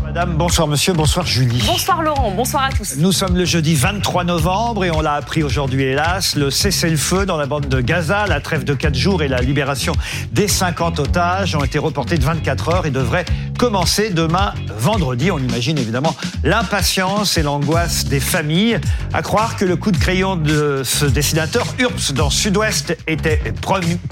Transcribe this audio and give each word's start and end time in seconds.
Madame, 0.00 0.36
bonsoir 0.36 0.68
monsieur, 0.68 0.92
bonsoir 0.92 1.26
Julie. 1.26 1.62
Bonsoir 1.66 2.02
Laurent, 2.02 2.30
bonsoir 2.32 2.64
à 2.64 2.70
tous. 2.70 2.96
Nous 2.98 3.12
sommes 3.12 3.36
le 3.36 3.44
jeudi 3.44 3.74
23 3.74 4.24
novembre 4.24 4.84
et 4.84 4.90
on 4.90 5.00
l'a 5.00 5.14
appris 5.14 5.42
aujourd'hui 5.42 5.84
hélas, 5.84 6.34
le 6.36 6.50
cessez-le-feu 6.50 7.24
dans 7.24 7.36
la 7.36 7.46
bande 7.46 7.68
de 7.68 7.80
Gaza, 7.80 8.26
la 8.26 8.40
trêve 8.40 8.64
de 8.64 8.74
4 8.74 8.94
jours 8.94 9.22
et 9.22 9.28
la 9.28 9.40
libération 9.40 9.94
des 10.32 10.48
50 10.48 10.98
otages 10.98 11.54
ont 11.54 11.64
été 11.64 11.78
reportés 11.78 12.18
de 12.18 12.24
24 12.24 12.68
heures 12.68 12.86
et 12.86 12.90
devraient 12.90 13.24
commencer 13.58 14.10
demain 14.10 14.54
vendredi. 14.76 15.30
On 15.30 15.38
imagine 15.38 15.78
évidemment 15.78 16.16
l'impatience 16.42 17.38
et 17.38 17.42
l'angoisse 17.42 18.04
des 18.06 18.20
familles. 18.20 18.80
À 19.12 19.22
croire 19.22 19.56
que 19.56 19.64
le 19.64 19.76
coup 19.76 19.92
de 19.92 19.98
crayon 19.98 20.36
de 20.36 20.82
ce 20.84 21.06
dessinateur 21.06 21.64
URPS 21.78 22.12
dans 22.12 22.28
Sud-Ouest 22.28 22.96
était 23.06 23.40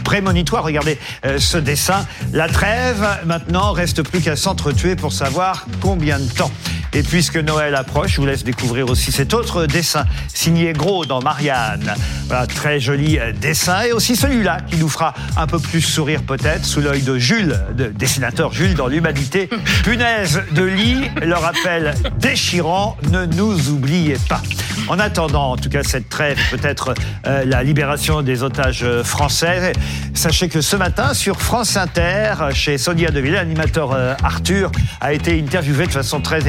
prémonitoire. 0.04 0.62
Regardez 0.62 0.98
euh, 1.24 1.38
ce 1.38 1.58
dessin. 1.58 2.06
La 2.32 2.48
trêve 2.48 3.04
maintenant 3.26 3.72
reste 3.72 4.02
plus 4.02 4.20
qu'à 4.20 4.36
s'entretuer 4.36 4.94
pour 4.94 5.12
savoir 5.12 5.66
combien 5.80 6.18
de 6.18 6.28
temps 6.28 6.52
et 6.92 7.02
puisque 7.04 7.36
Noël 7.36 7.76
approche, 7.76 8.14
je 8.14 8.20
vous 8.20 8.26
laisse 8.26 8.42
découvrir 8.42 8.88
aussi 8.90 9.12
cet 9.12 9.32
autre 9.32 9.66
dessin 9.66 10.04
signé 10.26 10.72
Gros 10.72 11.04
dans 11.04 11.20
Marianne. 11.20 11.94
Voilà, 12.26 12.48
très 12.48 12.80
joli 12.80 13.18
euh, 13.18 13.32
dessin. 13.32 13.82
Et 13.82 13.92
aussi 13.92 14.16
celui-là 14.16 14.58
qui 14.68 14.76
nous 14.76 14.88
fera 14.88 15.14
un 15.36 15.46
peu 15.46 15.60
plus 15.60 15.82
sourire 15.82 16.22
peut-être 16.22 16.64
sous 16.64 16.80
l'œil 16.80 17.02
de 17.02 17.16
Jules, 17.16 17.60
de 17.76 17.86
dessinateur 17.86 18.52
Jules 18.52 18.74
dans 18.74 18.88
l'humanité. 18.88 19.48
Punaise 19.84 20.42
de 20.50 20.64
lit, 20.64 21.08
le 21.22 21.34
rappel 21.34 21.94
déchirant, 22.18 22.96
ne 23.10 23.24
nous 23.24 23.70
oubliez 23.70 24.16
pas. 24.28 24.42
En 24.88 24.98
attendant, 24.98 25.52
en 25.52 25.56
tout 25.56 25.68
cas, 25.68 25.84
cette 25.84 26.08
trêve, 26.08 26.38
peut-être 26.50 26.94
euh, 27.26 27.44
la 27.44 27.62
libération 27.62 28.22
des 28.22 28.42
otages 28.42 28.84
français, 29.04 29.72
sachez 30.14 30.48
que 30.48 30.60
ce 30.60 30.74
matin, 30.74 31.14
sur 31.14 31.40
France 31.40 31.76
Inter, 31.76 32.34
chez 32.52 32.78
Sonia 32.78 33.10
Deville, 33.10 33.34
l'animateur 33.34 33.92
euh, 33.92 34.14
Arthur 34.24 34.72
a 35.00 35.12
été 35.12 35.38
interviewé 35.40 35.59
de 35.60 35.92
façon 35.92 36.20
très 36.20 36.48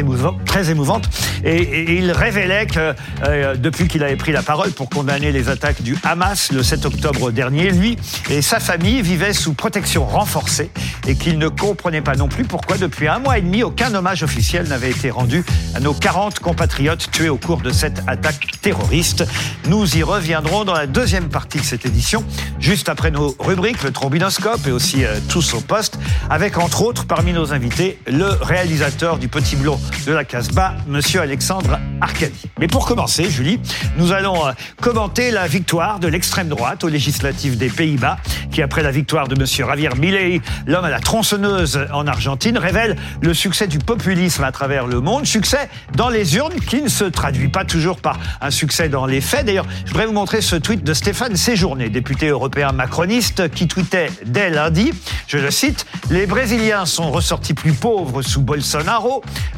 émouvante. 0.70 1.09
Et, 1.44 1.98
il 1.98 2.12
révélait 2.12 2.66
que 2.66 2.94
euh, 3.23 3.56
depuis 3.56 3.88
qu'il 3.88 4.04
avait 4.04 4.16
pris 4.16 4.31
la 4.31 4.42
parole 4.42 4.72
pour 4.72 4.90
condamner 4.90 5.31
les 5.31 5.50
attaques 5.50 5.81
du 5.81 5.98
Hamas 6.04 6.52
le 6.52 6.64
7 6.64 6.86
octobre 6.86 7.32
dernier, 7.32 7.72
lui 7.72 7.98
et 8.30 8.42
sa 8.42 8.59
famille 8.59 9.02
vivaient 9.02 9.34
sous 9.34 9.54
protection 9.54 10.06
renforcée 10.06 10.70
et 11.08 11.16
qu'il 11.16 11.38
ne 11.38 11.48
comprenait 11.48 12.02
pas 12.02 12.16
non 12.16 12.28
plus 12.28 12.44
pourquoi 12.44 12.78
depuis 12.78 13.08
un 13.08 13.20
mois 13.20 13.38
et 13.38 13.42
demi 13.42 13.64
aucun 13.64 13.94
hommage 13.94 14.23
officiel 14.23 14.67
n'avait 14.67 14.92
été 14.92 15.09
rendu 15.09 15.44
à 15.76 15.80
nos 15.80 15.94
40 15.94 16.39
compatriotes 16.39 17.09
tués 17.12 17.30
au 17.30 17.38
cours 17.38 17.62
de 17.62 17.72
cette 17.72 18.02
attaque 18.08 18.48
terroriste. 18.62 19.26
Nous 19.67 19.98
y 19.98 20.04
reviendrons 20.04 20.64
dans 20.64 20.73
la 20.73 20.88
deuxième 20.88 21.30
partie 21.30 21.59
de 21.59 21.64
cette 21.64 21.86
édition, 21.86 22.23
juste 22.59 22.89
après 22.89 23.12
nos 23.12 23.36
rubriques, 23.39 23.84
le 23.84 23.92
trombinoscope 23.92 24.66
et 24.67 24.72
aussi 24.72 25.04
euh, 25.04 25.20
tous 25.28 25.54
au 25.54 25.62
poste, 25.62 26.00
avec 26.30 26.58
entre 26.58 26.84
autres 26.84 27.06
parmi 27.06 27.34
nos 27.34 27.54
invités 27.54 28.00
le 28.08 28.30
réalisateur 28.42 29.00
du 29.02 29.27
Petit 29.27 29.55
Blond 29.55 29.80
de 30.05 30.11
la 30.11 30.23
Casbah, 30.23 30.75
Monsieur 30.85 31.21
Alexandre 31.21 31.80
Arcadi. 32.02 32.44
Mais 32.59 32.67
pour 32.67 32.85
commencer, 32.85 33.31
Julie, 33.31 33.59
nous 33.97 34.11
allons 34.11 34.45
euh, 34.45 34.52
commenter 34.80 35.31
la 35.31 35.47
victoire 35.47 35.99
de 35.99 36.08
l'extrême 36.08 36.49
droite 36.49 36.83
aux 36.83 36.88
législatives 36.88 37.58
des 37.58 37.69
Pays-Bas, 37.69 38.17
qui 38.52 38.61
après 38.61 38.83
la 38.83 38.91
victoire 38.91 39.27
de 39.27 39.33
Monsieur 39.33 39.66
Javier 39.66 39.89
Milei, 39.97 40.39
l'homme 40.67 40.85
à 40.85 40.91
la 40.91 40.99
tronçonneuse 40.99 41.80
en 41.91 42.05
Argentine, 42.05 42.59
révèle 42.59 42.95
le 43.23 43.33
succès 43.33 43.66
du 43.66 43.80
populisme 43.80 44.43
à 44.43 44.52
travers 44.52 44.85
le 44.85 44.99
monde, 44.99 45.25
succès 45.25 45.67
dans 45.95 46.09
les 46.09 46.36
urnes 46.36 46.59
qui 46.59 46.83
ne 46.83 46.89
se 46.89 47.05
traduit 47.05 47.49
pas 47.49 47.65
toujours 47.65 47.97
par 47.97 48.19
un 48.39 48.52
succès 48.52 48.88
dans 48.88 49.08
les 49.08 49.21
faits. 49.21 49.47
D'ailleurs, 49.47 49.65
je 49.86 49.89
voudrais 49.89 50.05
vous 50.05 50.13
montrer 50.13 50.41
ce 50.41 50.55
tweet 50.55 50.83
de 50.83 50.93
Stéphane 50.93 51.36
Séjourné, 51.36 51.89
député 51.89 52.27
européen 52.27 52.71
macroniste, 52.71 53.49
qui 53.49 53.67
tweetait 53.67 54.11
dès 54.27 54.52
lundi, 54.52 54.93
je 55.25 55.39
le 55.39 55.49
cite, 55.49 55.88
les 56.11 56.27
Brésiliens 56.27 56.86
sont 56.86 57.09
ressortis 57.09 57.55
plus 57.55 57.73
pauvres 57.73 58.21
sous 58.21 58.42
Bolsonaro, 58.42 58.90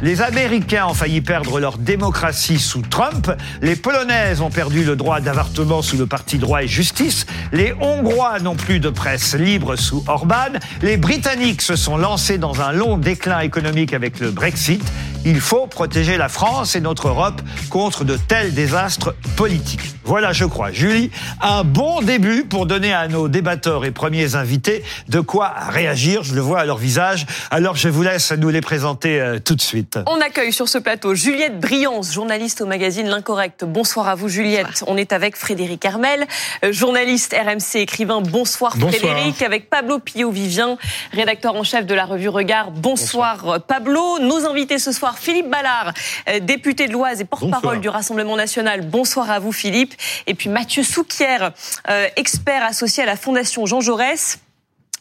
les 0.04 0.22
Américains 0.22 0.86
ont 0.86 0.94
failli 0.94 1.22
perdre 1.22 1.60
leur 1.60 1.80
démocratie 1.80 2.60
sous 2.60 2.82
Trump, 2.82 3.32
les 3.62 3.76
Polonaises 3.76 4.42
ont 4.42 4.52
perdu 4.52 4.84
le 4.84 4.96
droit 4.96 5.22
d'avortement 5.22 5.82
sous 5.82 5.98
le 5.98 6.06
parti 6.06 6.38
droit 6.38 6.62
et 6.62 6.68
justice, 6.68 7.26
les 7.52 7.74
Hongrois 7.82 8.40
n'ont 8.40 8.56
plus 8.56 8.80
de 8.80 8.90
presse 8.90 9.34
libre 9.34 9.76
sous 9.76 10.04
Orban, 10.08 10.60
les 10.84 10.98
Britanniques 10.98 11.64
se 11.64 11.76
sont 11.76 11.98
lancés 11.98 12.38
dans 12.38 12.62
un 12.62 12.72
long 12.72 12.98
déclin 12.98 13.40
économique 13.40 13.94
avec 13.94 14.20
le 14.20 14.30
Brexit. 14.30 14.84
Il 15.26 15.40
faut 15.40 15.66
protéger 15.66 16.18
la 16.18 16.30
France 16.30 16.76
et 16.76 16.82
notre 16.82 17.08
Europe 17.08 17.42
contre 17.72 18.04
de 18.04 18.18
tels 18.18 18.54
désastres 18.54 19.16
politiques. 19.36 19.93
Voilà, 20.06 20.34
je 20.34 20.44
crois, 20.44 20.72
Julie, 20.72 21.12
un 21.42 21.64
bon 21.64 22.02
début 22.02 22.44
pour 22.44 22.66
donner 22.66 22.94
à 22.94 23.08
nos 23.08 23.30
débatteurs 23.30 23.86
et 23.86 23.92
premiers 23.92 24.36
invités 24.36 24.84
de 25.08 25.22
quoi 25.22 25.54
réagir. 25.70 26.24
Je 26.24 26.36
le 26.36 26.42
vois 26.42 26.60
à 26.60 26.66
leur 26.66 26.78
visage. 26.78 27.26
Alors, 27.52 27.76
je 27.78 27.88
vous 27.88 28.04
laisse 28.04 28.32
nous 28.34 28.50
les 28.50 28.60
présenter 28.60 29.22
euh, 29.22 29.40
tout 29.40 29.56
de 29.56 29.62
suite. 29.62 29.98
On 30.08 30.20
accueille 30.20 30.52
sur 30.52 30.68
ce 30.68 30.78
plateau 30.78 31.16
Juliette 31.16 31.60
Briance, 31.60 32.14
journaliste 32.14 32.62
au 32.62 32.66
magazine 32.66 33.08
L'Incorrect. 33.08 33.64
Bonsoir 33.64 34.10
à 34.10 34.16
vous, 34.16 34.28
Juliette. 34.28 34.84
On 34.88 34.98
est 34.98 35.14
avec 35.14 35.38
Frédéric 35.38 35.86
Armel, 35.86 36.28
euh, 36.66 36.74
journaliste 36.74 37.34
RMC, 37.34 37.80
écrivain. 37.80 38.20
Bonsoir, 38.22 38.76
Frédéric. 38.76 39.42
Avec 39.42 39.70
Pablo 39.70 40.00
Pio-Vivien, 40.00 40.78
rédacteur 41.14 41.56
en 41.56 41.64
chef 41.64 41.86
de 41.86 41.94
la 41.94 42.06
revue 42.06 42.30
Regard. 42.30 42.72
Bonsoir, 42.72 43.38
Bonsoir. 43.38 43.62
Pablo. 43.62 44.20
Nos 44.20 44.46
invités 44.46 44.80
ce 44.80 44.92
soir, 44.92 45.18
Philippe 45.18 45.50
Ballard, 45.50 45.94
euh, 46.30 46.40
député 46.40 46.88
de 46.88 46.92
l'Oise 46.92 47.22
et 47.22 47.26
porte-parole 47.26 47.80
du 47.80 47.90
Rassemblement 47.90 48.36
national. 48.36 48.82
Bonsoir 48.82 49.32
à 49.32 49.40
vous, 49.40 49.52
Philippe. 49.52 49.93
Et 50.28 50.34
puis 50.34 50.50
Mathieu 50.50 50.84
Souquier, 50.84 51.50
euh, 51.90 52.08
expert 52.16 52.64
associé 52.64 53.04
à 53.04 53.06
la 53.06 53.16
Fondation 53.16 53.66
Jean 53.66 53.82
Jaurès. 53.82 54.40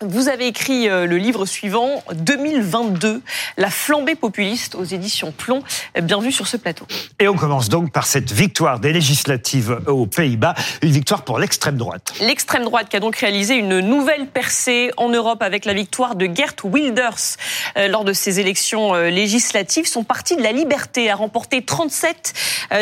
Vous 0.04 0.28
avez 0.28 0.48
écrit 0.48 0.88
euh, 0.88 1.06
le 1.06 1.16
livre 1.16 1.46
suivant, 1.46 2.02
2022, 2.12 3.22
La 3.56 3.70
flambée 3.70 4.16
populiste 4.16 4.74
aux 4.74 4.84
éditions 4.84 5.32
Plomb. 5.32 5.62
Bien 6.02 6.20
vu 6.20 6.32
sur 6.32 6.48
ce 6.48 6.56
plateau. 6.56 6.86
Et 7.20 7.28
on 7.28 7.36
commence 7.36 7.68
donc 7.68 7.92
par 7.92 8.06
cette 8.06 8.32
victoire 8.32 8.80
des 8.80 8.92
législatives 8.92 9.80
aux 9.86 10.06
Pays-Bas, 10.06 10.54
une 10.82 10.90
victoire 10.90 11.22
pour 11.22 11.38
l'extrême 11.38 11.76
droite. 11.76 12.14
L'extrême 12.20 12.64
droite 12.64 12.88
qui 12.88 12.96
a 12.96 13.00
donc 13.00 13.16
réalisé 13.16 13.54
une 13.54 13.80
nouvelle 13.80 14.26
percée 14.26 14.90
en 14.96 15.08
Europe 15.08 15.42
avec 15.42 15.64
la 15.64 15.74
victoire 15.74 16.16
de 16.16 16.28
Gert 16.32 16.56
Wilders 16.64 17.36
euh, 17.76 17.88
lors 17.88 18.04
de 18.04 18.12
ces 18.12 18.40
élections 18.40 18.94
euh, 18.94 19.08
législatives. 19.08 19.86
Son 19.86 20.02
parti 20.02 20.36
de 20.36 20.42
la 20.42 20.52
liberté 20.52 21.10
a 21.10 21.14
remporté 21.14 21.62
37 21.62 22.34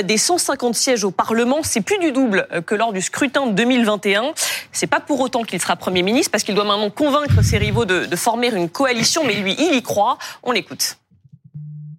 des 0.04 0.18
150 0.18 0.74
sièges 0.74 1.04
au 1.04 1.10
Parlement. 1.10 1.58
C'est 1.62 1.80
plus 1.80 1.98
du 1.98 2.12
double 2.12 2.46
que 2.66 2.74
lors 2.74 2.92
du 2.92 3.00
scrutin 3.00 3.46
de 3.46 3.52
2021. 3.52 4.32
C'est 4.72 4.86
pas 4.86 5.00
pour 5.00 5.20
autant 5.20 5.42
qu'il 5.42 5.60
sera 5.60 5.76
Premier 5.76 6.02
ministre 6.02 6.30
parce 6.30 6.44
qu'il 6.44 6.54
doit 6.54 6.64
maintenant 6.64 6.90
convaincre 7.10 7.42
ses 7.42 7.58
rivaux 7.58 7.84
de, 7.84 8.16
former 8.16 8.54
une 8.54 8.68
coalition, 8.68 9.24
mais 9.24 9.34
lui, 9.34 9.54
il 9.58 9.74
y 9.74 9.82
croit. 9.82 10.18
On 10.42 10.52
l'écoute. 10.52 10.96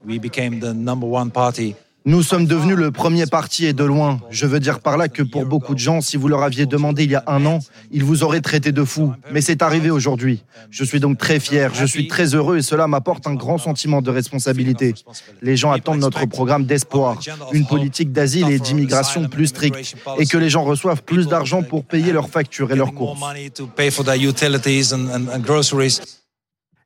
We 0.05 0.19
became 0.19 0.59
the 0.59 0.73
number 0.73 1.07
one 1.07 1.29
party 1.29 1.75
nous 2.05 2.23
sommes 2.23 2.47
devenus 2.47 2.77
le 2.77 2.91
premier 2.91 3.27
parti 3.27 3.65
et 3.65 3.73
de 3.73 3.83
loin. 3.83 4.19
Je 4.31 4.47
veux 4.47 4.59
dire 4.59 4.79
par 4.79 4.97
là 4.97 5.07
que 5.07 5.21
pour 5.21 5.45
beaucoup 5.45 5.75
de 5.75 5.79
gens, 5.79 6.01
si 6.01 6.17
vous 6.17 6.27
leur 6.27 6.41
aviez 6.41 6.65
demandé 6.65 7.03
il 7.03 7.11
y 7.11 7.15
a 7.15 7.23
un 7.27 7.45
an, 7.45 7.59
ils 7.91 8.03
vous 8.03 8.23
auraient 8.23 8.41
traité 8.41 8.71
de 8.71 8.83
fou. 8.83 9.13
Mais 9.31 9.41
c'est 9.41 9.61
arrivé 9.61 9.91
aujourd'hui. 9.91 10.43
Je 10.71 10.83
suis 10.83 10.99
donc 10.99 11.19
très 11.19 11.39
fier, 11.39 11.71
je 11.75 11.85
suis 11.85 12.07
très 12.07 12.33
heureux 12.33 12.57
et 12.57 12.61
cela 12.63 12.87
m'apporte 12.87 13.27
un 13.27 13.35
grand 13.35 13.59
sentiment 13.59 14.01
de 14.01 14.09
responsabilité. 14.09 14.95
Les 15.43 15.55
gens 15.55 15.71
attendent 15.71 15.99
notre 15.99 16.25
programme 16.25 16.65
d'espoir, 16.65 17.19
une 17.51 17.67
politique 17.67 18.11
d'asile 18.11 18.49
et 18.49 18.57
d'immigration 18.57 19.27
plus 19.29 19.47
stricte 19.47 19.95
et 20.17 20.25
que 20.25 20.37
les 20.37 20.49
gens 20.49 20.63
reçoivent 20.63 21.03
plus 21.03 21.27
d'argent 21.27 21.61
pour 21.61 21.83
payer 21.83 22.11
leurs 22.11 22.29
factures 22.29 22.71
et 22.71 22.75
leurs 22.75 22.93
courses. 22.93 23.21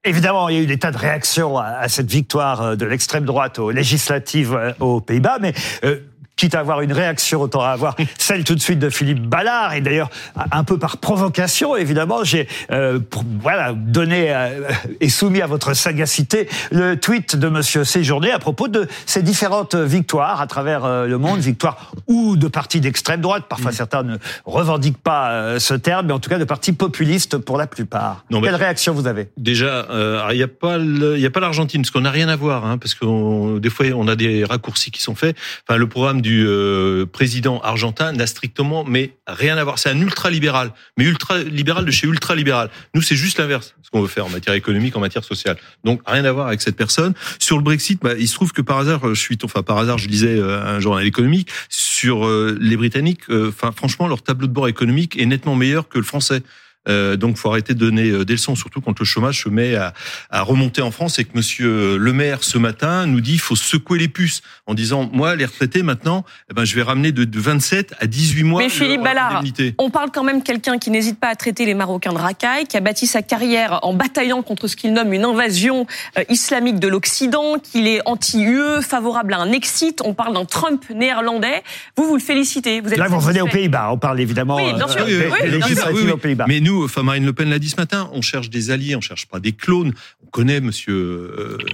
Évidemment, 0.08 0.50
il 0.50 0.56
y 0.56 0.60
a 0.60 0.62
eu 0.62 0.68
des 0.68 0.78
tas 0.78 0.92
de 0.92 0.98
réactions 0.98 1.58
à, 1.58 1.88
cette 1.90 2.10
victoire 2.12 2.62
euh, 2.62 2.76
de 2.76 2.86
l'extrême 2.86 3.26
droite 3.26 3.58
aux 3.58 3.72
législatives 3.72 4.54
euh, 4.54 4.72
aux 4.80 5.02
Pays-Bas, 5.02 5.40
mais 5.42 5.52
euh, 5.84 6.00
quitte 6.36 6.56
à 6.56 6.60
avoir 6.60 6.82
une 6.82 6.94
réaction, 6.94 7.42
autant 7.42 7.62
avoir 7.62 7.96
celle 8.18 8.44
tout 8.44 8.56
de 8.56 8.60
suite 8.60 8.80
de 8.80 8.90
Philippe 8.90 9.22
Ballard. 9.22 9.74
Et 9.74 9.82
d'ailleurs, 9.82 10.10
un 10.52 10.64
peu 10.64 10.78
par 10.78 10.98
provocation, 10.98 11.76
évidemment, 11.76 12.24
j'ai 12.24 12.48
euh, 12.72 13.00
voilà 13.42 13.74
donné 13.74 14.34
euh, 14.34 14.68
et 15.00 15.10
soumis 15.10 15.42
à 15.42 15.48
votre 15.48 15.74
sagacité 15.74 16.50
le 16.72 16.96
tweet 16.96 17.36
de 17.36 17.48
Monsieur 17.48 17.84
Séjourné 17.84 18.32
à 18.32 18.40
propos 18.40 18.68
de 18.68 18.88
ces 19.06 19.22
différentes 19.22 19.76
victoires 19.76 20.42
à 20.42 20.48
travers 20.48 20.86
euh, 20.86 21.08
le 21.08 21.18
monde, 21.18 21.40
victoires 21.40 21.92
ou 22.08 22.36
de 22.36 22.48
partis 22.48 22.80
d'extrême 22.80 23.22
droite. 23.22 23.46
Parfois, 23.48 23.72
mm. 23.72 23.76
certains 23.76 24.04
ne 24.04 24.18
revendiquent 24.46 25.02
pas 25.02 25.60
ce 25.60 25.74
terme, 25.74 26.08
mais 26.08 26.14
en 26.14 26.20
tout 26.20 26.30
cas 26.30 26.38
de 26.38 26.44
partis 26.44 26.74
populistes 26.74 27.38
pour 27.38 27.58
la 27.58 27.68
plupart. 27.68 28.26
Non, 28.30 28.42
Quelle 28.42 28.56
réaction 28.56 28.94
vous 28.94 29.08
avez? 29.08 29.30
Déjà, 29.38 29.88
il 30.32 30.38
n'y 30.38 30.44
a 30.44 30.48
pas 30.48 30.78
il 30.78 31.20
y 31.20 31.26
a 31.26 31.32
pas 31.32 31.40
l'Argentine, 31.40 31.82
parce 31.82 31.92
qu'on 31.92 32.02
n'a 32.02 32.12
rien 32.12 32.28
à 32.28 32.36
voir, 32.36 32.66
hein, 32.66 32.78
parce 32.78 32.94
que 32.94 33.60
des 33.60 33.70
fois 33.70 33.86
on 33.96 34.08
a 34.08 34.16
des 34.16 34.44
raccourcis 34.44 34.92
qui 34.92 35.02
sont 35.02 35.16
faits. 35.16 35.36
Enfin, 35.68 35.78
le 35.78 35.88
programme 35.88 36.22
du 36.26 36.44
euh, 36.48 37.06
président 37.06 37.60
argentin 37.60 38.12
n'a 38.12 38.26
strictement 38.26 38.84
mais 38.84 39.12
rien 39.28 39.58
à 39.58 39.64
voir. 39.64 39.78
C'est 39.78 39.90
un 39.90 40.02
ultra-libéral, 40.02 40.72
mais 40.98 41.04
ultra-libéral 41.04 41.86
de 41.86 41.92
chez 41.92 42.08
ultra-libéral. 42.08 42.72
Nous, 42.96 43.04
c'est 43.04 43.16
juste 43.16 43.38
l'inverse, 43.38 43.76
ce 43.84 43.92
qu'on 43.92 44.02
veut 44.02 44.08
faire 44.08 44.26
en 44.26 44.30
matière 44.30 44.56
économique, 44.56 44.96
en 44.96 45.00
matière 45.00 45.24
sociale. 45.24 45.56
Donc, 45.84 46.02
rien 46.08 46.26
à 46.26 46.32
voir 46.32 46.48
avec 46.48 46.62
cette 46.62 46.78
personne. 46.78 47.14
Sur 47.38 47.58
le 47.58 47.64
Brexit, 47.64 48.02
bah, 48.02 48.14
il 48.18 48.28
se 48.28 48.34
trouve 48.34 48.54
que 48.54 48.64
par 48.64 48.80
hasard, 48.80 49.14
je 49.14 49.22
suis, 49.22 49.38
enfin 49.44 49.62
par 49.62 49.78
hasard, 49.78 50.00
je 50.00 50.08
lisais 50.08 50.36
euh, 50.36 50.66
un 50.66 50.80
journal 50.80 51.06
économique 51.06 51.52
sur 51.70 52.26
euh, 52.26 52.58
les 52.60 52.76
Britanniques. 52.76 53.30
Enfin, 53.30 53.72
franchement, 53.72 54.08
leur 54.08 54.24
tableau 54.24 54.48
de 54.48 54.52
bord 54.52 54.68
économique 54.68 55.20
est 55.20 55.28
nettement 55.28 55.54
meilleur 55.54 55.88
que 55.90 56.00
le 56.00 56.06
français. 56.06 56.42
Euh, 56.88 57.16
donc, 57.16 57.38
faut 57.38 57.50
arrêter 57.50 57.74
de 57.74 57.80
donner 57.80 58.10
euh, 58.10 58.26
des 58.26 58.34
leçons, 58.34 58.56
surtout 58.56 58.82
quand 58.82 58.98
le 59.00 59.06
chômage 59.06 59.44
se 59.44 59.50
met 59.50 59.76
à, 59.76 59.94
à 60.30 60.42
remonter 60.42 60.82
en 60.82 60.92
France 60.92 61.20
et 61.20 61.26
que 61.26 61.32
Monsieur 61.36 61.98
Le 61.98 62.14
Maire 62.14 62.44
ce 62.44 62.58
matin 62.58 63.06
nous 63.06 63.22
dit 63.22 63.34
il 63.34 63.40
faut 63.40 63.56
secouer 63.56 64.00
les 64.00 64.08
puces 64.08 64.42
en 64.68 64.74
disant 64.74 65.10
moi 65.12 65.36
les 65.36 65.46
retraités 65.46 65.84
maintenant, 65.84 66.26
eh 66.50 66.54
ben 66.54 66.66
je 66.66 66.76
vais 66.76 66.82
ramener 66.82 67.12
de, 67.12 67.40
27 67.40 67.96
à 68.00 68.08
18 68.08 68.44
mois. 68.44 68.62
Mais 68.62 68.70
Philippe 68.70 69.04
Ballard, 69.04 69.44
on 69.78 69.90
parle 69.90 70.12
quand 70.12 70.24
même 70.24 70.44
quelqu'un 70.44 70.78
qui 70.78 70.90
n'hésite 70.90 71.20
pas 71.20 71.28
à 71.28 71.36
traiter 71.36 71.66
les 71.66 71.74
Marocains 71.74 72.14
de 72.14 72.18
racailles, 72.18 72.66
qui 72.66 72.78
a 72.78 72.82
bâti 72.82 73.08
sa 73.08 73.22
carrière 73.22 73.80
en 73.84 73.94
bataillant 73.94 74.42
contre 74.42 74.68
ce 74.68 74.76
qu'il 74.76 74.94
nomme 74.94 75.14
une 75.14 75.26
invasion 75.26 75.86
euh, 76.18 76.24
islamique 76.30 76.80
de 76.80 76.88
l'Occident, 76.88 77.58
qu'il 77.60 77.88
est 77.88 78.02
anti-UE, 78.06 78.82
favorable 78.82 79.34
à 79.34 79.40
un 79.40 79.52
exit. 79.52 80.02
On 80.04 80.14
parle 80.14 80.34
d'un 80.34 80.46
Trump 80.46 80.84
néerlandais. 80.94 81.64
Vous, 81.98 82.06
vous 82.06 82.16
le 82.16 82.22
félicitez. 82.22 82.82
Vous 82.82 82.92
êtes 82.92 82.98
Là, 82.98 83.08
vous 83.08 83.18
revenez 83.18 83.42
aux 83.42 83.48
Pays-Bas. 83.48 83.90
On 83.92 83.98
parle 83.98 84.20
évidemment 84.20 84.58
oui, 84.58 84.74
bien 84.74 84.88
sûr. 84.88 85.06
législatives 85.06 86.14
aux 86.14 86.18
Pays-Bas. 86.18 86.46
Mais 86.48 86.60
nous, 86.60 86.75
enfin 86.84 87.04
Marine 87.04 87.26
Le 87.26 87.34
Pen 87.34 87.50
l'a 87.50 87.60
dit 87.60 87.70
ce 87.70 87.78
matin, 87.78 88.10
on 88.14 88.22
cherche 88.22 88.50
des 88.50 88.72
alliés, 88.72 88.96
on 88.96 89.02
cherche 89.02 89.26
pas 89.28 89.40
des 89.40 89.52
clones. 89.52 89.94
On 90.24 90.28
connaît 90.28 90.60
Monsieur 90.60 90.94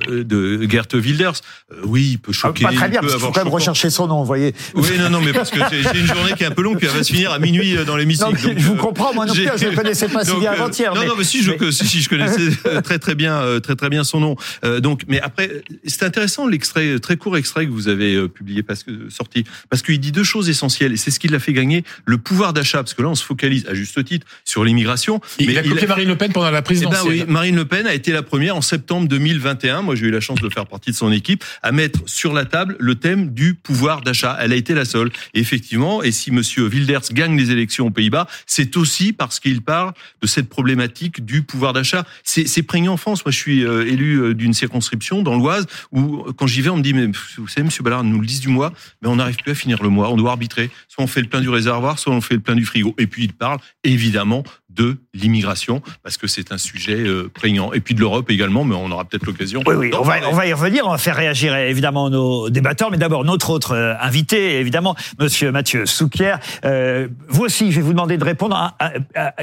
euh, 0.09 0.23
de 0.23 0.67
Gert 0.69 0.87
Wilders. 0.93 1.41
Euh, 1.71 1.81
oui, 1.85 2.11
il 2.11 2.19
peut 2.19 2.31
ah, 2.33 2.47
choquer. 2.47 2.63
pas 2.65 2.73
très 2.73 2.89
bien, 2.89 3.01
parce 3.01 3.13
qu'il 3.13 3.21
faut 3.21 3.31
quand 3.31 3.43
même 3.43 3.53
rechercher 3.53 3.89
son 3.89 4.07
nom, 4.07 4.19
vous 4.19 4.25
voyez. 4.25 4.53
Oui, 4.75 4.89
non, 4.99 5.09
non, 5.09 5.21
mais 5.21 5.33
parce 5.33 5.51
que 5.51 5.59
c'est 5.69 5.99
une 5.99 6.05
journée 6.05 6.33
qui 6.37 6.43
est 6.43 6.47
un 6.47 6.51
peu 6.51 6.61
longue, 6.61 6.77
puis 6.77 6.87
elle 6.87 6.95
va 6.95 7.03
se 7.03 7.11
finir 7.11 7.31
à 7.31 7.39
minuit 7.39 7.75
dans 7.85 7.97
l'hémicycle. 7.97 8.37
Je 8.57 8.65
vous 8.65 8.75
comprends, 8.75 9.13
moi 9.13 9.25
non 9.25 9.33
plus, 9.33 9.49
je 9.57 9.67
ne 9.67 9.75
connaissais 9.75 10.07
pas 10.07 10.23
si 10.25 10.35
bien 10.39 10.51
avant-hier. 10.51 10.93
Non, 10.93 11.05
non, 11.05 11.13
mais 11.17 11.23
si, 11.23 11.41
je, 11.41 11.71
si, 11.71 12.01
je 12.01 12.09
connaissais 12.09 12.49
très 12.83 12.99
très 12.99 13.15
bien, 13.15 13.59
très 13.61 13.75
très 13.75 13.89
bien 13.89 14.03
son 14.03 14.19
nom. 14.19 14.35
Donc, 14.79 15.03
mais 15.07 15.19
après, 15.21 15.63
c'est 15.85 16.03
intéressant 16.03 16.47
l'extrait, 16.47 16.99
très 16.99 17.17
court 17.17 17.37
extrait 17.37 17.65
que 17.65 17.71
vous 17.71 17.87
avez 17.87 18.27
publié, 18.27 18.63
parce 18.63 18.83
que 18.83 19.09
sorti, 19.09 19.43
parce 19.69 19.81
qu'il 19.81 19.99
dit 19.99 20.11
deux 20.11 20.23
choses 20.23 20.49
essentielles, 20.49 20.93
et 20.93 20.97
c'est 20.97 21.11
ce 21.11 21.19
qui 21.19 21.27
l'a 21.27 21.39
fait 21.39 21.53
gagner 21.53 21.83
le 22.05 22.17
pouvoir 22.17 22.53
d'achat, 22.53 22.79
parce 22.79 22.93
que 22.93 23.01
là, 23.01 23.09
on 23.09 23.15
se 23.15 23.23
focalise 23.23 23.65
à 23.67 23.73
juste 23.73 24.03
titre 24.03 24.27
sur 24.45 24.63
l'immigration. 24.63 24.90
Il, 25.39 25.47
mais 25.47 25.57
a 25.57 25.63
copié 25.63 25.87
Marine 25.87 26.07
Le 26.07 26.15
Pen 26.15 26.31
pendant 26.31 26.49
la 26.49 26.61
présidentielle. 26.61 27.01
Eh 27.05 27.19
ben 27.19 27.25
oui, 27.25 27.31
Marine 27.31 27.55
Le 27.55 27.65
Pen 27.65 27.87
a 27.87 27.93
été 27.93 28.11
la 28.11 28.23
première 28.23 28.55
en 28.55 28.61
septembre 28.61 29.07
2021. 29.07 29.81
Moi, 29.81 29.95
j'ai 29.95 30.07
eu 30.07 30.11
la 30.11 30.19
chance 30.19 30.39
de 30.41 30.49
faire 30.49 30.65
partie 30.65 30.91
de 30.91 30.95
son 30.95 31.11
équipe 31.11 31.43
à 31.63 31.71
mettre 31.71 31.99
sur 32.05 32.33
la 32.33 32.45
table 32.45 32.75
le 32.79 32.95
thème 32.95 33.33
du 33.33 33.53
pouvoir 33.53 34.01
d'achat. 34.01 34.37
Elle 34.39 34.53
a 34.53 34.55
été 34.55 34.73
la 34.73 34.85
seule. 34.85 35.11
Et 35.33 35.39
effectivement, 35.39 36.03
et 36.03 36.11
si 36.11 36.31
Monsieur 36.31 36.67
Wilders 36.67 37.13
gagne 37.13 37.37
les 37.37 37.51
élections 37.51 37.87
aux 37.87 37.91
Pays-Bas, 37.91 38.27
c'est 38.45 38.77
aussi 38.77 39.13
parce 39.13 39.39
qu'il 39.39 39.61
parle 39.61 39.93
de 40.21 40.27
cette 40.27 40.49
problématique 40.49 41.23
du 41.25 41.43
pouvoir 41.43 41.73
d'achat. 41.73 42.05
C'est 42.23 42.63
prégnant 42.63 42.93
en 42.93 42.97
France. 42.97 43.25
Moi, 43.25 43.31
je 43.31 43.37
suis 43.37 43.65
euh, 43.65 43.87
élu 43.87 44.17
euh, 44.17 44.33
d'une 44.33 44.53
circonscription 44.53 45.21
dans 45.21 45.35
l'Oise 45.35 45.65
où, 45.91 46.23
quand 46.37 46.47
j'y 46.47 46.61
vais, 46.61 46.69
on 46.69 46.77
me 46.77 46.83
dit, 46.83 46.93
mais 46.93 47.07
vous 47.37 47.47
savez, 47.47 47.63
Monsieur 47.63 47.83
Ballard, 47.83 48.03
nous 48.03 48.19
le 48.19 48.25
disent 48.25 48.41
du 48.41 48.49
mois, 48.49 48.73
mais 49.01 49.07
on 49.07 49.15
n'arrive 49.15 49.37
plus 49.37 49.51
à 49.51 49.55
finir 49.55 49.81
le 49.81 49.89
mois. 49.89 50.09
On 50.09 50.17
doit 50.17 50.31
arbitrer. 50.31 50.69
Soit 50.87 51.03
on 51.03 51.07
fait 51.07 51.21
le 51.21 51.27
plein 51.27 51.41
du 51.41 51.49
réservoir, 51.49 51.99
soit 51.99 52.13
on 52.13 52.21
fait 52.21 52.35
le 52.35 52.39
plein 52.39 52.55
du 52.55 52.65
frigo. 52.65 52.95
Et 52.97 53.07
puis 53.07 53.23
il 53.23 53.33
parle 53.33 53.59
évidemment 53.83 54.43
de 54.75 54.97
l'immigration, 55.13 55.81
parce 56.03 56.17
que 56.17 56.27
c'est 56.27 56.51
un 56.51 56.57
sujet 56.57 56.95
euh, 56.95 57.29
prégnant. 57.33 57.73
Et 57.73 57.81
puis 57.81 57.93
de 57.93 57.99
l'Europe 57.99 58.29
également, 58.29 58.63
mais 58.63 58.75
on 58.75 58.89
aura 58.91 59.03
peut-être 59.05 59.25
l'occasion. 59.25 59.61
Oui, 59.65 59.75
oui, 59.75 59.91
on 59.97 60.03
va, 60.03 60.15
on 60.29 60.33
va 60.33 60.47
y 60.47 60.53
revenir, 60.53 60.85
on 60.87 60.91
va 60.91 60.97
faire 60.97 61.15
réagir 61.15 61.55
évidemment 61.55 62.09
nos 62.09 62.49
débatteurs, 62.49 62.91
mais 62.91 62.97
d'abord 62.97 63.25
notre 63.25 63.49
autre 63.49 63.73
euh, 63.73 63.93
invité, 63.99 64.59
évidemment, 64.59 64.95
Monsieur 65.19 65.51
Mathieu 65.51 65.85
Souquier. 65.85 66.35
Euh, 66.63 67.07
vous 67.27 67.43
aussi, 67.43 67.71
je 67.71 67.77
vais 67.77 67.81
vous 67.81 67.91
demander 67.91 68.17
de 68.17 68.23
répondre 68.23 68.75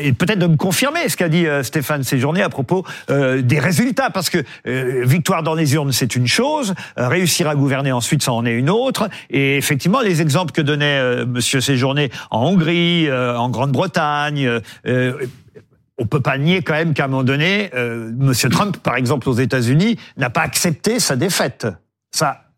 et 0.01 0.13
peut-être 0.13 0.39
de 0.39 0.47
me 0.47 0.57
confirmer 0.57 1.09
ce 1.09 1.17
qu'a 1.17 1.29
dit 1.29 1.47
Stéphane 1.63 2.03
Séjourné 2.03 2.43
à 2.43 2.49
propos 2.49 2.85
des 3.09 3.59
résultats, 3.59 4.11
parce 4.11 4.31
que 4.31 4.45
victoire 5.05 5.43
dans 5.43 5.55
les 5.55 5.75
urnes, 5.75 5.93
c'est 5.93 6.17
une 6.17 6.27
chose, 6.27 6.75
réussir 6.97 7.49
à 7.49 7.55
gouverner 7.55 7.93
ensuite, 7.93 8.23
ça 8.23 8.33
en 8.33 8.45
est 8.47 8.53
une 8.53 8.71
autre. 8.71 9.09
Et 9.31 9.57
effectivement, 9.57 10.01
les 10.01 10.23
exemples 10.23 10.53
que 10.53 10.63
donnait 10.63 11.25
Monsieur 11.27 11.61
Séjourné 11.61 12.11
en 12.31 12.47
Hongrie, 12.47 13.11
en 13.13 13.49
Grande-Bretagne, 13.51 14.61
on 15.99 16.07
peut 16.07 16.21
pas 16.21 16.39
nier 16.39 16.63
quand 16.63 16.75
même 16.75 16.95
qu'à 16.95 17.05
un 17.05 17.09
moment 17.09 17.25
donné, 17.25 17.71
euh, 17.75 18.11
Monsieur 18.17 18.49
Trump, 18.49 18.77
par 18.79 18.97
exemple 18.97 19.29
aux 19.29 19.35
États-Unis, 19.35 19.99
n'a 20.17 20.31
pas 20.31 20.43
accepté 20.43 21.01
sa 21.01 21.17
défaite. 21.17 21.67
Ça, 22.11 22.49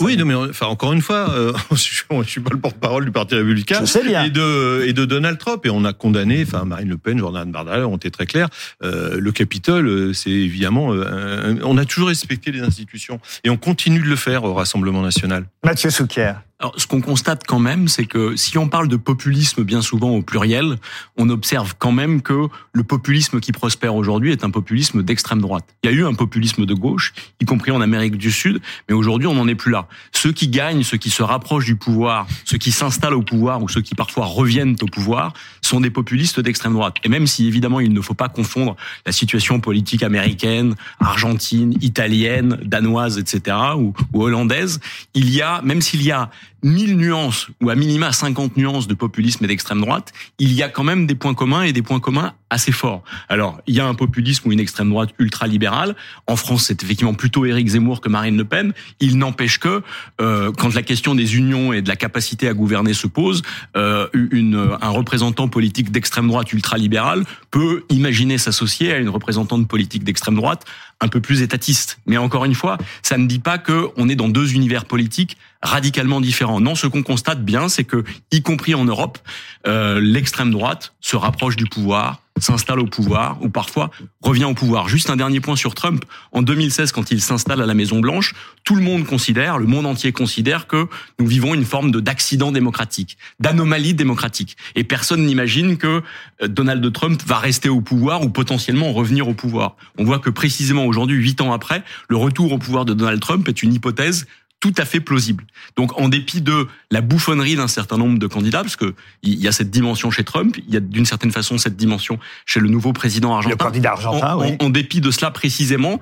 oui, 0.00 0.16
non, 0.16 0.24
mais 0.24 0.34
enfin 0.34 0.66
encore 0.66 0.92
une 0.92 1.02
fois, 1.02 1.30
euh, 1.30 1.52
je, 1.72 1.76
suis 1.76 2.40
pas 2.40 2.50
le 2.50 2.58
porte-parole 2.58 3.04
du 3.04 3.10
Parti 3.10 3.34
républicain 3.34 3.84
et 3.84 4.30
de 4.30 4.84
et 4.86 4.92
de 4.94 5.04
Donald 5.04 5.38
Trump 5.38 5.64
et 5.66 5.70
on 5.70 5.84
a 5.84 5.92
condamné, 5.92 6.44
enfin 6.46 6.64
Marine 6.64 6.88
Le 6.88 6.96
Pen, 6.96 7.18
Jordan 7.18 7.50
Bardella 7.50 7.86
ont 7.86 7.96
été 7.96 8.10
très 8.10 8.24
clairs. 8.24 8.48
Euh, 8.82 9.18
le 9.20 9.32
Capitole, 9.32 9.86
euh, 9.86 10.12
c'est 10.14 10.30
évidemment, 10.30 10.94
euh, 10.94 11.56
on 11.62 11.76
a 11.76 11.84
toujours 11.84 12.08
respecté 12.08 12.52
les 12.52 12.60
institutions 12.60 13.20
et 13.44 13.50
on 13.50 13.58
continue 13.58 14.00
de 14.00 14.08
le 14.08 14.16
faire 14.16 14.44
au 14.44 14.54
Rassemblement 14.54 15.02
national. 15.02 15.44
Mathieu 15.62 15.90
Souquier. 15.90 16.32
Alors, 16.60 16.74
ce 16.76 16.86
qu'on 16.86 17.00
constate 17.00 17.44
quand 17.46 17.58
même, 17.58 17.88
c'est 17.88 18.04
que 18.04 18.36
si 18.36 18.58
on 18.58 18.68
parle 18.68 18.86
de 18.86 18.96
populisme 18.96 19.64
bien 19.64 19.80
souvent 19.80 20.10
au 20.10 20.20
pluriel, 20.20 20.76
on 21.16 21.30
observe 21.30 21.74
quand 21.78 21.90
même 21.90 22.20
que 22.20 22.48
le 22.74 22.84
populisme 22.84 23.40
qui 23.40 23.50
prospère 23.50 23.94
aujourd'hui 23.94 24.30
est 24.30 24.44
un 24.44 24.50
populisme 24.50 25.02
d'extrême 25.02 25.40
droite. 25.40 25.64
Il 25.82 25.90
y 25.90 25.94
a 25.94 25.96
eu 25.96 26.04
un 26.04 26.12
populisme 26.12 26.66
de 26.66 26.74
gauche, 26.74 27.14
y 27.40 27.46
compris 27.46 27.70
en 27.70 27.80
Amérique 27.80 28.18
du 28.18 28.30
Sud, 28.30 28.60
mais 28.90 28.94
aujourd'hui 28.94 29.26
on 29.26 29.32
n'en 29.32 29.48
est 29.48 29.54
plus 29.54 29.72
là. 29.72 29.88
Ceux 30.12 30.32
qui 30.32 30.48
gagnent, 30.48 30.82
ceux 30.82 30.98
qui 30.98 31.08
se 31.08 31.22
rapprochent 31.22 31.64
du 31.64 31.76
pouvoir, 31.76 32.26
ceux 32.44 32.58
qui 32.58 32.72
s'installent 32.72 33.14
au 33.14 33.22
pouvoir 33.22 33.62
ou 33.62 33.68
ceux 33.70 33.80
qui 33.80 33.94
parfois 33.94 34.26
reviennent 34.26 34.76
au 34.82 34.86
pouvoir 34.86 35.32
sont 35.62 35.80
des 35.80 35.90
populistes 35.90 36.40
d'extrême 36.40 36.74
droite. 36.74 36.96
Et 37.04 37.08
même 37.08 37.26
si 37.26 37.46
évidemment 37.46 37.80
il 37.80 37.94
ne 37.94 38.00
faut 38.02 38.12
pas 38.12 38.28
confondre 38.28 38.76
la 39.06 39.12
situation 39.12 39.60
politique 39.60 40.02
américaine, 40.02 40.74
argentine, 40.98 41.74
italienne, 41.80 42.58
danoise, 42.62 43.16
etc. 43.16 43.56
ou, 43.78 43.94
hollandaise, 44.12 44.78
il 45.14 45.30
y 45.30 45.40
a, 45.40 45.62
même 45.62 45.80
s'il 45.80 46.02
y 46.02 46.10
a 46.10 46.30
1000 46.62 46.96
nuances, 46.96 47.48
ou 47.62 47.70
à 47.70 47.74
minima 47.74 48.12
50 48.12 48.56
nuances 48.56 48.86
de 48.86 48.94
populisme 48.94 49.44
et 49.44 49.48
d'extrême 49.48 49.80
droite, 49.80 50.12
il 50.38 50.52
y 50.52 50.62
a 50.62 50.68
quand 50.68 50.84
même 50.84 51.06
des 51.06 51.14
points 51.14 51.34
communs 51.34 51.62
et 51.62 51.72
des 51.72 51.82
points 51.82 52.00
communs 52.00 52.34
assez 52.50 52.72
forts. 52.72 53.02
Alors, 53.28 53.60
il 53.66 53.74
y 53.74 53.80
a 53.80 53.86
un 53.86 53.94
populisme 53.94 54.48
ou 54.48 54.52
une 54.52 54.60
extrême 54.60 54.90
droite 54.90 55.10
ultra-libérale. 55.18 55.94
En 56.26 56.36
France, 56.36 56.64
c'est 56.64 56.82
effectivement 56.82 57.14
plutôt 57.14 57.46
Éric 57.46 57.68
Zemmour 57.68 58.00
que 58.00 58.08
Marine 58.08 58.36
Le 58.36 58.44
Pen. 58.44 58.72
Il 58.98 59.18
n'empêche 59.18 59.58
que, 59.58 59.82
euh, 60.20 60.50
quand 60.52 60.74
la 60.74 60.82
question 60.82 61.14
des 61.14 61.36
unions 61.36 61.72
et 61.72 61.80
de 61.80 61.88
la 61.88 61.96
capacité 61.96 62.48
à 62.48 62.54
gouverner 62.54 62.92
se 62.92 63.06
pose, 63.06 63.42
euh, 63.76 64.08
une, 64.12 64.76
un 64.80 64.90
représentant 64.90 65.48
politique 65.48 65.92
d'extrême 65.92 66.26
droite 66.26 66.52
ultra-libérale 66.52 67.24
peut 67.50 67.84
imaginer 67.88 68.36
s'associer 68.36 68.92
à 68.92 68.98
une 68.98 69.08
représentante 69.08 69.68
politique 69.68 70.04
d'extrême 70.04 70.34
droite 70.34 70.64
un 71.00 71.08
peu 71.08 71.20
plus 71.20 71.42
étatiste. 71.42 71.98
Mais 72.06 72.18
encore 72.18 72.44
une 72.44 72.54
fois, 72.54 72.78
ça 73.02 73.16
ne 73.16 73.26
dit 73.26 73.38
pas 73.38 73.58
qu'on 73.58 74.08
est 74.08 74.16
dans 74.16 74.28
deux 74.28 74.54
univers 74.54 74.84
politiques 74.84 75.36
radicalement 75.62 76.20
différents. 76.20 76.60
Non, 76.60 76.74
ce 76.74 76.86
qu'on 76.86 77.02
constate 77.02 77.44
bien, 77.44 77.68
c'est 77.68 77.84
que, 77.84 78.04
y 78.32 78.42
compris 78.42 78.74
en 78.74 78.84
Europe, 78.84 79.18
euh, 79.66 80.00
l'extrême 80.00 80.50
droite 80.50 80.94
se 81.00 81.16
rapproche 81.16 81.56
du 81.56 81.66
pouvoir, 81.66 82.22
s'installe 82.38 82.80
au 82.80 82.86
pouvoir 82.86 83.36
ou 83.42 83.50
parfois 83.50 83.90
revient 84.22 84.44
au 84.44 84.54
pouvoir. 84.54 84.88
Juste 84.88 85.10
un 85.10 85.16
dernier 85.16 85.40
point 85.40 85.56
sur 85.56 85.74
Trump. 85.74 86.04
En 86.32 86.40
2016, 86.42 86.92
quand 86.92 87.10
il 87.10 87.20
s'installe 87.20 87.60
à 87.60 87.66
la 87.66 87.74
Maison 87.74 88.00
Blanche, 88.00 88.34
tout 88.64 88.74
le 88.74 88.82
monde 88.82 89.04
considère, 89.04 89.58
le 89.58 89.66
monde 89.66 89.86
entier 89.86 90.12
considère 90.12 90.66
que 90.66 90.88
nous 91.18 91.26
vivons 91.26 91.54
une 91.54 91.64
forme 91.64 91.90
de 91.90 92.00
d'accident 92.00 92.50
démocratique, 92.50 93.18
d'anomalie 93.38 93.94
démocratique. 93.94 94.56
Et 94.74 94.84
personne 94.84 95.26
n'imagine 95.26 95.76
que 95.76 96.02
euh, 96.42 96.48
Donald 96.48 96.90
Trump 96.92 97.22
va 97.26 97.38
rester 97.38 97.68
au 97.68 97.82
pouvoir 97.82 98.22
ou 98.22 98.30
potentiellement 98.30 98.92
revenir 98.92 99.28
au 99.28 99.34
pouvoir. 99.34 99.76
On 99.98 100.04
voit 100.04 100.18
que 100.18 100.30
précisément 100.30 100.86
aujourd'hui, 100.86 101.16
huit 101.16 101.40
ans 101.40 101.52
après, 101.52 101.82
le 102.08 102.16
retour 102.16 102.52
au 102.52 102.58
pouvoir 102.58 102.84
de 102.84 102.94
Donald 102.94 103.20
Trump 103.20 103.46
est 103.48 103.62
une 103.62 103.74
hypothèse 103.74 104.26
tout 104.60 104.74
à 104.76 104.84
fait 104.84 105.00
plausible. 105.00 105.44
Donc, 105.76 105.98
en 105.98 106.08
dépit 106.08 106.42
de 106.42 106.68
la 106.90 107.00
bouffonnerie 107.00 107.56
d'un 107.56 107.66
certain 107.66 107.96
nombre 107.96 108.18
de 108.18 108.26
candidats, 108.26 108.60
parce 108.60 108.76
que 108.76 108.94
il 109.22 109.38
y 109.40 109.48
a 109.48 109.52
cette 109.52 109.70
dimension 109.70 110.10
chez 110.10 110.22
Trump, 110.22 110.56
il 110.68 110.72
y 110.72 110.76
a 110.76 110.80
d'une 110.80 111.06
certaine 111.06 111.32
façon 111.32 111.56
cette 111.56 111.76
dimension 111.76 112.18
chez 112.44 112.60
le 112.60 112.68
nouveau 112.68 112.92
président 112.92 113.34
argentin. 113.34 113.50
Le 113.50 113.56
candidat 113.56 113.92
argentin, 113.92 114.36
oui. 114.36 114.56
en, 114.60 114.68
dépit 114.68 115.00
de 115.00 115.10
cela 115.10 115.30
précisément, 115.30 115.98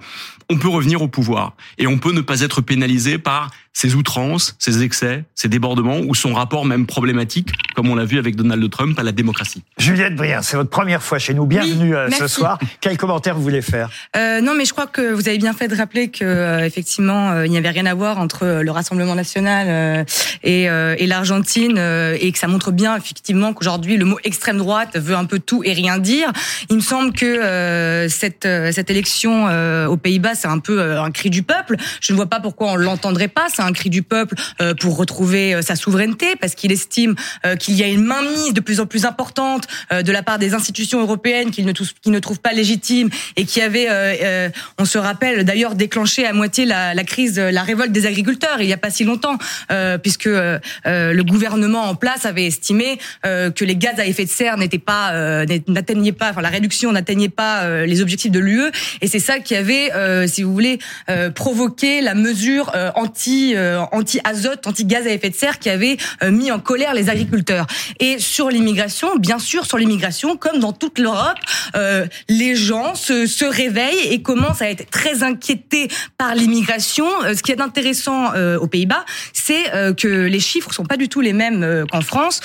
on 0.50 0.58
peut 0.58 0.68
revenir 0.68 1.02
au 1.02 1.08
pouvoir 1.08 1.54
et 1.78 1.86
on 1.86 1.98
peut 1.98 2.12
ne 2.12 2.20
pas 2.20 2.40
être 2.40 2.60
pénalisé 2.60 3.18
par 3.18 3.50
ses 3.72 3.94
outrances, 3.94 4.56
ses 4.58 4.82
excès, 4.82 5.25
ses 5.34 5.48
débordements 5.48 6.00
ou 6.00 6.14
son 6.14 6.34
rapport 6.34 6.64
même 6.64 6.87
problématique, 6.87 7.50
comme 7.76 7.88
on 7.88 7.94
l'a 7.94 8.04
vu 8.04 8.18
avec 8.18 8.34
Donald 8.37 8.68
Trump, 8.70 8.98
à 8.98 9.02
la 9.02 9.12
démocratie. 9.12 9.62
Juliette 9.78 10.16
Briand, 10.16 10.42
c'est 10.42 10.56
votre 10.56 10.70
première 10.70 11.02
fois 11.02 11.18
chez 11.18 11.34
nous. 11.34 11.46
Bienvenue 11.46 11.94
euh, 11.94 12.10
ce 12.10 12.26
soir. 12.26 12.58
Quel 12.80 12.96
commentaire 12.96 13.34
vous 13.37 13.42
voulez 13.42 13.62
faire? 13.62 13.90
Euh, 14.16 14.40
Non, 14.40 14.54
mais 14.54 14.64
je 14.64 14.72
crois 14.72 14.87
que 14.87 15.12
vous 15.12 15.28
avez 15.28 15.38
bien 15.38 15.52
fait 15.52 15.68
de 15.68 15.76
rappeler 15.76 16.08
que 16.08 16.25
euh, 16.25 16.64
effectivement, 16.64 17.30
euh, 17.30 17.46
il 17.46 17.50
n'y 17.50 17.58
avait 17.58 17.70
rien 17.70 17.87
à 17.87 17.94
voir 17.94 18.18
entre 18.18 18.62
le 18.62 18.70
Rassemblement 18.70 19.14
national 19.14 20.06
et, 20.42 20.64
et 20.64 21.06
l'Argentine, 21.06 21.78
et 21.78 22.32
que 22.32 22.38
ça 22.38 22.46
montre 22.48 22.70
bien 22.72 22.96
effectivement 22.96 23.52
qu'aujourd'hui 23.52 23.96
le 23.96 24.04
mot 24.04 24.18
extrême 24.25 24.58
droite 24.58 24.96
veut 24.98 25.14
un 25.14 25.25
peu 25.25 25.38
tout 25.38 25.62
et 25.64 25.72
rien 25.72 25.98
dire. 25.98 26.32
Il 26.70 26.76
me 26.76 26.80
semble 26.80 27.12
que 27.12 28.06
cette 28.08 28.46
cette 28.72 28.90
élection 28.90 29.46
aux 29.87 29.96
Pays-Bas, 29.96 30.34
c'est 30.34 30.48
un 30.48 30.58
peu 30.58 30.98
un 30.98 31.10
cri 31.10 31.30
du 31.30 31.42
peuple. 31.42 31.76
Je 32.00 32.12
ne 32.12 32.16
vois 32.16 32.26
pas 32.26 32.40
pourquoi 32.40 32.72
on 32.72 32.76
l'entendrait 32.76 33.28
pas 33.28 33.48
un 33.68 33.72
cri 33.72 33.90
du 33.90 34.02
peuple 34.02 34.34
euh, 34.60 34.75
pour 34.75 34.96
retrouver 34.96 35.54
euh, 35.54 35.62
sa 35.62 35.76
souveraineté, 35.76 36.37
parce 36.37 36.54
qu'il 36.54 36.72
estime 36.72 37.14
euh, 37.46 37.56
qu'il 37.56 37.75
y 37.75 37.82
a 37.82 37.87
une 37.87 38.04
mainmise 38.04 38.52
de 38.52 38.60
plus 38.60 38.80
en 38.80 38.87
plus 38.87 39.04
importante 39.04 39.66
de 39.90 40.12
la 40.12 40.22
part 40.22 40.38
des 40.38 40.54
institutions 40.54 41.00
européennes 41.00 41.50
qu'il 41.50 41.66
ne, 41.66 42.18
trouve 42.18 42.40
pas 42.40 42.52
légitime 42.52 43.10
et 43.37 43.44
qui 43.44 43.60
avait, 43.60 43.88
on 44.78 44.84
se 44.84 44.98
rappelle 44.98 45.44
d'ailleurs, 45.44 45.75
déclenché 45.75 46.26
à 46.26 46.32
moitié 46.32 46.64
la, 46.64 46.94
crise, 47.04 47.38
la 47.38 47.62
révolte 47.62 47.92
des 47.92 48.06
agriculteurs 48.06 48.18
agriculteurs 48.18 48.60
il 48.60 48.66
n'y 48.66 48.72
a 48.72 48.78
pas 48.78 48.90
si 48.90 49.04
longtemps, 49.04 49.38
puisque 50.02 50.26
le 50.26 51.22
gouvernement 51.22 51.84
en 51.84 51.94
place 51.94 52.26
avait 52.26 52.46
estimé 52.46 52.98
que 53.22 53.64
les 53.64 53.76
gaz 53.76 53.98
à 53.98 54.06
effet 54.06 54.25
de 54.25 54.30
serre 54.30 54.56
n'étaient 54.56 54.78
pas 54.78 55.44
n'atteignaient 55.68 56.12
pas, 56.12 56.30
enfin 56.30 56.40
la 56.40 56.48
réduction 56.48 56.92
n'atteignait 56.92 57.28
pas 57.28 57.84
les 57.87 58.00
objectifs 58.00 58.32
de 58.32 58.40
l'UE, 58.40 58.70
et 59.00 59.06
c'est 59.06 59.20
ça 59.20 59.38
qui 59.40 59.54
avait, 59.54 59.90
si 60.26 60.42
vous 60.42 60.52
voulez, 60.52 60.78
provoqué 61.34 62.00
la 62.00 62.14
mesure 62.14 62.72
anti 62.94 63.47
anti 63.92 64.20
azote, 64.24 64.66
anti 64.66 64.84
gaz 64.84 65.06
à 65.06 65.10
effet 65.10 65.30
de 65.30 65.34
serre 65.34 65.58
qui 65.58 65.70
avait 65.70 65.96
mis 66.24 66.50
en 66.50 66.58
colère 66.58 66.94
les 66.94 67.08
agriculteurs. 67.10 67.66
Et 68.00 68.18
sur 68.18 68.48
l'immigration, 68.48 69.16
bien 69.16 69.38
sûr, 69.38 69.64
sur 69.64 69.78
l'immigration, 69.78 70.36
comme 70.36 70.58
dans 70.58 70.72
toute 70.72 70.98
l'Europe, 70.98 71.38
euh, 71.76 72.06
les 72.28 72.54
gens 72.54 72.94
se, 72.94 73.44
réveillent 73.48 74.12
et 74.12 74.22
commencent 74.22 74.62
à 74.62 74.70
être 74.70 74.90
très 74.90 75.22
inquiétés 75.22 75.88
par 76.16 76.34
l'immigration. 76.34 77.06
Euh, 77.24 77.34
ce 77.34 77.42
qui 77.42 77.52
est 77.52 77.60
intéressant 77.60 78.34
euh, 78.34 78.58
aux 78.58 78.66
Pays-Bas, 78.66 79.04
c'est 79.32 79.74
euh, 79.74 79.94
que 79.94 80.08
les 80.08 80.40
chiffres 80.40 80.72
sont 80.72 80.84
pas 80.84 80.96
du 80.96 81.08
tout 81.08 81.20
les 81.20 81.32
mêmes 81.32 81.62
euh, 81.62 81.84
qu'en 81.86 82.00
France, 82.00 82.40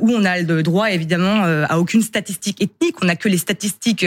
où 0.00 0.12
on 0.12 0.24
a 0.24 0.38
le 0.40 0.62
droit 0.62 0.90
évidemment 0.90 1.44
à 1.68 1.78
aucune 1.78 2.02
statistique 2.02 2.62
ethnique. 2.62 2.96
On 3.02 3.06
n'a 3.06 3.16
que 3.16 3.28
les 3.28 3.38
statistiques, 3.38 4.04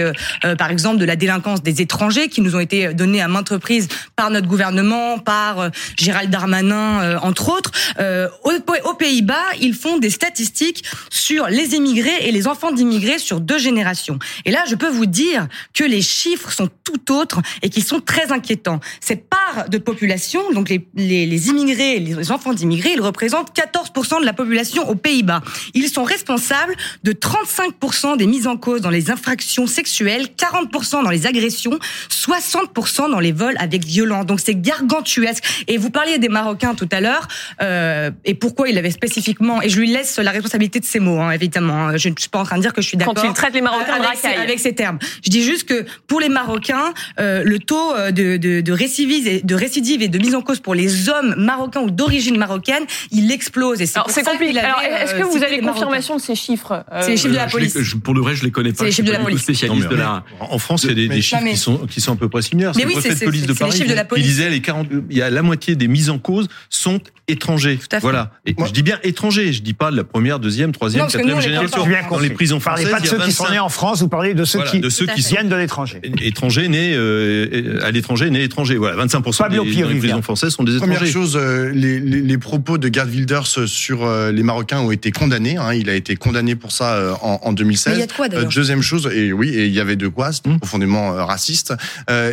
par 0.58 0.70
exemple, 0.70 0.98
de 0.98 1.06
la 1.06 1.16
délinquance 1.16 1.64
des 1.64 1.82
étrangers 1.82 2.28
qui 2.30 2.42
nous 2.42 2.56
ont 2.56 2.60
été 2.60 2.94
données 2.94 3.22
à 3.22 3.28
maintes 3.28 3.50
reprises 3.50 3.88
par 4.16 4.30
notre 4.30 4.48
gouvernement, 4.48 5.20
par 5.20 5.72
Gérald 5.98 6.30
Darmanin, 6.30 6.41
entre 6.44 7.50
autres. 7.50 7.72
aux 8.00 8.94
Pays-Bas, 8.94 9.36
ils 9.60 9.74
font 9.74 9.98
des 9.98 10.10
statistiques 10.10 10.84
sur 11.10 11.48
les 11.48 11.76
immigrés 11.76 12.28
et 12.28 12.32
les 12.32 12.48
enfants 12.48 12.72
d'immigrés 12.72 13.20
sur 13.20 13.40
deux 13.40 13.58
générations. 13.58 14.20
Et 14.46 14.52
là, 14.52 14.64
je 14.68 14.76
peux 14.76 14.90
vous 14.90 15.06
dire 15.06 15.48
que 15.74 15.84
les 15.84 16.02
chiffres 16.02 16.52
sont 16.52 16.70
tout 16.84 17.12
autres 17.12 17.42
et 17.62 17.70
qui 17.70 17.82
sont 17.82 18.00
très 18.00 18.32
inquiétants. 18.32 18.80
Cette 19.00 19.30
part 19.30 19.70
de 19.70 19.78
population, 19.78 20.52
donc 20.52 20.70
les, 20.70 20.88
les, 20.96 21.26
les 21.26 21.48
immigrés 21.50 21.96
et 21.96 22.00
les 22.00 22.32
enfants 22.32 22.54
d'immigrés, 22.54 22.94
ils 22.94 23.02
représentent 23.02 23.56
14% 23.56 24.22
de 24.22 24.26
la 24.26 24.34
population 24.34 24.90
aux 24.90 24.96
Pays-Bas. 24.96 25.42
Ils 25.74 25.90
sont 25.90 26.04
responsables 26.04 26.76
de 27.04 27.12
35% 27.14 28.18
des 28.18 28.28
mises 28.28 28.48
en 28.48 28.58
cause 28.58 28.82
dans 28.82 28.90
les 28.90 29.12
infractions 29.12 29.68
sexuelles, 29.68 30.28
40% 30.38 31.04
dans 31.04 31.10
les 31.10 31.28
agressions, 31.28 31.78
60% 32.10 33.12
dans 33.12 33.20
les 33.20 33.32
vols 33.32 33.56
avec 33.60 33.86
violence. 33.86 34.26
Donc 34.26 34.40
c'est 34.40 34.56
gargantuesque. 34.56 35.44
Et 35.68 35.78
vous 35.78 35.90
parliez 35.90 36.18
des 36.18 36.30
Marocains 36.32 36.74
tout 36.76 36.90
à 36.92 37.02
l'heure, 37.02 37.28
euh, 37.62 38.12
et 38.26 38.34
pourquoi 38.34 38.70
il 38.70 38.78
avait 38.78 38.92
spécifiquement, 38.92 39.62
et 39.62 39.70
je 39.70 39.80
lui 39.80 39.92
laisse 39.92 40.18
la 40.18 40.32
responsabilité 40.32 40.80
de 40.80 40.86
ces 40.86 41.00
mots, 41.00 41.20
hein, 41.20 41.32
évidemment. 41.32 41.98
Je 41.98 42.10
ne 42.10 42.16
suis 42.18 42.30
pas 42.30 42.40
en 42.40 42.44
train 42.44 42.58
de 42.58 42.62
dire 42.62 42.74
que 42.74 42.82
je 42.82 42.88
suis 42.88 42.98
d'accord. 42.98 43.14
Quand 43.14 43.24
il 43.24 43.34
traite 43.34 43.54
les 43.54 43.62
Marocains 43.62 43.94
avec, 43.94 44.18
ces, 44.18 44.28
avec 44.28 44.60
ces 44.60 44.74
termes. 44.74 45.00
Je 45.24 45.30
dis 45.30 45.44
juste 45.44 45.68
que 45.68 45.86
pour 46.08 46.20
les 46.20 46.30
Marocains, 46.30 46.94
euh, 47.20 47.44
le 47.44 47.60
taux 47.60 47.96
euh, 47.96 48.12
de, 48.12 48.38
de, 48.38 48.62
de, 48.62 48.72
récidive 48.72 49.28
et, 49.28 49.42
de 49.42 49.56
récidive 49.56 50.02
et 50.02 50.08
de 50.08 50.18
mise 50.18 50.36
en 50.36 50.42
cause 50.42 50.60
pour 50.60 50.76
les 50.76 51.10
hommes 51.10 51.36
marocains 51.38 51.82
ou 51.82 51.92
d'origine 51.92 52.38
marocaine, 52.38 52.84
il 53.12 53.32
explose. 53.32 53.82
Et 53.82 53.86
c'est 53.86 54.24
compliqué. 54.24 54.60
Alors, 54.60 54.82
est-ce 54.82 55.16
que 55.16 55.24
vous 55.24 55.44
avez 55.44 55.60
confirmation 55.60 56.16
de 56.16 56.22
ces 56.22 56.36
chiffres 56.36 56.84
euh, 56.92 57.02
C'est 57.02 57.12
les 57.12 57.18
chiffres 57.18 57.30
de 57.30 57.36
la 57.36 57.48
police. 57.48 57.78
pour 58.04 58.14
le 58.14 58.22
reste, 58.22 58.40
je 58.40 58.46
les 58.46 58.52
connais 58.52 58.72
pas. 58.72 58.80
C'est 58.80 58.86
les 58.86 58.92
chiffres 58.92 59.08
de 59.08 59.14
la 59.14 59.20
police. 59.20 59.42
Spécialiste 59.42 59.90
de 59.90 59.96
la... 59.96 60.24
En 60.40 60.60
France, 60.60 60.84
il 60.84 60.90
y 60.90 60.92
a 60.92 60.96
des, 60.96 61.08
des 61.08 61.22
chiffres 61.22 61.44
qui 61.44 61.58
sont 61.58 61.78
qui 61.88 62.02
sont 62.02 62.14
à 62.14 62.16
peu 62.16 62.30
près 62.30 62.42
similaires. 62.42 62.74
Mais 62.76 62.86
oui, 62.86 62.96
c'est 63.02 63.20
de 63.20 63.26
police 63.26 63.46
de 63.46 63.54
Paris. 63.54 63.84
Il 64.18 64.24
disait 64.24 64.50
les 64.50 64.62
40, 64.62 64.88
il 65.10 65.18
y 65.18 65.22
a 65.22 65.30
la 65.30 65.42
moitié 65.42 65.76
des 65.76 65.88
mises 65.88 66.10
en 66.10 66.20
cause 66.22 66.48
sont 66.70 67.02
étrangers. 67.28 67.80
Voilà. 68.02 68.32
Et 68.46 68.56
je 68.66 68.72
dis 68.72 68.84
bien 68.84 69.00
étrangers. 69.04 69.54
Je 69.54 69.62
dis 69.62 69.74
pas 69.74 69.92
de 69.92 69.98
la 69.98 70.04
première, 70.04 70.40
deuxième, 70.40 70.72
troisième, 70.72 71.08
quatrième 71.08 71.42
génération. 71.42 71.86
Dans 72.10 72.20
les 72.20 72.30
prisons 72.30 72.60
françaises, 72.60 72.86
vous 72.86 72.92
parlez 72.92 73.08
pas 73.10 73.16
de 73.16 73.22
ceux 73.22 73.26
qui 73.26 73.32
sont 73.32 73.50
nés 73.50 73.60
en 73.60 73.70
France, 73.70 74.02
vous 74.02 74.10
parlez 74.10 74.34
de 74.34 74.46
ceux 74.46 74.64
qui, 74.64 74.80
de 74.80 74.90
ceux 74.90 75.06
qui 75.06 75.22
viennent 75.22 75.50
de 75.50 75.56
l'étranger. 75.56 76.02
Étrangers 76.22 76.68
nés 76.68 76.94
euh, 76.94 77.80
à 77.84 77.92
l'étranger, 77.92 78.30
nés 78.30 78.44
étrangers. 78.44 78.78
Voilà, 78.78 78.96
25 78.98 79.24
des, 79.50 79.58
dans 79.58 79.64
les 79.64 80.00
prisons 80.00 80.22
françaises 80.22 80.54
sont 80.54 80.64
des 80.64 80.76
étrangers. 80.76 80.96
Première 80.96 81.12
chose, 81.12 81.38
euh, 81.38 81.72
les, 81.74 82.00
les, 82.00 82.22
les, 82.22 82.38
propos 82.38 82.78
de 82.78 82.94
Gerd 82.94 83.10
Wilders 83.10 83.68
sur 83.68 84.06
euh, 84.06 84.32
les 84.32 84.44
Marocains 84.44 84.80
ont 84.80 84.92
été 84.92 85.12
condamnés. 85.12 85.58
Hein, 85.58 85.74
il 85.74 85.90
a 85.90 85.96
été 85.96 86.16
condamné 86.16 86.56
pour 86.56 86.72
ça 86.72 86.96
euh, 86.96 87.14
en, 87.22 87.40
en 87.44 87.54
2016. 87.54 87.94
Mais 87.94 87.98
il 87.98 88.00
y 88.00 88.04
a 88.04 88.08
de 88.08 88.12
quoi 88.12 88.30
d'ailleurs 88.30 88.50
Deuxième 88.52 88.82
chose, 88.82 89.10
et 89.14 89.34
oui, 89.34 89.50
et 89.50 89.66
il 89.66 89.74
y 89.74 89.80
avait 89.80 89.96
de 89.96 90.08
quoi, 90.08 90.32
c'était 90.32 90.50
mmh. 90.50 90.60
profondément 90.60 91.26
raciste. 91.26 91.74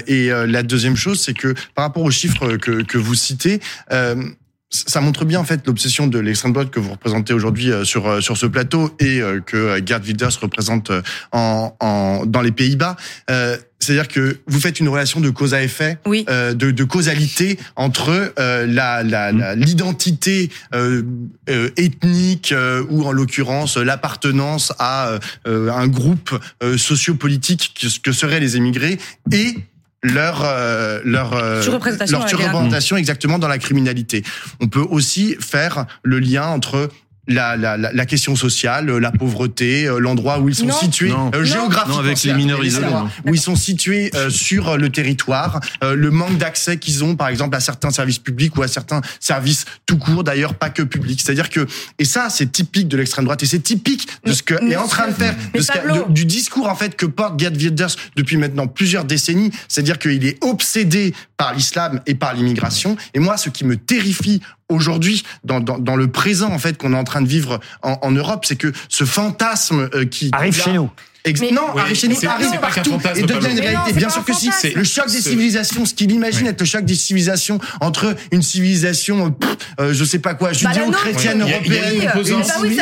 et 0.06 0.28
la 0.28 0.62
deuxième 0.62 0.96
chose, 0.96 1.20
c'est 1.20 1.34
que 1.34 1.54
par 1.74 1.84
rapport 1.84 2.02
aux 2.02 2.10
chiffres 2.10 2.56
que, 2.56 2.82
que 2.82 2.98
vous 2.98 3.14
citez 3.14 3.60
ça 4.70 5.00
montre 5.00 5.24
bien 5.24 5.40
en 5.40 5.44
fait 5.44 5.66
l'obsession 5.66 6.06
de 6.06 6.18
l'extrême 6.18 6.52
droite 6.52 6.70
que 6.70 6.80
vous 6.80 6.90
représentez 6.90 7.32
aujourd'hui 7.32 7.70
euh, 7.70 7.84
sur 7.84 8.06
euh, 8.06 8.20
sur 8.20 8.36
ce 8.36 8.44
plateau 8.44 8.94
et 8.98 9.20
euh, 9.20 9.40
que 9.40 9.80
Gerd 9.84 10.04
Wilders 10.04 10.38
représente 10.40 10.90
en, 11.32 11.74
en 11.80 12.26
dans 12.26 12.42
les 12.42 12.52
Pays-Bas. 12.52 12.96
c'est-à-dire 13.80 14.08
que 14.08 14.40
vous 14.46 14.60
faites 14.60 14.80
une 14.80 14.88
relation 14.88 15.20
de 15.20 15.30
cause 15.30 15.54
à 15.54 15.62
effet, 15.62 15.98
oui. 16.04 16.24
de, 16.26 16.52
de, 16.54 16.84
causalité 16.84 17.58
entre 17.76 18.34
la, 18.36 19.02
la, 19.02 19.54
l'identité 19.54 20.50
ethnique 21.76 22.52
ou 22.90 23.04
en 23.04 23.12
l'occurrence 23.12 23.76
l'appartenance 23.76 24.72
à 24.78 25.18
un 25.46 25.86
groupe 25.86 26.38
sociopolitique 26.76 27.78
que, 27.80 28.00
que 28.00 28.12
seraient 28.12 28.40
les 28.40 28.56
émigrés 28.56 28.98
et 29.30 29.54
leur 30.02 30.44
euh, 30.44 31.00
leur 31.04 31.32
euh, 31.32 31.56
leur 31.56 32.28
surreprésentation 32.28 32.96
exactement 32.96 33.38
dans 33.38 33.48
la 33.48 33.58
criminalité. 33.58 34.22
On 34.60 34.68
peut 34.68 34.84
aussi 34.88 35.36
faire 35.40 35.86
le 36.02 36.18
lien 36.18 36.46
entre 36.46 36.88
la, 37.28 37.56
la, 37.56 37.76
la, 37.76 38.06
question 38.06 38.34
sociale, 38.34 38.90
la 38.90 39.12
pauvreté, 39.12 39.86
euh, 39.86 39.98
l'endroit 39.98 40.40
où 40.40 40.48
ils 40.48 40.54
sont 40.54 40.72
situés 40.72 41.12
euh, 41.12 41.44
géographiquement, 41.44 41.98
avec 41.98 42.22
les 42.22 42.32
mineurs 42.32 42.64
isolés, 42.64 42.86
où 43.26 43.34
ils 43.34 43.40
sont 43.40 43.56
situés 43.56 44.10
euh, 44.14 44.30
sur 44.30 44.76
le 44.76 44.88
territoire, 44.88 45.60
le 45.82 46.10
manque 46.10 46.38
d'accès 46.38 46.78
qu'ils 46.78 47.04
ont, 47.04 47.16
par 47.16 47.28
exemple, 47.28 47.56
à 47.56 47.60
certains 47.60 47.90
services 47.90 48.18
publics 48.18 48.56
ou 48.56 48.62
à 48.62 48.68
certains 48.68 49.00
services 49.20 49.66
tout 49.86 49.98
court, 49.98 50.24
d'ailleurs 50.24 50.54
pas 50.54 50.70
que 50.70 50.82
publics. 50.82 51.20
C'est-à-dire 51.22 51.50
que 51.50 51.66
et 51.98 52.04
ça, 52.04 52.30
c'est 52.30 52.50
typique 52.50 52.88
de 52.88 52.96
l'extrême 52.96 53.24
droite 53.24 53.42
et 53.42 53.46
c'est 53.46 53.60
typique 53.60 54.08
de 54.24 54.32
ce 54.32 54.42
que 54.42 54.54
est 54.70 54.76
en 54.76 54.88
train 54.88 55.08
de 55.08 55.12
faire, 55.12 55.34
de 55.54 55.60
ce 55.60 56.10
du 56.10 56.24
discours 56.24 56.68
en 56.68 56.74
fait 56.74 56.96
que 56.96 57.06
porte 57.06 57.38
Gerd 57.38 57.56
Wilders 57.56 57.96
depuis 58.16 58.36
maintenant 58.36 58.66
plusieurs 58.66 59.04
décennies. 59.04 59.50
C'est-à-dire 59.68 59.98
qu'il 59.98 60.24
est 60.24 60.42
obsédé 60.42 61.14
par 61.38 61.54
l'islam 61.54 62.02
et 62.06 62.14
par 62.14 62.34
l'immigration. 62.34 62.96
Et 63.14 63.20
moi, 63.20 63.38
ce 63.38 63.48
qui 63.48 63.64
me 63.64 63.76
terrifie 63.76 64.42
aujourd'hui, 64.68 65.22
dans, 65.44 65.60
dans, 65.60 65.78
dans, 65.78 65.96
le 65.96 66.08
présent 66.08 66.52
en 66.52 66.58
fait 66.58 66.76
qu'on 66.76 66.92
est 66.92 66.98
en 66.98 67.04
train 67.04 67.22
de 67.22 67.28
vivre 67.28 67.60
en, 67.82 67.96
en 68.02 68.10
Europe, 68.10 68.44
c'est 68.44 68.56
que 68.56 68.72
ce 68.90 69.04
fantasme 69.04 69.88
euh, 69.94 70.04
qui 70.04 70.28
arrive 70.32 70.60
chez 70.60 70.72
nous 70.72 70.90
non, 71.52 71.74
nous, 71.74 72.28
arrive 72.28 72.60
partout 72.60 72.98
et 73.16 73.22
devient 73.22 73.50
une 73.50 73.60
réalité. 73.60 73.92
Bien 73.94 74.08
sûr 74.08 74.24
que 74.24 74.32
si. 74.32 74.50
C'est 74.58 74.74
le 74.74 74.84
choc 74.84 75.10
des 75.10 75.20
civilisations, 75.20 75.84
ce 75.84 75.94
qu'il 75.94 76.10
imagine 76.10 76.46
être 76.46 76.60
le 76.60 76.66
choc 76.66 76.84
des 76.84 76.94
civilisations 76.94 77.58
entre 77.80 78.16
une 78.32 78.42
civilisation, 78.42 79.34
euh, 79.80 79.92
je 79.92 80.04
sais 80.04 80.18
pas 80.18 80.34
quoi, 80.34 80.48
bah, 80.48 80.54
judéo-chrétienne 80.54 81.42
européenne 81.42 82.10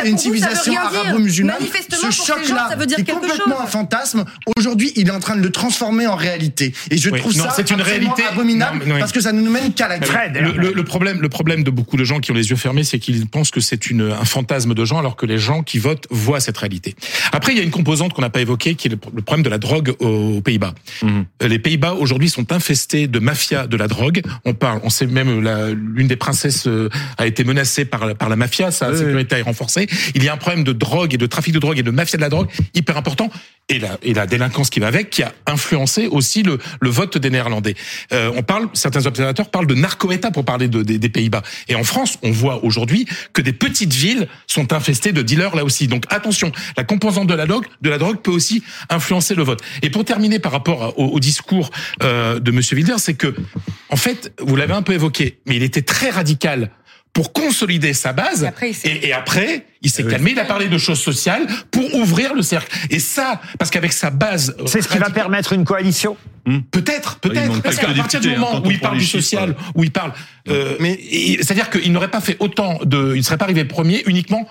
et 0.05 0.09
une 0.09 0.17
civilisation 0.17 0.73
arabo-musulmane. 0.77 1.57
Ce 1.89 2.11
choc-là 2.11 2.69
est 2.97 3.09
complètement 3.09 3.61
un 3.61 3.67
fantasme. 3.67 4.25
Aujourd'hui, 4.57 4.93
il 4.95 5.07
est 5.07 5.11
en 5.11 5.19
train 5.19 5.35
de 5.35 5.41
le 5.41 5.51
transformer 5.51 6.07
en 6.07 6.15
réalité. 6.15 6.73
Et 6.89 6.97
je 6.97 7.09
trouve 7.09 7.33
ça 7.33 7.53
c'est 7.55 7.71
une 7.71 7.81
réalité 7.81 8.23
abominable 8.23 8.85
parce 8.99 9.11
que 9.11 9.21
ça 9.21 9.31
ne 9.31 9.41
nous 9.41 9.51
mène 9.51 9.73
qu'à 9.73 9.87
la. 9.87 9.97
Le 9.97 10.83
problème, 10.83 11.21
le 11.21 11.29
problème 11.29 11.63
de 11.63 11.71
beaucoup 11.71 11.97
de 11.97 12.03
gens 12.03 12.19
qui 12.19 12.31
ont 12.31 12.35
les 12.35 12.49
yeux 12.49 12.55
fermés, 12.55 12.83
c'est 12.83 12.99
qu'ils 12.99 13.27
pensent 13.27 13.51
que 13.51 13.59
c'est 13.59 13.79
un 13.91 14.25
fantasme 14.25 14.73
de 14.73 14.85
gens 14.85 14.99
alors 14.99 15.15
que 15.15 15.25
les 15.25 15.37
gens 15.37 15.63
qui 15.63 15.79
votent 15.79 16.07
voient 16.09 16.39
cette 16.39 16.57
réalité. 16.57 16.95
Après, 17.31 17.53
il 17.53 17.57
y 17.57 17.61
a 17.61 17.63
une 17.63 17.71
composante 17.71 18.13
qu'on 18.13 18.23
n'a 18.27 18.31
pas 18.31 18.41
évoquée 18.41 18.75
qui 18.75 18.87
est 18.87 18.91
le 18.91 19.21
problème 19.21 19.43
de 19.43 19.49
la 19.49 19.57
drogue 19.57 19.95
aux 19.99 20.41
Pays-Bas. 20.41 20.73
Mhm. 21.01 21.25
Les 21.41 21.59
Pays-Bas 21.59 21.93
aujourd'hui 21.93 22.29
sont 22.29 22.51
infestés 22.51 23.07
de 23.07 23.19
mafia 23.19 23.67
de 23.67 23.77
la 23.77 23.87
drogue. 23.87 24.21
On 24.45 24.53
parle, 24.53 24.79
on 24.83 24.89
sait 24.89 25.07
même 25.07 25.41
l'une 25.95 26.07
des 26.07 26.15
princesses 26.15 26.67
euh, 26.67 26.89
a 27.17 27.25
été 27.25 27.43
menacée 27.43 27.85
par 27.85 28.15
par 28.15 28.29
la 28.29 28.35
mafia, 28.35 28.71
sa 28.71 28.95
sécurité 28.95 29.37
est 29.37 29.41
renforcée. 29.41 29.87
Il 30.15 30.23
y 30.23 30.29
a 30.29 30.33
un 30.33 30.37
problème 30.37 30.63
de 30.63 30.73
drogue 30.73 31.13
et 31.13 31.17
de 31.17 31.25
trafic 31.25 31.53
de 31.53 31.59
drogue 31.59 31.79
et 31.79 31.83
de 31.83 31.91
mafia 31.91 32.17
de 32.17 32.21
la 32.21 32.29
drogue 32.29 32.47
hyper 32.73 32.97
important 32.97 33.29
et 33.69 33.79
la, 33.79 33.97
et 34.01 34.13
la 34.13 34.25
délinquance 34.25 34.69
qui 34.69 34.79
va 34.79 34.87
avec, 34.87 35.09
qui 35.09 35.23
a 35.23 35.33
influencé 35.45 36.07
aussi 36.07 36.41
le, 36.41 36.57
le 36.79 36.89
vote 36.89 37.17
des 37.17 37.29
Néerlandais. 37.29 37.75
Euh, 38.13 38.31
on 38.35 38.41
parle, 38.41 38.69
certains 38.73 39.05
observateurs 39.05 39.49
parlent 39.49 39.67
de 39.67 39.75
narco-État 39.75 40.31
pour 40.31 40.45
parler 40.45 40.69
de, 40.69 40.83
des, 40.83 40.97
des 40.97 41.09
Pays-Bas. 41.09 41.43
Et 41.67 41.75
en 41.75 41.83
France, 41.83 42.17
on 42.23 42.31
voit 42.31 42.63
aujourd'hui 42.63 43.05
que 43.33 43.41
des 43.41 43.51
petites 43.51 43.93
villes 43.93 44.27
sont 44.47 44.71
infestées 44.71 45.11
de 45.11 45.21
dealers 45.21 45.55
là 45.55 45.65
aussi. 45.65 45.87
Donc 45.87 46.05
attention, 46.09 46.51
la 46.77 46.85
composante 46.85 47.27
de 47.27 47.33
la 47.33 47.45
drogue, 47.45 47.65
de 47.81 47.89
la 47.89 47.97
drogue 47.97 48.21
peut 48.21 48.31
aussi 48.31 48.63
influencer 48.89 49.35
le 49.35 49.43
vote. 49.43 49.61
Et 49.81 49.89
pour 49.89 50.05
terminer 50.05 50.39
par 50.39 50.53
rapport 50.53 50.97
au, 50.97 51.07
au 51.07 51.19
discours 51.19 51.69
euh, 52.03 52.39
de 52.39 52.51
Monsieur 52.51 52.77
Wilder, 52.77 52.95
c'est 52.97 53.15
que, 53.15 53.35
en 53.89 53.97
fait, 53.97 54.33
vous 54.39 54.55
l'avez 54.55 54.73
un 54.73 54.81
peu 54.81 54.93
évoqué, 54.93 55.39
mais 55.45 55.57
il 55.57 55.63
était 55.63 55.81
très 55.81 56.09
radical 56.09 56.71
pour 57.17 57.33
consolider 57.33 57.93
sa 57.93 58.13
base. 58.13 58.43
Et 58.43 58.47
après, 58.47 58.69
il, 58.69 59.05
et, 59.05 59.11
après, 59.11 59.65
il 59.81 59.89
s'est 59.89 60.03
eh 60.05 60.11
calmé. 60.11 60.33
Il 60.33 60.39
a 60.39 60.45
parlé 60.45 60.67
de 60.67 60.77
choses 60.77 60.99
sociales 60.99 61.47
pour 61.71 61.95
ouvrir 61.95 62.35
le 62.35 62.43
cercle. 62.43 62.71
Et 62.91 62.99
ça, 62.99 63.41
parce 63.57 63.71
qu'avec 63.71 63.91
sa 63.91 64.11
base, 64.11 64.55
c'est 64.67 64.83
ce 64.83 64.87
qui 64.87 64.99
va 64.99 65.09
permettre 65.09 65.53
une 65.53 65.65
coalition. 65.65 66.15
Hmm. 66.45 66.59
Peut-être, 66.69 67.19
peut-être. 67.19 67.63
parce 67.63 67.77
qu'à 67.77 67.87
partir 67.87 68.19
du 68.19 68.29
moment 68.29 68.57
hein, 68.57 68.61
où 68.63 68.69
il 68.69 68.79
parle 68.79 68.99
du 68.99 69.05
social, 69.05 69.55
où 69.73 69.83
il 69.83 69.89
parle, 69.89 70.13
euh, 70.47 70.75
mais 70.79 70.99
c'est-à-dire 71.39 71.71
qu'il 71.71 71.91
n'aurait 71.91 72.11
pas 72.11 72.21
fait 72.21 72.37
autant 72.37 72.77
de, 72.83 73.13
il 73.15 73.17
ne 73.17 73.23
serait 73.23 73.37
pas 73.37 73.45
arrivé 73.45 73.65
premier 73.65 74.03
uniquement 74.05 74.47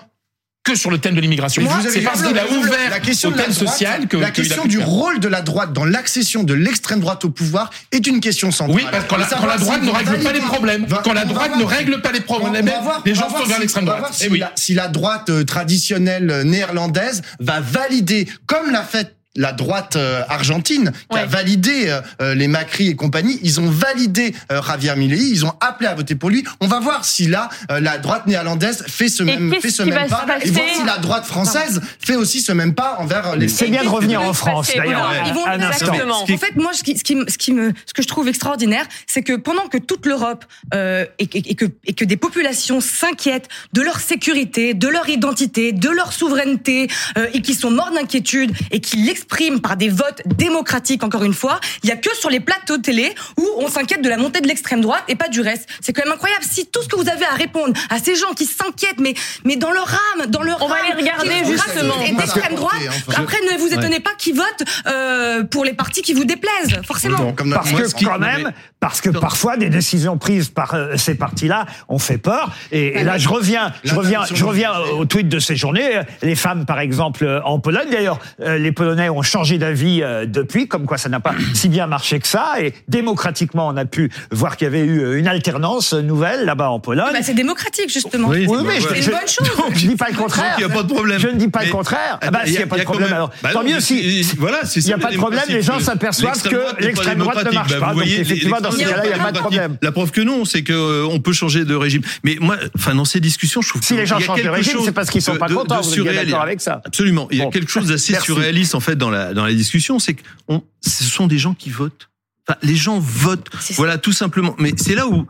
que 0.67 0.75
sur 0.75 0.91
le 0.91 0.97
thème 0.97 1.15
de 1.15 1.21
l'immigration. 1.21 1.63
C'est 1.81 2.01
parce 2.01 2.21
qu'il 2.21 2.37
a 2.37 2.45
ouvert 2.51 2.89
la 2.89 2.99
question 2.99 3.29
au 3.29 3.31
thème 3.31 3.53
social 3.53 4.07
que 4.07 4.17
la 4.17 4.31
question 4.31 4.65
du 4.65 4.79
rôle 4.79 5.19
de 5.19 5.29
la 5.29 5.41
droite 5.41 5.71
dans 5.71 5.85
l'accession 5.85 6.43
de 6.43 6.53
l'extrême 6.53 6.99
droite 6.99 7.23
au 7.23 7.29
pouvoir 7.29 7.69
est 7.93 8.05
une 8.05 8.19
question 8.19 8.51
centrale. 8.51 8.75
Oui, 8.75 8.85
parce 8.91 9.05
que 9.05 9.09
quand, 9.09 9.17
la, 9.17 9.25
quand 9.25 9.45
la 9.45 9.57
droite 9.57 9.81
ne 9.83 9.91
règle 9.91 10.19
pas 10.19 10.33
les 10.33 10.41
problèmes, 10.41 10.85
quand 11.03 11.13
la 11.13 11.25
droite 11.25 11.57
ne 11.57 11.63
règle 11.63 12.01
pas 12.01 12.11
les 12.11 12.19
problèmes, 12.19 12.69
les 13.05 13.15
gens 13.15 13.29
sont 13.29 13.45
vers 13.45 13.59
l'extrême 13.59 13.85
droite. 13.85 14.09
Si, 14.11 14.27
oui. 14.27 14.39
la, 14.39 14.51
si 14.55 14.73
la 14.73 14.89
droite 14.89 15.29
euh, 15.29 15.45
traditionnelle 15.45 16.29
euh, 16.29 16.43
néerlandaise 16.43 17.21
va 17.39 17.61
valider, 17.61 18.27
comme 18.45 18.71
l'a 18.71 18.83
fait 18.83 19.16
la 19.37 19.53
droite 19.53 19.95
euh, 19.95 20.21
argentine 20.27 20.91
qui 21.09 21.15
Ouais. 21.15 21.21
a 21.21 21.25
validé 21.25 21.85
euh, 21.87 22.01
euh, 22.21 22.35
les 22.35 22.47
Macri 22.49 22.87
et 22.89 22.95
compagnie. 22.95 23.39
Ils 23.43 23.59
ont 23.61 23.69
validé 23.69 24.35
euh, 24.51 24.61
Javier 24.61 24.95
Milei. 24.97 25.17
Ils 25.21 25.45
ont 25.45 25.53
appelé 25.61 25.87
à 25.87 25.95
voter 25.95 26.15
pour 26.15 26.29
lui. 26.29 26.43
On 26.59 26.67
va 26.67 26.79
voir 26.81 27.05
si 27.05 27.27
là 27.27 27.47
euh, 27.71 27.79
la 27.79 27.97
droite 27.97 28.27
néerlandaise 28.27 28.83
fait 28.87 29.07
ce 29.07 29.23
même 29.23 29.53
fait 29.61 29.69
ce 29.69 29.83
même 29.83 30.09
pas 30.09 30.25
et 30.43 30.49
voir 30.51 30.65
si 30.75 30.83
la 30.83 30.97
droite 30.97 31.25
française 31.25 31.81
fait 31.99 32.15
aussi 32.15 32.41
ce 32.41 32.51
même 32.51 32.73
pas 32.75 32.97
envers 32.99 33.35
les. 33.37 33.47
C'est 33.47 33.67
bien 33.67 33.83
de 33.83 33.89
revenir 33.89 34.21
en 34.21 34.33
France, 34.33 34.71
d'ailleurs. 34.75 35.13
Ils 35.25 35.33
vont 35.33 35.45
Un 35.45 35.59
exactement. 35.71 36.23
En 36.23 36.25
fait, 36.37 36.55
moi, 36.57 36.71
ce 36.73 36.83
qui, 36.83 36.97
ce 36.97 37.03
qui, 37.03 37.15
me- 37.15 37.29
ce 37.29 37.37
qui 37.37 37.53
me, 37.53 37.71
ce 37.85 37.93
que 37.93 38.01
je 38.01 38.07
trouve 38.07 38.27
extraordinaire, 38.27 38.85
c'est 39.07 39.21
que 39.23 39.33
pendant 39.37 39.67
que 39.67 39.77
toute 39.77 40.05
l'Europe 40.05 40.43
euh, 40.73 41.05
et, 41.19 41.23
et- 41.33 41.51
et 41.51 41.55
que, 41.55 41.65
et 41.85 41.93
que 41.93 42.03
des 42.05 42.17
populations 42.17 42.81
s'inquiètent 42.81 43.47
de 43.73 43.81
leur 43.81 43.99
sécurité, 43.99 44.73
de 44.73 44.87
leur 44.87 45.07
identité, 45.07 45.71
de 45.71 45.89
leur 45.89 46.11
souveraineté, 46.13 46.87
euh, 47.17 47.27
et 47.33 47.41
qui 47.41 47.53
sont 47.53 47.71
morts 47.71 47.91
d'inquiétude 47.93 48.51
et 48.71 48.79
qui 48.81 48.97
l'expriment 49.27 49.59
par 49.59 49.75
des 49.75 49.89
votes 49.89 50.21
démocratiques, 50.25 51.03
encore 51.03 51.23
une 51.23 51.33
fois, 51.33 51.59
il 51.83 51.89
y 51.89 51.91
a 51.91 51.95
que 51.97 52.13
sur 52.15 52.29
les 52.29 52.39
plateaux 52.39 52.77
de 52.77 52.81
télé 52.81 53.13
où 53.37 53.45
on 53.57 53.67
s'inquiète 53.69 54.01
de 54.01 54.09
la 54.09 54.17
montée 54.17 54.39
de 54.41 54.47
l'extrême 54.47 54.81
droite 54.81 55.03
et 55.09 55.15
pas 55.15 55.27
du 55.27 55.41
reste. 55.41 55.67
C'est 55.81 55.91
quand 55.93 56.03
même 56.05 56.13
incroyable. 56.13 56.43
Si 56.49 56.65
tout 56.67 56.81
ce 56.81 56.87
que 56.87 56.95
vous 56.95 57.09
avez 57.09 57.25
à 57.25 57.33
répondre 57.33 57.73
à 57.89 57.99
ces 57.99 58.15
gens 58.15 58.33
qui 58.33 58.45
s'inquiètent, 58.45 58.99
mais 58.99 59.13
mais 59.43 59.55
dans 59.57 59.71
leur 59.71 59.89
âme, 60.15 60.27
dans 60.27 60.43
leur 60.43 60.61
On 60.63 60.67
va 60.67 60.75
âme, 60.75 60.81
les 60.89 60.93
regarder 61.01 61.33
justement. 61.45 62.01
et 62.05 62.11
d'extrême 62.13 62.55
droite, 62.55 62.73
Enfin, 63.07 63.21
après 63.23 63.37
ne 63.51 63.57
vous 63.57 63.67
étonnez 63.67 63.99
pas 63.99 64.11
qu'ils 64.17 64.35
votent 64.35 64.63
euh, 64.87 65.43
pour 65.43 65.65
les 65.65 65.73
partis 65.73 66.01
qui 66.01 66.13
vous 66.13 66.25
déplaisent, 66.25 66.79
forcément. 66.85 67.17
Bon, 67.17 67.33
comme 67.33 67.51
Parce 67.51 67.71
que 67.71 68.05
quand 68.05 68.19
même, 68.19 68.51
parce 68.79 69.01
que 69.01 69.09
parfois 69.09 69.57
des 69.57 69.69
décisions 69.69 70.17
prises 70.17 70.49
par 70.49 70.73
euh, 70.75 70.97
ces 70.97 71.15
partis-là 71.15 71.65
ont 71.89 71.97
fait 71.99 72.17
peur. 72.17 72.51
Et, 72.71 72.99
et 72.99 73.03
là, 73.03 73.17
je 73.17 73.27
reviens, 73.27 73.73
je 73.83 73.95
reviens, 73.95 74.21
je 74.31 74.43
reviens 74.45 74.71
au 74.97 75.05
tweet 75.05 75.27
de 75.29 75.39
ces 75.39 75.55
journées. 75.55 76.01
Les 76.21 76.35
femmes, 76.35 76.65
par 76.65 76.79
exemple, 76.79 77.23
euh, 77.25 77.41
en 77.43 77.59
Pologne. 77.59 77.87
D'ailleurs, 77.91 78.19
euh, 78.41 78.57
les 78.57 78.71
Polonais 78.71 79.09
ont 79.09 79.21
changé 79.23 79.57
d'avis 79.57 80.03
euh, 80.03 80.25
depuis, 80.27 80.67
comme 80.67 80.85
quoi 80.85 80.97
ça 80.97 81.09
n'a 81.09 81.19
pas 81.19 81.33
si 81.53 81.69
bien 81.69 81.87
marché 81.87 82.19
que 82.19 82.27
ça. 82.27 82.53
Et 82.61 82.73
démocratiquement, 82.87 83.67
on 83.67 83.77
a 83.77 83.85
pu 83.85 84.11
voir 84.31 84.57
qu'il 84.57 84.65
y 84.65 84.67
avait 84.67 84.85
eu 84.85 85.17
une 85.17 85.27
alternance 85.27 85.93
nouvelle 85.93 86.45
là-bas 86.45 86.69
en 86.69 86.79
Pologne. 86.79 87.09
Bah, 87.13 87.19
c'est 87.23 87.33
démocratique 87.33 87.91
justement. 87.91 88.27
Oui, 88.29 88.45
Oui, 88.47 88.59
mais. 88.65 88.79
C'est 88.79 88.99
une 88.99 89.05
bonne 89.11 89.27
chose. 89.27 89.49
je, 89.73 89.79
je 89.79 89.87
dis 89.87 89.95
pas 89.95 90.09
le 90.09 90.15
contraire. 90.17 90.55
Il 90.57 90.61
y 90.61 90.65
a 90.65 90.69
pas 90.69 90.83
de 90.83 90.93
problème. 90.93 91.19
Je 91.19 91.27
ne 91.29 91.35
dis 91.35 91.47
pas 91.47 91.63
le 91.63 91.71
contraire. 91.71 92.19
Ah 92.21 92.31
bah, 92.31 92.41
Il 92.45 92.49
y 92.49 92.51
s'il 92.51 92.57
n'y 92.59 92.63
a 92.63 92.67
pas 92.67 92.77
de 92.77 92.83
problème, 92.83 93.11
alors. 93.13 93.31
Bah 93.41 93.49
tant 93.53 93.63
non, 93.63 93.69
mieux 93.69 93.79
si. 93.79 94.21
voilà, 94.37 94.65
c'est 94.65 94.81
Il 94.81 94.85
n'y 94.87 94.93
a 94.93 94.97
ça, 94.97 95.01
pas 95.01 95.11
de 95.11 95.17
problème, 95.17 95.43
les 95.49 95.61
gens 95.61 95.77
démocratie. 95.77 95.85
s'aperçoivent 95.85 96.41
que 96.43 96.83
l'extrême 96.83 97.17
droite 97.19 97.43
ne 97.45 97.51
marche 97.51 97.79
pas. 97.79 97.93
Donc, 97.93 98.05
effectivement, 98.05 98.59
dans 98.69 98.75
ce 98.75 98.77
l'extrême 98.77 99.01
cas-là, 99.01 99.05
il 99.05 99.07
n'y 99.07 99.13
a 99.13 99.17
droite 99.17 99.25
pas 99.25 99.31
de 99.31 99.37
est 99.37 99.41
problème. 99.41 99.61
démocratique. 99.61 99.83
La 99.83 99.91
preuve 99.91 100.11
que 100.11 100.21
non, 100.21 100.45
c'est 100.45 100.63
que 100.63 100.73
euh, 100.73 101.05
on 101.09 101.19
peut 101.19 101.33
changer 101.33 101.65
de 101.65 101.75
régime. 101.75 102.01
Mais 102.23 102.37
moi, 102.39 102.57
enfin, 102.75 102.95
dans 102.95 103.05
ces 103.05 103.19
discussions, 103.19 103.61
je 103.61 103.69
trouve 103.69 103.81
Si 103.81 103.89
qu'il 103.89 103.97
les 103.97 104.05
gens 104.05 104.19
changent 104.19 104.43
de 104.43 104.49
régime, 104.49 104.79
c'est 104.83 104.91
parce 104.91 105.09
qu'ils 105.09 105.21
sont 105.21 105.37
pas 105.37 105.47
de- 105.47 105.53
contents. 105.55 105.81
de 105.81 105.85
Vous 105.85 106.07
êtes 106.07 106.15
d'accord 106.25 106.41
avec 106.41 106.61
ça 106.61 106.81
Absolument. 106.85 107.27
Il 107.31 107.37
y 107.37 107.41
a 107.41 107.45
Bon. 107.45 107.49
quelque 107.51 107.71
chose 107.71 107.87
d'assez 107.87 108.15
surréaliste 108.19 108.75
en 108.75 108.79
fait 108.79 108.95
dans 108.95 109.09
la 109.09 109.33
dans 109.33 109.45
la 109.45 109.53
discussion, 109.53 109.99
c'est 109.99 110.13
que 110.13 110.21
on- 110.47 110.61
ce 110.85 111.03
sont 111.03 111.27
des 111.27 111.37
gens 111.37 111.53
qui 111.53 111.69
votent. 111.69 112.09
Enfin, 112.47 112.57
les 112.63 112.75
gens 112.75 112.99
votent. 112.99 113.49
Voilà, 113.75 113.97
tout 113.97 114.13
simplement. 114.13 114.55
Mais 114.59 114.73
c'est 114.77 114.95
là 114.95 115.07
où 115.07 115.25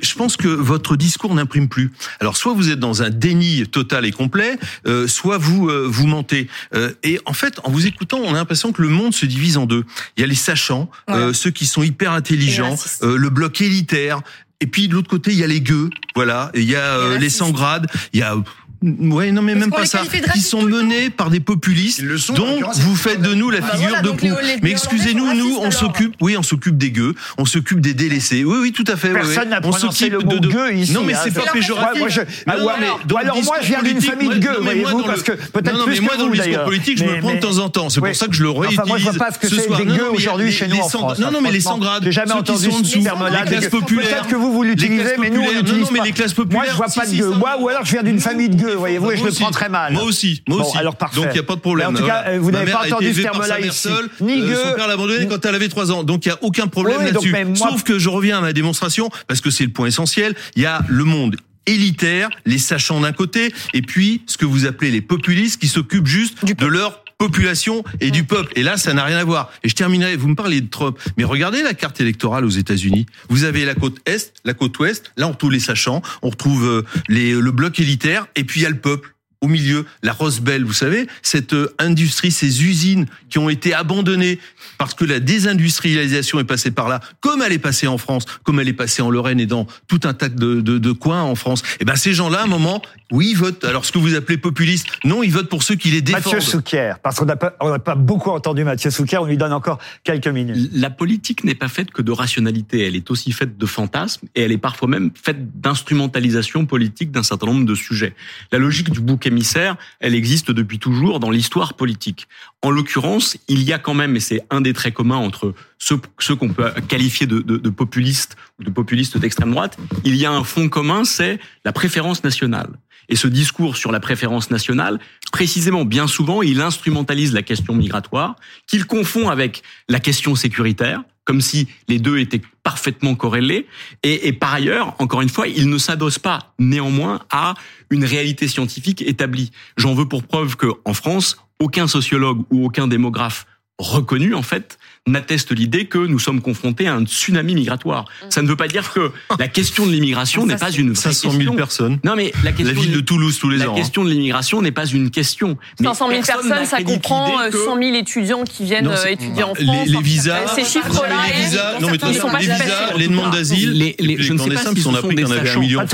je 0.00 0.14
pense 0.14 0.36
que 0.36 0.48
votre 0.48 0.96
discours 0.96 1.34
n'imprime 1.34 1.68
plus. 1.68 1.92
Alors, 2.20 2.36
soit 2.36 2.54
vous 2.54 2.70
êtes 2.70 2.78
dans 2.80 3.02
un 3.02 3.10
déni 3.10 3.66
total 3.66 4.04
et 4.06 4.10
complet, 4.12 4.58
euh, 4.86 5.06
soit 5.06 5.38
vous 5.38 5.68
euh, 5.68 5.86
vous 5.88 6.06
mentez. 6.06 6.48
Euh, 6.74 6.92
et 7.02 7.20
en 7.26 7.32
fait, 7.34 7.60
en 7.64 7.70
vous 7.70 7.86
écoutant, 7.86 8.18
on 8.18 8.30
a 8.34 8.38
l'impression 8.38 8.72
que 8.72 8.80
le 8.82 8.88
monde 8.88 9.14
se 9.14 9.26
divise 9.26 9.56
en 9.58 9.66
deux. 9.66 9.84
Il 10.16 10.20
y 10.20 10.24
a 10.24 10.26
les 10.26 10.34
sachants, 10.34 10.90
euh, 11.10 11.28
Ouais. 11.28 11.34
ceux 11.34 11.50
qui 11.50 11.66
sont 11.66 11.82
hyper 11.82 12.12
intelligents, 12.12 12.76
euh, 13.02 13.16
le 13.16 13.28
bloc 13.30 13.60
élitaire. 13.60 14.20
Et 14.60 14.66
puis 14.66 14.86
de 14.86 14.94
l'autre 14.94 15.08
côté, 15.10 15.32
il 15.32 15.38
y 15.38 15.42
a 15.42 15.48
les 15.48 15.60
gueux, 15.60 15.90
voilà. 16.14 16.50
Et 16.54 16.60
il 16.60 16.70
y 16.70 16.76
a 16.76 16.80
euh, 16.96 17.08
les 17.10 17.14
racistes. 17.24 17.38
sans 17.38 17.50
grades. 17.50 17.88
Il 18.12 18.20
y 18.20 18.22
a 18.22 18.36
Ouais, 18.82 19.30
non, 19.30 19.42
mais 19.42 19.54
même 19.54 19.70
pas 19.70 19.86
ça. 19.86 19.98
racistes 19.98 20.48
sont 20.50 20.62
menés 20.62 21.08
par 21.10 21.30
des 21.30 21.40
populistes. 21.40 22.00
Ils 22.00 22.06
le 22.06 22.18
sont, 22.18 22.32
Donc, 22.34 22.62
vous 22.74 22.92
ils 22.92 22.96
faites 22.96 23.22
de 23.22 23.32
nous 23.34 23.50
la 23.50 23.60
Bah 23.60 23.68
figure 23.72 23.88
voilà, 23.88 24.02
de 24.02 24.10
proue. 24.10 24.26
les- 24.42 24.54
les 24.56 24.60
Mais 24.62 24.70
excusez-nous, 24.70 25.34
nous, 25.34 25.56
on 25.60 25.70
s'occupe, 25.70 26.14
oui, 26.20 26.36
on 26.36 26.42
s'occupe 26.42 26.76
des 26.76 26.90
gueux, 26.90 27.14
on 27.38 27.44
s'occupe 27.44 27.80
des 27.80 27.94
délaissés. 27.94 28.44
Oui, 28.44 28.56
oui, 28.60 28.72
tout 28.72 28.84
à 28.88 28.96
fait. 28.96 29.10
Personne 29.10 29.44
oui. 29.44 29.48
n'a 29.50 29.58
On 29.58 29.70
prononcé 29.70 29.86
s'occupe 30.10 30.12
le 30.12 30.18
mot 30.20 30.38
de- 30.40 30.48
gueux 30.48 30.74
ici, 30.74 30.92
Non, 30.92 31.02
mais 31.04 31.14
hein. 31.14 31.20
c'est 31.24 31.32
pas 31.34 31.50
péjoratif. 31.52 31.98
Moi, 32.00 32.08
je- 32.08 32.20
Non, 32.20 32.26
ah, 32.46 32.56
non, 32.58 32.64
ouais, 32.66 32.72
mais 32.80 32.84
alors, 32.86 33.00
dans 33.06 33.18
le 33.18 33.24
alors, 33.24 33.42
moi, 33.44 33.56
je 33.62 33.66
viens 33.68 33.82
d'une 33.82 34.00
famille 34.00 34.28
de 34.28 34.34
gueux, 34.38 34.48
moi- 34.48 34.58
non, 34.58 34.58
mais 34.58 34.64
moi, 34.64 34.72
voyez-vous, 34.90 34.90
dans 34.92 34.98
le- 34.98 35.04
parce 35.04 35.22
que 35.22 35.32
peut-être 35.32 35.84
plus 35.84 36.00
moi, 36.00 36.16
dans 36.16 36.26
le 36.28 36.36
discours 36.38 36.64
politique, 36.64 36.98
je 36.98 37.04
me 37.04 37.20
prends 37.20 37.34
de 37.34 37.40
temps 37.40 37.58
en 37.58 37.68
temps. 37.68 37.88
C'est 37.88 38.00
pour 38.00 38.14
ça 38.16 38.26
que 38.26 38.34
je 38.34 38.42
le 38.42 38.50
réutilise. 38.50 38.80
Moi, 38.86 38.98
je 38.98 39.04
vois 39.04 39.12
pas 39.12 39.30
ce 39.32 39.38
que 39.38 39.48
c'est 39.48 39.62
soir. 39.66 39.78
des 39.78 39.84
Non, 39.86 39.94
gueux 39.96 40.08
aujourd'hui 40.10 40.50
chez 40.50 40.66
nous 40.68 40.78
en 40.78 40.88
France. 40.88 41.18
Non, 41.18 41.30
non, 41.30 41.40
mais 41.40 41.52
les 41.52 41.60
franchement. 41.60 41.78
sans 41.84 41.90
grades. 41.90 42.04
J'ai 42.04 42.12
jamais 42.12 42.32
entendu. 42.32 42.66
Les 42.66 43.44
classes 43.46 43.68
populaires. 43.68 44.08
Peut-être 44.08 44.26
que 44.28 44.34
vous, 44.36 44.52
vous 44.52 44.62
l'utilisez, 44.62 45.14
mais 45.20 45.30
nous, 45.30 45.40
on 45.42 45.50
l'utilise 45.50 45.82
Non, 45.82 45.88
mais 45.92 45.98
pas. 46.00 46.04
les 46.04 46.12
classes 46.12 46.36
Moi, 46.36 46.44
populaires. 46.46 46.70
je 46.72 46.76
vois 46.76 46.86
pas 46.86 47.06
de 47.06 47.14
gueux. 47.16 47.30
Moi, 47.30 47.56
ou 47.60 47.68
alors 47.68 47.84
je 47.84 47.92
viens 47.92 48.02
d'une 48.02 48.20
famille 48.20 48.48
de 48.48 48.56
gueux, 48.56 48.71
voyez-vous, 48.76 49.10
et 49.12 49.16
je 49.16 49.24
le 49.24 49.30
prends 49.32 49.50
très 49.50 49.68
mal. 49.68 49.92
Moi 49.92 50.02
aussi, 50.04 50.42
moi 50.48 50.58
Bon, 50.58 50.64
aussi. 50.68 50.78
alors 50.78 50.96
parfait. 50.96 51.16
Donc 51.16 51.26
il 51.30 51.34
n'y 51.34 51.38
a 51.40 51.42
pas 51.44 51.54
de 51.56 51.60
problème. 51.60 51.88
En 51.88 51.94
tout 51.94 52.04
cas, 52.06 52.24
euh, 52.28 52.38
vous 52.40 52.50
n'avez 52.50 52.70
pas 52.72 52.86
entendu 52.86 53.12
ce 53.14 53.20
terme-là 53.22 53.60
ici. 53.60 53.70
seule. 53.88 54.08
Ni 54.20 54.40
Euh. 54.40 54.54
Son 54.70 54.74
père 54.76 54.86
l'a 54.88 54.94
abandonné 54.94 55.26
quand 55.28 55.44
elle 55.44 55.54
avait 55.54 55.68
3 55.68 55.92
ans. 55.92 56.02
Donc 56.04 56.24
il 56.26 56.28
n'y 56.28 56.34
a 56.34 56.38
aucun 56.42 56.66
problème 56.66 57.02
là-dessus. 57.04 57.34
Sauf 57.54 57.82
que 57.84 57.98
je 57.98 58.08
reviens 58.08 58.38
à 58.38 58.40
ma 58.40 58.52
démonstration 58.52 59.10
parce 59.28 59.40
que 59.40 59.50
c'est 59.50 59.64
le 59.64 59.70
point 59.70 59.86
essentiel. 59.86 60.34
Il 60.56 60.62
y 60.62 60.66
a 60.66 60.80
le 60.88 61.04
monde 61.04 61.36
élitaire, 61.66 62.28
les 62.44 62.58
sachants 62.58 63.00
d'un 63.00 63.12
côté, 63.12 63.52
et 63.72 63.82
puis 63.82 64.22
ce 64.26 64.36
que 64.36 64.44
vous 64.44 64.66
appelez 64.66 64.90
les 64.90 65.00
populistes 65.00 65.60
qui 65.60 65.68
s'occupent 65.68 66.08
juste 66.08 66.44
de 66.44 66.66
leur 66.66 67.01
population 67.22 67.84
et 68.00 68.10
du 68.10 68.24
peuple. 68.24 68.52
Et 68.56 68.64
là, 68.64 68.76
ça 68.76 68.92
n'a 68.94 69.04
rien 69.04 69.16
à 69.16 69.22
voir. 69.22 69.52
Et 69.62 69.68
je 69.68 69.76
terminerai, 69.76 70.16
vous 70.16 70.26
me 70.26 70.34
parlez 70.34 70.60
de 70.60 70.68
Trump, 70.68 70.98
mais 71.16 71.22
regardez 71.22 71.62
la 71.62 71.72
carte 71.72 72.00
électorale 72.00 72.44
aux 72.44 72.50
États-Unis. 72.50 73.06
Vous 73.28 73.44
avez 73.44 73.64
la 73.64 73.76
côte 73.76 73.98
Est, 74.06 74.34
la 74.44 74.54
côte 74.54 74.76
Ouest, 74.80 75.12
là 75.16 75.28
on 75.28 75.30
retrouve 75.30 75.52
les 75.52 75.60
sachants, 75.60 76.02
on 76.22 76.30
retrouve 76.30 76.66
euh, 76.66 76.82
les, 77.08 77.32
le 77.32 77.50
bloc 77.52 77.78
élitaire, 77.78 78.26
et 78.34 78.42
puis 78.42 78.58
il 78.58 78.62
y 78.64 78.66
a 78.66 78.70
le 78.70 78.78
peuple 78.80 79.14
au 79.40 79.48
milieu, 79.48 79.84
la 80.02 80.12
Rose 80.12 80.40
Belle, 80.40 80.64
vous 80.64 80.72
savez, 80.72 81.06
cette 81.20 81.52
euh, 81.52 81.74
industrie, 81.78 82.30
ces 82.30 82.64
usines 82.64 83.06
qui 83.28 83.38
ont 83.38 83.48
été 83.48 83.74
abandonnées 83.74 84.38
parce 84.78 84.94
que 84.94 85.04
la 85.04 85.20
désindustrialisation 85.20 86.40
est 86.40 86.44
passée 86.44 86.70
par 86.70 86.88
là, 86.88 87.00
comme 87.20 87.42
elle 87.42 87.52
est 87.52 87.58
passée 87.58 87.86
en 87.86 87.98
France, 87.98 88.24
comme 88.44 88.58
elle 88.58 88.68
est 88.68 88.72
passée 88.72 89.02
en 89.02 89.10
Lorraine 89.10 89.38
et 89.38 89.46
dans 89.46 89.66
tout 89.86 90.00
un 90.04 90.14
tas 90.14 90.28
de, 90.28 90.60
de, 90.60 90.78
de 90.78 90.92
coins 90.92 91.22
en 91.22 91.34
France. 91.34 91.62
Et 91.80 91.84
ben 91.84 91.96
ces 91.96 92.14
gens-là, 92.14 92.40
à 92.40 92.44
un 92.44 92.48
moment, 92.48 92.82
oui, 93.12 93.28
ils 93.30 93.36
votent. 93.36 93.64
Alors 93.64 93.84
ce 93.84 93.92
que 93.92 93.98
vous 93.98 94.14
appelez 94.14 94.38
populiste, 94.38 94.86
non, 95.04 95.22
ils 95.22 95.30
votent 95.30 95.50
pour 95.50 95.62
ceux 95.62 95.74
qui 95.74 95.90
les 95.90 96.00
défendent. 96.00 96.24
Mathieu 96.24 96.40
Souquier, 96.40 96.94
parce 97.02 97.18
qu'on 97.18 97.26
n'a 97.26 97.36
pas, 97.36 97.54
on 97.60 97.68
n'a 97.68 97.78
pas 97.78 97.94
beaucoup 97.94 98.30
entendu 98.30 98.64
Mathieu 98.64 98.90
Souquier, 98.90 99.18
on 99.18 99.26
lui 99.26 99.36
donne 99.36 99.52
encore 99.52 99.78
quelques 100.02 100.28
minutes. 100.28 100.70
La 100.72 100.88
politique 100.88 101.44
n'est 101.44 101.54
pas 101.54 101.68
faite 101.68 101.90
que 101.90 102.00
de 102.00 102.10
rationalité, 102.10 102.86
elle 102.86 102.96
est 102.96 103.10
aussi 103.10 103.32
faite 103.32 103.58
de 103.58 103.66
fantasmes 103.66 104.26
et 104.34 104.42
elle 104.42 104.52
est 104.52 104.58
parfois 104.58 104.88
même 104.88 105.10
faite 105.14 105.60
d'instrumentalisation 105.60 106.64
politique 106.64 107.10
d'un 107.10 107.22
certain 107.22 107.46
nombre 107.46 107.66
de 107.66 107.74
sujets. 107.74 108.14
La 108.50 108.58
logique 108.58 108.90
du 108.90 109.00
bouc 109.00 109.26
émissaire, 109.26 109.76
elle 110.00 110.14
existe 110.14 110.50
depuis 110.50 110.78
toujours 110.78 111.20
dans 111.20 111.30
l'histoire 111.30 111.74
politique. 111.74 112.28
En 112.64 112.70
l'occurrence, 112.70 113.36
il 113.48 113.62
y 113.64 113.72
a 113.72 113.78
quand 113.78 113.94
même, 113.94 114.14
et 114.14 114.20
c'est 114.20 114.40
un 114.50 114.60
des 114.60 114.72
traits 114.72 114.94
communs 114.94 115.16
entre 115.16 115.52
ceux, 115.78 116.36
qu'on 116.36 116.48
peut 116.50 116.72
qualifier 116.86 117.26
de, 117.26 117.40
populistes 117.70 118.36
ou 118.60 118.64
de 118.64 118.70
populistes 118.70 119.18
d'extrême 119.18 119.50
droite, 119.50 119.76
il 120.04 120.14
y 120.14 120.24
a 120.24 120.30
un 120.30 120.44
fond 120.44 120.68
commun, 120.68 121.04
c'est 121.04 121.40
la 121.64 121.72
préférence 121.72 122.22
nationale. 122.22 122.70
Et 123.08 123.16
ce 123.16 123.26
discours 123.26 123.76
sur 123.76 123.90
la 123.90 123.98
préférence 123.98 124.52
nationale, 124.52 125.00
précisément, 125.32 125.84
bien 125.84 126.06
souvent, 126.06 126.40
il 126.40 126.60
instrumentalise 126.60 127.34
la 127.34 127.42
question 127.42 127.74
migratoire, 127.74 128.36
qu'il 128.68 128.86
confond 128.86 129.28
avec 129.28 129.64
la 129.88 129.98
question 129.98 130.36
sécuritaire, 130.36 131.02
comme 131.24 131.40
si 131.40 131.68
les 131.88 131.98
deux 131.98 132.18
étaient 132.18 132.40
parfaitement 132.62 133.14
corrélés. 133.14 133.66
Et, 134.04 134.32
par 134.32 134.54
ailleurs, 134.54 134.94
encore 134.98 135.20
une 135.20 135.28
fois, 135.28 135.48
il 135.48 135.68
ne 135.68 135.78
s'adosse 135.78 136.18
pas 136.18 136.54
néanmoins 136.58 137.20
à 137.30 137.54
une 137.90 138.04
réalité 138.04 138.46
scientifique 138.46 139.02
établie. 139.02 139.50
J'en 139.76 139.94
veux 139.94 140.06
pour 140.06 140.22
preuve 140.22 140.56
que 140.56 140.68
en 140.84 140.94
France, 140.94 141.36
aucun 141.62 141.86
sociologue 141.86 142.42
ou 142.50 142.66
aucun 142.66 142.88
démographe 142.88 143.46
reconnu, 143.78 144.34
en 144.34 144.42
fait, 144.42 144.78
n'atteste 145.08 145.50
l'idée 145.50 145.86
que 145.86 145.98
nous 145.98 146.18
sommes 146.20 146.40
confrontés 146.40 146.86
à 146.86 146.94
un 146.94 147.04
tsunami 147.04 147.54
migratoire. 147.56 148.04
Ça 148.30 148.40
ne 148.40 148.46
veut 148.48 148.56
pas 148.56 148.68
dire 148.68 148.92
que 148.92 149.10
la 149.38 149.48
question 149.48 149.84
de 149.86 149.90
l'immigration 149.92 150.46
n'est 150.46 150.56
pas 150.56 150.70
une 150.70 150.92
vraie 150.92 151.12
500 151.12 151.30
000 151.30 151.38
question. 151.38 151.56
personnes. 151.56 151.98
Non, 152.04 152.14
mais 152.14 152.32
la 152.44 152.52
question 152.52 152.74
La 152.74 152.80
ville 152.80 152.92
de 152.92 153.00
Toulouse 153.00 153.38
tous 153.40 153.48
les 153.50 153.58
la 153.58 153.68
ans. 153.68 153.72
hein. 153.72 153.76
question 153.76 154.04
de 154.04 154.10
l'immigration 154.10 154.62
n'est 154.62 154.70
pas 154.70 154.86
une 154.86 155.10
question. 155.10 155.56
Mais 155.80 155.86
500 155.88 156.08
000 156.08 156.20
personne 156.22 156.48
personnes, 156.50 156.66
ça 156.66 156.82
comprend 156.82 157.26
l'idée 157.26 157.42
euh, 157.48 157.50
que- 157.50 157.64
100 157.64 157.78
000 157.82 157.94
étudiants 157.96 158.44
qui 158.44 158.64
viennent 158.64 158.84
Non, 158.84 158.92
euh, 158.92 159.06
étudier 159.06 159.42
en 159.42 159.54
les- 159.58 159.64
France. 159.64 159.88
les 159.88 160.00
visas- 160.02 160.46
Ces 160.54 160.64
chiffres-là, 160.64 161.16
les 161.36 161.44
visas, 161.44 161.80
non 161.80 161.88
mais 161.90 161.98
les 161.98 162.46
visas, 162.46 162.96
les 162.96 163.08
demandes 163.08 163.32
d'asile, 163.32 163.72
Les- 163.72 163.96
les- 163.98 164.16
les 164.16 164.22
je 164.22 164.32
ne 164.32 164.38
sais 164.38 164.44
pas 164.44 164.50
clandestins, 164.62 164.74
si 164.74 164.82
ce 164.82 164.88
a 164.88 164.92
sont 164.92 164.94
appris 164.98 165.16
des 165.16 165.22
qu'il 165.24 165.24
y 165.24 165.26
en 165.26 165.30
avait 165.32 165.40
un 165.40 165.86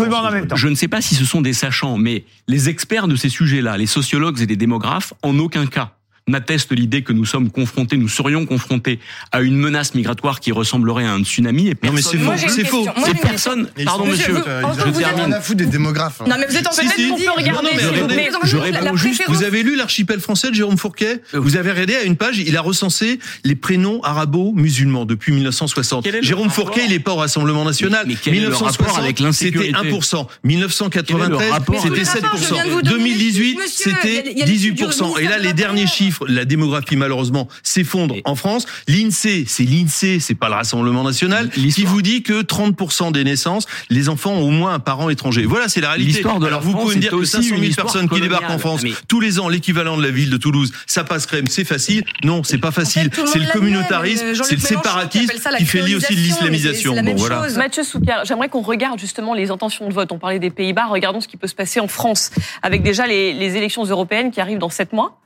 sachants. 0.42 0.57
Je 0.57 0.68
ne 0.68 0.75
sais 0.75 0.88
pas 0.88 1.01
si 1.01 1.14
ce 1.14 1.25
sont 1.25 1.40
des 1.40 1.53
sachants, 1.55 1.97
mais 1.97 2.25
les 2.47 2.68
experts 2.68 3.09
de 3.09 3.16
ces 3.16 3.31
sujets-là, 3.31 3.79
les 3.79 3.87
sociologues 3.87 4.40
et 4.42 4.47
les 4.47 4.57
démographes, 4.57 5.14
en 5.23 5.38
aucun 5.38 5.66
cas 5.66 5.92
n'atteste 6.29 6.73
l'idée 6.73 7.03
que 7.03 7.12
nous 7.12 7.25
sommes 7.25 7.51
confrontés, 7.51 7.97
nous 7.97 8.09
serions 8.09 8.47
confrontés 8.47 8.99
à 9.33 9.41
une 9.41 9.57
menace 9.57 9.95
migratoire 9.95 10.41
qui 10.41 10.53
ressemblerait 10.53 11.05
à 11.05 11.12
un 11.12 11.23
tsunami. 11.25 11.69
Et 11.69 11.77
non, 11.83 11.93
mais 11.93 12.03
c'est 12.03 12.19
faux. 12.19 12.33
C'est 12.49 12.67
faux. 12.67 12.87
Et 13.09 13.14
personne. 13.14 13.69
Pardon, 13.85 14.07
monsieur. 14.07 14.35
je 14.35 14.91
termine. 14.91 15.33
à 15.33 15.41
foutre 15.41 15.59
des 15.59 15.67
démographes. 15.67 16.21
Hein. 16.21 16.27
Non, 16.29 16.37
mais 16.38 16.47
vous 16.47 16.57
êtes 16.57 16.67
en 16.67 16.71
train 16.71 16.85
de 16.85 16.97
dire. 16.97 17.11
Non, 17.11 17.35
mais 17.37 17.43
regardez, 17.43 18.31
je 18.45 18.57
réponds 18.57 18.97
juste. 18.97 19.23
Vous 19.29 19.43
avez 19.43 19.62
lu 19.62 19.77
l'archipel 19.77 20.21
français 20.21 20.51
de 20.51 20.55
Jérôme 20.55 20.79
Fourquet? 20.79 21.23
Vous 21.33 21.57
avez 21.57 21.71
regardé 21.71 21.97
à 21.97 22.03
une 22.03 22.17
page, 22.17 22.38
il 22.38 22.57
a 22.57 22.61
recensé 22.61 23.19
les 23.45 23.55
prénoms 23.55 24.03
arabo-musulmans 24.03 25.05
depuis 25.05 25.33
1960. 25.33 26.07
Jérôme 26.23 26.51
Fourquet, 26.51 26.83
il 26.85 26.91
n'est 26.91 26.99
pas 26.99 27.12
au 27.12 27.17
Rassemblement 27.17 27.64
National. 27.64 28.07
1960, 28.07 29.33
c'était 29.33 29.71
1%. 29.71 30.27
1993, 30.45 31.53
c'était 31.83 32.03
7%. 32.03 32.83
2018, 32.83 33.61
c'était 33.69 34.35
18%. 34.45 35.21
Et 35.21 35.25
là, 35.25 35.38
les 35.38 35.53
derniers 35.53 35.87
chiffres, 35.87 36.17
la 36.26 36.44
démographie 36.44 36.96
malheureusement 36.96 37.48
s'effondre 37.62 38.16
en 38.24 38.35
France. 38.35 38.66
L'INSEE, 38.87 39.44
c'est 39.46 39.64
l'INSEE, 39.64 40.20
c'est 40.20 40.35
pas 40.35 40.48
le 40.48 40.54
Rassemblement 40.54 41.04
National, 41.04 41.50
qui 41.50 41.85
vous 41.85 42.02
dit 42.02 42.22
que 42.22 42.42
30% 42.42 43.12
des 43.12 43.24
naissances, 43.24 43.66
les 43.90 44.09
enfants 44.09 44.33
ont 44.33 44.48
au 44.48 44.50
moins 44.50 44.74
un 44.74 44.78
parent 44.78 45.11
étranger. 45.11 45.44
Voilà, 45.44 45.68
c'est 45.68 45.81
la 45.81 45.90
réalité. 45.90 46.22
Alors 46.24 46.61
vous 46.61 46.72
pouvez 46.72 46.96
me 46.96 47.00
dire 47.00 47.11
que 47.11 47.24
500 47.24 47.57
000 47.59 47.74
personnes 47.74 48.09
qui 48.09 48.20
débarquent 48.20 48.50
en 48.50 48.59
France 48.59 48.83
tous 49.07 49.20
les 49.20 49.40
ans, 49.40 49.48
l'équivalent 49.48 49.96
de 49.96 50.02
la 50.02 50.11
ville 50.11 50.31
de 50.31 50.37
Toulouse, 50.37 50.72
ça 50.87 51.04
passe 51.04 51.26
crème, 51.26 51.46
c'est 51.48 51.64
facile. 51.64 52.04
Non, 52.24 52.42
c'est 52.42 52.59
pas 52.59 52.70
facile. 52.70 53.11
c'est 53.26 53.38
le 53.38 53.52
communautarisme, 53.52 54.35
c'est 54.42 54.54
le 54.54 54.61
séparatisme 54.61 55.33
qui 55.57 55.66
fait 55.66 55.83
lier 55.83 55.94
aussi 55.94 56.14
de 56.14 56.20
l'islamisation. 56.20 56.94
Bon, 57.02 57.14
voilà. 57.16 57.46
Mathieu 57.57 57.83
Soukar, 57.83 58.24
j'aimerais 58.24 58.48
qu'on 58.48 58.62
regarde 58.62 58.98
justement 58.98 59.35
les 59.35 59.50
intentions 59.50 59.88
de 59.88 59.94
vote. 59.94 60.12
On 60.12 60.18
parlait 60.18 60.38
des 60.38 60.50
Pays-Bas, 60.50 60.87
regardons 60.87 61.20
ce 61.20 61.28
qui 61.28 61.37
peut 61.37 61.46
se 61.46 61.54
passer 61.54 61.81
en 61.81 61.88
France 61.88 62.31
avec 62.62 62.83
déjà 62.83 63.07
les, 63.07 63.33
les 63.33 63.57
élections 63.57 63.85
européennes 63.85 64.31
qui 64.31 64.40
arrivent 64.40 64.59
dans 64.59 64.70
sept 64.70 64.92
mois. 64.92 65.20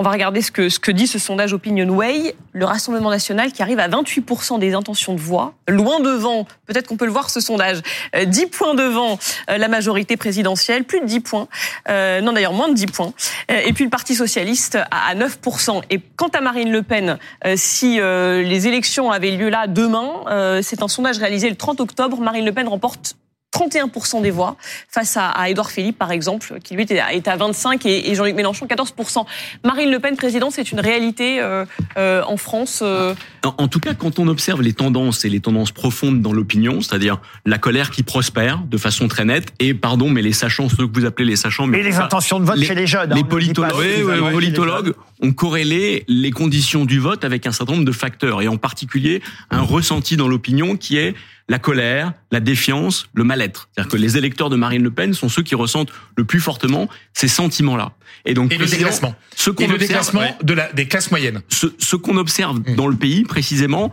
On 0.00 0.02
va 0.02 0.10
regarder 0.10 0.42
ce 0.42 0.50
que, 0.50 0.68
ce 0.68 0.80
que 0.80 0.90
dit 0.90 1.06
ce 1.06 1.20
sondage 1.20 1.52
Opinionway. 1.52 2.34
Le 2.52 2.64
Rassemblement 2.64 3.10
national 3.10 3.52
qui 3.52 3.62
arrive 3.62 3.78
à 3.78 3.86
28% 3.86 4.58
des 4.58 4.74
intentions 4.74 5.14
de 5.14 5.20
voix, 5.20 5.54
loin 5.68 6.00
devant, 6.00 6.48
peut-être 6.66 6.88
qu'on 6.88 6.96
peut 6.96 7.04
le 7.04 7.12
voir 7.12 7.30
ce 7.30 7.38
sondage, 7.38 7.80
10 8.12 8.42
euh, 8.42 8.46
points 8.50 8.74
devant 8.74 9.20
euh, 9.50 9.56
la 9.56 9.68
majorité 9.68 10.16
présidentielle, 10.16 10.82
plus 10.82 11.00
de 11.00 11.06
10 11.06 11.20
points, 11.20 11.46
euh, 11.88 12.20
non 12.22 12.32
d'ailleurs 12.32 12.54
moins 12.54 12.68
de 12.68 12.74
10 12.74 12.86
points, 12.86 13.12
et 13.48 13.72
puis 13.72 13.84
le 13.84 13.90
Parti 13.90 14.16
socialiste 14.16 14.80
à 14.90 15.14
9%. 15.14 15.82
Et 15.90 16.00
quant 16.16 16.26
à 16.34 16.40
Marine 16.40 16.72
Le 16.72 16.82
Pen, 16.82 17.18
si 17.54 18.00
les 18.00 18.66
élections 18.66 19.12
avaient 19.12 19.30
lieu 19.30 19.48
là 19.48 19.68
demain, 19.68 20.60
c'est 20.62 20.82
un 20.82 20.88
sondage 20.88 21.18
réalisé 21.18 21.48
le 21.48 21.56
30 21.56 21.80
octobre, 21.80 22.18
Marine 22.20 22.44
Le 22.44 22.52
Pen 22.52 22.66
remporte 22.66 23.14
31% 23.54 24.22
des 24.22 24.30
voix 24.30 24.56
face 24.88 25.16
à, 25.16 25.28
à 25.28 25.48
Édouard 25.48 25.70
Philippe, 25.70 25.98
par 25.98 26.10
exemple, 26.10 26.58
qui 26.62 26.74
lui 26.74 26.82
était 26.82 26.98
à, 26.98 27.08
à 27.26 27.36
25 27.36 27.86
et, 27.86 28.14
Jean-Luc 28.14 28.34
Mélenchon 28.34 28.66
14%. 28.66 29.24
Marine 29.64 29.90
Le 29.90 30.00
Pen 30.00 30.16
président, 30.16 30.50
c'est 30.50 30.72
une 30.72 30.80
réalité 30.80 31.40
euh, 31.40 31.64
euh, 31.96 32.22
en 32.26 32.36
France. 32.36 32.80
Euh. 32.82 33.14
En, 33.44 33.68
tout 33.68 33.80
cas, 33.80 33.94
quand 33.94 34.18
on 34.18 34.28
observe 34.28 34.62
les 34.62 34.72
tendances 34.72 35.24
et 35.24 35.28
les 35.28 35.40
tendances 35.40 35.72
profondes 35.72 36.20
dans 36.20 36.32
l'opinion, 36.32 36.80
c'est-à-dire 36.80 37.20
la 37.46 37.58
colère 37.58 37.90
qui 37.90 38.02
prospère 38.02 38.62
de 38.68 38.76
façon 38.76 39.08
très 39.08 39.24
nette, 39.24 39.52
et 39.60 39.74
pardon, 39.74 40.10
mais 40.10 40.22
les 40.22 40.32
sachants, 40.32 40.68
ceux 40.68 40.86
que 40.88 40.98
vous 40.98 41.06
appelez 41.06 41.26
les 41.26 41.36
sachants, 41.36 41.66
mais 41.66 41.80
et 41.80 41.82
les 41.82 41.96
intentions 41.96 42.40
de 42.40 42.44
vote 42.44 42.62
chez 42.62 42.74
les 42.74 42.86
jeunes. 42.86 43.12
Les 43.14 43.20
hein, 43.20 43.24
politologues, 43.24 43.74
les 43.80 44.32
politologues 44.32 44.94
ont 45.20 45.32
corrélé 45.32 46.04
les 46.08 46.30
conditions 46.30 46.84
du 46.84 46.98
vote 46.98 47.24
avec 47.24 47.46
un 47.46 47.52
certain 47.52 47.74
nombre 47.74 47.84
de 47.84 47.92
facteurs, 47.92 48.42
et 48.42 48.48
en 48.48 48.56
particulier 48.56 49.22
un 49.50 49.62
ressenti 49.62 50.16
dans 50.16 50.28
l'opinion 50.28 50.76
qui 50.76 50.96
est 50.96 51.14
la 51.48 51.58
colère, 51.58 52.12
la 52.30 52.40
défiance, 52.40 53.06
le 53.14 53.24
mal-être. 53.24 53.68
C'est-à-dire 53.72 53.92
que 53.92 53.96
les 53.96 54.16
électeurs 54.16 54.50
de 54.50 54.56
Marine 54.56 54.82
Le 54.82 54.90
Pen 54.90 55.12
sont 55.12 55.28
ceux 55.28 55.42
qui 55.42 55.54
ressentent 55.54 55.92
le 56.16 56.24
plus 56.24 56.40
fortement 56.40 56.88
ces 57.12 57.28
sentiments-là. 57.28 57.92
Et 58.24 58.34
donc, 58.34 58.56
le 58.56 58.66
déclassement. 58.66 59.14
Ce 59.36 59.50
qu'on 59.50 59.68
le 59.68 59.78
déclassement 59.78 60.36
de 60.42 60.54
la, 60.54 60.72
des 60.72 60.86
classes 60.86 61.10
moyennes. 61.10 61.42
Ce, 61.48 61.66
ce 61.78 61.96
qu'on 61.96 62.16
observe 62.16 62.60
mmh. 62.60 62.76
dans 62.76 62.86
le 62.86 62.96
pays, 62.96 63.24
précisément, 63.24 63.92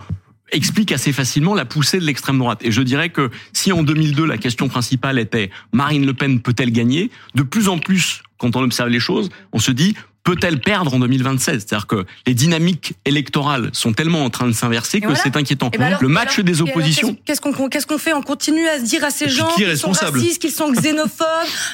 explique 0.52 0.92
assez 0.92 1.14
facilement 1.14 1.54
la 1.54 1.66
poussée 1.66 2.00
de 2.00 2.06
l'extrême 2.06 2.38
droite. 2.38 2.60
Et 2.64 2.72
je 2.72 2.82
dirais 2.82 3.10
que 3.10 3.30
si 3.54 3.72
en 3.72 3.84
2002 3.84 4.26
la 4.26 4.38
question 4.38 4.68
principale 4.68 5.20
était 5.20 5.50
Marine 5.74 6.06
Le 6.06 6.14
Pen 6.14 6.42
peut-elle 6.42 6.72
gagner, 6.72 7.10
de 7.36 7.44
plus 7.44 7.68
en 7.68 7.80
plus 7.80 8.22
quand 8.38 8.56
on 8.56 8.64
observe 8.64 8.90
les 8.90 9.00
choses, 9.00 9.30
on 9.54 9.60
se 9.60 9.72
dit 9.72 9.96
peut-elle 10.23 10.60
perdre 10.60 10.93
en 10.93 10.99
2027 10.99 11.62
C'est-à-dire 11.62 11.88
que 11.88 12.05
les 12.27 12.34
dynamiques 12.34 12.93
électorales 13.05 13.69
sont 13.73 13.93
tellement 13.93 14.23
en 14.23 14.29
train 14.29 14.47
de 14.47 14.53
s'inverser 14.53 15.01
que 15.01 15.15
c'est 15.15 15.36
inquiétant. 15.36 15.69
Ben 15.77 15.97
le 15.99 16.07
match 16.07 16.39
des 16.39 16.62
oppositions. 16.62 17.17
Qu'est-ce 17.25 17.41
qu'on 17.41 17.69
qu'est-ce 17.69 17.88
qu'on 17.88 17.97
fait? 17.97 18.13
On 18.13 18.21
continue 18.21 18.67
à 18.67 18.79
se 18.79 18.84
dire 18.84 19.03
à 19.03 19.10
ces 19.10 19.29
gens 19.29 19.47
qu'ils 19.55 19.77
sont 19.77 19.91
racistes, 19.91 20.41
qu'ils 20.41 20.51
sont 20.51 20.71
xénophobes, 20.71 21.27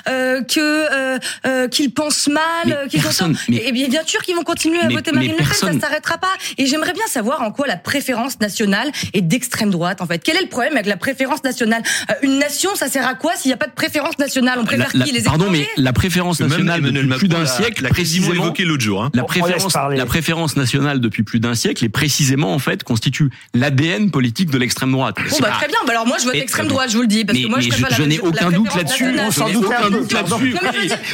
euh, 0.07 0.41
que 0.43 0.60
euh, 0.60 1.19
euh, 1.45 1.67
qu'ils 1.67 1.91
pensent 1.91 2.27
mal, 2.27 2.88
qu'ils 2.89 3.01
sont. 3.01 3.33
Et 3.49 3.71
bien, 3.71 3.88
bien 3.88 4.01
sûr 4.05 4.21
qu'ils 4.21 4.36
vont 4.36 4.43
continuer 4.43 4.79
à 4.79 4.88
voter 4.89 5.12
Marine 5.12 5.31
Le 5.31 5.38
Pen, 5.38 5.47
ça 5.53 5.73
ne 5.73 5.79
s'arrêtera 5.79 6.17
pas. 6.17 6.27
Et 6.57 6.65
j'aimerais 6.65 6.93
bien 6.93 7.07
savoir 7.07 7.41
en 7.41 7.51
quoi 7.51 7.67
la 7.67 7.77
préférence 7.77 8.39
nationale 8.39 8.91
est 9.13 9.21
d'extrême 9.21 9.69
droite. 9.69 10.01
En 10.01 10.07
fait, 10.07 10.19
quel 10.23 10.38
est 10.38 10.41
le 10.41 10.49
problème 10.49 10.73
avec 10.73 10.86
la 10.86 10.97
préférence 10.97 11.43
nationale? 11.43 11.83
Euh, 12.10 12.13
Une 12.21 12.39
nation, 12.39 12.75
ça 12.75 12.88
sert 12.88 13.07
à 13.07 13.15
quoi 13.15 13.36
s'il 13.36 13.49
n'y 13.49 13.53
a 13.53 13.57
pas 13.57 13.67
de 13.67 13.73
préférence 13.73 14.17
nationale? 14.19 14.60
On 14.60 14.65
préfère 14.65 14.91
qui? 14.91 15.12
Les 15.12 15.21
Pardon, 15.21 15.49
mais 15.49 15.67
la 15.77 15.93
préférence 15.93 16.39
nationale 16.39 16.81
depuis 16.81 17.17
plus 17.17 17.27
d'un 17.27 17.45
siècle, 17.45 17.88
précisément 17.89 18.37
évoqué 18.38 18.65
l'autre 18.65 18.84
jour. 18.84 19.04
Hein. 19.04 19.12
La 19.13 19.23
préférence, 19.23 19.76
la 19.76 20.06
préférence 20.06 20.56
nationale 20.56 21.00
depuis 21.00 21.23
plus 21.23 21.39
d'un 21.39 21.56
siècle 21.56 21.84
et 21.86 21.89
précisément 21.89 22.54
en 22.54 22.60
fait 22.60 22.84
constitue 22.84 23.30
l'ADN 23.54 24.12
politique 24.12 24.50
de 24.50 24.58
l'extrême 24.58 24.91
droite. 24.91 25.15
Bon 25.30 25.38
bah 25.41 25.52
très 25.58 25.67
bien. 25.67 25.78
Bah 25.86 25.91
alors 25.91 26.08
moi 26.08 26.17
je 26.19 26.26
vote 26.26 26.36
extrême 26.36 26.67
droite, 26.67 26.89
je 26.91 26.95
vous 26.95 27.02
le 27.02 27.08
dis, 27.08 27.26
parce 27.26 27.38
mais, 27.38 27.45
que 27.45 27.50
moi 27.50 27.60
je, 27.60 27.69
je, 27.69 28.04
n'ai 28.04 28.19
aucun 28.19 28.52
doute 28.52 28.73
là-dessus. 28.76 29.15
On 29.19 29.32
s'en 29.32 29.50
doute 29.50 29.65
aucun 29.65 29.89
doute 29.89 30.12
là-dessus. 30.12 30.56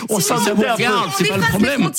On 0.10 0.20
s'en 0.20 0.36
doute. 0.36 0.66
C'est 1.18 1.28
pas 1.30 1.38
le 1.38 1.50
problème. 1.50 1.90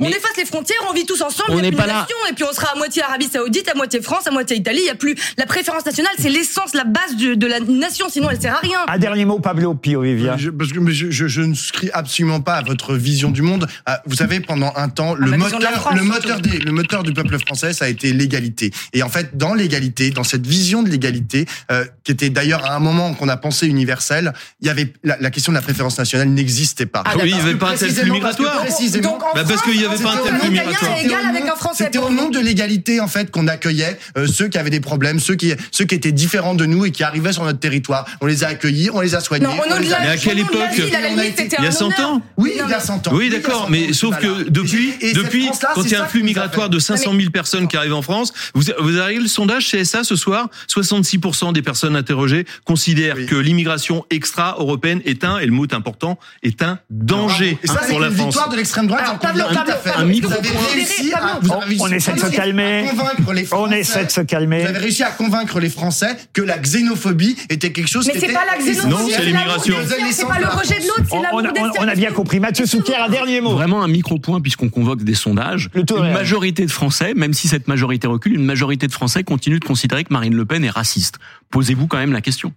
On 0.00 0.08
efface 0.08 0.36
les 0.36 0.44
frontières, 0.44 0.78
on 0.88 0.92
vit 0.92 1.06
tous 1.06 1.20
ensemble. 1.22 1.50
On 1.50 1.60
n'est 1.60 1.72
pas 1.72 1.86
là. 1.86 2.06
Et 2.30 2.34
puis 2.34 2.44
on 2.44 2.52
sera 2.52 2.72
à 2.72 2.76
moitié 2.76 3.02
Arabie 3.02 3.28
Saoudite, 3.28 3.68
à 3.68 3.74
moitié 3.74 4.00
France, 4.00 4.26
à 4.26 4.30
moitié 4.30 4.56
Italie. 4.56 4.80
Il 4.82 4.86
y 4.86 4.90
a 4.90 4.94
plus 4.94 5.14
la 5.38 5.46
préférence 5.46 5.84
nationale, 5.84 6.12
c'est 6.18 6.30
l'essence, 6.30 6.74
la 6.74 6.84
base 6.84 7.16
de 7.16 7.46
la 7.46 7.60
nation. 7.60 8.08
Sinon 8.08 8.30
elle 8.30 8.40
sert 8.40 8.54
à 8.54 8.60
rien. 8.60 8.78
Un 8.88 8.98
dernier 8.98 9.24
mot, 9.24 9.38
Pablo 9.38 9.74
Pio 9.74 10.02
Vivia. 10.02 10.36
Parce 10.58 10.72
que 10.72 10.90
je 10.90 11.40
ne 11.40 11.54
souscris 11.54 11.90
absolument 11.92 12.40
pas 12.40 12.54
à 12.54 12.62
votre 12.62 12.94
vision 12.94 13.30
du 13.30 13.42
monde. 13.42 13.66
Ah, 13.86 14.02
vous 14.06 14.16
savez, 14.16 14.40
pendant 14.40 14.72
un 14.76 14.88
temps, 14.88 15.14
le 15.14 15.36
moteur 15.36 15.60
le 15.94 16.02
moteur, 16.02 16.40
des, 16.40 16.58
le 16.58 16.72
moteur 16.72 17.02
du 17.02 17.12
peuple 17.12 17.38
français, 17.38 17.72
ça 17.72 17.86
a 17.86 17.88
été 17.88 18.12
l'égalité. 18.12 18.72
Et 18.92 19.02
en 19.02 19.08
fait, 19.08 19.36
dans 19.36 19.54
l'égalité, 19.54 20.10
dans 20.10 20.24
cette 20.24 20.46
vision 20.46 20.82
de 20.82 20.88
l'égalité, 20.88 21.46
euh, 21.70 21.84
qui 22.04 22.12
était 22.12 22.30
d'ailleurs 22.30 22.64
à 22.64 22.74
un 22.74 22.78
moment 22.78 23.14
qu'on 23.14 23.28
a 23.28 23.36
pensé 23.36 23.66
universelle, 23.66 24.32
il 24.60 24.66
y 24.66 24.70
avait 24.70 24.92
la, 25.02 25.30
question 25.30 25.52
de 25.52 25.56
la 25.56 25.62
préférence 25.62 25.98
nationale 25.98 26.28
n'existait 26.28 26.86
pas. 26.86 27.02
Ah, 27.04 27.12
oui, 27.16 27.30
il 27.30 27.34
n'y 27.34 27.40
avait 27.40 27.54
pas 27.54 27.70
un 27.70 27.76
tel 27.76 27.90
flux 27.90 28.10
migratoire. 28.10 28.64
Précisément, 28.64 29.18
bah 29.34 29.42
parce 29.46 29.62
qu'il 29.62 29.78
n'y 29.78 29.84
avait 29.84 30.02
pas 30.02 30.12
un 30.12 30.22
tel 30.22 30.34
flux 30.38 30.50
migratoire. 30.50 31.74
C'était 31.74 31.98
au 31.98 32.10
nom 32.10 32.30
de 32.30 32.38
l'égalité 32.38 33.00
en 33.00 33.08
fait 33.08 33.30
qu'on 33.30 33.48
accueillait 33.48 33.98
euh, 34.16 34.26
ceux 34.26 34.48
qui 34.48 34.58
avaient 34.58 34.70
des 34.70 34.80
problèmes, 34.80 35.18
ceux 35.20 35.34
qui 35.34 35.52
ceux 35.70 35.84
qui 35.84 35.94
étaient 35.94 36.12
différents 36.12 36.54
de 36.54 36.66
nous 36.66 36.84
et 36.84 36.90
qui 36.90 37.02
arrivaient 37.02 37.32
sur 37.32 37.44
notre 37.44 37.58
territoire. 37.58 38.06
On 38.20 38.26
les 38.26 38.44
a 38.44 38.48
accueillis, 38.48 38.90
on 38.90 39.00
les 39.00 39.14
a 39.14 39.20
soignés. 39.20 39.46
Non, 39.46 39.52
Mais 39.80 40.08
à 40.08 40.16
quelle 40.16 40.38
époque 40.38 40.60
Il 40.76 41.64
y 41.64 41.66
a 41.66 41.72
100 41.72 42.00
ans. 42.00 42.22
Oui, 42.36 42.52
il 42.54 42.70
y 42.70 42.74
a 42.74 42.80
100 42.80 43.08
ans. 43.08 43.10
Oui, 43.14 43.30
d'accord. 43.30 43.68
Mais 43.70 43.92
sauf 43.92 44.18
que 44.18 44.48
depuis, 44.64 45.12
depuis, 45.12 45.50
quand 45.74 45.82
il 45.82 45.90
y 45.90 45.94
a 45.94 46.04
un 46.04 46.06
flux 46.06 46.22
migratoire 46.22 46.68
de 46.68 46.78
500 46.78 47.12
000 47.16 47.30
personnes 47.30 47.68
qui 47.68 47.76
arrivent 47.76 47.94
en 47.94 48.02
France. 48.02 48.32
Vous, 48.54 48.62
vous 48.78 48.96
avez 48.96 49.16
le 49.16 49.26
sondage 49.26 49.70
CSA 49.70 50.04
ce 50.04 50.16
soir, 50.16 50.48
66% 50.68 51.52
des 51.52 51.62
personnes 51.62 51.96
interrogées 51.96 52.46
considèrent 52.64 53.26
que 53.26 53.36
l'immigration 53.36 54.04
extra-européenne 54.10 55.00
est 55.04 55.24
un, 55.24 55.38
et 55.38 55.46
le 55.46 55.52
mot 55.52 55.64
est 55.64 55.74
important, 55.74 56.18
est 56.42 56.62
un 56.62 56.78
danger 56.90 57.58
et 57.62 57.66
ça, 57.66 57.80
pour 57.88 58.00
la 58.00 58.10
France. 58.10 58.18
une 58.18 58.24
victoire 58.26 58.48
de 58.48 58.56
l'extrême 58.56 58.86
droite. 58.86 59.02
Alors, 59.04 59.18
Pablo, 59.18 59.44
Pablo, 59.52 59.72
Pablo, 59.84 60.28
vous 60.28 60.32
avez 60.32 60.48
réussi 60.72 61.12
à, 61.12 61.38
vous 61.40 61.52
avez 61.52 61.76
on 61.80 61.88
essaie 61.88 62.14
de 62.14 62.20
se 62.20 62.26
calmer. 62.26 62.86
On 63.52 63.70
essaie 63.70 64.04
de 64.04 64.10
se 64.10 64.20
calmer. 64.20 64.62
Vous 64.62 64.68
avez 64.68 64.78
réussi 64.78 65.02
à 65.02 65.10
convaincre 65.10 65.60
les 65.60 65.70
Français 65.70 66.16
que 66.32 66.42
la 66.42 66.58
xénophobie 66.58 67.36
était 67.50 67.72
quelque 67.72 67.88
chose 67.88 68.06
Mais 68.12 68.18
c'est 68.18 68.32
pas 68.32 68.44
la 68.44 68.58
xénophobie. 68.58 68.94
Non, 68.94 69.08
c'est 69.08 69.24
l'immigration. 69.24 69.76
C'est 70.10 70.26
pas 70.26 70.38
le 70.38 70.46
rejet 70.46 70.80
de 70.80 70.86
l'autre, 70.86 71.78
On 71.78 71.88
a 71.88 71.94
bien 71.94 72.12
compris. 72.12 72.40
Mathieu 72.40 72.66
Souquier, 72.66 72.96
un 72.96 73.08
dernier 73.08 73.40
mot. 73.40 73.52
Vraiment 73.52 73.82
un 73.82 73.88
micro-point 73.88 74.40
puisqu'on 74.54 74.70
convoque 74.70 75.02
des 75.02 75.14
sondages. 75.14 75.70
Le 75.74 76.12
majorité 76.12 76.64
de 76.64 76.70
Français, 76.70 77.14
même 77.14 77.32
si 77.32 77.48
cette 77.48 77.66
majorité 77.66 78.06
recule, 78.06 78.34
une 78.34 78.44
majorité 78.44 78.86
de 78.86 78.92
Français 78.92 79.24
continue 79.24 79.58
de 79.58 79.64
considérer 79.64 80.04
que 80.04 80.12
Marine 80.12 80.34
Le 80.34 80.44
Pen 80.44 80.64
est 80.64 80.70
raciste. 80.70 81.18
Posez-vous 81.50 81.86
quand 81.86 81.96
même 81.98 82.12
la 82.12 82.20
question. 82.20 82.52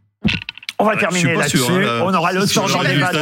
On 0.80 0.86
va 0.86 0.96
terminer 0.96 1.34
là-dessus. 1.34 1.58
Hein, 1.58 2.02
on 2.04 2.14
aura 2.14 2.32
le 2.34 2.46
temps 2.46 2.68
d'en 2.68 2.84
débattre. 2.84 3.18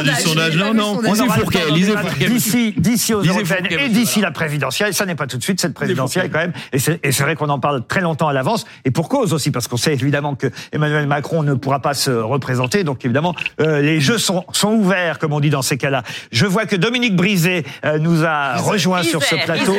Non, 0.56 0.74
non. 0.74 1.00
Lisez 1.00 1.26
Fourquet, 1.26 1.70
lisez 1.70 1.96
Fourquet. 1.96 2.26
D'ici, 2.26 2.74
d'ici 2.76 3.14
aux 3.14 3.22
européennes 3.22 3.66
et 3.70 3.88
d'ici 3.88 4.20
la 4.20 4.30
présidentielle. 4.30 4.92
Ça 4.92 5.06
n'est 5.06 5.14
pas 5.14 5.26
tout 5.26 5.38
de 5.38 5.42
suite 5.42 5.60
cette 5.60 5.72
présidentielle 5.72 6.30
quand 6.30 6.38
même. 6.38 6.52
Et 6.72 6.78
c'est 6.78 7.22
vrai 7.22 7.34
qu'on 7.34 7.48
en 7.48 7.58
parle 7.58 7.86
très 7.86 8.02
longtemps 8.02 8.28
à 8.28 8.34
l'avance. 8.34 8.66
Et 8.84 8.90
pour 8.90 9.08
cause 9.08 9.32
aussi, 9.32 9.50
parce 9.50 9.68
qu'on 9.68 9.78
sait 9.78 9.94
évidemment 9.94 10.34
que 10.34 10.48
Emmanuel 10.72 11.06
Macron 11.06 11.42
ne 11.42 11.54
pourra 11.54 11.80
pas 11.80 11.94
se 11.94 12.10
représenter. 12.10 12.84
Donc 12.84 13.04
évidemment, 13.04 13.34
euh, 13.60 13.80
les 13.80 14.00
jeux 14.00 14.18
sont, 14.18 14.44
sont 14.52 14.72
ouverts, 14.72 15.18
comme 15.18 15.32
on 15.32 15.40
dit 15.40 15.50
dans 15.50 15.62
ces 15.62 15.78
cas-là. 15.78 16.02
Je 16.32 16.44
vois 16.44 16.66
que 16.66 16.76
Dominique 16.76 17.16
Brisé 17.16 17.64
euh, 17.84 17.98
nous 17.98 18.24
a 18.24 18.56
rejoint 18.56 19.02
sur 19.02 19.22
ce 19.22 19.34
plateau. 19.34 19.76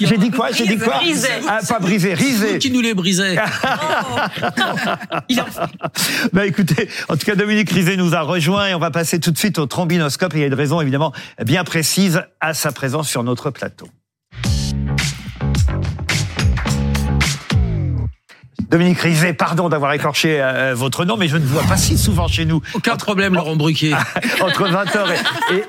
J'ai 0.00 0.16
dit 0.16 0.30
quoi? 0.30 0.50
J'ai 0.52 0.66
dit 0.66 0.78
quoi? 0.78 1.00
Ah, 1.46 1.58
Pas 1.68 1.78
brisé, 1.78 2.14
risé. 2.14 2.58
Qui 2.58 2.70
nous 2.70 2.80
les 2.80 2.94
brisait 2.94 3.36
Bah 6.32 6.46
écoutez, 6.46 6.88
en 7.08 7.16
tout 7.18 7.26
cas, 7.26 7.34
Dominique 7.34 7.70
Rizet 7.70 7.96
nous 7.96 8.14
a 8.14 8.22
rejoint 8.22 8.68
et 8.68 8.74
on 8.74 8.78
va 8.78 8.90
passer 8.90 9.20
tout 9.20 9.30
de 9.30 9.38
suite 9.38 9.58
au 9.58 9.66
trombinoscope. 9.66 10.32
Il 10.34 10.40
y 10.40 10.44
a 10.44 10.46
une 10.46 10.54
raison 10.54 10.80
évidemment 10.80 11.12
bien 11.44 11.64
précise 11.64 12.22
à 12.40 12.54
sa 12.54 12.72
présence 12.72 13.08
sur 13.08 13.22
notre 13.24 13.50
plateau. 13.50 13.88
Dominique 18.68 19.00
Rizet, 19.00 19.32
pardon 19.32 19.70
d'avoir 19.70 19.94
écorché 19.94 20.42
euh, 20.42 20.74
votre 20.74 21.06
nom, 21.06 21.16
mais 21.16 21.26
je 21.26 21.38
ne 21.38 21.46
vois 21.46 21.62
pas 21.62 21.78
si 21.78 21.96
souvent 21.96 22.28
chez 22.28 22.44
nous. 22.44 22.60
Aucun 22.74 22.96
problème, 22.96 23.34
Laurent 23.34 23.56
Bruquier. 23.56 23.94
Entre 24.40 24.68
20h 24.68 25.06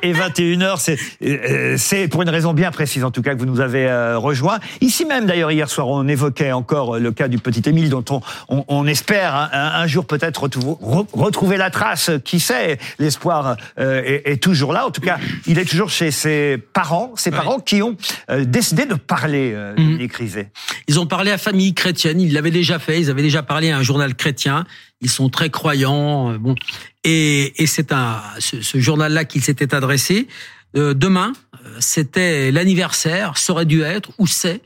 et, 0.02 0.12
21h, 0.12 0.98
euh, 1.24 1.76
c'est 1.78 2.10
pour 2.10 2.24
une 2.24 2.30
raison 2.30 2.54
bien 2.54 2.72
précise, 2.72 3.06
en 3.06 3.12
tout 3.12 3.22
cas, 3.22 3.36
que 3.36 3.40
vous 3.40 3.46
nous 3.46 3.62
avez 3.62 3.88
euh, 3.88 4.18
rejoint. 4.18 4.60
Ici 4.82 5.06
même, 5.06 5.28
d'ailleurs, 5.28 5.52
hier 5.52 5.70
soir, 5.70 5.88
on 5.88 6.10
évoquait 6.10 6.52
encore 6.52 7.00
le 7.00 7.12
cas 7.14 7.30
du 7.30 7.38
petit 7.38 7.70
Émile, 7.70 7.90
dont 7.90 8.04
on, 8.50 8.66
on, 8.68 8.86
espère 8.86 9.50
un, 9.54 9.88
jour 9.88 10.06
peut-être 10.06 10.42
retrouver, 10.42 11.58
la 11.58 11.70
trace. 11.70 12.12
Qui 12.26 12.40
sait? 12.40 12.80
L'espoir 13.00 13.56
est, 13.78 14.42
toujours 14.42 14.74
là. 14.74 14.86
En 14.88 14.92
tout 14.92 15.02
cas, 15.02 15.18
il 15.46 15.60
est 15.60 15.66
toujours 15.66 15.90
chez 15.90 16.12
ses 16.12 16.58
parents, 16.58 17.14
ses 17.16 17.32
parents 17.32 17.60
qui 17.60 17.82
ont 17.82 17.96
décidé 18.40 18.86
de 18.86 18.96
parler, 18.96 19.54
mmh. 19.54 19.76
Dominique 19.76 20.16
Rizet. 20.16 20.52
Ils 20.88 21.00
ont 21.00 21.06
parlé 21.06 21.32
à 21.32 21.38
famille 21.38 21.74
chrétienne, 21.74 22.20
ils 22.20 22.34
l'avaient 22.34 22.52
déjà 22.52 22.80
fait, 22.80 22.88
ils 22.97 23.10
avaient 23.10 23.21
déjà 23.21 23.43
parlé 23.43 23.71
à 23.71 23.78
un 23.78 23.84
journal 23.84 24.15
chrétien, 24.15 24.65
ils 25.02 25.10
sont 25.10 25.30
très 25.30 25.49
croyants, 25.49 26.32
euh, 26.32 26.38
bon, 26.38 26.56
et, 27.04 27.54
c'est 27.65 27.91
un 27.91 28.21
ce, 28.39 28.80
journal-là 28.80 29.25
qu'ils 29.25 29.43
s'était 29.43 29.73
adressé. 29.73 30.28
Euh, 30.75 30.93
demain, 30.93 31.34
euh, 31.65 31.78
c'était 31.80 32.52
l'anniversaire, 32.52 33.38
ça 33.38 33.54
aurait 33.54 33.65
dû 33.65 33.82
être, 33.82 34.12
ou 34.17 34.28
c'est, 34.28 34.62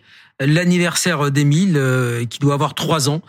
l'anniversaire 0.45 1.32
d'Émile, 1.32 1.79
qui 2.29 2.39
doit 2.39 2.53
avoir 2.53 2.73
trois 2.73 3.10
ans, 3.10 3.21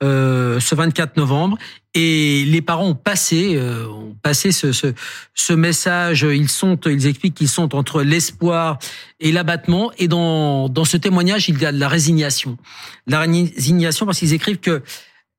ce 0.00 0.74
24 0.74 1.16
novembre. 1.16 1.58
Et 1.94 2.44
les 2.46 2.62
parents 2.62 2.88
ont 2.88 2.94
passé, 2.94 3.60
ont 3.60 4.16
passé 4.22 4.50
ce, 4.50 4.72
ce, 4.72 4.94
ce, 5.34 5.52
message. 5.52 6.22
Ils 6.22 6.48
sont, 6.48 6.78
ils 6.86 7.06
expliquent 7.06 7.34
qu'ils 7.34 7.48
sont 7.48 7.74
entre 7.74 8.02
l'espoir 8.02 8.78
et 9.20 9.30
l'abattement. 9.30 9.92
Et 9.98 10.08
dans, 10.08 10.68
dans 10.68 10.84
ce 10.84 10.96
témoignage, 10.96 11.48
il 11.48 11.60
y 11.60 11.66
a 11.66 11.72
de 11.72 11.78
la 11.78 11.88
résignation. 11.88 12.56
La 13.06 13.20
résignation 13.20 14.06
parce 14.06 14.18
qu'ils 14.18 14.32
écrivent 14.32 14.60
que 14.60 14.82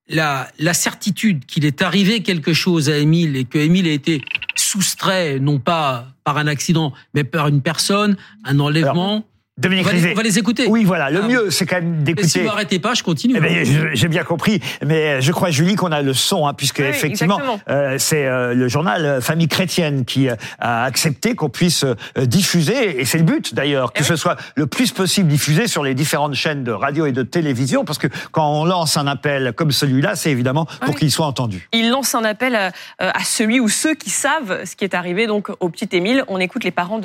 la, 0.07 0.47
la 0.59 0.73
certitude 0.73 1.45
qu'il 1.45 1.65
est 1.65 1.81
arrivé 1.81 2.21
quelque 2.21 2.53
chose 2.53 2.89
à 2.89 2.97
Émile 2.97 3.35
et 3.35 3.45
que 3.45 3.57
Émile 3.57 3.87
a 3.87 3.91
été 3.91 4.21
soustrait, 4.55 5.39
non 5.39 5.59
pas 5.59 6.07
par 6.23 6.37
un 6.37 6.47
accident, 6.47 6.93
mais 7.13 7.23
par 7.23 7.47
une 7.47 7.61
personne, 7.61 8.17
un 8.43 8.59
enlèvement. 8.59 9.25
Dominique 9.55 9.85
on 9.85 10.15
va, 10.15 10.23
les, 10.23 10.39
écouter. 10.39 10.65
Oui, 10.67 10.83
voilà. 10.83 11.11
Le 11.11 11.21
ah. 11.23 11.27
mieux, 11.27 11.51
c'est 11.51 11.67
quand 11.67 11.75
même 11.75 12.01
d'écouter. 12.01 12.27
Si 12.27 12.39
vous 12.39 12.49
arrêtez 12.49 12.79
pas, 12.79 12.95
je 12.95 13.03
continue. 13.03 13.35
Eh 13.37 13.39
ben, 13.39 13.93
J'ai 13.93 14.07
bien 14.07 14.23
compris, 14.23 14.59
mais 14.83 15.21
je 15.21 15.31
crois 15.31 15.51
Julie 15.51 15.75
qu'on 15.75 15.91
a 15.91 16.01
le 16.01 16.15
son, 16.15 16.47
hein, 16.47 16.55
puisque 16.55 16.79
effectivement, 16.79 17.39
euh, 17.69 17.97
c'est 17.99 18.25
euh, 18.25 18.55
le 18.55 18.67
journal 18.67 19.05
euh, 19.05 19.21
Famille 19.21 19.47
chrétienne 19.47 20.05
qui 20.05 20.27
euh, 20.27 20.35
a 20.57 20.85
accepté 20.85 21.35
qu'on 21.35 21.49
puisse 21.49 21.85
diffuser, 22.17 22.99
et 22.99 23.05
c'est 23.05 23.19
le 23.19 23.25
but 23.25 23.53
d'ailleurs, 23.53 23.91
eh 23.93 23.99
que 23.99 24.03
ce 24.03 24.15
soit 24.15 24.37
le 24.55 24.65
plus 24.65 24.91
possible 24.91 25.29
diffusé 25.29 25.67
sur 25.67 25.83
les 25.83 25.93
différentes 25.93 26.33
chaînes 26.33 26.63
de 26.63 26.71
radio 26.71 27.05
et 27.05 27.11
de 27.11 27.21
télévision, 27.21 27.85
parce 27.85 27.99
que 27.99 28.07
quand 28.31 28.59
on 28.59 28.65
lance 28.65 28.97
un 28.97 29.05
appel 29.05 29.53
comme 29.55 29.71
celui-là, 29.71 30.15
c'est 30.15 30.31
évidemment 30.31 30.65
pour 30.81 30.95
qu'il 30.95 31.11
soit 31.11 31.27
entendu. 31.27 31.69
Il 31.73 31.91
lance 31.91 32.15
un 32.15 32.23
appel 32.23 32.55
à, 32.55 32.71
à 32.97 33.23
celui 33.23 33.59
ou 33.59 33.69
ceux 33.69 33.93
qui 33.93 34.09
savent 34.09 34.65
ce 34.65 34.75
qui 34.75 34.83
est 34.83 34.95
arrivé 34.95 35.27
donc 35.27 35.51
au 35.59 35.69
petit 35.69 35.89
Émile. 35.91 36.23
On 36.27 36.39
écoute 36.39 36.63
les 36.63 36.71
parents 36.71 36.99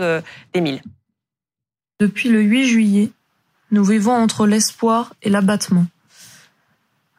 d'Émile. 0.54 0.80
Depuis 2.00 2.28
le 2.28 2.40
8 2.40 2.64
juillet, 2.64 3.10
nous 3.72 3.82
vivons 3.82 4.14
entre 4.14 4.46
l'espoir 4.46 5.14
et 5.22 5.30
l'abattement. 5.30 5.86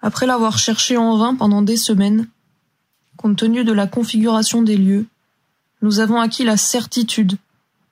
Après 0.02 0.26
l'avoir 0.26 0.58
cherché 0.58 0.96
en 0.96 1.18
vain 1.18 1.36
pendant 1.36 1.62
des 1.62 1.76
semaines, 1.76 2.30
compte 3.18 3.38
tenu 3.38 3.66
de 3.66 3.74
la 3.74 3.88
configuration 3.88 4.62
des 4.62 4.78
lieux, 4.78 5.06
nous 5.82 6.00
avons 6.00 6.22
acquis 6.22 6.46
la 6.46 6.56
certitude 6.56 7.38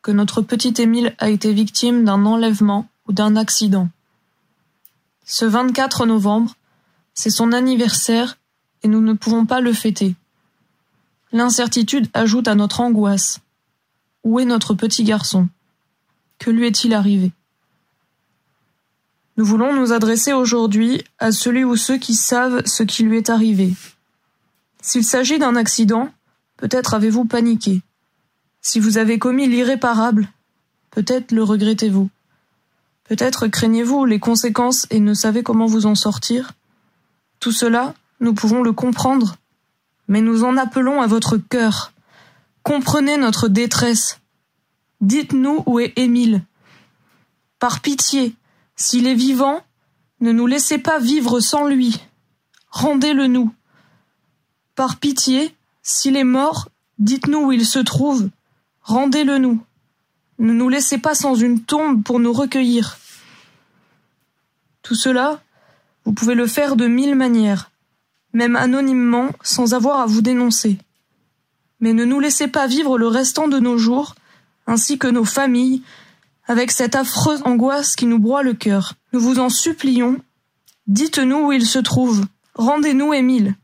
que 0.02 0.12
notre 0.12 0.42
petit 0.42 0.82
Émile 0.82 1.14
a 1.18 1.30
été 1.30 1.52
victime 1.52 2.06
d'un 2.06 2.26
enlèvement 2.26 2.88
ou 3.06 3.12
d'un 3.12 3.36
accident. 3.36 3.90
Ce 5.26 5.44
24 5.44 6.06
novembre, 6.06 6.56
c'est 7.14 7.30
son 7.30 7.52
anniversaire 7.52 8.38
et 8.84 8.88
nous 8.88 9.02
ne 9.02 9.12
pouvons 9.12 9.46
pas 9.46 9.60
le 9.60 9.74
fêter. 9.74 10.16
L'incertitude 11.34 12.08
ajoute 12.14 12.48
à 12.48 12.56
notre 12.56 12.80
angoisse. 12.80 13.42
Où 14.24 14.40
est 14.40 14.46
notre 14.46 14.74
petit 14.74 15.04
garçon? 15.04 15.50
Que 16.40 16.50
lui 16.50 16.68
est-il 16.68 16.94
arrivé? 16.94 17.32
Nous 19.38 19.46
voulons 19.46 19.74
nous 19.74 19.94
adresser 19.94 20.34
aujourd'hui 20.34 21.04
à 21.20 21.32
celui 21.32 21.64
ou 21.64 21.76
ceux 21.76 21.98
qui 21.98 22.16
savent 22.16 22.66
ce 22.66 22.84
qui 22.84 23.04
lui 23.04 23.18
est 23.18 23.30
arrivé. 23.30 23.74
S'il 24.82 25.04
s'agit 25.04 25.38
d'un 25.38 25.56
accident, 25.56 26.10
peut-être 26.58 26.94
avez-vous 26.94 27.26
paniqué. 27.26 27.82
Si 28.62 28.80
vous 28.80 28.98
avez 28.98 29.20
commis 29.20 29.48
l'irréparable, 29.48 30.28
peut-être 30.92 31.32
le 31.32 31.44
regrettez-vous. 31.44 32.10
Peut-être 33.04 33.48
craignez-vous 33.48 34.06
les 34.06 34.20
conséquences 34.20 34.88
et 34.90 35.00
ne 35.00 35.14
savez 35.14 35.44
comment 35.44 35.68
vous 35.68 35.86
en 35.86 35.96
sortir. 35.96 36.54
Tout 37.40 37.52
cela, 37.52 37.94
nous 38.20 38.34
pouvons 38.34 38.64
le 38.64 38.74
comprendre, 38.74 39.38
mais 40.08 40.22
nous 40.22 40.44
en 40.44 40.58
appelons 40.58 41.02
à 41.02 41.08
votre 41.08 41.38
cœur. 41.38 41.94
Comprenez 42.64 43.18
notre 43.18 43.48
détresse, 43.48 44.20
Dites-nous 45.02 45.64
où 45.66 45.80
est 45.80 45.94
Émile. 45.98 46.44
Par 47.60 47.82
pitié, 47.82 48.36
s'il 48.76 49.08
est 49.08 49.16
vivant, 49.16 49.62
ne 50.20 50.32
nous 50.32 50.48
laissez 50.48 50.78
pas 50.78 51.00
vivre 51.00 51.40
sans 51.40 51.68
lui. 51.68 52.02
Rendez-le 52.70 53.28
nous. 53.28 53.54
Par 54.76 54.98
pitié, 54.98 55.56
s'il 55.84 56.16
est 56.16 56.24
mort, 56.24 56.70
dites-nous 57.00 57.40
où 57.40 57.52
il 57.52 57.66
se 57.66 57.80
trouve. 57.80 58.30
Rendez-le 58.82 59.38
nous. 59.38 59.64
Ne 60.40 60.54
nous 60.54 60.70
laissez 60.70 60.98
pas 60.98 61.16
sans 61.16 61.36
une 61.36 61.62
tombe 61.62 62.04
pour 62.04 62.20
nous 62.20 62.34
recueillir. 62.34 62.98
Tout 64.82 64.96
cela, 64.96 65.42
vous 66.06 66.14
pouvez 66.14 66.36
le 66.36 66.48
faire 66.48 66.76
de 66.76 66.88
mille 66.88 67.16
manières, 67.16 67.72
même 68.34 68.56
anonymement, 68.56 69.30
sans 69.44 69.74
avoir 69.74 70.00
à 70.00 70.06
vous 70.06 70.22
dénoncer. 70.22 70.78
Mais 71.80 71.94
ne 71.94 72.06
nous 72.06 72.20
laissez 72.20 72.48
pas 72.48 72.68
vivre 72.68 72.98
le 72.98 73.08
restant 73.08 73.48
de 73.48 73.60
nos 73.60 73.78
jours 73.78 74.16
ainsi 74.68 75.00
que 75.00 75.08
nos 75.08 75.26
familles, 75.26 75.82
avec 76.48 76.72
cette 76.72 76.96
affreuse 76.96 77.42
angoisse 77.46 77.96
qui 77.96 78.06
nous 78.06 78.20
broie 78.20 78.44
le 78.44 78.54
cœur. 78.54 78.94
Nous 79.14 79.20
vous 79.20 79.40
en 79.40 79.50
supplions, 79.50 80.18
dites-nous 80.88 81.48
où 81.48 81.52
il 81.52 81.66
se 81.66 81.80
trouve. 81.80 82.26
Rendez-nous 82.56 83.14
Émile. 83.14 83.56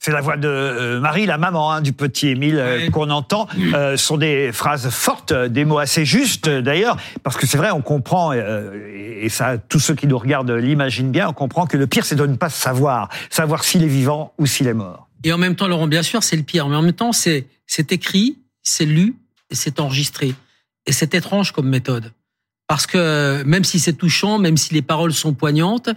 C'est 0.00 0.12
la 0.12 0.20
voix 0.20 0.36
de 0.36 0.48
euh, 0.48 1.00
Marie, 1.00 1.26
la 1.26 1.38
maman 1.38 1.72
hein, 1.72 1.80
du 1.80 1.92
petit 1.92 2.28
Émile 2.28 2.58
euh, 2.58 2.90
qu'on 2.90 3.10
entend. 3.10 3.48
Euh, 3.74 3.96
ce 3.96 4.04
sont 4.04 4.16
des 4.16 4.52
phrases 4.52 4.88
fortes, 4.90 5.32
des 5.32 5.64
mots 5.64 5.78
assez 5.78 6.04
justes 6.04 6.48
d'ailleurs, 6.48 6.96
parce 7.24 7.36
que 7.36 7.46
c'est 7.46 7.58
vrai, 7.58 7.70
on 7.72 7.82
comprend, 7.82 8.32
et 8.32 9.28
ça, 9.28 9.58
tous 9.58 9.80
ceux 9.80 9.94
qui 9.94 10.06
nous 10.06 10.18
regardent 10.18 10.52
l'imaginent 10.52 11.10
bien, 11.10 11.28
on 11.28 11.32
comprend 11.32 11.66
que 11.66 11.76
le 11.76 11.86
pire, 11.86 12.04
c'est 12.04 12.14
de 12.14 12.26
ne 12.26 12.36
pas 12.36 12.48
savoir, 12.48 13.08
savoir 13.28 13.64
s'il 13.64 13.82
est 13.82 13.88
vivant 13.88 14.32
ou 14.38 14.46
s'il 14.46 14.68
est 14.68 14.74
mort. 14.74 15.08
Et 15.24 15.32
en 15.32 15.38
même 15.38 15.56
temps, 15.56 15.66
Laurent, 15.66 15.88
bien 15.88 16.02
sûr, 16.02 16.22
c'est 16.22 16.36
le 16.36 16.44
pire, 16.44 16.68
mais 16.68 16.76
en 16.76 16.82
même 16.82 16.92
temps, 16.92 17.12
c'est 17.12 17.46
écrit, 17.90 18.38
c'est 18.62 18.84
lu, 18.84 19.16
et 19.50 19.54
c'est 19.54 19.80
enregistré. 19.80 20.34
Et 20.86 20.92
c'est 20.92 21.14
étrange 21.14 21.52
comme 21.52 21.68
méthode. 21.68 22.12
Parce 22.66 22.86
que 22.86 23.42
même 23.44 23.64
si 23.64 23.78
c'est 23.78 23.94
touchant, 23.94 24.38
même 24.38 24.56
si 24.56 24.74
les 24.74 24.82
paroles 24.82 25.14
sont 25.14 25.32
poignantes, 25.32 25.88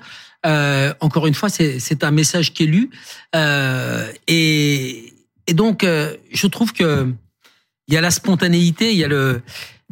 euh, 0.45 0.93
encore 1.01 1.27
une 1.27 1.33
fois, 1.33 1.49
c'est 1.49 2.03
un 2.03 2.11
message 2.11 2.53
qui 2.53 2.63
est 2.63 2.67
lu. 2.67 2.89
Euh, 3.35 4.11
et, 4.27 5.13
et, 5.47 5.53
donc, 5.53 5.83
euh, 5.83 6.15
je 6.31 6.47
trouve 6.47 6.73
que 6.73 7.13
il 7.87 7.93
y 7.93 7.97
a 7.97 8.01
la 8.01 8.11
spontanéité, 8.11 8.91
il 8.91 8.97
y 8.97 9.03
a 9.03 9.07
le, 9.07 9.41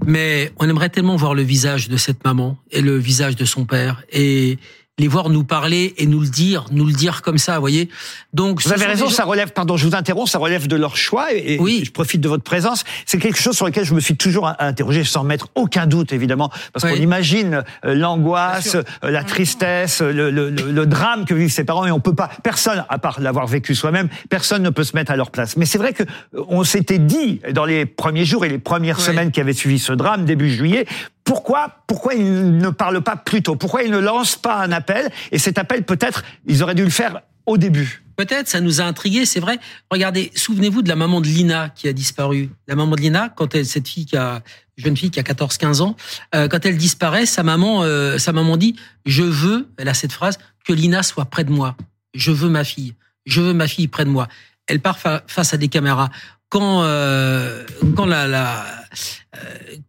mais 0.06 0.54
on 0.58 0.70
aimerait 0.70 0.90
tellement 0.90 1.18
voir 1.18 1.34
le 1.34 1.42
visage 1.42 1.90
de 1.90 1.98
cette 1.98 2.24
maman 2.24 2.58
et 2.72 2.82
le 2.82 2.98
visage 2.98 3.36
de 3.36 3.46
son 3.46 3.66
père. 3.66 4.04
Et, 4.12 4.58
les 5.00 5.08
voir 5.08 5.30
nous 5.30 5.44
parler 5.44 5.94
et 5.98 6.06
nous 6.06 6.20
le 6.20 6.28
dire, 6.28 6.66
nous 6.72 6.86
le 6.86 6.94
dire 6.94 7.22
comme 7.22 7.38
ça, 7.38 7.56
vous 7.56 7.62
voyez. 7.62 7.90
Donc 8.34 8.62
vous 8.62 8.74
avez 8.74 8.86
raison, 8.86 9.10
ça 9.10 9.24
relève. 9.24 9.52
Pardon, 9.52 9.78
je 9.78 9.88
vous 9.88 9.96
interromps, 9.96 10.30
ça 10.30 10.38
relève 10.38 10.68
de 10.68 10.76
leur 10.76 10.98
choix 10.98 11.34
et, 11.34 11.58
oui. 11.60 11.84
je 11.86 11.92
profite 11.92 12.22
de 12.22 12.30
votre 12.30 12.44
présence. 12.44 12.84
C'est 13.06 13.18
quelque 13.18 13.40
chose 13.40 13.56
sur 13.56 13.66
lequel 13.66 13.86
je 13.86 13.94
me 13.94 14.00
suis 14.00 14.18
toujours 14.18 14.52
interrogé, 14.60 15.04
sans 15.04 15.24
mettre 15.24 15.48
aucun 15.56 15.88
doute 15.88 16.14
évidemment, 16.14 16.52
parce 16.74 16.86
qu'on 16.86 17.02
imagine 17.02 17.64
euh, 17.86 17.96
l'angoisse, 17.96 18.76
euh, 18.76 18.84
la 19.04 19.24
tristesse, 19.24 20.02
le, 20.02 20.30
le, 20.30 20.50
le, 20.50 20.86
drame 20.86 21.26
que 21.26 21.34
vivent 21.34 21.52
ses 21.52 21.64
parents 21.64 21.86
et 21.86 21.92
on 21.92 22.00
peut 22.00 22.16
pas, 22.16 22.30
personne 22.44 22.86
à 22.90 22.98
part 22.98 23.20
l'avoir 23.22 23.48
vécu 23.48 23.76
soi-même, 23.76 24.10
personne 24.30 24.64
ne 24.64 24.70
peut 24.70 24.84
se 24.84 24.96
mettre 24.96 25.12
à 25.12 25.16
leur 25.16 25.32
place. 25.32 25.58
Mais 25.58 25.66
c'est 25.66 25.78
vrai 25.78 25.94
que 25.94 26.04
euh, 26.04 26.44
on 26.50 26.64
s'était 26.64 27.00
dit 27.00 27.42
dans 27.54 27.66
les 27.66 27.86
premiers 27.86 28.26
jours 28.26 28.46
et 28.46 28.50
les 28.50 28.60
premières 28.60 29.00
semaines 29.00 29.32
qui 29.32 29.40
avaient 29.40 29.54
suivi 29.54 29.80
ce 29.80 29.94
drame 29.94 30.26
début 30.26 30.50
juillet, 30.50 30.86
pourquoi, 31.30 31.84
pourquoi 31.86 32.16
ils 32.16 32.58
ne 32.58 32.72
parlent 32.72 33.04
pas 33.04 33.16
plus 33.16 33.44
tôt? 33.44 33.56
Pourquoi 33.56 33.84
ils 33.84 33.92
ne 33.92 34.00
lancent 34.00 34.36
pas 34.36 34.64
un 34.64 34.72
appel? 34.72 35.12
Et 35.32 35.38
cet 35.38 35.60
appel, 35.60 35.84
peut-être, 35.84 36.24
ils 36.48 36.64
auraient 36.64 36.74
dû 36.74 36.84
le 36.84 36.90
faire 36.90 37.22
au 37.46 37.60
début. 37.60 38.02
Peut-être, 38.16 38.48
ça 38.48 38.62
nous 38.62 38.82
a 38.82 38.86
intrigués, 38.86 39.28
c'est 39.28 39.40
vrai. 39.40 39.60
Regardez, 39.92 40.32
souvenez-vous 40.34 40.82
de 40.82 40.90
la 40.90 40.96
maman 40.96 41.22
de 41.22 41.28
Lina 41.28 41.70
qui 41.70 41.88
a 41.88 41.94
disparu. 41.94 42.50
La 42.68 42.74
maman 42.74 42.96
de 42.96 43.02
Lina, 43.02 43.30
quand 43.30 43.54
elle, 43.54 43.68
cette 43.68 43.88
fille 43.88 44.08
qui 44.08 44.18
a, 44.18 44.42
jeune 44.78 44.98
fille 44.98 45.12
qui 45.12 45.20
a 45.20 45.24
14-15 45.24 45.82
ans, 45.82 45.96
euh, 46.34 46.48
quand 46.48 46.66
elle 46.66 46.78
disparaît, 46.78 47.28
sa 47.28 47.44
maman, 47.44 47.84
euh, 47.84 48.18
sa 48.18 48.32
maman 48.32 48.58
dit, 48.58 48.76
je 49.06 49.22
veux, 49.22 49.70
elle 49.78 49.90
a 49.90 49.94
cette 49.94 50.14
phrase, 50.14 50.40
que 50.66 50.74
Lina 50.74 51.04
soit 51.04 51.26
près 51.26 51.44
de 51.44 51.52
moi. 51.52 51.78
Je 52.16 52.32
veux 52.32 52.50
ma 52.50 52.64
fille. 52.64 52.96
Je 53.28 53.40
veux 53.40 53.54
ma 53.54 53.68
fille 53.68 53.88
près 53.88 54.04
de 54.04 54.10
moi. 54.10 54.28
Elle 54.66 54.80
part 54.80 54.98
face 54.98 55.54
à 55.54 55.58
des 55.58 55.68
caméras 55.68 56.10
quand 56.50 56.82
euh, 56.82 57.64
quand 57.96 58.06
la, 58.06 58.66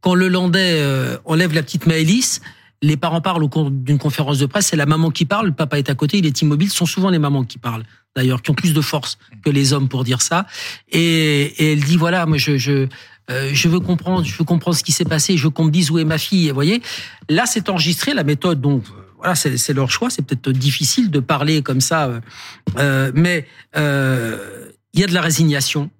quand 0.00 0.14
le 0.14 0.28
Landais 0.28 0.80
euh, 0.80 1.16
enlève 1.24 1.54
la 1.54 1.62
petite 1.62 1.86
Maëlys, 1.86 2.40
les 2.82 2.96
parents 2.96 3.20
parlent 3.20 3.42
au 3.42 3.48
cours 3.48 3.70
d'une 3.70 3.98
conférence 3.98 4.38
de 4.38 4.46
presse, 4.46 4.68
c'est 4.68 4.76
la 4.76 4.86
maman 4.86 5.10
qui 5.10 5.26
parle, 5.26 5.46
le 5.46 5.52
papa 5.52 5.78
est 5.78 5.90
à 5.90 5.94
côté, 5.94 6.18
il 6.18 6.26
est 6.26 6.40
immobile. 6.40 6.70
Ce 6.70 6.76
sont 6.76 6.86
souvent 6.86 7.10
les 7.10 7.18
mamans 7.18 7.44
qui 7.44 7.58
parlent, 7.58 7.84
d'ailleurs, 8.16 8.40
qui 8.40 8.50
ont 8.50 8.54
plus 8.54 8.72
de 8.72 8.80
force 8.80 9.18
que 9.44 9.50
les 9.50 9.72
hommes 9.72 9.88
pour 9.88 10.04
dire 10.04 10.22
ça. 10.22 10.46
Et, 10.90 11.42
et 11.58 11.72
elle 11.72 11.84
dit 11.84 11.96
voilà, 11.96 12.24
moi 12.26 12.38
je 12.38 12.56
je 12.56 12.88
euh, 13.30 13.50
je 13.52 13.68
veux 13.68 13.80
comprendre, 13.80 14.24
je 14.24 14.36
veux 14.36 14.44
comprendre 14.44 14.76
ce 14.76 14.82
qui 14.82 14.92
s'est 14.92 15.04
passé, 15.04 15.36
je 15.36 15.44
veux 15.44 15.50
qu'on 15.50 15.64
me 15.64 15.70
dise 15.70 15.90
où 15.90 15.98
est 15.98 16.04
ma 16.04 16.18
fille. 16.18 16.48
Vous 16.48 16.54
voyez, 16.54 16.82
là 17.28 17.44
c'est 17.46 17.68
enregistré, 17.68 18.14
la 18.14 18.24
méthode 18.24 18.60
donc 18.60 18.84
voilà, 19.18 19.34
c'est 19.34 19.72
leur 19.74 19.90
choix. 19.90 20.10
C'est 20.10 20.22
peut-être 20.22 20.50
difficile 20.50 21.10
de 21.10 21.20
parler 21.20 21.62
comme 21.62 21.80
ça, 21.80 22.06
euh, 22.06 22.20
euh 22.78 23.12
mais 23.14 23.46
euh, 23.76 24.70
il 24.92 25.00
y 25.00 25.04
a 25.04 25.06
de 25.06 25.14
la 25.14 25.20
résignation. 25.20 25.90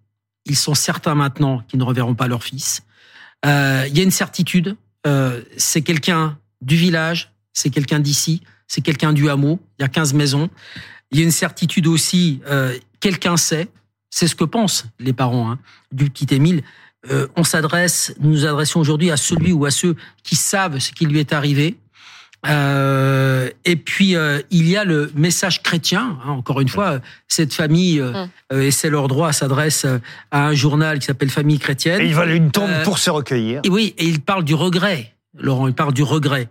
Ils 0.47 0.57
sont 0.57 0.75
certains 0.75 1.15
maintenant 1.15 1.63
qu'ils 1.69 1.79
ne 1.79 1.85
reverront 1.85 2.15
pas 2.15 2.27
leur 2.27 2.43
fils. 2.43 2.83
Euh, 3.47 3.85
il 3.89 3.97
y 3.97 4.01
a 4.01 4.03
une 4.03 4.11
certitude. 4.11 4.77
c'est 5.57 5.83
quelqu'un 5.83 6.39
du 6.61 6.77
village, 6.77 7.33
c'est 7.53 7.71
quelqu'un 7.71 8.01
d'ici, 8.01 8.43
c'est 8.67 8.83
quelqu'un 8.83 9.13
du 9.13 9.29
hameau. 9.31 9.59
Il 9.79 9.83
y 9.83 9.85
a 9.85 9.89
15 9.89 10.15
maisons. 10.15 10.51
Il 11.11 11.19
y 11.19 11.23
a 11.23 11.25
une 11.25 11.31
certitude 11.31 11.87
aussi. 11.87 12.41
quelqu'un 13.01 13.37
sait. 13.37 13.69
C'est 14.11 14.27
ce 14.27 14.35
que 14.35 14.45
pensent 14.45 14.87
les 14.99 15.13
parents 15.13 15.51
hein, 15.51 15.59
du 15.93 16.11
petit 16.11 16.35
Émile. 16.35 16.63
on 17.37 17.45
s'adresse, 17.45 18.15
nous 18.21 18.31
nous 18.31 18.45
adressons 18.45 18.81
aujourd'hui 18.81 19.11
à 19.11 19.17
celui 19.17 19.53
ou 19.53 19.65
à 19.65 19.71
ceux 19.71 19.97
qui 20.23 20.37
savent 20.37 20.79
ce 20.79 20.93
qui 20.93 21.07
lui 21.07 21.19
est 21.19 21.33
arrivé, 21.33 21.79
euh, 22.49 23.51
et 23.65 23.77
puis 23.77 24.17
euh, 24.17 24.41
il 24.51 24.69
y 24.69 24.77
a 24.77 24.85
le 24.85 25.11
message 25.15 25.63
chrétien. 25.63 26.19
Hein, 26.25 26.31
encore 26.31 26.61
une 26.61 26.69
fois, 26.69 27.01
cette 27.29 27.53
famille 27.53 28.01
euh, 28.01 28.13
hum. 28.51 28.61
et 28.61 28.71
c'est 28.71 28.91
leur 28.91 29.09
droit 29.09 29.33
s'adresse 29.33 29.87
à 30.31 30.47
un 30.49 30.55
journal 30.55 30.99
qui 30.99 31.07
s'appelle 31.07 31.31
Famille 31.31 31.59
chrétienne. 31.59 32.01
Et 32.01 32.07
ils 32.07 32.15
veulent 32.15 32.31
une 32.31 32.51
tombe 32.51 32.71
pour 32.85 32.99
se 32.99 33.11
recueillir. 33.11 33.61
Et 33.65 33.69
oui, 33.69 33.95
et 33.99 34.05
ils 34.07 34.21
parlent 34.21 34.45
du 34.45 34.55
regret. 34.55 35.15
Laurent, 35.39 35.69
il 35.69 35.75
parle 35.75 35.95
du 35.95 36.03
regret. 36.03 36.49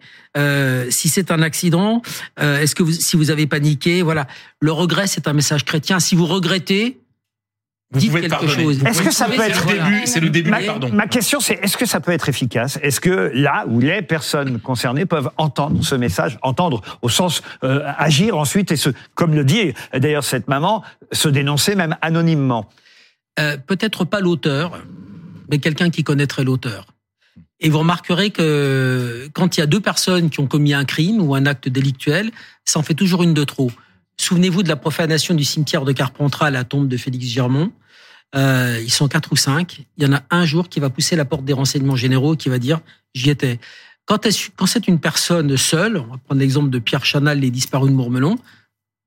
si 0.90 1.10
c'est 1.10 1.32
un 1.32 1.42
accident, 1.42 2.02
est-ce 2.40 2.76
que 2.76 2.84
vous, 2.84 2.94
si 2.94 3.18
vous 3.18 3.30
avez 3.30 3.46
paniqué, 3.46 4.02
voilà, 4.02 4.26
le 4.62 4.72
regret 4.72 5.06
c'est 5.06 5.28
un 5.28 5.34
message 5.34 5.66
chrétien. 5.66 6.00
Si 6.00 6.16
vous 6.16 6.26
regrettez, 6.26 6.98
vous 7.92 8.00
Dites 8.00 8.12
quelque 8.12 8.48
chose. 8.48 8.84
Est-ce 8.86 9.02
que 9.02 9.12
ça 9.12 9.26
peut 9.26 9.42
être 9.42 9.66
le 9.66 9.74
début 9.74 10.02
C'est 10.06 10.20
le 10.20 10.30
début. 10.30 10.52
Ma, 10.52 10.62
pardon. 10.62 10.90
ma 10.94 11.08
question, 11.08 11.40
c'est 11.40 11.56
est-ce 11.64 11.76
que 11.76 11.88
ça 11.88 12.00
peut 12.00 12.12
être 12.12 12.30
efficace? 12.30 12.78
Est-ce 12.84 13.00
que 13.00 13.32
là 13.34 13.66
où 13.68 13.80
les 13.80 14.04
personnes 14.04 14.60
concernées 14.60 15.08
peuvent 15.08 15.32
entendre 15.38 15.84
ce 15.84 15.96
message, 15.96 16.38
entendre 16.44 16.82
au 17.02 17.10
sens 17.10 17.42
euh, 17.64 17.82
agir 17.98 18.38
ensuite 18.38 18.72
et 18.72 18.76
se, 18.76 18.92
comme 19.16 19.34
le 19.34 19.44
dit 19.44 19.74
d'ailleurs 19.92 20.24
cette 20.24 20.48
maman, 20.48 20.84
se 21.12 21.30
dénoncer 21.30 21.74
même 21.74 21.98
anonymement? 22.02 22.70
Euh, 23.40 23.58
Peut-être 23.58 24.06
pas 24.06 24.20
l'auteur, 24.20 24.84
mais 25.50 25.58
quelqu'un 25.58 25.90
qui 25.90 26.04
connaîtrait 26.04 26.44
l'auteur. 26.44 26.86
Et 27.60 27.70
vous 27.70 27.80
remarquerez 27.80 28.30
que 28.30 29.28
quand 29.34 29.58
il 29.58 29.62
y 29.62 29.64
a 29.64 29.66
deux 29.66 29.82
personnes 29.82 30.30
qui 30.30 30.40
ont 30.40 30.48
commis 30.48 30.76
un 30.76 30.86
crime 30.86 31.22
ou 31.22 31.34
un 31.34 31.48
acte 31.48 31.68
délictuel, 31.68 32.30
ça 32.66 32.80
en 32.80 32.84
fait 32.84 32.94
toujours 32.94 33.24
une 33.24 33.34
de 33.34 33.44
trop. 33.44 33.72
Souvenez-vous 34.20 34.64
de 34.64 34.68
la 34.68 34.76
profanation 34.76 35.34
du 35.34 35.46
cimetière 35.46 35.86
de 35.86 35.94
Carpentras 35.94 36.48
à 36.48 36.52
la 36.52 36.66
tombe 36.66 36.90
de 36.90 36.98
Félix 36.98 37.26
Germont. 37.28 37.72
Euh, 38.36 38.78
ils 38.84 38.92
sont 38.92 39.08
quatre 39.08 39.32
ou 39.32 39.38
cinq. 39.38 39.86
Il 39.96 40.04
y 40.04 40.08
en 40.08 40.14
a 40.14 40.22
un 40.30 40.46
jour 40.46 40.68
qui 40.68 40.82
va 40.82 40.90
pousser 40.90 41.16
la 41.16 41.24
porte 41.24 41.46
des 41.46 41.54
renseignements 41.54 41.96
généraux, 41.96 42.36
qui 42.36 42.50
va 42.50 42.60
dire 42.60 42.82
j'y 43.14 43.30
étais. 43.30 43.62
Quand, 44.06 44.28
quand 44.58 44.66
c'est 44.66 44.90
une 44.90 45.00
personne 45.00 45.56
seule, 45.56 45.96
on 45.98 46.12
va 46.12 46.18
prendre 46.18 46.42
l'exemple 46.42 46.70
de 46.70 46.80
Pierre 46.80 47.06
Chanal, 47.06 47.40
les 47.40 47.50
disparus 47.50 47.90
de 47.90 47.96
Mourmelon, 47.96 48.38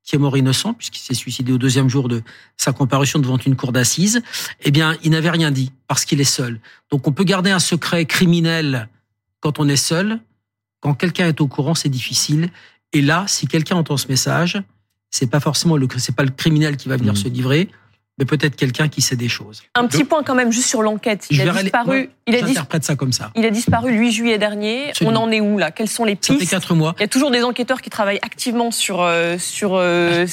qui 0.03 0.17
est 0.17 0.19
mort 0.19 0.35
innocent 0.35 0.73
puisqu'il 0.73 1.01
s'est 1.01 1.13
suicidé 1.13 1.53
au 1.53 1.59
deuxième 1.59 1.91
jour 1.91 2.09
de 2.09 2.23
sa 2.57 2.73
comparution 2.73 3.19
devant 3.19 3.37
une 3.37 3.55
cour 3.55 3.73
d'assises, 3.73 4.23
eh 4.63 4.71
bien, 4.71 4.97
il 5.03 5.11
n'avait 5.11 5.31
rien 5.31 5.51
dit 5.51 5.73
parce 5.89 6.07
qu'il 6.07 6.23
est 6.23 6.25
seul. 6.25 6.59
Donc, 6.91 7.07
on 7.07 7.13
peut 7.13 7.25
garder 7.25 7.51
un 7.51 7.61
secret 7.61 8.07
criminel 8.07 8.89
quand 9.41 9.61
on 9.61 9.69
est 9.69 9.77
seul. 9.77 10.21
Quand 10.81 10.95
quelqu'un 10.95 11.29
est 11.29 11.43
au 11.43 11.49
courant, 11.49 11.75
c'est 11.75 11.91
difficile. 11.91 12.49
Et 12.95 13.03
là, 13.03 13.27
si 13.29 13.47
quelqu'un 13.47 13.77
entend 13.77 13.99
ce 13.99 14.09
message, 14.09 14.59
c'est 15.13 15.31
pas 15.31 15.39
forcément 15.39 15.77
le 15.77 15.87
c'est 15.99 16.17
pas 16.17 16.25
le 16.25 16.31
criminel 16.31 16.77
qui 16.77 16.89
va 16.89 16.97
venir 16.97 17.13
mmh. 17.13 17.17
se 17.17 17.29
livrer 17.29 17.71
mais 18.19 18.25
peut-être 18.27 18.57
quelqu'un 18.57 18.89
qui 18.89 19.01
sait 19.01 19.17
des 19.17 19.29
choses. 19.29 19.63
Un 19.75 19.87
petit 19.87 20.05
point 20.05 20.23
quand 20.23 20.35
même 20.35 20.53
juste 20.53 20.69
sur 20.69 20.83
l'enquête. 20.83 21.27
Il 21.31 21.41
a 21.41 21.53
disparu. 21.53 22.11
il 22.27 22.35
a 22.35 22.47
J'interprète 22.47 22.85
ça 22.85 22.95
comme 22.95 23.13
ça. 23.13 23.31
Il 23.35 23.45
a 23.47 23.51
disparu 23.51 23.93
le 23.93 23.99
8 23.99 24.13
juillet 24.13 24.39
dernier. 24.39 24.93
On 25.03 25.17
en 25.17 25.31
est 25.31 25.41
où 25.41 25.59
là? 25.59 25.71
Quelles 25.71 25.89
sont 25.89 26.05
les 26.05 26.17
pistes 26.17 26.33
Ça 26.33 26.39
fait 26.39 26.47
quatre 26.47 26.75
mois. 26.75 26.95
Il 26.99 27.01
y 27.01 27.05
a 27.05 27.09
toujours 27.09 27.31
des 27.31 27.43
enquêteurs 27.43 27.81
qui 27.81 27.91
travaillent 27.91 28.21
activement 28.23 28.71
sur 28.71 29.01
euh, 29.01 29.39
sur 29.39 29.77
euh, 29.77 30.27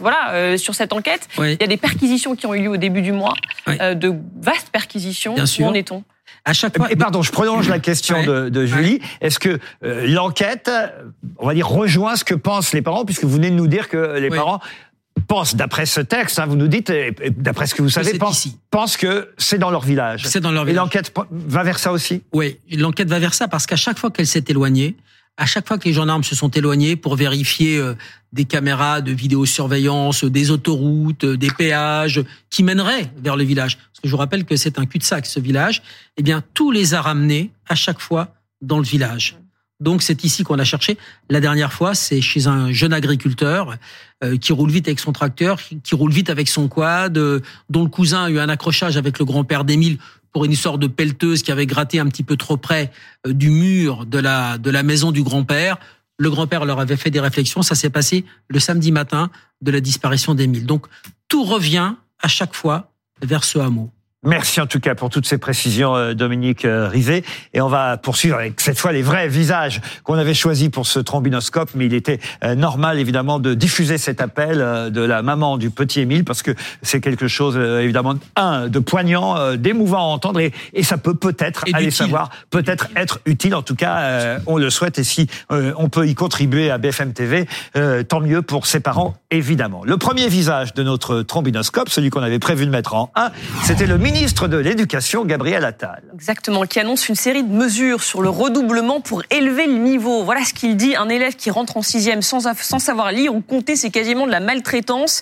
voilà 0.00 0.32
euh, 0.32 0.56
sur 0.56 0.74
cette 0.74 0.92
enquête. 0.92 1.28
Il 1.38 1.56
y 1.60 1.64
a 1.64 1.66
des 1.66 1.76
perquisitions 1.76 2.36
qui 2.36 2.46
ont 2.46 2.54
eu 2.54 2.62
lieu 2.62 2.70
au 2.70 2.76
début 2.76 3.02
du 3.02 3.12
mois, 3.12 3.34
de 3.66 4.14
vastes 4.40 4.70
perquisitions. 4.70 5.34
Bien 5.34 5.46
sûr. 5.46 5.66
Où 5.66 5.68
en 5.68 5.74
est-on? 5.74 6.04
À 6.46 6.54
chaque 6.54 6.76
fois. 6.78 6.90
Et 6.90 6.96
pardon, 6.96 7.20
je 7.20 7.32
prolonge 7.32 7.68
la 7.68 7.78
question 7.78 8.22
de, 8.22 8.48
de, 8.48 8.66
Julie. 8.66 9.00
Est-ce 9.20 9.38
que 9.38 9.58
euh, 9.84 10.06
l'enquête, 10.06 10.70
on 11.38 11.46
va 11.46 11.54
dire, 11.54 11.68
rejoint 11.68 12.16
ce 12.16 12.24
que 12.24 12.34
pensent 12.34 12.72
les 12.72 12.82
parents, 12.82 13.04
puisque 13.04 13.24
vous 13.24 13.34
venez 13.34 13.50
de 13.50 13.56
nous 13.56 13.66
dire 13.66 13.88
que 13.88 14.18
les 14.18 14.30
parents 14.30 14.60
pensent, 15.28 15.56
d'après 15.56 15.86
ce 15.86 16.00
texte, 16.00 16.38
hein, 16.38 16.46
vous 16.46 16.56
nous 16.56 16.68
dites, 16.68 16.92
d'après 17.36 17.66
ce 17.66 17.74
que 17.74 17.82
vous 17.82 17.90
savez, 17.90 18.16
pensent, 18.18 18.48
pensent 18.70 18.96
que 18.96 19.30
c'est 19.38 19.58
dans 19.58 19.70
leur 19.70 19.82
village. 19.82 20.26
C'est 20.26 20.40
dans 20.40 20.52
leur 20.52 20.64
village. 20.64 20.76
Et 20.76 20.84
l'enquête 20.84 21.12
va 21.30 21.62
vers 21.64 21.78
ça 21.78 21.92
aussi? 21.92 22.22
Oui, 22.32 22.58
l'enquête 22.70 23.08
va 23.08 23.18
vers 23.18 23.34
ça 23.34 23.48
parce 23.48 23.66
qu'à 23.66 23.76
chaque 23.76 23.98
fois 23.98 24.10
qu'elle 24.10 24.26
s'est 24.26 24.44
éloignée, 24.48 24.96
à 25.36 25.46
chaque 25.46 25.68
fois 25.68 25.78
que 25.78 25.84
les 25.84 25.92
gendarmes 25.92 26.24
se 26.24 26.34
sont 26.34 26.50
éloignés 26.50 26.96
pour 26.96 27.16
vérifier 27.16 27.78
euh, 27.78 27.94
des 28.32 28.44
caméras 28.44 29.00
de 29.00 29.12
vidéosurveillance, 29.12 30.24
des 30.24 30.50
autoroutes, 30.50 31.24
euh, 31.24 31.36
des 31.36 31.50
péages 31.50 32.24
qui 32.50 32.62
mèneraient 32.62 33.10
vers 33.18 33.36
le 33.36 33.44
village, 33.44 33.76
parce 33.76 34.00
que 34.02 34.08
je 34.08 34.10
vous 34.10 34.16
rappelle 34.16 34.44
que 34.44 34.56
c'est 34.56 34.78
un 34.78 34.86
cul-de-sac 34.86 35.26
ce 35.26 35.40
village, 35.40 35.82
eh 36.16 36.22
bien 36.22 36.42
tout 36.54 36.70
les 36.70 36.94
a 36.94 37.02
ramenés 37.02 37.50
à 37.68 37.74
chaque 37.74 38.00
fois 38.00 38.34
dans 38.62 38.78
le 38.78 38.84
village. 38.84 39.36
Donc 39.78 40.00
c'est 40.00 40.24
ici 40.24 40.42
qu'on 40.42 40.58
a 40.58 40.64
cherché. 40.64 40.96
La 41.28 41.38
dernière 41.38 41.70
fois, 41.70 41.94
c'est 41.94 42.22
chez 42.22 42.46
un 42.46 42.72
jeune 42.72 42.94
agriculteur 42.94 43.76
euh, 44.24 44.38
qui 44.38 44.54
roule 44.54 44.70
vite 44.70 44.88
avec 44.88 45.00
son 45.00 45.12
tracteur, 45.12 45.60
qui 45.60 45.94
roule 45.94 46.12
vite 46.12 46.30
avec 46.30 46.48
son 46.48 46.66
quad, 46.66 47.12
dont 47.68 47.82
le 47.84 47.90
cousin 47.90 48.24
a 48.24 48.30
eu 48.30 48.38
un 48.38 48.48
accrochage 48.48 48.96
avec 48.96 49.18
le 49.18 49.26
grand-père 49.26 49.64
d'Émile 49.64 49.98
pour 50.36 50.44
une 50.44 50.54
sorte 50.54 50.80
de 50.80 50.86
pelleteuse 50.86 51.42
qui 51.42 51.50
avait 51.50 51.64
gratté 51.64 51.98
un 51.98 52.04
petit 52.08 52.22
peu 52.22 52.36
trop 52.36 52.58
près 52.58 52.92
euh, 53.26 53.32
du 53.32 53.48
mur 53.48 54.04
de 54.04 54.18
la, 54.18 54.58
de 54.58 54.68
la 54.68 54.82
maison 54.82 55.10
du 55.10 55.22
grand-père. 55.22 55.78
Le 56.18 56.28
grand-père 56.28 56.66
leur 56.66 56.78
avait 56.78 56.98
fait 56.98 57.10
des 57.10 57.20
réflexions. 57.20 57.62
Ça 57.62 57.74
s'est 57.74 57.88
passé 57.88 58.26
le 58.48 58.60
samedi 58.60 58.92
matin 58.92 59.30
de 59.62 59.70
la 59.70 59.80
disparition 59.80 60.34
d'Émile. 60.34 60.66
Donc, 60.66 60.88
tout 61.28 61.42
revient 61.42 61.94
à 62.20 62.28
chaque 62.28 62.54
fois 62.54 62.92
vers 63.22 63.44
ce 63.44 63.58
hameau. 63.58 63.90
Merci 64.26 64.60
en 64.60 64.66
tout 64.66 64.80
cas 64.80 64.96
pour 64.96 65.08
toutes 65.08 65.24
ces 65.24 65.38
précisions, 65.38 65.94
euh, 65.94 66.12
Dominique 66.12 66.64
euh, 66.64 66.88
Rivet. 66.88 67.22
Et 67.54 67.60
on 67.60 67.68
va 67.68 67.96
poursuivre 67.96 68.36
avec 68.36 68.60
cette 68.60 68.76
fois 68.76 68.90
les 68.90 69.02
vrais 69.02 69.28
visages 69.28 69.80
qu'on 70.02 70.14
avait 70.14 70.34
choisis 70.34 70.68
pour 70.68 70.84
ce 70.84 70.98
trombinoscope. 70.98 71.70
Mais 71.76 71.86
il 71.86 71.94
était 71.94 72.18
euh, 72.42 72.56
normal 72.56 72.98
évidemment 72.98 73.38
de 73.38 73.54
diffuser 73.54 73.98
cet 73.98 74.20
appel 74.20 74.58
de 74.90 75.00
la 75.00 75.22
maman 75.22 75.58
du 75.58 75.70
petit 75.70 76.00
Émile 76.00 76.24
parce 76.24 76.42
que 76.42 76.50
c'est 76.82 77.00
quelque 77.00 77.28
chose 77.28 77.56
évidemment 77.56 78.14
un 78.34 78.66
de 78.66 78.78
poignant, 78.80 79.54
d'émouvant 79.54 79.98
à 79.98 80.14
entendre 80.14 80.40
et, 80.40 80.52
et 80.74 80.82
ça 80.82 80.98
peut 80.98 81.14
peut-être 81.14 81.64
aller 81.72 81.92
savoir, 81.92 82.30
peut-être 82.50 82.88
être 82.96 83.20
utile. 83.26 83.54
En 83.54 83.62
tout 83.62 83.76
cas, 83.76 84.38
on 84.46 84.56
le 84.56 84.70
souhaite 84.70 84.98
et 84.98 85.04
si 85.04 85.28
on 85.50 85.88
peut 85.88 86.08
y 86.08 86.14
contribuer 86.14 86.70
à 86.70 86.78
BFM 86.78 87.12
TV, 87.12 87.46
tant 88.08 88.20
mieux 88.20 88.42
pour 88.42 88.66
ses 88.66 88.80
parents 88.80 89.14
évidemment. 89.30 89.82
Le 89.84 89.96
premier 89.96 90.28
visage 90.28 90.74
de 90.74 90.82
notre 90.82 91.22
trombinoscope, 91.22 91.88
celui 91.88 92.10
qu'on 92.10 92.22
avait 92.22 92.38
prévu 92.38 92.66
de 92.66 92.70
mettre 92.70 92.94
en 92.94 93.10
1, 93.14 93.30
c'était 93.62 93.86
le 93.86 93.98
ministre 94.16 94.48
de 94.48 94.56
l'Éducation, 94.56 95.26
Gabriel 95.26 95.62
Attal. 95.62 96.02
Exactement, 96.14 96.62
qui 96.62 96.80
annonce 96.80 97.10
une 97.10 97.14
série 97.14 97.42
de 97.42 97.52
mesures 97.52 98.02
sur 98.02 98.22
le 98.22 98.30
redoublement 98.30 99.02
pour 99.02 99.22
élever 99.30 99.66
le 99.66 99.74
niveau. 99.74 100.24
Voilà 100.24 100.42
ce 100.42 100.54
qu'il 100.54 100.78
dit. 100.78 100.96
Un 100.96 101.10
élève 101.10 101.36
qui 101.36 101.50
rentre 101.50 101.76
en 101.76 101.82
sixième 101.82 102.22
sans, 102.22 102.48
sans 102.54 102.78
savoir 102.78 103.12
lire 103.12 103.34
ou 103.34 103.42
compter, 103.42 103.76
c'est 103.76 103.90
quasiment 103.90 104.26
de 104.26 104.30
la 104.30 104.40
maltraitance. 104.40 105.20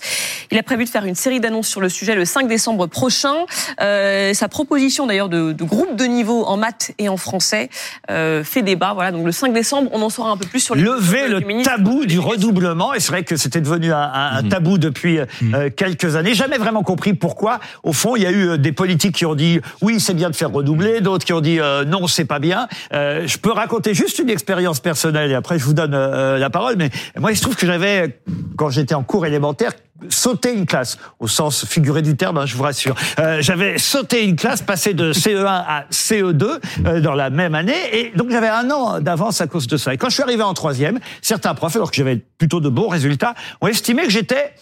Il 0.53 0.59
a 0.59 0.63
prévu 0.63 0.85
de 0.85 0.91
faire 0.91 1.05
une 1.05 1.17
série 1.17 1.41
d'annonces 1.41 1.67
sur 1.67 1.81
le 1.81 1.89
sujet 1.89 2.15
le 2.15 2.25
5 2.25 2.47
décembre 2.47 2.87
prochain. 2.87 3.35
Euh, 3.81 4.33
sa 4.33 4.47
proposition 4.47 5.09
d'ailleurs 5.09 5.29
de, 5.29 5.51
de, 5.51 5.65
groupe 5.65 5.97
de 5.97 6.05
niveau 6.05 6.45
en 6.45 6.57
maths 6.57 6.93
et 6.99 7.09
en 7.09 7.17
français 7.17 7.71
euh, 8.13 8.45
fait 8.45 8.63
débat. 8.63 8.93
Voilà, 8.95 9.11
donc 9.11 9.27
le 9.27 9.33
5 9.33 9.53
décembre, 9.53 9.91
on 9.93 10.03
en 10.03 10.09
saura 10.09 10.31
un 10.31 10.37
peu 10.37 10.47
plus 10.47 10.61
sur 10.61 10.77
les 10.77 10.83
lever 10.83 11.27
le 11.27 11.65
tabou 11.65 12.07
du 12.07 12.21
redoublement. 12.21 12.95
Et 12.95 13.01
c'est 13.01 13.11
vrai 13.11 13.25
que 13.25 13.35
c'était 13.35 13.61
devenu 13.61 13.93
un, 13.93 13.99
un, 13.99 14.43
mmh. 14.43 14.49
tabou 14.51 14.79
depuis 14.79 15.19
mmh. 15.19 15.55
euh, 15.55 15.71
quelques 15.77 16.15
années. 16.15 16.35
Jamais 16.35 16.59
vraiment 16.59 16.85
compris 16.85 17.15
pourquoi. 17.15 17.59
Au 17.83 17.93
fond, 17.93 18.15
il 18.15 18.23
y 18.23 18.27
a 18.27 18.31
eu 18.31 18.57
des 18.57 18.71
politiques 18.75 19.15
qui 19.17 19.27
ont 19.27 19.35
dit 19.35 19.61
oui, 19.81 20.01
c'est 20.01 20.15
bien 20.15 20.31
de 20.31 20.37
faire 20.37 20.51
redoubler, 20.51 21.01
d'autres 21.01 21.25
qui 21.25 21.33
ont 21.33 21.41
dit 21.41 21.61
euh, 21.61 21.85
non, 21.85 22.07
c'est 22.07 22.25
pas 22.25 22.39
bien. 22.39 22.69
Euh, 22.93 23.27
je 23.27 23.39
peux 23.39 23.53
raconter 23.53 23.95
juste 23.95 24.19
une 24.19 24.31
expérience 24.31 24.81
personnelle 24.81 25.31
et 25.31 25.35
après 25.35 25.59
je 25.59 25.65
vous 25.65 25.75
donne 25.75 25.95
euh, 25.95 26.39
la 26.39 26.51
parole. 26.51 26.77
Mais 26.77 26.91
moi, 27.19 27.33
il 27.33 27.37
se 27.37 27.43
trouve 27.43 27.57
que 27.57 27.67
j'avais, 27.67 28.21
quand 28.57 28.71
j'étais 28.71 28.95
en 28.95 29.03
cours 29.03 29.27
élémentaire, 29.27 29.73
sauté 30.09 30.53
une 30.53 30.67
classe, 30.67 30.99
au 31.19 31.29
sens 31.29 31.65
figuré 31.65 32.03
du 32.03 32.17
terme, 32.17 32.39
hein, 32.39 32.47
je 32.47 32.57
vous 32.57 32.63
rassure. 32.63 32.95
J'avais 33.41 33.79
sauté 33.79 34.25
une 34.25 34.37
classe, 34.37 34.63
passé 34.63 34.95
de 34.95 35.13
CE1 35.13 35.47
à 35.47 35.85
CE2 35.91 36.61
euh, 36.87 37.01
dans 37.01 37.15
la 37.15 37.31
même 37.31 37.55
année, 37.55 37.75
et 37.93 38.13
donc 38.15 38.31
j'avais 38.31 38.49
un 38.49 38.71
an 38.71 39.01
d'avance 39.01 39.41
à 39.41 39.47
cause 39.47 39.67
de 39.67 39.77
ça. 39.77 39.95
Et 39.95 39.97
quand 39.97 40.09
je 40.09 40.15
suis 40.15 40.23
arrivé 40.23 40.43
en 40.43 40.55
troisième, 40.55 40.99
certains 41.23 41.55
profs, 41.55 41.77
alors 41.77 41.91
que 41.91 41.97
j'avais 41.97 42.17
plutôt 42.39 42.61
de 42.61 42.69
bons 42.69 42.89
résultats, 42.89 43.35
ont 43.61 43.67
estimé 43.67 44.03
que 44.05 44.11
j'étais 44.11 44.55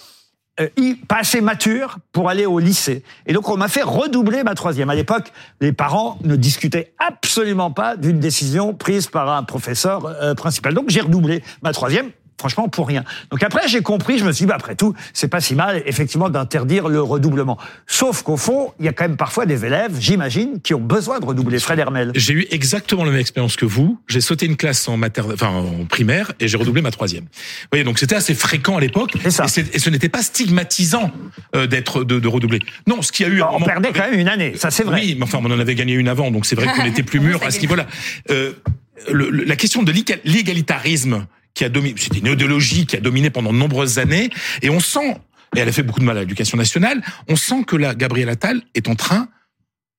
euh, 0.60 0.68
pas 1.08 1.20
assez 1.20 1.40
mature 1.40 1.98
pour 2.12 2.28
aller 2.28 2.44
au 2.44 2.58
lycée. 2.58 3.02
Et 3.26 3.32
donc 3.32 3.48
on 3.48 3.56
m'a 3.56 3.68
fait 3.68 3.82
redoubler 3.82 4.42
ma 4.44 4.54
troisième. 4.54 4.90
À 4.90 4.94
l'époque, 4.94 5.32
les 5.60 5.72
parents 5.72 6.18
ne 6.24 6.36
discutaient 6.36 6.92
absolument 6.98 7.70
pas 7.70 7.96
d'une 7.96 8.20
décision 8.20 8.74
prise 8.74 9.06
par 9.06 9.30
un 9.30 9.44
professeur 9.44 10.06
euh, 10.06 10.34
principal. 10.34 10.74
Donc 10.74 10.90
j'ai 10.90 11.00
redoublé 11.00 11.42
ma 11.62 11.72
troisième 11.72 12.10
franchement 12.42 12.68
pour 12.68 12.88
rien. 12.88 13.04
Donc 13.30 13.40
après 13.44 13.68
j'ai 13.68 13.82
compris, 13.82 14.18
je 14.18 14.24
me 14.24 14.32
suis 14.32 14.44
dit 14.44 14.48
bah, 14.48 14.56
après 14.56 14.74
tout, 14.74 14.94
c'est 15.12 15.28
pas 15.28 15.40
si 15.40 15.54
mal 15.54 15.80
effectivement 15.86 16.28
d'interdire 16.28 16.88
le 16.88 17.00
redoublement. 17.00 17.56
Sauf 17.86 18.22
qu'au 18.22 18.36
fond, 18.36 18.72
il 18.80 18.86
y 18.86 18.88
a 18.88 18.92
quand 18.92 19.04
même 19.04 19.16
parfois 19.16 19.46
des 19.46 19.64
élèves, 19.64 19.92
j'imagine, 20.00 20.60
qui 20.60 20.74
ont 20.74 20.80
besoin 20.80 21.20
de 21.20 21.24
redoubler. 21.24 21.60
Fred 21.60 21.78
Hermel. 21.78 22.10
J'ai 22.16 22.34
eu 22.34 22.46
exactement 22.50 23.04
la 23.04 23.12
même 23.12 23.20
expérience 23.20 23.54
que 23.54 23.64
vous. 23.64 24.00
J'ai 24.08 24.20
sauté 24.20 24.46
une 24.46 24.56
classe 24.56 24.88
en 24.88 24.96
maternelle, 24.96 25.34
enfin 25.34 25.50
en 25.50 25.84
primaire 25.84 26.32
et 26.40 26.48
j'ai 26.48 26.56
redoublé 26.56 26.82
ma 26.82 26.90
troisième. 26.90 27.22
Vous 27.24 27.68
voyez, 27.70 27.84
donc 27.84 28.00
c'était 28.00 28.16
assez 28.16 28.34
fréquent 28.34 28.76
à 28.76 28.80
l'époque. 28.80 29.14
Et, 29.24 29.28
et, 29.28 29.78
ce 29.78 29.90
n'était 29.90 30.08
pas 30.08 30.22
stigmatisant 30.22 31.12
euh, 31.54 31.68
d'être 31.68 32.02
de, 32.02 32.18
de, 32.18 32.28
redoubler. 32.28 32.58
Non, 32.88 33.02
ce 33.02 33.12
qu'il 33.12 33.28
y 33.28 33.30
a 33.30 33.32
eu. 33.32 33.40
on 33.42 33.60
perdait 33.60 33.92
quand 33.92 34.10
même 34.10 34.18
une 34.18 34.28
année, 34.28 34.54
ça 34.56 34.72
c'est 34.72 34.82
vrai. 34.82 35.00
Oui, 35.00 35.14
mais 35.16 35.22
enfin 35.22 35.38
on 35.40 35.46
en 35.46 35.60
avait 35.60 35.76
gagné 35.76 35.94
une 35.94 36.08
avant, 36.08 36.32
donc 36.32 36.44
c'est 36.44 36.56
vrai 36.56 36.66
qu'on 36.74 36.84
était 36.84 37.04
plus 37.04 37.20
mûr 37.26 37.40
à 37.44 37.52
ce 37.52 37.60
niveau-là. 37.60 37.86
Euh, 38.30 38.52
le, 39.10 39.30
la 39.30 39.56
question 39.56 39.82
de 39.82 39.92
l'égalitarisme 40.24 41.26
qui 41.54 41.64
a 41.64 41.68
dominé, 41.68 41.94
c'était 41.98 42.18
une 42.18 42.26
idéologie 42.26 42.86
qui 42.86 42.96
a 42.96 43.00
dominé 43.00 43.30
pendant 43.30 43.52
de 43.52 43.58
nombreuses 43.58 43.98
années, 43.98 44.30
et 44.62 44.70
on 44.70 44.80
sent, 44.80 45.16
et 45.56 45.60
elle 45.60 45.68
a 45.68 45.72
fait 45.72 45.82
beaucoup 45.82 46.00
de 46.00 46.04
mal 46.04 46.16
à 46.16 46.20
l'éducation 46.20 46.56
nationale, 46.56 47.02
on 47.28 47.36
sent 47.36 47.64
que 47.66 47.76
là, 47.76 47.94
Gabriel 47.94 48.28
Attal 48.28 48.62
est 48.74 48.88
en 48.88 48.94
train 48.94 49.28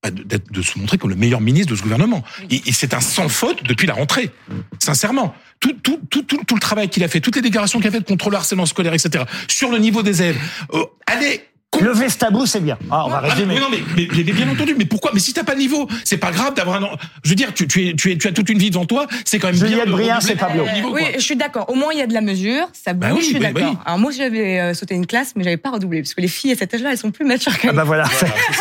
bah, 0.02 0.10
de 0.10 0.62
se 0.62 0.78
montrer 0.78 0.98
comme 0.98 1.10
le 1.10 1.16
meilleur 1.16 1.40
ministre 1.40 1.72
de 1.72 1.76
ce 1.76 1.82
gouvernement. 1.82 2.22
Et, 2.50 2.60
c'est 2.72 2.92
un 2.92 3.00
sans 3.00 3.30
faute 3.30 3.64
depuis 3.64 3.86
la 3.86 3.94
rentrée, 3.94 4.30
sincèrement. 4.78 5.34
Tout, 5.60 5.72
tout, 5.82 5.98
tout, 6.10 6.22
tout, 6.22 6.54
le 6.54 6.60
travail 6.60 6.90
qu'il 6.90 7.02
a 7.04 7.08
fait, 7.08 7.20
toutes 7.20 7.36
les 7.36 7.42
déclarations 7.42 7.78
qu'il 7.78 7.88
a 7.88 7.90
faites 7.90 8.06
contre 8.06 8.28
le 8.28 8.36
harcèlement 8.36 8.66
scolaire, 8.66 8.92
etc., 8.92 9.24
sur 9.48 9.70
le 9.70 9.78
niveau 9.78 10.02
des 10.02 10.20
élèves, 10.20 10.38
euh, 10.74 10.84
allez, 11.06 11.40
le 11.80 11.92
Vestabou, 11.92 12.46
c'est 12.46 12.60
bien. 12.60 12.78
Ah, 12.90 13.04
on 13.06 13.10
va 13.10 13.20
résumer. 13.20 13.58
non, 13.58 13.68
mais, 13.70 13.78
mais, 13.96 14.06
bien 14.06 14.48
entendu. 14.48 14.74
Mais 14.76 14.84
pourquoi 14.84 15.10
Mais 15.14 15.20
si 15.20 15.32
t'as 15.32 15.44
pas 15.44 15.54
de 15.54 15.60
niveau, 15.60 15.88
c'est 16.04 16.16
pas 16.16 16.30
grave 16.30 16.54
d'avoir 16.54 16.82
un. 16.82 16.88
Je 17.22 17.30
veux 17.30 17.36
dire, 17.36 17.52
tu, 17.54 17.66
tu, 17.66 17.88
es, 17.88 17.94
tu, 17.94 18.12
es, 18.12 18.16
tu 18.16 18.28
as 18.28 18.32
toute 18.32 18.48
une 18.48 18.58
vie 18.58 18.70
devant 18.70 18.86
toi. 18.86 19.06
C'est 19.24 19.38
quand 19.38 19.48
même 19.48 19.56
Juliette 19.56 19.86
bien. 19.86 19.92
Brien, 19.92 20.20
c'est 20.20 20.36
Pablo. 20.36 20.64
oui, 20.90 21.02
je 21.14 21.20
suis 21.20 21.36
d'accord. 21.36 21.68
Au 21.68 21.74
moins, 21.74 21.92
il 21.92 21.98
y 21.98 22.02
a 22.02 22.06
de 22.06 22.14
la 22.14 22.20
mesure. 22.20 22.68
Ça 22.72 22.92
bah 22.92 23.10
bouge. 23.10 23.20
je 23.20 23.26
suis 23.26 23.38
bah 23.38 23.52
d'accord. 23.52 23.76
Alors 23.84 23.98
moi, 23.98 24.12
j'avais 24.12 24.60
euh, 24.60 24.74
sauté 24.74 24.94
une 24.94 25.06
classe, 25.06 25.32
mais 25.36 25.44
j'avais 25.44 25.56
pas 25.56 25.70
redoublé 25.70 26.02
parce 26.02 26.14
que 26.14 26.20
les 26.20 26.28
filles 26.28 26.52
à 26.52 26.56
cet 26.56 26.74
âge-là, 26.74 26.92
elles 26.92 26.98
sont 26.98 27.10
plus 27.10 27.24
matures 27.24 27.58
que 27.58 27.68
Ah 27.68 27.72
bah 27.72 27.84
voilà. 27.84 28.04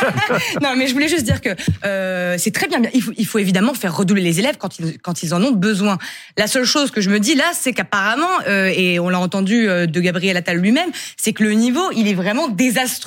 non, 0.62 0.76
mais 0.78 0.88
je 0.88 0.94
voulais 0.94 1.08
juste 1.08 1.26
dire 1.26 1.42
que 1.42 1.50
euh, 1.86 2.36
c'est 2.38 2.52
très 2.52 2.68
bien. 2.68 2.82
Il 2.94 3.02
faut, 3.02 3.12
il 3.18 3.26
faut 3.26 3.40
évidemment 3.40 3.74
faire 3.74 3.96
redoubler 3.96 4.24
les 4.24 4.40
élèves 4.40 4.58
quand 4.58 4.80
ils 4.80 5.00
quand 5.00 5.24
ils 5.24 5.34
en 5.34 5.44
ont 5.44 5.52
besoin. 5.52 5.98
La 6.38 6.48
seule 6.48 6.66
chose 6.66 6.92
que 6.92 7.02
je 7.02 7.10
me 7.10 7.20
dis 7.20 7.36
là, 7.36 7.52
c'est 7.54 7.74
qu'apparemment, 7.74 8.28
euh, 8.48 8.72
et 8.76 9.00
on 9.00 9.10
l'a 9.10 9.20
entendu 9.20 9.66
de 9.66 10.00
Gabriel 10.00 10.38
Attal 10.38 10.58
lui-même, 10.58 10.90
c'est 11.18 11.34
que 11.34 11.44
le 11.44 11.54
niveau, 11.54 11.92
il 11.96 12.08
est 12.08 12.14
vraiment 12.14 12.48
désastreux. 12.48 13.03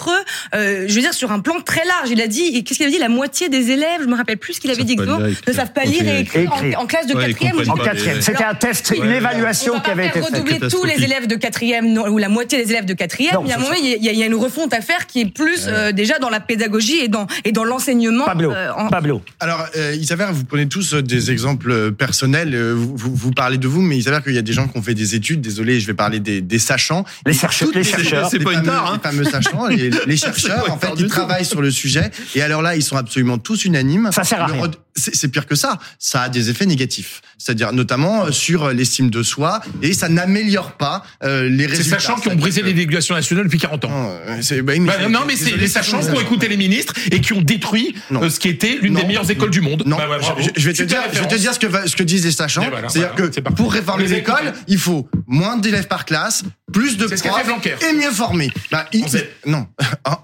Euh, 0.54 0.84
je 0.88 0.94
veux 0.94 1.00
dire, 1.00 1.14
sur 1.14 1.32
un 1.32 1.40
plan 1.40 1.60
très 1.60 1.84
large. 1.84 2.10
Il 2.10 2.20
a 2.20 2.26
dit, 2.26 2.64
qu'est-ce 2.64 2.78
qu'il 2.78 2.86
a 2.86 2.90
dit? 2.90 2.98
La 2.98 3.08
moitié 3.08 3.48
des 3.48 3.70
élèves, 3.70 4.00
je 4.02 4.06
me 4.06 4.16
rappelle 4.16 4.38
plus 4.38 4.54
ce 4.54 4.60
qu'il 4.60 4.70
avait 4.70 4.84
dit, 4.84 4.96
ne 4.96 5.52
savent 5.52 5.72
pas 5.72 5.84
lire 5.84 6.06
et 6.06 6.20
écrire, 6.20 6.52
En, 6.78 6.86
classe 6.86 7.06
de 7.06 7.14
quatrième. 7.14 7.56
En 7.68 7.74
quatrième. 7.74 8.20
C'était 8.20 8.44
un 8.44 8.54
test, 8.54 8.94
une 8.96 9.10
évaluation 9.10 9.80
qui 9.80 9.90
avait 9.90 10.08
été 10.08 10.20
faite. 10.20 10.34
redoubler 10.34 10.58
tous 10.68 10.84
les 10.84 11.02
élèves 11.02 11.26
de 11.26 11.36
quatrième 11.36 11.98
ou 11.98 12.18
la 12.18 12.28
moitié 12.28 12.62
des 12.62 12.70
élèves 12.70 12.84
de 12.84 12.94
quatrième. 12.94 13.36
Il 13.42 13.48
y 13.48 13.52
a 13.52 13.56
un 13.56 13.60
moment, 13.60 13.74
il 13.74 14.02
y 14.02 14.22
a 14.22 14.26
une 14.26 14.34
refonte 14.34 14.72
à 14.72 14.80
faire 14.80 15.06
qui 15.06 15.20
est 15.20 15.32
plus 15.32 15.66
euh, 15.68 15.92
déjà 15.92 16.18
dans 16.18 16.30
la 16.30 16.40
pédagogie 16.40 16.98
et 16.98 17.08
dans 17.08 17.26
et 17.44 17.52
dans 17.52 17.64
l'enseignement. 17.64 18.24
Pablo. 18.24 18.52
Euh, 18.52 18.70
Pablo. 18.90 19.22
Alors, 19.40 19.66
il 19.94 20.06
s'avère, 20.06 20.32
vous 20.32 20.44
prenez 20.44 20.68
tous 20.68 20.94
des 20.94 21.30
exemples 21.30 21.92
personnels. 21.92 22.56
Vous, 22.56 22.96
vous, 22.96 23.30
parlez 23.30 23.58
de 23.58 23.68
vous, 23.68 23.80
mais 23.80 23.96
il 23.96 24.02
s'avère 24.02 24.22
qu'il 24.22 24.34
y 24.34 24.38
a 24.38 24.42
des 24.42 24.52
gens 24.52 24.68
qui 24.68 24.78
ont 24.78 24.82
fait 24.82 24.94
des 24.94 25.14
études. 25.14 25.40
Désolé, 25.40 25.80
je 25.80 25.86
vais 25.86 25.94
parler 25.94 26.20
des, 26.20 26.40
des 26.40 26.58
sachants. 26.58 27.04
Les 27.26 27.32
chercheurs. 27.32 27.68
Les 27.74 27.84
chercheurs. 27.84 28.28
C'est 28.30 28.38
pas 28.38 28.54
une 28.54 28.62
tare. 28.62 28.92
Hein. 28.92 29.00
Les 29.02 29.10
fameux 29.10 29.24
sachants, 29.24 29.68
les 30.06 30.16
chercheurs 30.16 30.70
en 30.70 30.78
fait, 30.78 30.90
ils 30.98 31.08
travaillent 31.08 31.44
sur 31.44 31.62
le 31.62 31.70
sujet. 31.70 32.10
Et 32.34 32.42
alors 32.42 32.62
là, 32.62 32.76
ils 32.76 32.82
sont 32.82 32.96
absolument 32.96 33.38
tous 33.38 33.64
unanimes. 33.64 34.10
Ça 34.12 34.24
sert 34.24 34.40
à 34.40 34.46
rien. 34.46 34.70
C'est 34.94 35.28
pire 35.28 35.46
que 35.46 35.54
ça. 35.54 35.78
Ça 35.98 36.22
a 36.22 36.28
des 36.30 36.48
effets 36.48 36.64
négatifs. 36.64 37.20
C'est-à-dire 37.36 37.72
notamment 37.74 38.24
euh, 38.24 38.32
sur 38.32 38.70
l'estime 38.72 39.10
de 39.10 39.22
soi 39.22 39.60
et 39.82 39.92
ça 39.92 40.08
n'améliore 40.08 40.72
pas 40.72 41.04
euh, 41.22 41.50
les 41.50 41.66
résultats. 41.66 41.98
C'est 41.98 42.06
sachant 42.06 42.18
qui 42.18 42.28
ont 42.28 42.34
brisé 42.34 42.62
l'éducation 42.62 43.14
nationale 43.14 43.44
depuis 43.44 43.58
40 43.58 43.84
ans. 43.84 43.90
Non, 43.90 44.62
bah, 44.62 44.72
bah, 44.78 45.08
non 45.10 45.20
mais 45.26 45.36
c'est 45.36 45.56
les 45.56 45.68
sachants 45.68 46.00
qui 46.00 46.10
ont 46.10 46.20
écouté 46.20 46.48
les 46.48 46.56
ministres 46.56 46.94
et 47.10 47.20
qui 47.20 47.34
ont 47.34 47.42
détruit 47.42 47.94
euh, 48.12 48.30
ce 48.30 48.40
qui 48.40 48.48
était 48.48 48.78
l'une 48.80 48.94
des 48.94 49.04
meilleures 49.04 49.30
écoles 49.30 49.50
du 49.50 49.60
monde. 49.60 49.82
Non, 49.84 49.96
bah, 49.96 50.06
je, 50.56 50.66
vais 50.66 50.72
te 50.72 50.82
dire, 50.82 51.00
je 51.12 51.20
vais 51.20 51.28
te 51.28 51.34
dire 51.34 51.52
ce 51.52 51.58
que, 51.58 51.66
ce 51.86 51.94
que 51.94 52.02
disent 52.02 52.24
les 52.24 52.32
sachants. 52.32 52.64
C'est-à-dire 52.88 53.14
que 53.14 53.40
pour 53.40 53.72
réformer 53.72 54.04
les 54.04 54.14
écoles, 54.14 54.52
il 54.66 54.78
faut 54.78 55.08
moins 55.26 55.58
d'élèves 55.58 55.88
par 55.88 56.04
classe, 56.04 56.44
plus 56.72 56.96
de 56.96 57.06
profs 57.06 57.66
et 57.88 57.92
mieux 57.92 58.10
formés. 58.10 58.50
Bah, 58.70 58.86
il, 58.92 59.04
non, 59.46 59.66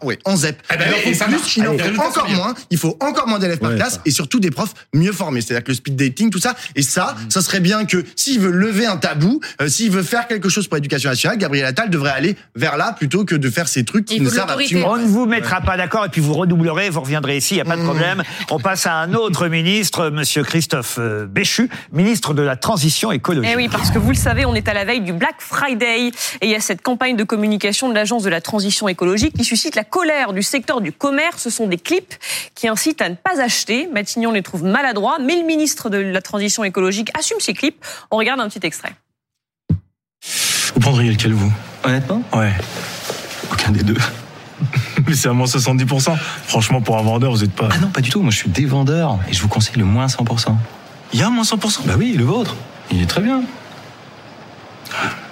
oui, 0.02 0.18
en 0.24 0.36
ZEP. 0.36 0.62
Ah 0.68 0.76
ben, 0.76 0.86
il 1.06 1.14
faut 1.14 1.24
plus, 1.24 1.56
il 1.56 1.64
faut 1.94 2.02
encore 2.02 2.30
moins, 2.30 2.54
il 2.70 2.78
faut 2.78 2.96
encore 3.00 3.28
moins 3.28 3.38
d'élèves 3.38 3.58
par 3.58 3.74
classe 3.74 4.00
et 4.06 4.10
surtout 4.10 4.40
des 4.40 4.50
profs 4.50 4.72
mieux 4.94 5.12
formés. 5.12 5.40
C'est-à-dire 5.40 5.64
que 5.64 5.70
le 5.70 5.76
speed 5.76 5.96
dating, 5.96 6.30
tout 6.30 6.38
ça. 6.38 6.54
Et 6.74 6.82
ça, 6.82 7.14
mm. 7.14 7.30
ça 7.30 7.42
serait 7.42 7.60
bien 7.60 7.84
que 7.84 8.04
s'il 8.16 8.40
veut 8.40 8.50
lever 8.50 8.86
un 8.86 8.96
tabou, 8.96 9.40
euh, 9.60 9.68
s'il 9.68 9.90
veut 9.90 10.02
faire 10.02 10.26
quelque 10.26 10.48
chose 10.48 10.68
pour 10.68 10.76
l'éducation 10.76 11.10
nationale, 11.10 11.38
Gabriel 11.38 11.66
Attal 11.66 11.90
devrait 11.90 12.12
aller 12.12 12.36
vers 12.54 12.76
là 12.76 12.94
plutôt 12.96 13.24
que 13.24 13.34
de 13.34 13.50
faire 13.50 13.68
ces 13.68 13.84
trucs 13.84 14.06
qui 14.06 14.20
ne 14.20 14.30
servent 14.30 14.50
absolument. 14.50 14.92
On 14.92 14.96
ne 14.96 15.06
vous 15.06 15.26
mettra 15.26 15.60
pas 15.60 15.76
d'accord 15.76 16.04
et 16.06 16.08
puis 16.08 16.20
vous 16.20 16.34
redoublerez, 16.34 16.88
vous 16.88 17.00
reviendrez 17.00 17.36
ici, 17.36 17.54
il 17.54 17.56
n'y 17.58 17.62
a 17.62 17.66
pas 17.66 17.76
de 17.76 17.82
mm. 17.82 17.86
problème. 17.86 18.22
On 18.50 18.58
passe 18.58 18.86
à 18.86 18.94
un 18.94 19.12
autre 19.12 19.48
ministre, 19.48 20.10
Monsieur 20.10 20.44
Christophe 20.44 20.96
euh, 20.98 21.26
Béchu, 21.26 21.68
ministre 21.92 22.32
de 22.32 22.42
la 22.42 22.56
Transition 22.56 23.12
écologique. 23.12 23.50
Eh 23.52 23.56
oui, 23.56 23.68
parce 23.70 23.90
que 23.90 23.98
vous 23.98 24.10
le 24.10 24.16
savez, 24.16 24.46
on 24.46 24.54
est 24.54 24.68
à 24.68 24.74
la 24.74 24.84
veille 24.84 25.02
du 25.02 25.12
Black 25.12 25.36
Friday 25.38 26.08
et 26.08 26.12
il 26.42 26.48
y 26.48 26.54
a 26.54 26.60
cette 26.60 26.80
campagne 26.80 27.16
de 27.16 27.24
communication 27.24 27.90
de 27.90 27.94
l'Agence 27.94 28.22
de 28.22 28.30
la 28.30 28.40
Transition 28.40 28.88
écologique 28.88 29.34
qui 29.42 29.48
suscite 29.48 29.74
la 29.74 29.82
colère 29.82 30.32
du 30.32 30.42
secteur 30.42 30.80
du 30.80 30.92
commerce. 30.92 31.42
Ce 31.42 31.50
sont 31.50 31.66
des 31.66 31.76
clips 31.76 32.14
qui 32.54 32.68
incitent 32.68 33.02
à 33.02 33.08
ne 33.08 33.16
pas 33.16 33.40
acheter. 33.40 33.88
Matignon 33.92 34.30
les 34.30 34.42
trouve 34.42 34.62
maladroits, 34.62 35.18
mais 35.20 35.36
le 35.36 35.42
ministre 35.42 35.90
de 35.90 35.98
la 35.98 36.22
Transition 36.22 36.62
écologique 36.62 37.10
assume 37.18 37.40
ces 37.40 37.52
clips. 37.52 37.84
On 38.12 38.16
regarde 38.18 38.40
un 38.40 38.48
petit 38.48 38.64
extrait. 38.64 38.94
Vous 40.74 40.80
prendriez 40.80 41.10
lequel, 41.10 41.32
vous? 41.32 41.52
Honnêtement? 41.82 42.22
Ouais. 42.32 42.52
Aucun 43.52 43.72
des 43.72 43.82
deux. 43.82 43.96
Mais 45.06 45.14
c'est 45.14 45.28
à 45.28 45.32
moins 45.32 45.46
70%. 45.46 46.16
Franchement, 46.46 46.80
pour 46.80 46.96
un 46.96 47.02
vendeur, 47.02 47.32
vous 47.32 47.40
n'êtes 47.40 47.52
pas. 47.52 47.68
Ah 47.72 47.78
non, 47.78 47.88
pas 47.88 48.00
du 48.00 48.10
tout. 48.10 48.22
Moi, 48.22 48.30
je 48.30 48.36
suis 48.36 48.50
des 48.50 48.64
vendeurs 48.64 49.18
et 49.28 49.32
je 49.32 49.42
vous 49.42 49.48
conseille 49.48 49.76
le 49.76 49.84
moins 49.84 50.06
100%. 50.06 50.54
Il 51.12 51.18
y 51.18 51.22
a 51.22 51.26
un 51.26 51.30
moins 51.30 51.42
100% 51.42 51.80
Bah 51.84 51.94
oui, 51.98 52.14
le 52.16 52.24
vôtre. 52.24 52.54
Il 52.92 53.02
est 53.02 53.06
très 53.06 53.20
bien. 53.20 53.42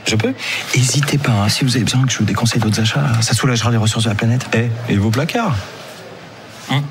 Je 0.07 0.17
peux 0.17 0.35
Hésitez 0.75 1.19
pas, 1.19 1.33
hein. 1.33 1.49
si 1.49 1.65
vous 1.65 1.77
avez 1.77 1.85
besoin 1.85 2.05
que 2.05 2.13
je 2.13 2.19
vous 2.19 2.25
déconseille 2.25 2.61
d'autres 2.61 2.81
achats, 2.81 3.07
ça 3.21 3.35
soulagera 3.35 3.71
les 3.71 3.77
ressources 3.77 4.05
de 4.05 4.11
la 4.11 4.15
planète. 4.15 4.47
Eh, 4.55 4.69
et 4.89 4.97
vos 4.97 5.11
placards 5.11 5.57
hein 6.71 6.83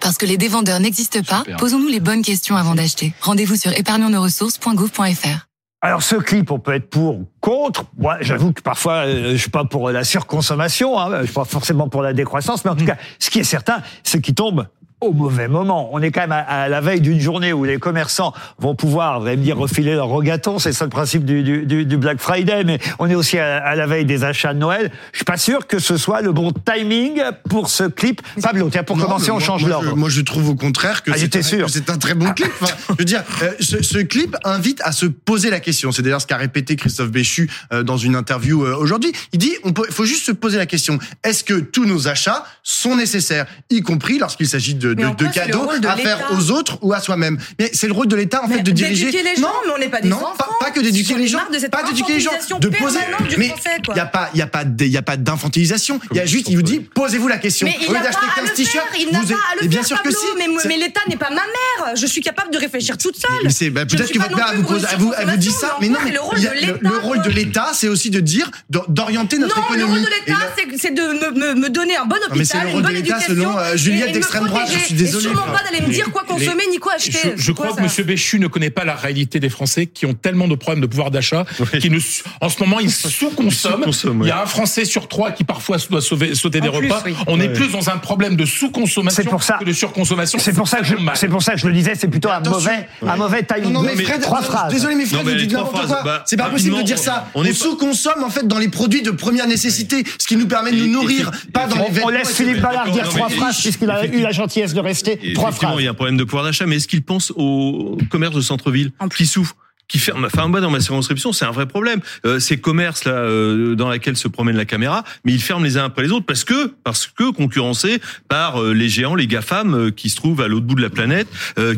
Parce 0.00 0.16
que 0.16 0.26
les 0.26 0.36
dévendeurs 0.36 0.80
n'existent 0.80 1.22
pas, 1.22 1.44
posons-nous 1.58 1.88
les 1.88 2.00
bonnes 2.00 2.22
questions 2.22 2.56
avant 2.56 2.74
d'acheter. 2.74 3.12
Rendez-vous 3.20 3.56
sur 3.56 3.72
épargnonsnosressources.gouv.fr. 3.72 5.48
Alors 5.80 6.02
ce 6.02 6.16
clip, 6.16 6.50
on 6.50 6.58
peut 6.58 6.74
être 6.74 6.90
pour 6.90 7.18
ou 7.18 7.28
contre. 7.40 7.84
Moi, 7.96 8.16
j'avoue 8.20 8.52
que 8.52 8.60
parfois, 8.60 9.06
euh, 9.06 9.32
je 9.32 9.36
suis 9.36 9.50
pas 9.50 9.64
pour 9.64 9.90
la 9.90 10.02
surconsommation, 10.02 10.98
hein, 10.98 11.20
je 11.20 11.26
suis 11.26 11.34
pas 11.34 11.44
forcément 11.44 11.88
pour 11.88 12.02
la 12.02 12.12
décroissance, 12.12 12.64
mais 12.64 12.72
en 12.72 12.76
tout 12.76 12.84
cas, 12.84 12.96
ce 13.20 13.30
qui 13.30 13.38
est 13.38 13.44
certain, 13.44 13.80
c'est 14.02 14.20
qu'il 14.20 14.34
tombe 14.34 14.66
au 15.00 15.12
mauvais 15.12 15.48
moment. 15.48 15.90
On 15.92 16.02
est 16.02 16.10
quand 16.10 16.22
même 16.22 16.32
à, 16.32 16.68
la 16.68 16.80
veille 16.80 17.00
d'une 17.00 17.20
journée 17.20 17.52
où 17.52 17.64
les 17.64 17.78
commerçants 17.78 18.32
vont 18.58 18.74
pouvoir, 18.74 19.20
vous 19.20 19.26
allez 19.26 19.36
me 19.36 19.42
dire, 19.42 19.56
refiler 19.56 19.94
leur 19.94 20.08
rogaton, 20.08 20.58
c'est 20.58 20.72
ça 20.72 20.84
le 20.84 20.90
principe 20.90 21.24
du, 21.24 21.42
du, 21.42 21.84
du, 21.84 21.96
Black 21.96 22.18
Friday, 22.20 22.64
mais 22.64 22.78
on 22.98 23.08
est 23.08 23.14
aussi 23.14 23.38
à, 23.38 23.74
la 23.74 23.86
veille 23.86 24.04
des 24.04 24.24
achats 24.24 24.54
de 24.54 24.58
Noël. 24.58 24.90
Je 25.12 25.18
suis 25.18 25.24
pas 25.24 25.36
sûr 25.36 25.66
que 25.66 25.78
ce 25.78 25.96
soit 25.96 26.20
le 26.20 26.32
bon 26.32 26.52
timing 26.52 27.20
pour 27.48 27.70
ce 27.70 27.84
clip. 27.84 28.22
Pablo, 28.42 28.68
tiens, 28.70 28.82
pour 28.82 28.98
commencer, 28.98 29.30
on 29.30 29.38
change 29.38 29.66
l'ordre. 29.66 29.96
Moi, 29.96 30.08
je 30.08 30.20
trouve 30.20 30.48
au 30.50 30.54
contraire 30.54 31.02
que 31.02 31.12
ah, 31.12 31.16
c'est 31.18 31.90
un, 31.90 31.98
très 31.98 32.14
bon 32.14 32.32
clip. 32.32 32.50
je 32.90 32.94
veux 32.98 33.04
dire, 33.04 33.22
euh, 33.42 33.52
ce, 33.60 33.82
ce, 33.82 33.98
clip 33.98 34.36
invite 34.44 34.80
à 34.82 34.92
se 34.92 35.06
poser 35.06 35.50
la 35.50 35.60
question. 35.60 35.92
C'est 35.92 36.02
d'ailleurs 36.02 36.22
ce 36.22 36.26
qu'a 36.26 36.36
répété 36.36 36.76
Christophe 36.76 37.10
Béchu 37.10 37.50
euh, 37.72 37.82
dans 37.82 37.96
une 37.96 38.16
interview 38.16 38.64
euh, 38.64 38.76
aujourd'hui. 38.76 39.12
Il 39.32 39.38
dit, 39.38 39.52
il 39.64 39.92
faut 39.92 40.04
juste 40.04 40.24
se 40.24 40.32
poser 40.32 40.58
la 40.58 40.66
question. 40.66 40.98
Est-ce 41.24 41.44
que 41.44 41.54
tous 41.54 41.84
nos 41.84 42.08
achats 42.08 42.44
sont 42.62 42.96
nécessaires, 42.96 43.46
y 43.70 43.82
compris 43.82 44.18
lorsqu'il 44.18 44.48
s'agit 44.48 44.74
de 44.74 44.87
de, 44.94 45.32
cadeaux 45.32 45.68
à 45.86 45.96
faire 45.96 46.30
aux 46.32 46.50
autres 46.50 46.78
ou 46.82 46.92
à 46.92 47.00
soi-même. 47.00 47.38
Mais 47.58 47.70
c'est 47.72 47.86
le 47.86 47.92
rôle 47.92 48.08
de 48.08 48.16
l'État 48.16 48.42
en 48.44 48.48
fait 48.48 48.62
de 48.62 48.70
diriger. 48.70 49.06
D'éduquer 49.06 49.22
les 49.22 49.36
gens, 49.36 49.52
mais 49.66 49.72
on 49.74 49.78
n'est 49.78 49.88
pas 49.88 50.00
des 50.00 50.08
non, 50.08 50.16
enfants. 50.16 50.34
Pas, 50.38 50.66
pas 50.66 50.70
que 50.70 50.80
d'éduquer 50.80 51.14
les 51.14 51.26
gens, 51.26 51.40
pas 51.70 51.82
d'éduquer 51.82 52.14
les 52.14 52.20
gens, 52.20 52.30
de 52.60 52.68
poser. 52.68 53.00
Mais 53.36 53.52
il 53.88 53.96
y 53.96 54.00
a 54.00 54.06
pas, 54.06 54.30
il 54.34 54.38
y 54.38 54.42
a 54.42 54.46
pas, 54.46 54.64
il 54.80 54.86
y 54.86 54.96
a 54.96 55.02
pas 55.02 55.16
d'infantilisation. 55.16 56.00
Il 56.10 56.16
y 56.16 56.20
a 56.20 56.26
juste, 56.26 56.48
il 56.48 56.56
vous 56.56 56.62
dit, 56.62 56.80
posez-vous 56.80 57.28
la 57.28 57.38
question. 57.38 57.66
Mais 57.66 57.76
il 57.80 57.92
n'a 57.92 58.00
pas 58.00 58.08
à 58.08 58.40
le 58.42 58.46
faire. 58.48 58.84
Il 58.98 59.12
n'a 59.12 59.20
pas 59.20 59.34
à 59.34 59.62
le 59.62 59.68
bien 59.68 59.82
sûr 59.82 60.02
que 60.02 60.10
si. 60.10 60.26
Mais 60.66 60.76
l'État 60.76 61.00
n'est 61.08 61.16
pas 61.16 61.30
ma 61.30 61.36
mère. 61.36 61.96
Je 61.96 62.06
suis 62.06 62.20
capable 62.20 62.52
de 62.52 62.58
réfléchir 62.58 62.96
toute 62.98 63.16
seule. 63.16 63.30
Mais 63.44 63.50
c'est 63.50 63.70
bah, 63.70 63.86
peut-être 63.86 64.12
que 64.12 64.18
votre 64.18 64.36
mère 64.36 64.54
vous 64.98 65.12
vous 65.26 65.36
dit 65.36 65.50
ça, 65.50 65.76
mais 65.80 65.88
non. 65.88 65.98
Le 66.04 66.98
rôle 66.98 67.22
de 67.22 67.30
l'État, 67.30 67.70
c'est 67.72 67.88
aussi 67.88 68.10
de 68.10 68.20
dire, 68.20 68.50
d'orienter 68.68 69.38
notre 69.38 69.58
économie. 69.58 69.82
Non, 69.82 69.86
le 69.86 69.92
rôle 69.92 70.04
de 70.04 70.10
l'État, 70.10 70.40
c'est 70.76 70.94
de 70.94 71.54
me 71.54 71.68
donner 71.68 71.96
un 71.96 72.04
bon 72.04 72.16
hôpital, 72.30 72.68
une 72.68 72.82
bonne 72.82 72.96
éducation. 72.96 73.34
selon 73.34 73.76
Juliette 73.76 74.12
d'extrême 74.12 74.46
droite. 74.46 74.68
Suis 74.84 74.94
désolé. 74.94 75.26
Et 75.26 75.28
sûrement 75.28 75.52
pas 75.52 75.62
d'aller 75.64 75.86
me 75.86 75.92
dire 75.92 76.10
quoi 76.10 76.24
consommer 76.24 76.64
ni 76.70 76.78
quoi 76.78 76.94
acheter. 76.94 77.34
Je, 77.36 77.52
crois 77.52 77.74
que 77.74 77.80
M. 77.80 78.06
Béchu 78.06 78.38
ne 78.38 78.46
connaît 78.46 78.70
pas 78.70 78.84
la 78.84 78.94
réalité 78.94 79.40
des 79.40 79.48
Français 79.48 79.86
qui 79.86 80.06
ont 80.06 80.14
tellement 80.14 80.48
de 80.48 80.54
problèmes 80.54 80.82
de 80.82 80.86
pouvoir 80.86 81.10
d'achat, 81.10 81.44
qui 81.80 81.90
ne, 81.90 81.98
en 82.40 82.48
ce 82.48 82.60
moment, 82.60 82.80
ils 82.80 82.90
sous-consomment. 82.92 84.22
Il 84.22 84.28
y 84.28 84.30
a 84.30 84.42
un 84.42 84.46
Français 84.46 84.84
sur 84.84 85.08
trois 85.08 85.30
qui 85.30 85.44
parfois 85.44 85.76
doit 85.90 86.00
sauver, 86.00 86.34
sauter 86.34 86.60
des 86.60 86.68
repas. 86.68 87.02
On 87.26 87.40
est 87.40 87.52
plus 87.52 87.72
dans 87.72 87.90
un 87.90 87.98
problème 87.98 88.36
de 88.36 88.44
sous-consommation 88.44 89.24
que 89.24 89.64
de 89.64 89.72
surconsommation. 89.72 90.38
C'est 90.38 90.52
pour 90.52 90.68
ça 90.68 90.78
que 90.78 90.84
je, 90.84 90.94
c'est 91.14 91.28
pour 91.28 91.42
ça 91.42 91.52
que 91.52 91.58
je 91.58 91.66
le 91.66 91.72
disais, 91.72 91.94
c'est 91.94 92.08
plutôt 92.08 92.30
un 92.30 92.40
mauvais, 92.40 92.88
un 93.06 93.16
mauvais 93.16 93.42
timing. 93.42 93.72
Non, 93.72 93.82
mais 93.82 93.96
Fred, 93.96 94.20
trois 94.20 94.42
phrases. 94.42 94.72
Désolé, 94.72 94.94
mais 94.94 95.06
Fred, 95.06 95.22
vous 95.26 95.34
dites 95.34 95.52
n'importe 95.52 95.86
quoi. 95.86 96.02
Bah, 96.02 96.22
c'est 96.26 96.36
pas 96.36 96.50
possible 96.50 96.76
de 96.76 96.82
dire 96.82 96.98
ça. 96.98 97.28
On 97.34 97.44
sous-consomme, 97.44 98.22
en 98.22 98.30
fait, 98.30 98.46
dans 98.46 98.58
les 98.58 98.68
produits 98.68 99.02
de 99.02 99.10
première 99.10 99.46
nécessité, 99.46 100.04
ce 100.18 100.26
qui 100.26 100.36
nous 100.36 100.46
permet 100.46 100.70
de 100.70 100.76
nous 100.76 100.92
nourrir, 100.92 101.30
pas 101.52 101.66
dans 101.66 101.76
les 101.76 101.90
vêtements. 101.90 102.06
On 102.06 102.10
laisse 102.10 102.32
Philippe 102.32 102.60
Ballard 102.60 102.90
dire 102.90 103.08
trois 103.08 103.28
phrases, 103.28 103.60
puisqu'il 103.60 103.90
a 103.90 104.06
eu 104.06 104.20
la 104.20 104.30
gentillesse 104.30 104.67
de 104.74 104.80
rester. 104.80 105.32
Trois 105.34 105.52
phrases. 105.52 105.76
Il 105.78 105.84
y 105.84 105.88
a 105.88 105.90
un 105.90 105.94
problème 105.94 106.16
de 106.16 106.24
pouvoir 106.24 106.44
d'achat, 106.44 106.66
mais 106.66 106.76
est-ce 106.76 106.88
qu'il 106.88 107.02
pense 107.02 107.32
au 107.36 107.98
commerce 108.10 108.34
de 108.34 108.40
centre-ville 108.40 108.92
qui 109.16 109.26
souffre 109.26 109.56
qui 109.88 109.98
ferme. 109.98 110.26
Enfin, 110.26 110.46
moi, 110.46 110.60
dans 110.60 110.70
ma 110.70 110.80
circonscription, 110.80 111.32
c'est 111.32 111.46
un 111.46 111.50
vrai 111.50 111.66
problème. 111.66 112.00
Euh, 112.26 112.38
ces 112.38 112.58
commerces 112.58 113.04
là, 113.04 113.12
euh, 113.12 113.74
dans 113.74 113.90
lesquels 113.90 114.16
se 114.16 114.28
promène 114.28 114.56
la 114.56 114.66
caméra, 114.66 115.02
mais 115.24 115.32
ils 115.32 115.40
ferment 115.40 115.64
les 115.64 115.78
uns 115.78 115.84
après 115.86 116.02
les 116.02 116.12
autres 116.12 116.26
parce 116.26 116.44
que 116.44 116.74
parce 116.84 117.06
que 117.06 117.32
concurrencés 117.32 118.00
par 118.28 118.62
euh, 118.62 118.74
les 118.74 118.88
géants, 118.88 119.14
les 119.14 119.26
gafam 119.26 119.74
euh, 119.74 119.90
qui 119.90 120.10
se 120.10 120.16
trouvent 120.16 120.42
à 120.42 120.48
l'autre 120.48 120.66
bout 120.66 120.74
de 120.74 120.82
la 120.82 120.90
planète, 120.90 121.28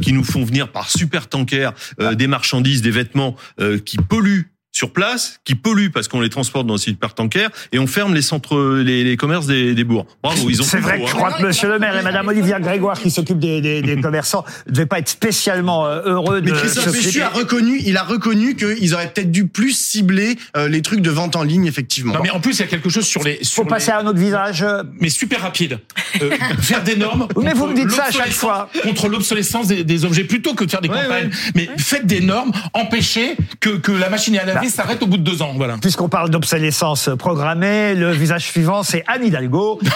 qui 0.03 0.13
nous 0.13 0.25
font 0.25 0.45
venir 0.45 0.69
par 0.69 0.91
super 0.91 1.29
tankers 1.29 1.73
des 2.15 2.27
marchandises, 2.27 2.83
des 2.83 2.91
vêtements 2.91 3.37
qui 3.85 3.97
polluent 3.97 4.51
sur 4.81 4.95
place 4.95 5.41
qui 5.45 5.57
polluent 5.57 5.91
parce 5.91 6.09
qu'on 6.09 6.23
les 6.23 6.31
transporte 6.31 6.67
dans 6.67 6.77
les 6.77 6.97
tanker 7.15 7.49
et 7.73 7.79
on 7.79 7.87
ferme 7.87 8.15
les 8.15 8.23
centres, 8.23 8.81
les, 8.81 9.05
les 9.05 9.17
commerces 9.19 9.47
des, 9.47 9.75
des 9.75 9.85
bourgs. 9.85 10.07
Bravo, 10.23 10.49
ils 10.49 10.63
ont. 10.63 10.65
C'est 10.65 10.79
vrai 10.79 11.03
que 11.03 11.07
je 11.07 11.13
crois 11.13 11.33
que 11.33 11.43
Monsieur 11.43 11.69
le 11.69 11.79
Maire 11.79 11.95
et 11.99 12.03
Madame 12.03 12.29
Olivia 12.29 12.59
Grégoire 12.61 12.99
qui 12.99 13.11
s'occupe 13.11 13.39
des, 13.39 13.61
des, 13.61 13.83
des 13.83 14.01
commerçants 14.01 14.43
ne 14.67 14.73
devaient 14.73 14.87
pas 14.87 14.99
être 14.99 15.11
spécialement 15.11 15.87
euh, 15.87 16.01
heureux. 16.07 16.41
Mais 16.43 16.53
Christophe 16.53 16.93
Béchu 16.93 17.21
a 17.21 17.29
reconnu, 17.29 17.79
il 17.85 17.99
a 17.99 18.03
reconnu 18.03 18.57
qu'ils 18.57 18.95
auraient 18.95 19.13
peut-être 19.13 19.31
dû 19.31 19.49
plus 19.49 19.77
cibler 19.77 20.39
euh, 20.57 20.67
les 20.67 20.81
trucs 20.81 21.03
de 21.03 21.11
vente 21.11 21.37
en 21.37 21.43
ligne, 21.43 21.67
effectivement. 21.67 22.15
Non, 22.15 22.21
mais 22.23 22.31
en 22.31 22.41
plus 22.41 22.59
il 22.59 22.61
y 22.61 22.65
a 22.65 22.69
quelque 22.69 22.89
chose 22.89 23.05
sur 23.05 23.23
les. 23.23 23.45
Sur 23.45 23.65
Faut 23.65 23.69
passer 23.69 23.91
à 23.91 23.99
un 23.99 24.07
autre 24.07 24.19
visage. 24.19 24.65
Mais 24.99 25.11
super 25.11 25.43
rapide. 25.43 25.81
Euh, 26.23 26.31
faire 26.63 26.83
des 26.83 26.97
normes. 26.97 27.29
mais 27.37 27.53
vous 27.53 27.67
me 27.67 27.75
dites 27.75 27.91
ça 27.91 28.05
à 28.05 28.11
chaque 28.11 28.33
fois. 28.33 28.71
Contre 28.83 29.09
l'obsolescence 29.09 29.67
des, 29.67 29.85
des, 29.85 30.07
objets 30.07 30.25
plutôt 30.25 30.55
que 30.55 30.65
de 30.65 30.71
faire 30.71 30.81
des 30.81 30.89
campagnes. 30.89 31.31
Mais 31.55 31.69
faites 31.77 32.07
des 32.07 32.21
normes, 32.21 32.53
empêchez 32.73 33.37
que 33.61 33.77
que 33.77 33.93
la 33.93 34.09
machine 34.09 34.39
à 34.39 34.47
laver 34.47 34.69
bah. 34.69 34.70
S'arrête 34.71 35.03
au 35.03 35.07
bout 35.07 35.17
de 35.17 35.23
deux 35.23 35.43
ans. 35.43 35.53
Voilà. 35.57 35.77
Puisqu'on 35.79 36.09
parle 36.09 36.31
d'obsolescence 36.31 37.11
programmée, 37.19 37.95
le 37.95 38.13
visage 38.13 38.47
suivant, 38.47 38.83
c'est 38.83 39.05
Anne 39.07 39.25
Hidalgo. 39.25 39.81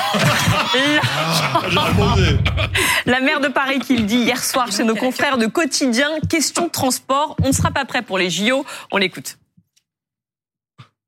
la 3.07 3.21
maire 3.21 3.41
de 3.41 3.49
Paris 3.49 3.79
qui 3.79 3.97
le 3.97 4.05
dit 4.05 4.19
hier 4.19 4.43
soir 4.43 4.71
chez 4.73 4.85
nos 4.85 4.95
confrères 4.95 5.39
de 5.39 5.47
Quotidien, 5.47 6.09
question 6.29 6.67
de 6.67 6.71
transport, 6.71 7.37
on 7.43 7.49
ne 7.49 7.53
sera 7.53 7.71
pas 7.71 7.85
prêt 7.85 8.03
pour 8.03 8.19
les 8.19 8.31
JO, 8.31 8.65
on 8.93 8.97
l'écoute 8.97 9.39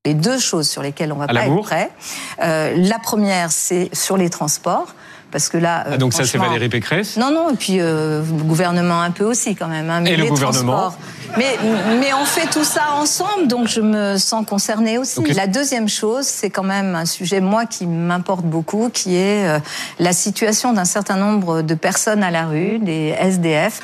les 0.07 0.15
deux 0.15 0.39
choses 0.39 0.69
sur 0.69 0.83
lesquelles 0.83 1.13
on 1.13 1.17
va 1.17 1.27
pas 1.27 1.47
être 1.47 1.63
prêt. 1.63 1.91
Euh, 2.41 2.75
la 2.77 3.01
première, 3.01 3.51
c'est 3.51 3.91
sur 3.93 4.17
les 4.17 4.31
transports. 4.31 4.95
Parce 5.31 5.49
que 5.49 5.59
là, 5.59 5.81
euh, 5.87 5.91
ah, 5.93 5.97
donc 5.99 6.13
ça 6.13 6.25
c'est 6.25 6.39
Valérie 6.39 6.69
Pécresse? 6.69 7.17
Non, 7.17 7.31
non, 7.31 7.51
et 7.51 7.57
puis 7.57 7.81
euh, 7.81 8.23
le 8.23 8.45
gouvernement 8.45 9.01
un 9.01 9.11
peu 9.11 9.25
aussi 9.25 9.55
quand 9.55 9.69
même. 9.69 9.91
Hein, 9.91 10.01
mais 10.01 10.13
et 10.13 10.17
le 10.17 10.27
gouvernement? 10.27 10.95
mais, 11.37 11.57
mais 12.01 12.13
on 12.15 12.25
fait 12.25 12.47
tout 12.47 12.65
ça 12.65 12.93
ensemble, 12.95 13.49
donc 13.49 13.69
je 13.69 13.81
me 13.81 14.17
sens 14.17 14.47
concernée 14.47 14.99
aussi. 14.99 15.23
La 15.35 15.47
deuxième 15.47 15.89
chose, 15.89 16.25
c'est 16.25 16.51
quand 16.51 16.63
même 16.63 16.95
un 16.95 17.07
sujet, 17.07 17.41
moi, 17.41 17.67
qui 17.67 17.87
m'importe 17.87 18.45
beaucoup, 18.45 18.89
qui 18.93 19.17
est 19.17 19.47
euh, 19.47 19.59
la 19.99 20.13
situation 20.13 20.73
d'un 20.73 20.85
certain 20.85 21.17
nombre 21.17 21.63
de 21.63 21.75
personnes 21.75 22.23
à 22.23 22.31
la 22.31 22.47
rue, 22.47 22.79
des 22.79 23.15
SDF. 23.19 23.81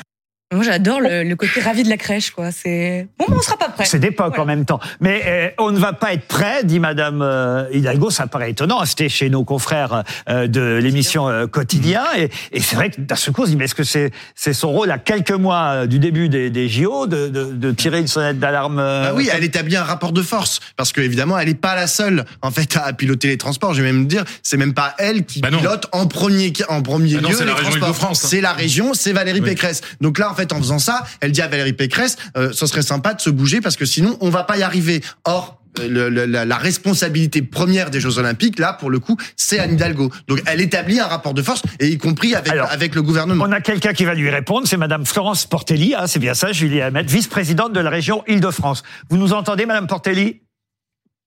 Moi, 0.53 0.63
j'adore 0.63 1.01
le, 1.01 1.33
côté 1.35 1.61
ravi 1.61 1.83
de 1.83 1.89
la 1.89 1.97
crèche, 1.97 2.31
quoi. 2.31 2.51
C'est 2.51 3.07
bon, 3.17 3.25
on 3.29 3.41
sera 3.41 3.57
pas 3.57 3.69
prêt. 3.69 3.85
C'est 3.85 3.99
d'époque 3.99 4.37
en 4.37 4.45
même 4.45 4.65
temps. 4.65 4.79
Mais 4.99 5.21
euh, 5.25 5.49
on 5.57 5.71
ne 5.71 5.79
va 5.79 5.93
pas 5.93 6.13
être 6.13 6.27
prêt, 6.27 6.63
dit 6.63 6.79
Madame 6.79 7.21
euh, 7.21 7.65
Hidalgo. 7.71 8.09
Ça 8.09 8.27
paraît 8.27 8.51
étonnant. 8.51 8.85
C'était 8.85 9.09
chez 9.09 9.29
nos 9.29 9.43
confrères 9.43 10.03
euh, 10.29 10.47
de 10.47 10.79
l'émission 10.81 11.47
Quotidien, 11.51 12.03
et, 12.17 12.29
et 12.51 12.59
c'est 12.59 12.75
vrai 12.75 12.89
que 12.89 13.01
d'un 13.01 13.15
seul 13.15 13.33
coup, 13.33 13.41
on 13.41 13.45
se 13.45 13.51
dit 13.51 13.57
mais 13.57 13.65
est-ce 13.65 13.75
que 13.75 13.83
c'est 13.83 14.11
c'est 14.35 14.53
son 14.53 14.71
rôle 14.71 14.91
à 14.91 14.97
quelques 14.97 15.31
mois 15.31 15.87
du 15.87 15.99
début 15.99 16.29
des, 16.29 16.49
des 16.49 16.69
JO 16.69 17.07
de, 17.07 17.27
de, 17.27 17.45
de, 17.45 17.71
tirer 17.71 17.99
une 17.99 18.07
sonnette 18.07 18.39
d'alarme 18.39 18.77
bah 18.77 19.13
Oui, 19.15 19.29
elle 19.33 19.43
établit 19.43 19.75
un 19.75 19.83
rapport 19.83 20.11
de 20.11 20.21
force 20.21 20.59
parce 20.77 20.91
que 20.91 21.01
évidemment, 21.01 21.37
elle 21.39 21.47
n'est 21.47 21.55
pas 21.55 21.75
la 21.75 21.87
seule 21.87 22.25
en 22.41 22.51
fait 22.51 22.77
à 22.77 22.93
piloter 22.93 23.29
les 23.29 23.37
transports. 23.37 23.73
Je 23.73 23.81
vais 23.81 23.91
même 23.91 24.07
dire, 24.07 24.23
c'est 24.43 24.57
même 24.57 24.73
pas 24.73 24.93
elle 24.97 25.25
qui 25.25 25.41
bah 25.41 25.49
pilote 25.49 25.87
en 25.91 26.07
premier 26.07 26.53
en 26.69 26.81
premier 26.81 27.15
bah 27.15 27.29
lieu 27.29 27.45
les 27.45 27.53
transports. 27.53 28.09
Hein. 28.09 28.13
C'est 28.13 28.41
la 28.41 28.53
région, 28.53 28.93
c'est 28.93 29.13
Valérie 29.13 29.41
Pécresse. 29.41 29.81
Donc 30.01 30.19
là, 30.19 30.29
en 30.29 30.35
fait 30.35 30.42
en 30.51 30.57
faisant 30.57 30.79
ça, 30.79 31.03
elle 31.21 31.31
dit 31.31 31.41
à 31.41 31.47
Valérie 31.47 31.73
Pécresse, 31.73 32.17
euh, 32.35 32.51
ce 32.51 32.65
serait 32.65 32.81
sympa 32.81 33.13
de 33.13 33.21
se 33.21 33.29
bouger 33.29 33.61
parce 33.61 33.75
que 33.75 33.85
sinon 33.85 34.17
on 34.19 34.29
va 34.29 34.43
pas 34.43 34.57
y 34.57 34.63
arriver. 34.63 35.01
Or, 35.23 35.63
euh, 35.79 36.27
la, 36.27 36.57
responsabilité 36.57 37.41
première 37.41 37.89
des 37.89 37.99
Jeux 37.99 38.19
Olympiques, 38.19 38.59
là, 38.59 38.73
pour 38.73 38.91
le 38.91 38.99
coup, 38.99 39.17
c'est 39.35 39.57
Anne 39.57 39.73
Hidalgo. 39.73 40.11
Donc, 40.27 40.41
elle 40.45 40.61
établit 40.61 40.99
un 40.99 41.07
rapport 41.07 41.33
de 41.33 41.41
force, 41.41 41.63
et 41.79 41.87
y 41.87 41.97
compris 41.97 42.35
avec, 42.35 42.53
avec 42.53 42.93
le 42.93 43.01
gouvernement. 43.01 43.45
On 43.47 43.51
a 43.51 43.59
quelqu'un 43.59 43.93
qui 43.93 44.05
va 44.05 44.13
lui 44.13 44.29
répondre, 44.29 44.67
c'est 44.67 44.77
Madame 44.77 45.05
Florence 45.05 45.45
Portelli, 45.45 45.95
hein, 45.95 46.05
c'est 46.05 46.19
bien 46.19 46.35
ça, 46.35 46.51
Julie 46.51 46.81
Hamet, 46.81 47.03
vice-présidente 47.03 47.73
de 47.73 47.79
la 47.79 47.89
région 47.89 48.23
Île-de-France. 48.27 48.83
Vous 49.09 49.17
nous 49.17 49.33
entendez, 49.33 49.65
Madame 49.65 49.87
Portelli? 49.87 50.42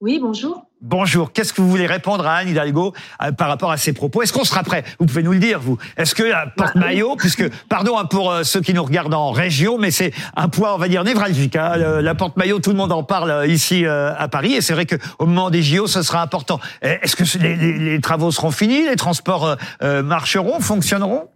Oui, 0.03 0.19
bonjour. 0.21 0.67
Bonjour. 0.83 1.33
Qu'est-ce 1.33 1.55
que 1.55 1.63
vous 1.63 1.71
voulez 1.71 1.87
répondre 1.87 2.27
à 2.27 2.35
Anne 2.35 2.51
Hidalgo 2.51 2.93
euh, 3.23 3.33
par 3.33 3.49
rapport 3.49 3.71
à 3.71 3.79
ses 3.79 3.95
propos? 3.95 4.21
Est-ce 4.21 4.31
qu'on 4.31 4.45
sera 4.45 4.63
prêt? 4.63 4.85
Vous 5.01 5.07
pouvez 5.07 5.23
nous 5.23 5.33
le 5.33 5.39
dire, 5.39 5.59
vous. 5.59 5.79
Est-ce 5.97 6.15
que 6.15 6.23
la 6.23 6.47
porte-maillot, 6.55 7.17
puisque, 7.17 7.49
pardon 7.71 7.97
hein, 7.97 8.05
pour 8.05 8.31
euh, 8.31 8.43
ceux 8.43 8.61
qui 8.61 8.75
nous 8.75 8.85
regardent 8.85 9.15
en 9.15 9.31
région, 9.31 9.79
mais 9.79 9.91
c'est 9.91 10.13
un 10.37 10.51
point, 10.51 10.75
on 10.75 10.77
va 10.77 10.89
dire, 10.89 11.03
névralgique. 11.03 11.57
Hein, 11.57 11.79
la 12.03 12.15
porte-maillot, 12.15 12.59
tout 12.59 12.73
le 12.73 12.77
monde 12.77 12.93
en 12.93 13.05
parle 13.05 13.31
euh, 13.31 13.47
ici 13.47 13.87
à 13.87 14.29
Paris, 14.29 14.53
et 14.53 14.61
c'est 14.61 14.75
vrai 14.75 14.85
qu'au 14.85 15.25
moment 15.25 15.49
des 15.49 15.63
JO, 15.63 15.87
ce 15.87 16.03
sera 16.03 16.21
important. 16.21 16.61
Est-ce 16.83 17.17
que 17.17 17.39
les, 17.39 17.57
les, 17.57 18.01
travaux 18.03 18.31
seront 18.31 18.51
finis? 18.51 18.87
Les 18.87 18.97
transports 18.97 19.57
marcheront, 19.81 20.61
fonctionneront? 20.61 21.31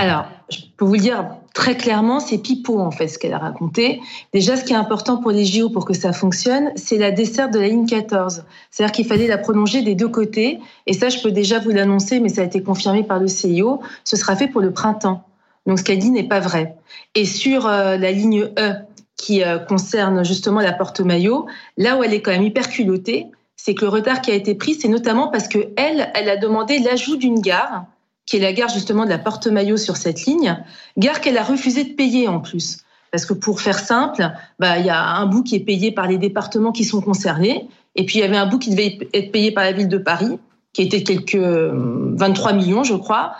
Alors, 0.00 0.24
je 0.48 0.60
peux 0.78 0.86
vous 0.86 0.94
le 0.94 0.98
dire 0.98 1.26
très 1.52 1.76
clairement, 1.76 2.20
c'est 2.20 2.38
pipeau 2.38 2.80
en 2.80 2.90
fait 2.90 3.06
ce 3.06 3.18
qu'elle 3.18 3.34
a 3.34 3.38
raconté. 3.38 4.00
Déjà, 4.32 4.56
ce 4.56 4.64
qui 4.64 4.72
est 4.72 4.76
important 4.76 5.18
pour 5.18 5.30
les 5.30 5.44
JO 5.44 5.68
pour 5.68 5.84
que 5.84 5.92
ça 5.92 6.14
fonctionne, 6.14 6.72
c'est 6.74 6.96
la 6.96 7.10
desserte 7.10 7.52
de 7.52 7.58
la 7.58 7.68
ligne 7.68 7.84
14. 7.84 8.44
C'est-à-dire 8.70 8.92
qu'il 8.92 9.04
fallait 9.04 9.26
la 9.26 9.36
prolonger 9.36 9.82
des 9.82 9.94
deux 9.94 10.08
côtés. 10.08 10.58
Et 10.86 10.94
ça, 10.94 11.10
je 11.10 11.20
peux 11.20 11.32
déjà 11.32 11.58
vous 11.58 11.68
l'annoncer, 11.68 12.18
mais 12.18 12.30
ça 12.30 12.40
a 12.40 12.44
été 12.44 12.62
confirmé 12.62 13.04
par 13.04 13.20
le 13.20 13.28
CIO. 13.28 13.82
Ce 14.04 14.16
sera 14.16 14.36
fait 14.36 14.48
pour 14.48 14.62
le 14.62 14.72
printemps. 14.72 15.22
Donc 15.66 15.78
ce 15.78 15.84
qu'elle 15.84 15.98
dit 15.98 16.10
n'est 16.10 16.26
pas 16.26 16.40
vrai. 16.40 16.76
Et 17.14 17.26
sur 17.26 17.66
euh, 17.66 17.98
la 17.98 18.10
ligne 18.10 18.48
E, 18.58 18.72
qui 19.18 19.44
euh, 19.44 19.58
concerne 19.58 20.24
justement 20.24 20.60
la 20.60 20.72
porte 20.72 21.00
maillot, 21.00 21.44
là 21.76 21.98
où 21.98 22.02
elle 22.02 22.14
est 22.14 22.22
quand 22.22 22.30
même 22.30 22.42
hyper 22.42 22.70
culottée, 22.70 23.26
c'est 23.54 23.74
que 23.74 23.84
le 23.84 23.90
retard 23.90 24.22
qui 24.22 24.30
a 24.30 24.34
été 24.34 24.54
pris, 24.54 24.72
c'est 24.72 24.88
notamment 24.88 25.28
parce 25.28 25.46
que 25.46 25.58
elle, 25.76 26.10
elle 26.14 26.30
a 26.30 26.38
demandé 26.38 26.78
l'ajout 26.78 27.18
d'une 27.18 27.40
gare 27.40 27.84
qui 28.26 28.36
est 28.36 28.40
la 28.40 28.52
gare 28.52 28.68
justement 28.68 29.04
de 29.04 29.10
la 29.10 29.18
Porte-Maillot 29.18 29.76
sur 29.76 29.96
cette 29.96 30.24
ligne, 30.24 30.62
gare 30.96 31.20
qu'elle 31.20 31.38
a 31.38 31.44
refusé 31.44 31.84
de 31.84 31.94
payer 31.94 32.28
en 32.28 32.40
plus. 32.40 32.78
Parce 33.10 33.26
que 33.26 33.34
pour 33.34 33.60
faire 33.60 33.78
simple, 33.78 34.30
bah, 34.58 34.78
il 34.78 34.86
y 34.86 34.90
a 34.90 35.04
un 35.16 35.26
bout 35.26 35.42
qui 35.42 35.56
est 35.56 35.60
payé 35.60 35.90
par 35.90 36.06
les 36.06 36.18
départements 36.18 36.72
qui 36.72 36.84
sont 36.84 37.00
concernés, 37.00 37.68
et 37.96 38.06
puis 38.06 38.18
il 38.18 38.20
y 38.20 38.24
avait 38.24 38.36
un 38.36 38.46
bout 38.46 38.58
qui 38.58 38.70
devait 38.70 38.98
être 39.12 39.32
payé 39.32 39.50
par 39.50 39.64
la 39.64 39.72
ville 39.72 39.88
de 39.88 39.98
Paris, 39.98 40.38
qui 40.72 40.82
était 40.82 41.02
quelques 41.02 41.34
23 41.34 42.52
millions, 42.52 42.84
je 42.84 42.94
crois, 42.94 43.34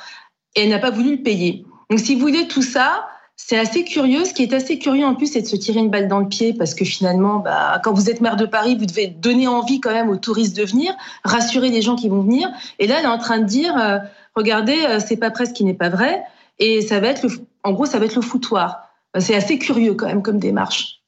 et 0.57 0.63
elle 0.63 0.71
n'a 0.71 0.81
pas 0.81 0.91
voulu 0.91 1.17
le 1.17 1.23
payer. 1.23 1.65
Donc 1.89 2.01
si 2.01 2.15
vous 2.15 2.21
voulez 2.21 2.49
tout 2.49 2.63
ça, 2.63 3.07
c'est 3.37 3.59
assez 3.59 3.85
curieux. 3.85 4.25
Ce 4.25 4.35
qui 4.35 4.43
est 4.43 4.53
assez 4.53 4.79
curieux 4.79 5.05
en 5.05 5.15
plus, 5.15 5.33
c'est 5.33 5.43
de 5.43 5.47
se 5.47 5.57
tirer 5.57 5.81
une 5.81 5.89
balle 5.89 6.09
dans 6.09 6.19
le 6.19 6.29
pied 6.29 6.53
parce 6.53 6.75
que 6.75 6.85
finalement, 6.85 7.39
bah, 7.39 7.81
quand 7.83 7.93
vous 7.93 8.11
êtes 8.11 8.21
maire 8.21 8.37
de 8.37 8.47
Paris, 8.47 8.77
vous 8.77 8.87
devez 8.87 9.07
donner 9.07 9.49
envie 9.49 9.81
quand 9.81 9.93
même 9.93 10.09
aux 10.09 10.17
touristes 10.17 10.57
de 10.57 10.65
venir, 10.65 10.95
rassurer 11.25 11.71
les 11.71 11.83
gens 11.83 11.97
qui 11.97 12.09
vont 12.09 12.23
venir. 12.23 12.51
Et 12.79 12.87
là, 12.87 12.97
elle 12.99 13.07
est 13.07 13.09
en 13.09 13.19
train 13.19 13.39
de 13.39 13.47
dire, 13.47 13.77
euh, 13.79 13.99
regardez, 14.41 14.85
euh, 14.85 15.01
c'est 15.01 15.17
pas 15.17 15.31
presque 15.31 15.53
qui 15.53 15.65
n'est 15.65 15.75
pas 15.75 15.89
vrai. 15.89 16.23
Et 16.59 16.83
ça 16.83 17.01
va 17.01 17.09
être, 17.09 17.23
le, 17.23 17.31
en 17.63 17.73
gros, 17.73 17.87
ça 17.87 17.99
va 17.99 18.07
être 18.07 18.17
le 18.17 18.23
foutoir. 18.23 18.89
C'est 19.19 19.35
assez 19.35 19.59
curieux 19.59 19.95
quand 19.95 20.07
même 20.07 20.23
comme 20.23 20.39
démarche. 20.39 21.01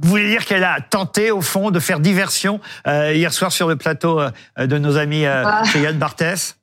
Vous 0.00 0.10
voulez 0.10 0.28
dire 0.28 0.44
qu'elle 0.44 0.64
a 0.64 0.80
tenté, 0.80 1.30
au 1.30 1.40
fond, 1.40 1.70
de 1.70 1.80
faire 1.80 1.98
diversion 1.98 2.60
euh, 2.86 3.12
hier 3.12 3.32
soir 3.32 3.50
sur 3.50 3.68
le 3.68 3.76
plateau 3.76 4.20
de 4.56 4.78
nos 4.78 4.96
amis 4.96 5.24
euh, 5.24 5.42
ah. 5.44 5.62
Yann 5.74 5.98
Barthès? 5.98 6.57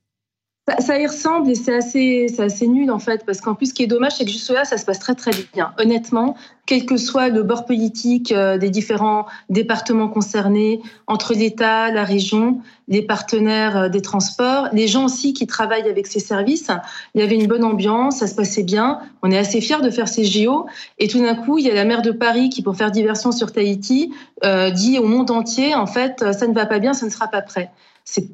Ça, 0.80 0.99
y 0.99 1.05
ressemble 1.05 1.51
et 1.51 1.55
c'est 1.55 1.76
assez, 1.76 2.26
c'est 2.28 2.41
assez 2.41 2.68
nul 2.68 2.89
en 2.89 2.97
fait, 2.97 3.24
parce 3.24 3.39
qu'en 3.39 3.53
plus, 3.53 3.68
ce 3.68 3.74
qui 3.74 3.84
est 3.84 3.88
dommage, 3.88 4.13
c'est 4.18 4.26
que 4.26 4.32
juste 4.32 4.49
là, 4.49 4.66
ça 4.66 4.78
se 4.78 4.86
passe 4.86 4.97
très 4.97 5.13
très 5.13 5.32
bien. 5.53 5.74
Honnêtement, 5.78 6.36
quel 6.66 6.88
que 6.88 6.97
soit 6.97 7.30
le 7.30 7.43
bord 7.43 7.66
politique 7.66 8.32
euh, 8.32 8.57
des 8.57 8.72
différents 8.72 9.28
départements 9.49 10.07
concernés, 10.07 10.82
entre 11.05 11.36
l'État, 11.36 11.91
la 11.91 12.03
région, 12.03 12.61
les 12.88 13.03
partenaires 13.03 13.78
euh, 13.78 13.89
des 13.89 14.01
transports, 14.01 14.70
les 14.74 14.88
gens 14.88 15.05
aussi 15.05 15.34
qui 15.34 15.45
travaillent 15.45 15.88
avec 15.88 16.07
ces 16.07 16.20
services, 16.20 16.72
il 17.13 17.22
y 17.22 17.24
avait 17.24 17.36
une 17.36 17.47
bonne 17.47 17.63
ambiance, 17.63 18.18
ça 18.18 18.28
se 18.28 18.34
passait 18.34 18.63
bien. 18.63 18.99
On 19.22 19.30
est 19.30 19.38
assez 19.38 19.61
fiers 19.61 19.82
de 19.84 19.89
faire 19.91 20.07
ces 20.07 20.26
JO. 20.26 20.66
Et 20.97 21.07
tout 21.07 21.20
d'un 21.20 21.36
coup, 21.36 21.59
il 21.59 21.66
y 21.66 21.70
a 21.70 21.76
la 21.76 21.86
maire 21.86 22.01
de 22.01 22.11
Paris 22.11 22.49
qui, 22.49 22.63
pour 22.63 22.76
faire 22.76 22.89
diversion 22.89 23.32
sur 23.32 23.51
Tahiti, 23.51 24.11
euh, 24.43 24.72
dit 24.72 24.97
au 24.97 25.05
monde 25.05 25.30
entier, 25.30 25.76
en 25.76 25.86
fait, 25.86 26.34
ça 26.34 26.47
ne 26.47 26.53
va 26.53 26.66
pas 26.66 26.80
bien, 26.80 26.93
ça 26.93 27.05
ne 27.05 27.11
sera 27.11 27.28
pas 27.28 27.43
prêt. 27.43 27.70
C'est 28.03 28.28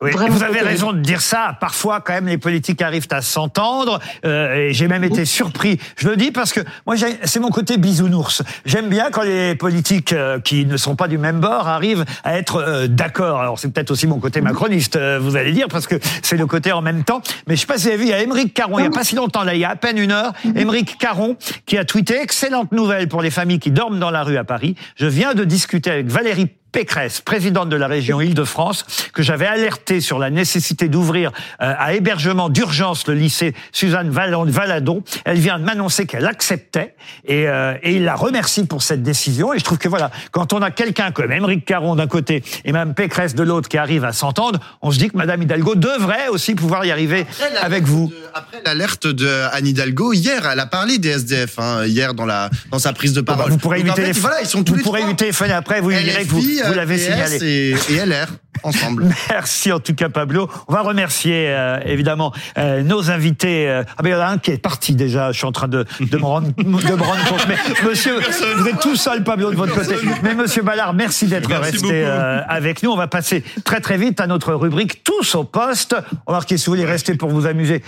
Oui, 0.00 0.12
vous 0.28 0.44
avez 0.44 0.60
raison 0.60 0.92
de 0.92 1.00
dire 1.00 1.20
ça. 1.20 1.56
Parfois, 1.60 2.00
quand 2.00 2.12
même, 2.12 2.28
les 2.28 2.38
politiques 2.38 2.82
arrivent 2.82 3.08
à 3.10 3.20
s'entendre. 3.20 3.98
Euh, 4.24 4.68
et 4.68 4.72
j'ai 4.72 4.86
même 4.86 5.02
été 5.02 5.24
surpris. 5.24 5.80
Je 5.96 6.08
le 6.08 6.16
dis 6.16 6.30
parce 6.30 6.52
que 6.52 6.60
moi, 6.86 6.94
c'est 7.24 7.40
mon 7.40 7.50
côté 7.50 7.78
bisounours. 7.78 8.44
J'aime 8.64 8.88
bien 8.88 9.10
quand 9.10 9.22
les 9.22 9.56
politiques 9.56 10.12
euh, 10.12 10.38
qui 10.38 10.66
ne 10.66 10.76
sont 10.76 10.94
pas 10.94 11.08
du 11.08 11.18
même 11.18 11.40
bord 11.40 11.66
arrivent 11.66 12.04
à 12.22 12.38
être 12.38 12.62
euh, 12.62 12.86
d'accord. 12.86 13.40
Alors, 13.40 13.58
c'est 13.58 13.72
peut-être 13.72 13.90
aussi 13.90 14.06
mon 14.06 14.20
côté 14.20 14.40
macroniste, 14.40 14.94
euh, 14.94 15.18
vous 15.20 15.34
allez 15.34 15.50
dire, 15.50 15.66
parce 15.68 15.88
que 15.88 15.96
c'est 16.22 16.36
le 16.36 16.46
côté 16.46 16.70
en 16.70 16.80
même 16.80 17.02
temps. 17.02 17.20
Mais 17.48 17.56
je 17.56 17.62
sais 17.62 17.66
pas 17.66 17.76
si 17.76 17.86
vous 17.86 17.88
avez 17.88 17.96
vu, 17.96 18.04
il 18.04 18.10
y 18.10 18.14
a 18.14 18.22
Émeric 18.22 18.54
Caron, 18.54 18.78
il 18.78 18.84
y 18.84 18.86
a 18.86 18.90
pas 18.90 19.02
si 19.02 19.16
longtemps, 19.16 19.42
là, 19.42 19.54
il 19.54 19.60
y 19.60 19.64
a 19.64 19.70
à 19.70 19.76
peine 19.76 19.98
une 19.98 20.12
heure, 20.12 20.32
Émeric 20.54 20.96
Caron 20.98 21.36
qui 21.66 21.76
a 21.76 21.84
tweeté 21.84 22.20
excellente 22.22 22.70
nouvelle 22.70 23.08
pour 23.08 23.20
les 23.20 23.30
familles 23.30 23.58
qui 23.58 23.72
dorment 23.72 23.98
dans 23.98 24.12
la 24.12 24.22
rue 24.22 24.36
à 24.36 24.44
Paris. 24.44 24.76
Je 24.94 25.06
viens 25.06 25.34
de 25.34 25.42
discuter 25.42 25.90
avec 25.90 26.06
Valérie 26.06 26.50
Pécresse, 26.72 27.20
présidente 27.20 27.68
de 27.70 27.76
la 27.76 27.86
région 27.86 28.20
Île-de-France, 28.20 28.84
que 29.14 29.22
j'avais 29.22 29.46
alerté 29.46 30.00
sur 30.00 30.18
la 30.18 30.30
nécessité 30.30 30.88
d'ouvrir 30.88 31.32
euh, 31.62 31.74
à 31.78 31.94
hébergement 31.94 32.50
d'urgence 32.50 33.06
le 33.06 33.14
lycée 33.14 33.54
Suzanne 33.72 34.10
Valadon. 34.10 35.02
Elle 35.24 35.38
vient 35.38 35.58
de 35.58 35.64
m'annoncer 35.64 36.06
qu'elle 36.06 36.26
acceptait 36.26 36.94
et, 37.24 37.48
euh, 37.48 37.74
et, 37.82 37.94
il 37.94 38.04
la 38.04 38.14
remercie 38.14 38.66
pour 38.66 38.82
cette 38.82 39.02
décision. 39.02 39.54
Et 39.54 39.58
je 39.58 39.64
trouve 39.64 39.78
que 39.78 39.88
voilà, 39.88 40.10
quand 40.30 40.52
on 40.52 40.60
a 40.60 40.70
quelqu'un 40.70 41.10
comme 41.10 41.32
Émeric 41.32 41.64
Caron 41.64 41.96
d'un 41.96 42.06
côté 42.06 42.44
et 42.64 42.72
Mme 42.72 42.94
Pécresse 42.94 43.34
de 43.34 43.42
l'autre 43.42 43.68
qui 43.68 43.78
arrive 43.78 44.04
à 44.04 44.12
s'entendre, 44.12 44.60
on 44.82 44.90
se 44.90 44.98
dit 44.98 45.08
que 45.08 45.16
Mme 45.16 45.42
Hidalgo 45.42 45.74
devrait 45.74 46.28
aussi 46.28 46.54
pouvoir 46.54 46.84
y 46.84 46.90
arriver 46.90 47.26
avec 47.62 47.84
vous. 47.84 48.12
après 48.34 48.58
l'alerte 48.64 49.06
de 49.06 49.28
Anne 49.52 49.66
Hidalgo, 49.66 50.12
hier, 50.12 50.46
elle 50.50 50.60
a 50.60 50.66
parlé 50.66 50.98
des 50.98 51.10
SDF, 51.10 51.58
hein, 51.58 51.86
hier 51.86 52.14
dans, 52.14 52.26
la, 52.26 52.50
dans 52.70 52.78
sa 52.78 52.92
prise 52.92 53.14
de 53.14 53.20
parole. 53.20 53.46
Bah, 53.46 53.50
vous 53.50 53.58
pourrez 53.58 53.82
lui 53.82 53.92
téléphoner, 53.92 54.20
voilà, 54.20 54.42
ils 54.42 54.46
sont 54.46 54.62
tous 54.62 54.74
vous 54.74 54.82
pourrez 54.82 55.02
téléphoner 55.16 55.52
après, 55.52 55.80
vous 55.80 55.92
direz 55.92 56.24
que 56.24 56.30
vous 56.30 56.57
vous 56.66 56.74
l'avez 56.74 56.98
signalé. 56.98 57.38
Et, 57.42 57.70
et 57.92 58.06
LR 58.06 58.28
ensemble. 58.62 59.06
Merci 59.30 59.72
en 59.72 59.80
tout 59.80 59.94
cas 59.94 60.08
Pablo. 60.08 60.48
On 60.68 60.72
va 60.72 60.82
remercier 60.82 61.46
euh, 61.48 61.78
évidemment 61.84 62.32
euh, 62.56 62.82
nos 62.82 63.10
invités. 63.10 63.68
Euh, 63.68 63.82
ah 63.96 64.02
ben 64.02 64.10
il 64.10 64.12
y 64.12 64.14
en 64.16 64.20
a 64.20 64.26
un 64.26 64.38
qui 64.38 64.50
est 64.50 64.58
parti 64.58 64.94
déjà. 64.94 65.32
Je 65.32 65.38
suis 65.38 65.46
en 65.46 65.52
train 65.52 65.68
de, 65.68 65.84
de 66.00 66.16
me 66.16 66.24
rendre 66.24 66.48
de 66.56 66.64
me 66.64 67.02
rendre 67.02 67.24
compte. 67.28 67.46
Mais 67.48 67.56
monsieur, 67.88 68.18
vous 68.56 68.68
êtes 68.68 68.80
tout 68.80 68.96
seul 68.96 69.24
Pablo 69.24 69.50
de 69.50 69.56
votre 69.56 69.74
côté. 69.74 69.94
Mais 70.22 70.34
monsieur 70.34 70.62
Ballard, 70.62 70.94
merci 70.94 71.26
d'être 71.26 71.52
resté 71.52 72.04
avec 72.04 72.82
nous. 72.82 72.90
On 72.90 72.96
va 72.96 73.08
passer 73.08 73.42
très 73.64 73.80
très 73.80 73.96
vite 73.96 74.20
à 74.20 74.26
notre 74.26 74.54
rubrique 74.54 75.04
tous 75.04 75.34
au 75.34 75.44
poste. 75.44 75.94
On 76.26 76.32
va 76.32 76.38
voir 76.38 76.44
si 76.48 76.56
vous 76.56 76.72
voulez 76.72 76.84
rester 76.84 77.14
pour 77.14 77.30
vous 77.30 77.46
amuser. 77.46 77.82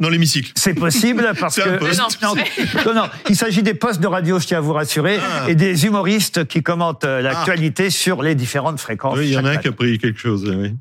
Dans 0.00 0.08
l'hémicycle. 0.08 0.52
C'est 0.54 0.74
possible 0.74 1.32
parce 1.40 1.56
que 1.56 1.68
non, 2.22 2.34
non, 2.86 2.94
non, 2.94 3.08
il 3.28 3.36
s'agit 3.36 3.62
des 3.62 3.74
postes 3.74 4.00
de 4.00 4.06
radio, 4.06 4.38
je 4.38 4.46
tiens 4.46 4.58
à 4.58 4.60
vous 4.60 4.72
rassurer, 4.72 5.18
ah. 5.20 5.48
et 5.48 5.54
des 5.54 5.86
humoristes 5.86 6.46
qui 6.46 6.62
commentent 6.62 7.04
l'actualité 7.04 7.86
ah. 7.86 7.90
Sur 7.98 8.22
les 8.22 8.34
différentes 8.36 8.78
fréquences. 8.78 9.18
Oui, 9.18 9.26
il 9.26 9.32
y 9.32 9.36
en 9.36 9.44
a 9.44 9.50
un 9.50 9.56
qui 9.56 9.68
a 9.68 9.72
pris 9.72 9.98
quelque 9.98 10.20
chose, 10.20 10.48
oui. 10.48 10.76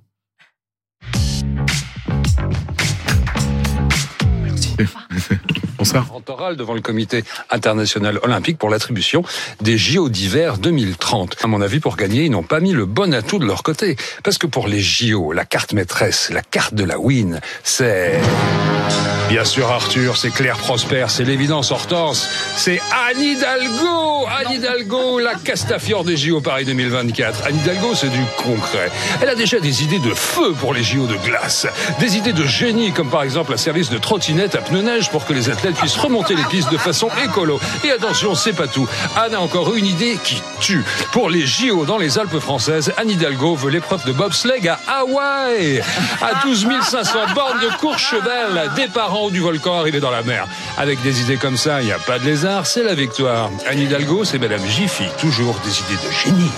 Bonsoir. 5.78 6.08
Oral 6.28 6.58
devant 6.58 6.74
le 6.74 6.82
comité 6.82 7.24
international 7.50 8.20
olympique 8.24 8.58
pour 8.58 8.70
l'attribution 8.70 9.24
des 9.62 9.78
JO 9.78 10.10
d'hiver 10.10 10.58
2030. 10.58 11.38
À 11.44 11.48
mon 11.48 11.62
avis, 11.62 11.80
pour 11.80 11.96
gagner, 11.96 12.26
ils 12.26 12.32
n'ont 12.32 12.44
pas 12.44 12.60
mis 12.60 12.74
le 12.74 12.86
bon 12.86 13.14
atout 13.14 13.40
de 13.40 13.46
leur 13.46 13.64
côté. 13.64 13.96
Parce 14.24 14.38
que 14.38 14.48
pour 14.48 14.68
les 14.68 14.82
JO, 14.82 15.32
la 15.32 15.46
carte 15.46 15.74
maîtresse, 15.74 16.30
la 16.32 16.42
carte 16.42 16.74
de 16.74 16.84
la 16.84 17.00
win, 17.00 17.40
c'est... 17.64 18.20
Bien 19.30 19.44
sûr, 19.44 19.70
Arthur, 19.70 20.16
c'est 20.16 20.32
Claire 20.32 20.58
Prosper, 20.58 21.06
c'est 21.10 21.26
l'évidence 21.26 21.72
Hortense, 21.72 22.30
c'est 22.56 22.80
Anne 23.10 23.22
Hidalgo 23.22 24.08
Anne 24.30 24.54
Hidalgo, 24.54 25.20
la 25.20 25.36
Castafiore 25.36 26.04
des 26.04 26.18
JO 26.18 26.42
Paris 26.42 26.66
2024. 26.66 27.48
Anne 27.48 27.56
Hidalgo, 27.56 27.96
c'est 27.96 28.10
du 28.10 28.22
concret. 28.38 28.90
Elle 29.22 29.30
a 29.30 29.36
déjà 29.36 29.60
des 29.60 29.84
idées 29.84 30.00
de 30.00 30.14
feu 30.14 30.54
pour 30.60 30.74
les 30.74 30.84
JO 30.84 31.08
de 31.08 31.16
glace. 31.18 31.68
Des 32.00 32.18
idées 32.18 32.34
de 32.34 32.46
génie, 32.46 32.92
comme 32.92 33.10
par 33.10 33.24
exemple 33.24 33.54
un 33.54 33.58
service 33.58 33.90
de 33.90 33.98
trottinette 33.98 34.56
à 34.56 34.60
pneus 34.60 34.82
neige 34.82 35.10
pour 35.10 35.26
que 35.26 35.34
les 35.34 35.50
athlètes 35.50 35.67
puissent 35.74 35.98
remonter 35.98 36.36
les 36.36 36.44
pistes 36.46 36.72
de 36.72 36.78
façon 36.78 37.10
écolo. 37.24 37.60
Et 37.84 37.92
attention, 37.92 38.36
c'est 38.36 38.54
pas 38.54 38.68
tout. 38.68 38.88
Anne 39.16 39.36
a 39.36 39.42
encore 39.42 39.76
une 39.76 39.86
idée 39.86 40.18
qui 40.24 40.42
tue. 40.60 40.84
Pour 41.12 41.30
les 41.30 41.46
JO 41.46 41.86
dans 41.86 41.98
les 41.98 42.20
Alpes 42.20 42.40
françaises, 42.40 42.94
Anne 42.98 43.10
Hidalgo 43.10 43.56
veut 43.56 43.72
l'épreuve 43.72 44.06
de 44.06 44.12
bobsleigh 44.12 44.68
à 44.68 44.80
Hawaï. 45.00 45.82
À 46.22 46.46
12 46.46 46.68
500 46.82 47.20
bornes 47.36 47.60
de 47.60 47.78
Courchevel, 47.78 48.72
des 48.76 48.88
parents 48.88 49.30
du 49.30 49.40
volcan 49.40 49.80
arrivé 49.80 50.00
dans 50.00 50.12
la 50.12 50.24
mer. 50.24 50.48
Avec 50.78 51.02
des 51.02 51.22
idées 51.22 51.38
comme 51.38 51.58
ça, 51.58 51.82
il 51.82 51.86
n'y 51.86 51.92
a 51.92 52.00
pas 52.00 52.20
de 52.20 52.26
lézard, 52.26 52.68
c'est 52.68 52.84
la 52.84 52.94
victoire. 52.94 53.50
Anne 53.70 53.80
Hidalgo, 53.80 54.24
c'est 54.26 54.40
Madame 54.40 54.66
Jiffy, 54.66 55.06
toujours 55.20 55.60
des 55.64 55.80
idées 55.80 56.08
de 56.08 56.12
génie. 56.12 56.52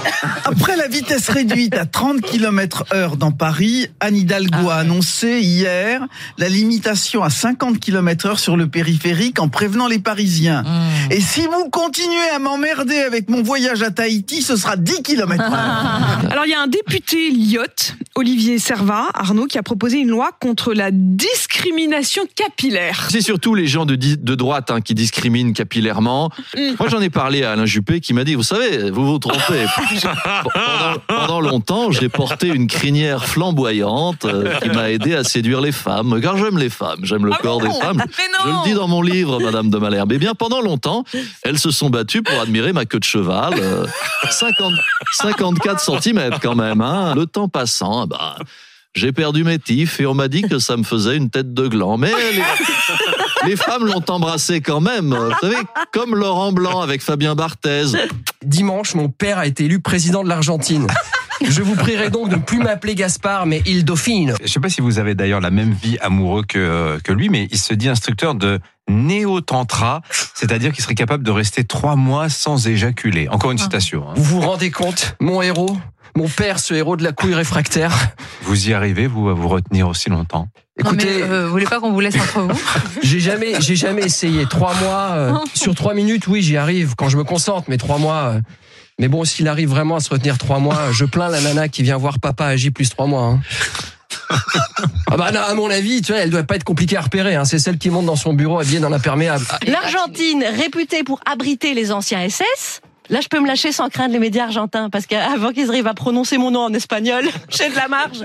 Après 0.46 0.76
la 0.76 0.88
vitesse 0.88 1.30
réduite 1.30 1.76
à 1.76 1.86
30 1.86 2.22
km 2.22 2.86
heure 2.94 3.18
dans 3.18 3.32
Paris, 3.32 3.88
Anne 4.00 4.16
Hidalgo 4.16 4.70
a 4.70 4.76
ah. 4.76 4.80
annoncé 4.80 5.40
hier 5.42 6.02
la 6.38 6.50
limitation 6.50 7.24
à 7.24 7.30
50 7.30 7.80
km 7.80 8.28
heure 8.28 8.40
sur 8.40 8.58
le 8.58 8.68
périphérique 8.68 8.99
en 9.40 9.50
prévenant 9.50 9.88
les 9.88 10.00
Parisiens. 10.00 10.64
Hmm. 10.64 11.12
Et 11.12 11.22
si 11.22 11.42
vous 11.42 11.70
continuez 11.70 12.30
à 12.34 12.40
m'emmerder 12.40 12.98
avec 13.00 13.30
mon 13.30 13.42
voyage 13.42 13.82
à 13.82 13.92
Tahiti, 13.92 14.42
ce 14.42 14.56
sera 14.56 14.76
10 14.78 15.04
km. 15.04 15.44
Alors 16.30 16.46
il 16.46 16.52
y 16.52 16.54
a 16.54 16.62
un 16.62 16.68
député 16.68 17.32
lyotte, 17.32 17.96
Olivier 18.16 18.60
Servat, 18.60 19.10
Arnaud, 19.14 19.48
qui 19.48 19.58
a 19.58 19.64
proposé 19.64 20.00
une 20.00 20.10
loi 20.10 20.32
contre 20.40 20.74
la 20.74 20.92
discrimination 20.92 22.24
capillaire 22.36 22.70
c'est 23.10 23.22
surtout 23.22 23.56
les 23.56 23.68
gens 23.68 23.86
de, 23.86 23.96
de 23.96 24.36
droite 24.36 24.72
hein, 24.72 24.82
qui 24.82 24.94
discriminent 24.94 25.54
capillairement. 25.54 26.30
Mm. 26.56 26.76
Moi, 26.80 26.90
j'en 26.90 27.02
ai 27.02 27.10
parlé 27.10 27.44
à 27.44 27.52
Alain 27.52 27.66
Juppé 27.66 28.00
qui 28.00 28.14
m'a 28.14 28.24
dit, 28.24 28.36
vous 28.36 28.44
savez, 28.44 28.90
vous 28.92 29.06
vous 29.06 29.20
trompez. 29.20 29.66
pendant, 31.08 31.42
longtemps, 31.42 31.92
j'ai 31.92 32.10
porté 32.10 32.48
une 32.48 32.68
crinière 32.68 33.26
flamboyante 33.26 34.26
euh, 34.26 34.56
qui 34.60 34.70
m'a 34.70 34.92
aidé 34.92 35.16
à 35.16 35.24
séduire 35.24 35.62
les 35.62 35.72
femmes. 35.72 36.20
Car 36.22 36.38
j'aime 36.38 36.58
les 36.58 36.70
femmes, 36.70 37.00
j'aime 37.04 37.26
le 37.26 37.32
ah 37.34 37.40
corps 37.42 37.62
des 37.62 37.70
femmes. 37.70 38.04
Je 38.44 38.50
le 38.50 38.64
dis 38.64 38.74
dans 38.74 38.88
mon 38.90 39.02
livre, 39.02 39.40
Madame 39.40 39.70
de 39.70 39.78
Malherbe. 39.78 40.12
Eh 40.12 40.18
bien, 40.18 40.36
pendant 40.36 40.62
longtemps, 40.62 41.04
elles 41.44 41.60
se 41.60 41.72
sont 41.72 41.90
battues 41.90 42.24
pour 42.24 42.40
admirer 42.40 42.74
ma 42.74 42.86
queue 42.86 43.00
de 43.00 43.06
cheval. 43.06 43.54
50, 44.30 44.74
54 45.14 46.02
cm 46.02 46.40
quand 46.42 46.56
même. 46.56 46.82
Hein. 46.82 47.16
Le 47.16 47.26
temps 47.26 47.48
passant, 47.48 48.08
bah, 48.08 48.36
j'ai 48.96 49.12
perdu 49.12 49.44
mes 49.44 49.60
tifs 49.60 50.00
et 50.00 50.06
on 50.06 50.14
m'a 50.14 50.28
dit 50.28 50.42
que 50.42 50.60
ça 50.60 50.76
me 50.76 50.84
faisait 50.84 51.16
une 51.16 51.30
tête 51.30 51.54
de 51.54 51.68
gland. 51.68 51.98
Mais 51.98 52.12
les, 53.46 53.56
femmes 53.56 53.86
l'ont 53.86 54.04
embrassé 54.10 54.62
quand 54.62 54.82
même. 54.82 55.14
Vous 55.14 55.40
savez, 55.40 55.62
comme 55.94 56.16
Laurent 56.16 56.52
Blanc 56.52 56.82
avec 56.82 57.02
Fabien 57.02 57.36
Barthez. 57.36 57.86
Dimanche, 58.44 58.96
mon 58.96 59.10
père 59.10 59.38
a 59.38 59.46
été 59.46 59.66
élu 59.66 59.80
président 59.80 60.24
de 60.24 60.30
l'Argentine. 60.30 60.88
Je 61.42 61.62
vous 61.62 61.76
prierai 61.76 62.10
donc 62.10 62.30
de 62.30 62.36
ne 62.36 62.42
plus 62.42 62.60
m'appeler 62.60 62.96
Gaspard, 62.96 63.46
mais 63.46 63.62
Il 63.66 63.86
Dauphine. 63.86 64.34
Je 64.40 64.44
ne 64.44 64.48
sais 64.48 64.60
pas 64.60 64.70
si 64.70 64.82
vous 64.82 65.00
avez 65.00 65.16
d'ailleurs 65.16 65.42
la 65.42 65.52
même 65.52 65.72
vie 65.72 65.98
amoureuse 66.02 66.46
que, 66.48 67.00
que 67.04 67.12
lui, 67.12 67.30
mais 67.30 67.48
il 67.52 67.58
se 67.58 67.74
dit 67.74 67.90
instructeur 67.90 68.36
de 68.36 68.60
néo-tantra, 68.90 70.02
c'est-à-dire 70.34 70.72
qu'il 70.72 70.84
serait 70.84 70.96
capable 70.96 71.24
de 71.24 71.32
rester 71.32 71.64
trois 71.64 71.96
mois 71.96 72.30
sans 72.30 72.68
éjaculer. 72.68 73.28
Encore 73.30 73.52
une 73.52 73.58
citation. 73.58 74.10
Hein. 74.10 74.14
Vous 74.16 74.24
vous 74.24 74.42
rendez 74.42 74.72
compte, 74.72 75.16
mon 75.20 75.42
héros 75.42 75.78
mon 76.16 76.28
père, 76.28 76.60
ce 76.60 76.74
héros 76.74 76.98
de 76.98 77.04
la 77.04 77.12
couille 77.12 77.36
réfractaire? 77.36 77.94
Vous 78.42 78.70
y 78.70 78.74
arrivez, 78.74 79.08
vous, 79.08 79.30
à 79.30 79.34
vous 79.34 79.48
retenir 79.48 79.88
aussi 79.88 80.10
longtemps? 80.10 80.48
Écoutez, 80.78 81.22
euh, 81.22 81.46
vous 81.46 81.52
voulez 81.52 81.66
pas 81.66 81.80
qu'on 81.80 81.92
vous 81.92 82.00
laisse 82.00 82.16
entre 82.16 82.42
vous? 82.42 82.62
J'ai 83.04 83.20
jamais, 83.20 83.60
j'ai 83.60 83.76
jamais 83.76 84.04
essayé. 84.04 84.46
Trois 84.46 84.74
mois, 84.76 85.10
euh, 85.12 85.34
sur 85.54 85.76
trois 85.76 85.94
minutes, 85.94 86.28
oui, 86.28 86.42
j'y 86.42 86.58
arrive 86.58 86.96
quand 86.98 87.10
je 87.10 87.18
me 87.18 87.24
concentre, 87.24 87.70
mais 87.70 87.78
trois 87.78 87.98
mois. 87.98 88.34
Euh, 88.36 88.42
mais 89.00 89.08
bon, 89.08 89.24
s'il 89.24 89.48
arrive 89.48 89.70
vraiment 89.70 89.96
à 89.96 90.00
se 90.02 90.10
retenir 90.10 90.38
trois 90.38 90.60
mois, 90.60 90.92
je 90.92 91.06
plains 91.06 91.30
la 91.30 91.40
nana 91.40 91.70
qui 91.70 91.84
vient 91.84 91.98
voir 91.98 92.20
papa 92.20 92.46
agir 92.46 92.72
plus 92.74 92.90
trois 92.90 93.08
mois. 93.08 93.24
Hein. 93.24 93.40
ah 95.10 95.18
bah 95.18 95.28
à 95.28 95.54
mon 95.56 95.70
avis, 95.70 96.02
tu 96.02 96.12
vois, 96.12 96.22
elle 96.22 96.30
doit 96.30 96.44
pas 96.44 96.56
être 96.56 96.66
compliquée 96.66 96.98
à 96.98 97.02
repérer. 97.02 97.36
Hein. 97.36 97.46
C'est 97.46 97.60
celle 97.60 97.78
qui 97.78 97.90
monte 97.90 98.06
dans 98.06 98.18
son 98.18 98.34
bureau 98.34 98.60
habillée 98.60 98.80
dans 98.80 98.90
l'imperméable. 98.90 99.46
L'Argentine, 99.66 100.44
réputée 100.44 101.04
pour 101.04 101.22
abriter 101.26 101.74
les 101.74 101.92
anciens 101.94 102.28
SS, 102.28 102.82
Là, 103.10 103.22
je 103.22 103.28
peux 103.28 103.40
me 103.40 103.48
lâcher 103.48 103.72
sans 103.72 103.90
craindre 103.90 104.14
les 104.14 104.20
médias 104.20 104.44
argentins, 104.44 104.90
parce 104.90 105.08
qu'avant 105.08 105.52
qu'ils 105.52 105.70
arrivent 105.70 105.88
à 105.88 105.96
prononcer 105.96 106.38
mon 106.38 106.52
nom 106.52 106.62
en 106.62 106.74
espagnol, 106.74 107.26
j'ai 107.50 107.70
de 107.70 107.76
la 107.76 107.88
marge. 107.88 108.24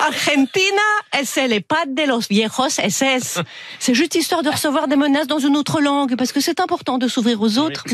Argentina 0.00 0.82
es 1.18 1.40
el 1.40 1.52
EHPAD 1.52 1.94
de 1.94 2.02
los 2.06 2.28
viejos 2.28 2.78
SS. 2.78 3.40
C'est 3.78 3.94
juste 3.94 4.14
histoire 4.14 4.42
de 4.42 4.50
recevoir 4.50 4.86
des 4.86 4.96
menaces 4.96 5.26
dans 5.26 5.38
une 5.38 5.56
autre 5.56 5.80
langue, 5.80 6.16
parce 6.16 6.32
que 6.32 6.40
c'est 6.40 6.60
important 6.60 6.98
de 6.98 7.08
s'ouvrir 7.08 7.40
aux 7.40 7.58
autres. 7.58 7.84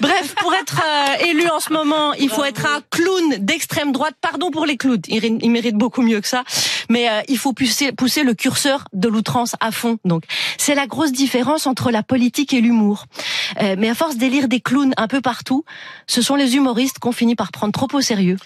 Bref, 0.00 0.34
pour 0.36 0.52
être 0.54 0.82
euh, 0.84 1.26
élu 1.26 1.48
en 1.48 1.60
ce 1.60 1.72
moment, 1.72 2.12
il 2.14 2.28
faut 2.28 2.44
être 2.44 2.66
un 2.66 2.80
clown 2.90 3.36
d'extrême 3.38 3.92
droite. 3.92 4.14
Pardon 4.20 4.50
pour 4.50 4.66
les 4.66 4.76
clowns, 4.76 5.00
ils, 5.08 5.50
méritent 5.50 5.76
beaucoup 5.76 6.02
mieux 6.02 6.20
que 6.20 6.28
ça. 6.28 6.44
Mais 6.90 7.08
euh, 7.08 7.22
il 7.28 7.38
faut 7.38 7.54
pousser, 7.54 7.92
pousser 7.92 8.24
le 8.24 8.34
curseur 8.34 8.84
de 8.92 9.08
l'outrance 9.08 9.56
à 9.60 9.72
fond. 9.72 9.98
Donc, 10.04 10.24
c'est 10.58 10.74
la 10.74 10.86
grosse 10.86 11.12
différence 11.12 11.66
entre 11.66 11.90
la 11.90 12.02
politique 12.02 12.52
et 12.52 12.60
l'humour. 12.60 13.06
Euh, 13.60 13.76
mais 13.78 13.88
à 13.88 13.94
force 13.94 14.16
d'élire 14.16 14.48
des 14.48 14.60
clowns 14.60 14.94
un 14.96 15.08
peu 15.08 15.20
partout, 15.20 15.64
ce 16.06 16.22
sont 16.22 16.36
les 16.36 16.56
humoristes 16.56 16.98
qu'on 16.98 17.12
finit 17.12 17.34
par 17.34 17.52
prendre 17.52 17.72
trop 17.72 17.88
au 17.92 18.00
sérieux. 18.00 18.36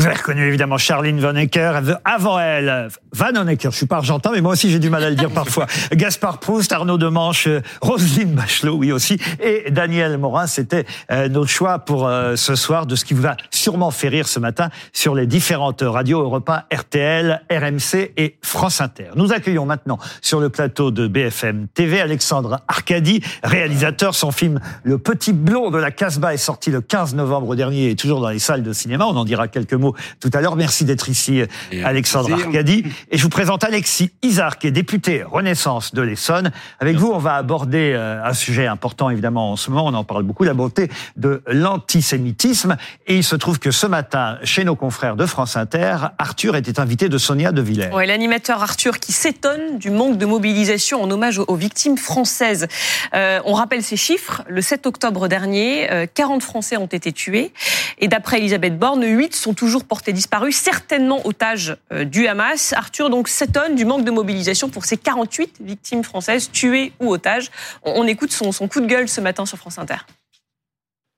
Vous 0.00 0.06
avez 0.06 0.16
reconnu 0.16 0.44
évidemment 0.48 0.76
Charline 0.76 1.20
Van 1.20 1.36
Ecker, 1.36 1.80
avant 2.04 2.40
elle, 2.40 2.88
Van 3.12 3.34
Honecker, 3.36 3.70
je 3.70 3.76
suis 3.76 3.86
pas 3.86 3.98
argentin, 3.98 4.32
mais 4.32 4.40
moi 4.40 4.52
aussi 4.52 4.68
j'ai 4.68 4.80
du 4.80 4.90
mal 4.90 5.04
à 5.04 5.08
le 5.08 5.14
dire 5.14 5.30
parfois. 5.34 5.66
Gaspard 5.92 6.40
Proust, 6.40 6.72
Arnaud 6.72 6.98
Demanche, 6.98 7.48
Roselyne 7.80 8.34
Bachelot, 8.34 8.74
oui 8.74 8.90
aussi, 8.90 9.20
et 9.40 9.70
Daniel 9.70 10.18
Morin, 10.18 10.48
c'était 10.48 10.84
euh, 11.12 11.28
nos 11.28 11.46
choix 11.46 11.78
pour 11.78 12.08
euh, 12.08 12.34
ce 12.34 12.56
soir 12.56 12.86
de 12.86 12.96
ce 12.96 13.04
qui 13.04 13.14
vous 13.14 13.24
a 13.24 13.36
sûrement 13.50 13.92
fait 13.92 14.08
rire 14.08 14.26
ce 14.26 14.40
matin 14.40 14.68
sur 14.92 15.14
les 15.14 15.28
différentes 15.28 15.82
radios 15.82 16.20
Europe 16.20 16.50
1, 16.50 16.64
RTL, 16.76 17.42
RMC 17.48 18.12
et 18.16 18.36
France 18.42 18.80
Inter. 18.80 19.10
Nous 19.14 19.32
accueillons 19.32 19.64
maintenant 19.64 20.00
sur 20.20 20.40
le 20.40 20.48
plateau 20.48 20.90
de 20.90 21.06
BFM 21.06 21.68
TV 21.72 22.00
Alexandre 22.00 22.62
Arcadi, 22.66 23.22
réalisateur. 23.44 24.16
Son 24.16 24.32
film 24.32 24.58
Le 24.82 24.98
Petit 24.98 25.32
Blond 25.32 25.70
de 25.70 25.78
la 25.78 25.92
Casbah 25.92 26.34
est 26.34 26.38
sorti 26.38 26.72
le 26.72 26.80
15 26.80 27.14
novembre 27.14 27.54
dernier 27.54 27.90
et 27.90 27.96
toujours 27.96 28.20
dans 28.20 28.30
les 28.30 28.40
salles 28.40 28.64
de 28.64 28.72
cinéma. 28.72 29.06
On 29.06 29.16
en 29.16 29.24
dira 29.24 29.46
quelques 29.46 29.74
mots 29.74 29.83
tout 30.20 30.30
à 30.32 30.40
l'heure. 30.40 30.56
Merci 30.56 30.84
d'être 30.84 31.08
ici, 31.08 31.42
Alexandre 31.84 32.32
Arcadi. 32.32 32.84
Et 33.10 33.18
je 33.18 33.22
vous 33.22 33.28
présente 33.28 33.64
Alexis 33.64 34.12
Isard, 34.22 34.58
qui 34.58 34.68
est 34.68 34.70
député 34.70 35.22
Renaissance 35.22 35.94
de 35.94 36.02
l'Essonne. 36.02 36.52
Avec 36.80 36.96
vous, 36.96 37.10
on 37.10 37.18
va 37.18 37.34
aborder 37.34 37.92
euh, 37.94 38.24
un 38.24 38.32
sujet 38.32 38.66
important, 38.66 39.10
évidemment, 39.10 39.52
en 39.52 39.56
ce 39.56 39.70
moment. 39.70 39.86
On 39.86 39.94
en 39.94 40.04
parle 40.04 40.22
beaucoup, 40.22 40.44
la 40.44 40.54
beauté 40.54 40.88
de 41.16 41.42
l'antisémitisme. 41.46 42.76
Et 43.06 43.16
il 43.16 43.24
se 43.24 43.36
trouve 43.36 43.58
que 43.58 43.70
ce 43.72 43.86
matin, 43.86 44.38
chez 44.44 44.64
nos 44.64 44.76
confrères 44.76 45.16
de 45.16 45.26
France 45.26 45.56
Inter, 45.56 45.96
Arthur 46.18 46.54
était 46.54 46.78
invité 46.78 47.08
de 47.08 47.18
Sonia 47.18 47.50
De 47.50 47.60
Villers. 47.60 47.90
Oui, 47.92 48.06
l'animateur 48.06 48.62
Arthur 48.62 49.00
qui 49.00 49.12
s'étonne 49.12 49.78
du 49.78 49.90
manque 49.90 50.18
de 50.18 50.26
mobilisation 50.26 51.02
en 51.02 51.10
hommage 51.10 51.40
aux 51.40 51.56
victimes 51.56 51.98
françaises. 51.98 52.68
Euh, 53.14 53.40
on 53.44 53.54
rappelle 53.54 53.82
ces 53.82 53.96
chiffres. 53.96 54.42
Le 54.48 54.60
7 54.60 54.86
octobre 54.86 55.26
dernier, 55.26 56.08
40 56.14 56.42
euh, 56.42 56.44
Français 56.44 56.76
ont 56.76 56.86
été 56.86 57.10
tués. 57.10 57.52
Et 57.98 58.06
d'après 58.06 58.38
Elisabeth 58.38 58.78
Borne, 58.78 59.04
8 59.04 59.34
sont 59.34 59.54
toujours 59.54 59.73
portés 59.82 60.12
disparus, 60.12 60.56
certainement 60.56 61.26
otages 61.26 61.76
euh, 61.92 62.04
du 62.04 62.28
Hamas. 62.28 62.72
Arthur 62.74 63.10
donc 63.10 63.26
s'étonne 63.28 63.74
du 63.74 63.84
manque 63.84 64.04
de 64.04 64.12
mobilisation 64.12 64.68
pour 64.68 64.84
ces 64.84 64.96
48 64.96 65.56
victimes 65.60 66.04
françaises 66.04 66.50
tuées 66.52 66.92
ou 67.00 67.10
otages. 67.10 67.50
On, 67.82 68.06
écoute 68.06 68.30
son, 68.30 68.52
son 68.52 68.68
coup 68.68 68.80
de 68.80 68.86
gueule 68.86 69.08
ce 69.08 69.20
matin 69.20 69.46
sur 69.46 69.58
France 69.58 69.78
Inter. 69.78 69.96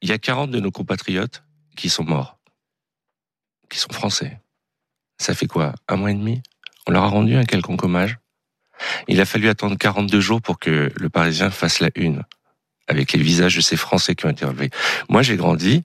Il 0.00 0.08
y 0.08 0.12
a 0.12 0.18
40 0.18 0.50
de 0.50 0.60
nos 0.60 0.70
compatriotes 0.70 1.42
qui 1.76 1.90
sont 1.90 2.04
morts, 2.04 2.38
qui 3.68 3.78
sont 3.78 3.92
français. 3.92 4.40
Ça 5.18 5.34
fait 5.34 5.46
quoi 5.46 5.74
Un 5.88 5.96
mois 5.96 6.10
et 6.10 6.14
demi? 6.14 6.42
On 6.86 6.92
leur 6.92 7.02
a 7.02 7.08
rendu 7.08 7.36
un 7.36 7.44
quelconque 7.44 7.84
hommage? 7.84 8.16
Il 9.08 9.20
a 9.20 9.24
fallu 9.24 9.48
attendre 9.48 9.76
42 9.76 10.20
jours 10.20 10.42
pour 10.42 10.58
que 10.58 10.90
le 10.94 11.08
Parisien 11.08 11.50
fasse 11.50 11.80
la 11.80 11.90
une, 11.94 12.24
avec 12.86 13.12
les 13.12 13.22
visages 13.22 13.56
de 13.56 13.60
ces 13.60 13.76
Français 13.76 14.14
qui 14.14 14.26
ont 14.26 14.30
été 14.30 14.44
relevés. 14.44 14.70
Moi, 15.08 15.22
j'ai 15.22 15.36
grandi 15.36 15.84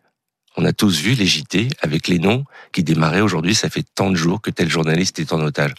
on 0.57 0.65
a 0.65 0.73
tous 0.73 0.99
vu 1.01 1.13
les 1.13 1.25
JT 1.25 1.69
avec 1.81 2.07
les 2.07 2.19
noms 2.19 2.45
qui 2.71 2.83
démarraient 2.83 3.21
aujourd'hui. 3.21 3.55
Ça 3.55 3.69
fait 3.69 3.85
tant 3.95 4.09
de 4.09 4.15
jours 4.15 4.41
que 4.41 4.51
tel 4.51 4.69
journaliste 4.69 5.19
est 5.19 5.33
en 5.33 5.39
otage. 5.41 5.73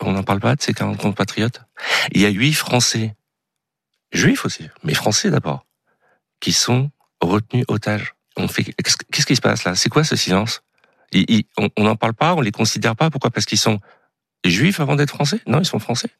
On 0.00 0.12
n'en 0.12 0.22
parle 0.22 0.40
pas 0.40 0.54
de 0.54 0.62
ces 0.62 0.74
40 0.74 0.98
compatriotes 0.98 1.62
Il 2.12 2.20
y 2.20 2.26
a 2.26 2.28
huit 2.28 2.52
Français, 2.52 3.14
juifs 4.12 4.44
aussi, 4.44 4.68
mais 4.84 4.94
Français 4.94 5.30
d'abord, 5.30 5.64
qui 6.40 6.52
sont 6.52 6.90
retenus 7.20 7.64
otages. 7.68 8.14
On 8.36 8.48
fait 8.48 8.64
qu'est-ce 8.64 9.26
qui 9.26 9.36
se 9.36 9.40
passe 9.40 9.64
là? 9.64 9.74
C'est 9.74 9.88
quoi 9.88 10.04
ce 10.04 10.16
silence? 10.16 10.62
On 11.58 11.82
n'en 11.82 11.96
parle 11.96 12.14
pas, 12.14 12.34
on 12.34 12.40
les 12.40 12.52
considère 12.52 12.94
pas. 12.94 13.10
Pourquoi? 13.10 13.30
Parce 13.30 13.46
qu'ils 13.46 13.58
sont 13.58 13.80
juifs 14.44 14.80
avant 14.80 14.96
d'être 14.96 15.10
français? 15.10 15.40
Non, 15.46 15.58
ils 15.58 15.66
sont 15.66 15.80
français. 15.80 16.10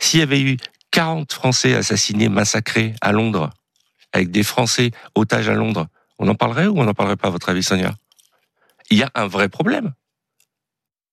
S'il 0.00 0.20
y 0.20 0.22
avait 0.22 0.40
eu 0.40 0.56
40 0.92 1.32
Français 1.32 1.74
assassinés, 1.74 2.28
massacrés 2.28 2.94
à 3.00 3.12
Londres, 3.12 3.50
avec 4.12 4.30
des 4.30 4.44
Français 4.44 4.92
otages 5.14 5.48
à 5.48 5.54
Londres, 5.54 5.88
on 6.18 6.28
en 6.28 6.34
parlerait 6.34 6.66
ou 6.66 6.78
on 6.78 6.84
n'en 6.84 6.94
parlerait 6.94 7.16
pas, 7.16 7.28
à 7.28 7.30
votre 7.30 7.48
avis, 7.48 7.62
Sonia? 7.62 7.94
Il 8.90 8.98
y 8.98 9.02
a 9.02 9.10
un 9.14 9.26
vrai 9.26 9.48
problème. 9.48 9.92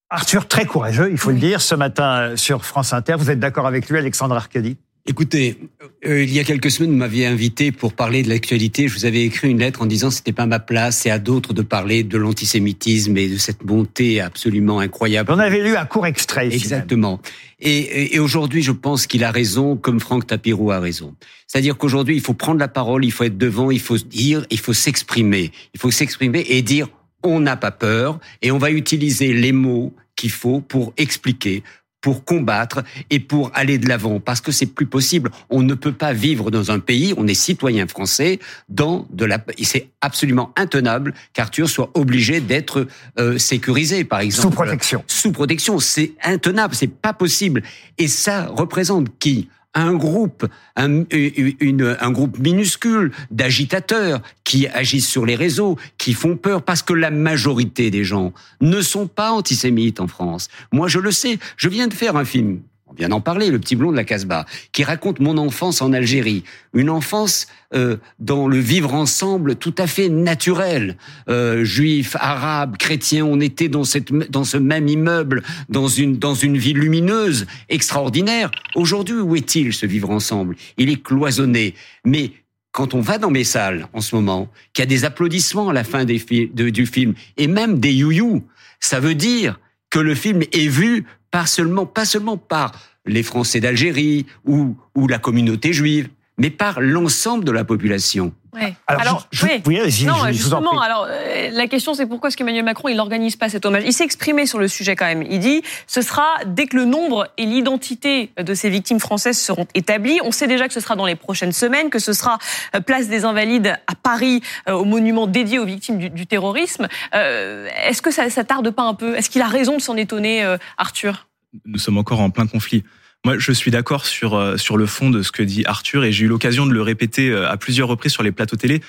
Arthur, 0.10 0.47
très 0.47 0.66
courageux, 0.66 1.10
il 1.12 1.18
faut 1.18 1.32
le 1.32 1.39
dire, 1.39 1.62
ce 1.62 1.74
matin 1.74 2.20
euh, 2.20 2.36
sur 2.36 2.66
France 2.66 2.93
Inter. 2.93 3.16
Vous 3.18 3.32
êtes 3.32 3.39
d'accord 3.39 3.66
avec 3.66 3.89
lui, 3.89 3.97
Alexandre 3.97 4.36
Arcadi? 4.36 4.78
Écoutez, 5.06 5.58
euh, 6.06 6.24
il 6.24 6.32
y 6.32 6.39
a 6.39 6.45
quelques 6.45 6.72
semaines, 6.72 6.91
vous 6.91 6.97
m'aviez 6.97 7.26
invité 7.26 7.74
pour 7.74 7.91
parler 7.91 8.24
de 8.24 8.30
l'actualité. 8.30 8.88
Je 8.88 8.93
vous 8.93 9.04
avais 9.04 9.24
écrit 9.24 9.51
une 9.51 9.60
lettre 9.60 9.82
en 9.82 9.86
disant 9.86 10.08
que 10.08 10.14
c'était 10.14 10.32
pas 10.32 10.45
ma 10.45 10.60
place, 10.60 10.99
c'est 10.99 11.10
à 11.10 11.20
d'autres 11.20 11.54
de 11.54 11.62
parler 11.62 12.04
de 12.04 12.18
l'antisémitisme 12.18 13.18
et 13.18 13.28
de 13.28 13.36
cette 13.36 13.66
montée 13.66 14.22
absolument 14.22 14.80
incroyable. 14.80 15.34
On 15.34 15.39
avait 15.39 15.62
lu 15.62 15.76
un 15.76 15.86
court 15.86 16.08
extrait. 16.08 16.45
Exactement. 16.45 17.20
Et, 17.60 18.16
et, 18.16 18.20
aujourd'hui, 18.20 18.62
je 18.62 18.72
pense 18.72 19.06
qu'il 19.06 19.26
a 19.26 19.32
raison, 19.32 19.76
comme 19.76 19.99
Franck 19.99 20.26
Tapirou 20.26 20.72
a 20.72 20.80
raison. 20.80 21.16
C'est-à-dire 21.47 21.78
qu'aujourd'hui, 21.78 22.16
il 22.16 22.22
faut 22.22 22.34
prendre 22.34 22.62
la 22.62 22.70
parole, 22.70 23.04
il 23.04 23.12
faut 23.12 23.26
être 23.26 23.38
devant, 23.38 23.72
il 23.72 23.82
faut 23.82 23.97
dire, 23.97 24.45
il 24.51 24.60
faut 24.60 24.74
s'exprimer. 24.74 25.51
Il 25.74 25.82
faut 25.82 25.91
s'exprimer 25.91 26.45
et 26.47 26.62
dire 26.62 26.88
on 27.24 27.41
n'a 27.41 27.58
pas 27.58 27.72
peur 27.72 28.20
et 28.41 28.51
on 28.51 28.58
va 28.58 28.72
utiliser 28.72 29.34
les 29.34 29.51
mots 29.51 29.93
qu'il 30.16 30.32
faut 30.32 30.62
pour 30.62 30.93
expliquer, 30.97 31.64
pour 32.04 32.26
combattre 32.26 32.84
et 33.10 33.20
pour 33.20 33.49
aller 33.56 33.80
de 33.80 33.88
l'avant 33.88 34.20
parce 34.20 34.41
que 34.41 34.51
c'est 34.51 34.68
plus 34.68 34.86
possible. 34.86 35.32
On 35.49 35.64
ne 35.64 35.74
peut 35.74 35.93
pas 35.93 36.14
vivre 36.14 36.51
dans 36.51 36.70
un 36.70 36.80
pays, 36.80 37.14
on 37.18 37.26
est 37.28 37.34
citoyen 37.34 37.88
français, 37.88 38.39
dans 38.70 39.08
de 39.10 39.26
la 39.26 39.43
c'est 39.64 39.88
absolument 40.01 40.51
intenable 40.58 41.14
qu'Arthur 41.32 41.70
soit 41.70 41.89
obligé 41.93 42.41
d'être 42.41 42.88
euh, 43.18 43.38
sécurisé 43.38 44.04
par 44.04 44.20
exemple. 44.20 44.49
Sous 44.49 44.56
protection. 44.56 45.04
Sous 45.08 45.32
protection, 45.32 45.80
c'est 45.80 46.12
intenable, 46.22 46.76
c'est 46.76 46.88
pas 46.93 47.14
possible. 47.14 47.64
Et 47.97 48.10
ça 48.10 48.47
représente 48.47 49.08
qui? 49.18 49.47
Un 49.74 49.93
groupe, 49.93 50.45
un, 50.76 51.03
une, 51.11 51.97
un 51.99 52.11
groupe 52.11 52.38
minuscule 52.38 53.11
d'agitateurs 53.32 54.21
qui 54.43 54.67
agissent 54.67 55.09
sur 55.09 55.26
les 55.26 55.36
réseaux, 55.36 55.78
qui 55.97 56.13
font 56.13 56.38
peur 56.38 56.61
parce 56.63 56.82
que 56.82 56.93
la 56.93 57.11
majorité 57.11 57.89
des 57.91 58.03
gens 58.03 58.34
ne 58.61 58.82
sont 58.82 59.07
pas 59.07 59.32
antisémites 59.32 59.99
en 59.99 60.07
France. 60.07 60.49
Moi, 60.71 60.88
je 60.88 60.99
le 60.99 61.11
sais. 61.11 61.39
Je 61.57 61.69
viens 61.69 61.88
de 61.88 61.93
faire 61.93 62.15
un 62.15 62.26
film 62.26 62.59
on 62.94 62.96
vient 63.00 63.10
d'en 63.10 63.22
parler, 63.22 63.50
le 63.50 63.60
petit 63.60 63.76
blond 63.76 63.91
de 63.91 63.96
la 63.96 64.04
Casbah, 64.04 64.46
qui 64.72 64.84
raconte 64.84 65.20
mon 65.20 65.38
enfance 65.38 65.82
en 65.82 65.94
Algérie, 65.94 66.44
une 66.74 66.91
enfance 66.91 67.48
euh, 67.74 67.98
dans 68.20 68.48
le 68.48 68.60
vivre 68.60 68.94
ensemble 68.94 69.56
tout 69.56 69.74
à 69.80 69.88
fait 69.88 70.10
naturel, 70.10 70.98
euh, 71.28 71.64
juifs, 71.64 72.16
arabes, 72.20 72.78
chrétiens, 72.78 73.26
on 73.26 73.39
était 73.39 73.68
dans 73.68 73.84
cette 73.84 74.14
dans 74.30 74.44
ce 74.44 74.58
même 74.58 74.88
immeuble, 74.88 75.41
dans 75.70 75.88
une 75.88 76.18
dans 76.18 76.36
une 76.36 76.58
ville 76.58 76.78
lumineuse, 76.78 77.48
extraordinaire. 77.70 78.52
Aujourd'hui, 78.76 79.16
où 79.16 79.36
est-il 79.36 79.74
ce 79.74 79.88
vivre 79.88 80.12
ensemble? 80.12 80.56
Il 80.78 80.89
est 80.89 81.02
cloisonné, 81.02 81.74
mais 82.06 82.32
quand 82.72 82.94
on 82.94 83.02
va 83.02 83.18
dans 83.18 83.32
mes 83.32 83.44
salles 83.44 83.88
en 83.94 84.02
ce 84.02 84.16
moment, 84.16 84.50
qu'il 84.74 84.84
y 84.84 84.88
a 84.88 84.88
des 84.88 85.04
applaudissements 85.06 85.70
à 85.70 85.74
la 85.74 85.84
fin 85.84 86.06
du 86.06 86.86
film 86.86 87.14
et 87.38 87.48
même 87.48 87.80
des 87.80 87.94
you-you, 87.94 88.44
ça 88.80 89.00
veut 89.00 89.16
dire 89.16 89.60
que 89.89 90.00
le 90.00 90.16
film 90.16 90.41
est 90.52 90.68
vu 90.68 91.06
pas 91.34 91.47
seulement, 91.47 91.88
pas 91.88 92.05
seulement 92.05 92.38
par 92.38 92.79
les 93.07 93.23
Français 93.23 93.59
d'Algérie 93.59 94.27
ou, 94.45 94.77
ou 94.93 95.07
la 95.07 95.17
communauté 95.17 95.73
juive, 95.73 96.09
mais 96.38 96.49
par 96.49 96.81
l'ensemble 96.81 97.45
de 97.45 97.51
la 97.51 97.63
population. 97.63 98.34
Ouais. 98.53 98.75
Alors, 98.86 99.27
oui, 99.65 99.79
non, 100.05 100.31
justement, 100.31 100.79
alors 100.79 101.07
euh, 101.09 101.49
la 101.51 101.67
question 101.67 101.95
c'est 101.95 102.05
pourquoi 102.05 102.27
est-ce 102.27 102.38
qu'Emmanuel 102.38 102.63
Macron 102.63 102.88
il 102.88 102.95
n'organise 102.95 103.36
pas 103.36 103.49
cet 103.49 103.65
hommage? 103.65 103.84
Il 103.86 103.93
s'est 103.93 104.03
exprimé 104.03 104.45
sur 104.45 104.59
le 104.59 104.67
sujet 104.67 104.95
quand 104.95 105.05
même. 105.05 105.23
Il 105.23 105.39
dit 105.39 105.63
ce 105.88 106.01
sera 106.01 106.27
dès 106.45 106.67
que 106.67 106.75
le 106.75 106.86
nombre 106.86 107.27
et 107.38 107.45
l'identité 107.45 108.31
de 108.38 108.53
ces 108.53 108.69
victimes 108.69 108.99
françaises 108.99 109.39
seront 109.39 109.67
établis. 109.73 110.19
On 110.23 110.31
sait 110.31 110.47
déjà 110.47 110.67
que 110.67 110.73
ce 110.73 110.79
sera 110.79 110.95
dans 110.95 111.07
les 111.07 111.15
prochaines 111.15 111.51
semaines, 111.51 111.89
que 111.89 111.97
ce 111.97 112.13
sera 112.13 112.38
euh, 112.75 112.79
place 112.79 113.07
des 113.07 113.25
Invalides 113.25 113.75
à 113.88 113.95
Paris, 113.95 114.41
euh, 114.67 114.73
au 114.73 114.86
monument 114.86 115.25
dédié 115.25 115.57
aux 115.57 115.65
victimes 115.65 115.97
du, 115.97 116.27
terrorisme. 116.27 116.88
est-ce 117.11 118.01
que 118.01 118.11
ça, 118.11 118.29
ça 118.29 118.43
tarde 118.43 118.69
pas 118.71 118.84
un 118.84 118.93
peu? 118.93 119.15
Est-ce 119.15 119.29
qu'il 119.29 119.41
a 119.41 119.47
raison 119.47 119.77
de 119.77 119.81
s'en 119.81 119.97
étonner, 119.97 120.43
Arthur? 120.77 121.27
Nous 121.65 121.79
sommes 121.79 121.97
encore 121.97 122.21
en 122.21 122.29
plein 122.29 122.47
conflit. 122.47 122.84
Moi, 123.26 123.38
je 123.38 123.53
suis 123.53 123.71
d'accord 123.71 124.05
sur 124.05 124.36
euh, 124.36 124.57
sur 124.57 124.76
le 124.76 124.86
fond 124.86 125.09
de 125.09 125.21
ce 125.21 125.32
que 125.32 125.41
dit 125.41 125.63
Arthur 125.65 126.03
et 126.03 126.11
j'ai 126.11 126.26
eu 126.26 126.28
l'occasion 126.28 126.65
de 126.65 126.74
le 126.74 126.82
répéter 126.82 127.30
euh, 127.30 127.49
à 127.49 127.55
plusieurs 127.55 127.88
reprises 127.88 128.11
sur 128.11 128.21
les 128.21 128.34
plateaux 128.34 128.57
télé. 128.57 128.82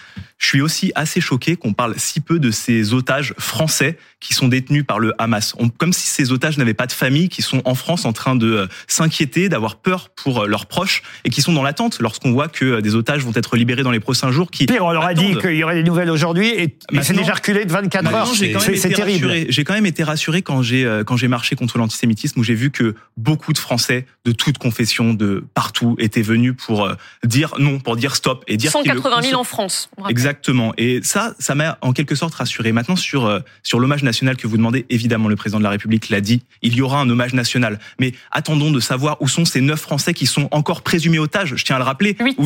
Je 0.44 0.50
suis 0.50 0.60
aussi 0.60 0.92
assez 0.94 1.22
choqué 1.22 1.56
qu'on 1.56 1.72
parle 1.72 1.94
si 1.96 2.20
peu 2.20 2.38
de 2.38 2.50
ces 2.50 2.92
otages 2.92 3.32
français 3.38 3.96
qui 4.20 4.34
sont 4.34 4.46
détenus 4.46 4.84
par 4.86 4.98
le 4.98 5.14
Hamas. 5.16 5.54
comme 5.78 5.94
si 5.94 6.06
ces 6.06 6.32
otages 6.32 6.58
n'avaient 6.58 6.74
pas 6.74 6.86
de 6.86 6.92
famille, 6.92 7.30
qui 7.30 7.40
sont 7.40 7.62
en 7.64 7.74
France 7.74 8.04
en 8.04 8.12
train 8.12 8.36
de 8.36 8.52
euh, 8.52 8.66
s'inquiéter, 8.86 9.48
d'avoir 9.48 9.76
peur 9.76 10.10
pour 10.10 10.44
leurs 10.44 10.66
proches 10.66 11.02
et 11.24 11.30
qui 11.30 11.40
sont 11.40 11.54
dans 11.54 11.62
l'attente 11.62 11.98
lorsqu'on 11.98 12.32
voit 12.32 12.48
que 12.48 12.80
des 12.80 12.94
otages 12.94 13.24
vont 13.24 13.32
être 13.34 13.56
libérés 13.56 13.82
dans 13.82 13.90
les 13.90 14.00
prochains 14.00 14.30
jours. 14.30 14.50
Qui 14.50 14.66
Pire, 14.66 14.84
on 14.84 14.92
leur 14.92 15.06
a 15.06 15.14
dit 15.14 15.34
qu'il 15.36 15.54
y 15.54 15.64
aurait 15.64 15.76
des 15.76 15.82
nouvelles 15.82 16.10
aujourd'hui 16.10 16.48
et 16.48 16.76
c'est 17.00 17.14
déjà 17.14 17.32
reculé 17.32 17.64
de 17.64 17.72
24 17.72 18.14
heures. 18.14 18.26
C'est 18.26 18.92
terrible. 18.92 19.46
J'ai 19.48 19.64
quand 19.64 19.74
même 19.74 19.86
été 19.86 20.04
rassuré 20.04 20.42
quand 20.42 20.60
j'ai 20.60 20.84
quand 21.06 21.16
j'ai 21.16 21.28
marché 21.28 21.56
contre 21.56 21.78
l'antisémitisme 21.78 22.38
où 22.38 22.44
j'ai 22.44 22.54
vu 22.54 22.70
que 22.70 22.94
beaucoup 23.16 23.54
de 23.54 23.58
Français 23.58 24.04
de 24.26 24.32
toute 24.32 24.58
confession, 24.58 25.14
de 25.14 25.44
partout, 25.54 25.96
étaient 25.98 26.22
venus 26.22 26.54
pour 26.56 26.84
euh, 26.84 26.94
dire 27.24 27.54
non, 27.58 27.78
pour 27.78 27.96
dire 27.96 28.16
stop 28.16 28.44
et 28.46 28.58
dire 28.58 28.70
180 28.70 29.22
000 29.22 29.40
en 29.40 29.44
France. 29.44 29.88
Exactement. 30.08 30.33
Et 30.76 31.00
ça, 31.02 31.34
ça 31.38 31.54
m'a 31.54 31.78
en 31.80 31.92
quelque 31.92 32.14
sorte 32.14 32.34
rassuré. 32.34 32.72
Maintenant 32.72 32.96
sur 32.96 33.26
euh, 33.26 33.40
sur 33.62 33.80
l'hommage 33.80 34.02
national 34.02 34.36
que 34.36 34.46
vous 34.46 34.56
demandez, 34.56 34.86
évidemment, 34.90 35.28
le 35.28 35.36
président 35.36 35.58
de 35.58 35.64
la 35.64 35.70
République 35.70 36.08
l'a 36.08 36.20
dit. 36.20 36.42
Il 36.62 36.74
y 36.74 36.82
aura 36.82 37.00
un 37.00 37.08
hommage 37.08 37.34
national. 37.34 37.78
Mais 38.00 38.12
attendons 38.30 38.70
de 38.70 38.80
savoir 38.80 39.20
où 39.20 39.28
sont 39.28 39.44
ces 39.44 39.60
neuf 39.60 39.80
Français 39.80 40.14
qui 40.14 40.26
sont 40.26 40.48
encore 40.50 40.82
présumés 40.82 41.18
otages. 41.18 41.54
Je 41.56 41.64
tiens 41.64 41.76
à 41.76 41.78
le 41.78 41.84
rappeler. 41.84 42.16
Oui. 42.20 42.36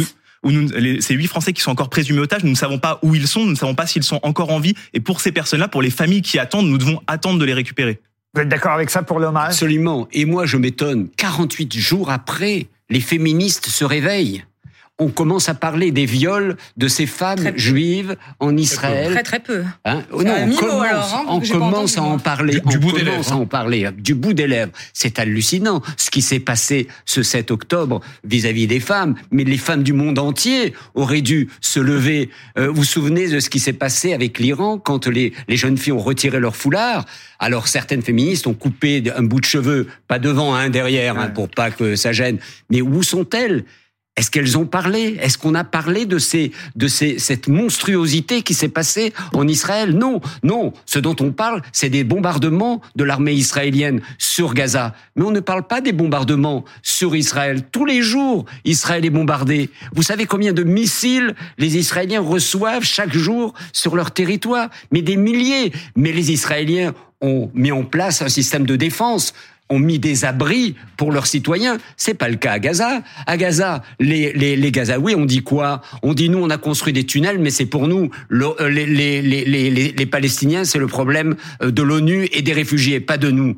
où 0.43 0.53
nous, 0.53 0.69
les, 0.71 1.01
ces 1.01 1.15
huit 1.15 1.27
Français 1.27 1.53
qui 1.53 1.61
sont 1.61 1.71
encore 1.71 1.91
présumés 1.91 2.21
otages, 2.21 2.45
nous 2.45 2.51
ne 2.51 2.57
savons 2.57 2.79
pas 2.79 2.99
où 3.03 3.15
ils 3.15 3.27
sont, 3.27 3.45
nous 3.45 3.51
ne 3.51 3.57
savons 3.57 3.75
pas 3.75 3.87
s'ils 3.87 4.05
sont 4.05 4.21
encore 4.23 4.53
en 4.53 4.61
vie. 4.61 4.75
Et 4.95 5.01
pour 5.01 5.21
ces 5.21 5.33
personnes-là, 5.33 5.69
pour 5.69 5.83
les 5.83 5.91
familles 5.91 6.23
qui 6.23 6.39
attendent, 6.39 6.69
nous 6.69 6.79
devons 6.79 7.01
attendre 7.07 7.39
de 7.39 7.45
les 7.45 7.55
récupérer. 7.55 8.01
Vous 8.35 8.43
êtes 8.43 8.49
d'accord 8.49 8.73
avec 8.73 8.91
ça 8.91 9.03
pour 9.03 9.19
l'hommage? 9.19 9.49
Absolument. 9.49 10.07
Et 10.13 10.25
moi, 10.25 10.47
je 10.47 10.57
m'étonne. 10.57 11.09
48 11.17 11.77
jours 11.77 12.11
après, 12.11 12.69
les 12.91 13.01
féministes 13.01 13.67
se 13.67 13.85
réveillent 13.85 14.45
on 14.99 15.09
commence 15.09 15.49
à 15.49 15.55
parler 15.55 15.93
des 15.93 16.07
viols 16.07 16.57
de 16.77 16.89
ces 16.89 17.07
femmes 17.07 17.53
juives 17.57 18.17
en 18.41 18.57
Israël. 18.57 19.13
Très 19.13 19.23
très 19.23 19.41
peu. 19.41 19.63
Hein 19.85 20.03
oh 20.13 20.23
non, 20.25 20.35
on 20.43 20.55
commence, 20.55 20.87
alors, 20.87 21.15
hein, 21.15 21.25
on 21.29 21.41
commence 21.41 21.99
à 21.99 22.03
en 22.03 22.19
parler. 22.19 22.55
Du, 22.55 22.77
on 22.77 22.81
bout 22.81 22.91
commence 22.91 22.99
des 22.99 23.05
lèvres, 23.05 23.33
à 23.33 23.37
en 23.37 23.47
parler 23.47 23.89
du 23.97 24.15
bout 24.15 24.33
des 24.33 24.49
lèvres. 24.49 24.73
C'est 24.93 25.21
hallucinant 25.21 25.83
ce 25.97 26.11
qui 26.11 26.21
s'est 26.21 26.41
passé 26.41 26.89
ce 27.05 27.23
7 27.23 27.53
octobre 27.53 28.01
vis-à-vis 28.25 28.67
des 28.67 28.81
femmes. 28.81 29.15
Mais 29.31 29.45
les 29.45 29.57
femmes 29.57 29.85
du 29.85 29.93
monde 29.93 30.19
entier 30.19 30.75
auraient 30.95 31.23
dû 31.23 31.49
se 31.61 31.79
lever. 31.79 32.31
Euh, 32.59 32.69
vous 32.69 32.79
vous 32.79 32.85
souvenez 32.85 33.29
de 33.29 33.39
ce 33.39 33.51
qui 33.51 33.61
s'est 33.61 33.73
passé 33.73 34.15
avec 34.15 34.39
l'Iran 34.39 34.79
quand 34.79 35.07
les, 35.07 35.33
les 35.47 35.57
jeunes 35.57 35.77
filles 35.77 35.93
ont 35.93 35.99
retiré 35.99 36.41
leur 36.41 36.57
foulard? 36.57 37.05
Alors 37.39 37.69
certaines 37.69 38.03
féministes 38.03 38.47
ont 38.47 38.55
coupé 38.55 39.03
un 39.15 39.23
bout 39.23 39.41
de 39.41 39.45
cheveux, 39.45 39.87
pas 40.09 40.19
devant, 40.19 40.55
un 40.55 40.71
derrière, 40.71 41.19
hein, 41.19 41.29
pour 41.29 41.49
pas 41.49 41.71
que 41.71 41.95
ça 41.97 42.13
gêne. 42.13 42.39
Mais 42.71 42.81
où 42.81 43.03
sont-elles? 43.03 43.65
Est-ce 44.19 44.33
qu'elles 44.33 44.59
ont 44.59 44.67
parlé? 44.67 45.17
Est-ce 45.21 45.39
qu'on 45.39 45.55
a 45.55 45.63
parlé 45.63 46.05
de 46.05 46.19
ces, 46.19 46.51
de 46.75 46.89
ces, 46.89 47.21
cette 47.21 47.47
monstruosité 47.47 48.43
qui 48.43 48.53
s'est 48.53 48.69
passée 48.69 49.13
en 49.33 49.47
Israël? 49.47 49.93
Non, 49.93 50.21
non. 50.43 50.73
Ce 50.87 50.99
dont 50.99 51.15
on 51.21 51.31
parle, 51.31 51.63
c'est 51.73 51.89
des 51.89 52.03
bombardements 52.03 52.83
de 52.97 53.05
l'armée 53.05 53.35
israélienne 53.35 54.01
sur 54.19 54.55
Gaza. 54.55 54.97
Mais 55.15 55.25
on 55.25 55.31
ne 55.31 55.39
parle 55.39 55.69
pas 55.69 55.81
des 55.81 55.93
bombardements 55.93 56.65
sur 56.83 57.15
Israël. 57.15 57.63
Tous 57.71 57.85
les 57.85 58.03
jours, 58.03 58.45
Israël 58.65 59.05
est 59.05 59.11
bombardé. 59.11 59.71
Vous 59.95 60.03
savez 60.03 60.27
combien 60.27 60.53
de 60.53 60.65
missiles 60.65 61.37
les 61.57 61.77
Israéliens 61.77 62.21
reçoivent 62.21 62.83
chaque 62.83 63.17
jour 63.17 63.55
sur 63.73 63.95
leur 63.95 64.11
territoire? 64.11 64.69
Mais 64.91 65.01
des 65.01 65.17
milliers. 65.17 65.73
Mais 65.95 66.11
les 66.11 66.33
Israéliens 66.33 66.93
ont 67.21 67.53
mis 67.55 67.71
en 67.71 67.85
place 67.85 68.21
un 68.21 68.29
système 68.29 68.67
de 68.67 68.75
défense 68.75 69.33
ont 69.71 69.79
mis 69.79 69.99
des 69.99 70.25
abris 70.25 70.75
pour 70.97 71.13
leurs 71.13 71.27
citoyens. 71.27 71.79
C'est 71.97 72.15
pas 72.15 72.29
le 72.29 72.37
cas 72.37 72.53
à 72.53 72.59
Gaza. 72.59 73.03
À 73.27 73.37
Gaza, 73.37 73.83
les, 74.01 74.33
les, 74.33 74.57
les 74.57 74.73
Gazaouis, 74.73 75.15
on 75.15 75.25
dit 75.25 75.43
quoi? 75.43 75.83
On 76.03 76.15
dit 76.15 76.29
nous, 76.29 76.39
on 76.39 76.51
a 76.51 76.59
construit 76.59 76.93
des 76.93 77.05
tunnels, 77.05 77.39
mais 77.39 77.51
c'est 77.51 77.67
pour 77.67 77.89
nous. 77.89 78.11
Le, 78.29 78.69
les, 78.69 78.87
les, 78.87 79.23
les, 79.23 79.71
les, 79.71 80.07
Palestiniens, 80.07 80.65
c'est 80.65 80.79
le 80.79 80.87
problème 80.87 81.37
de 81.61 81.83
l'ONU 81.83 82.29
et 82.33 82.43
des 82.43 82.53
réfugiés, 82.53 83.01
pas 83.01 83.19
de 83.19 83.31
nous. 83.31 83.57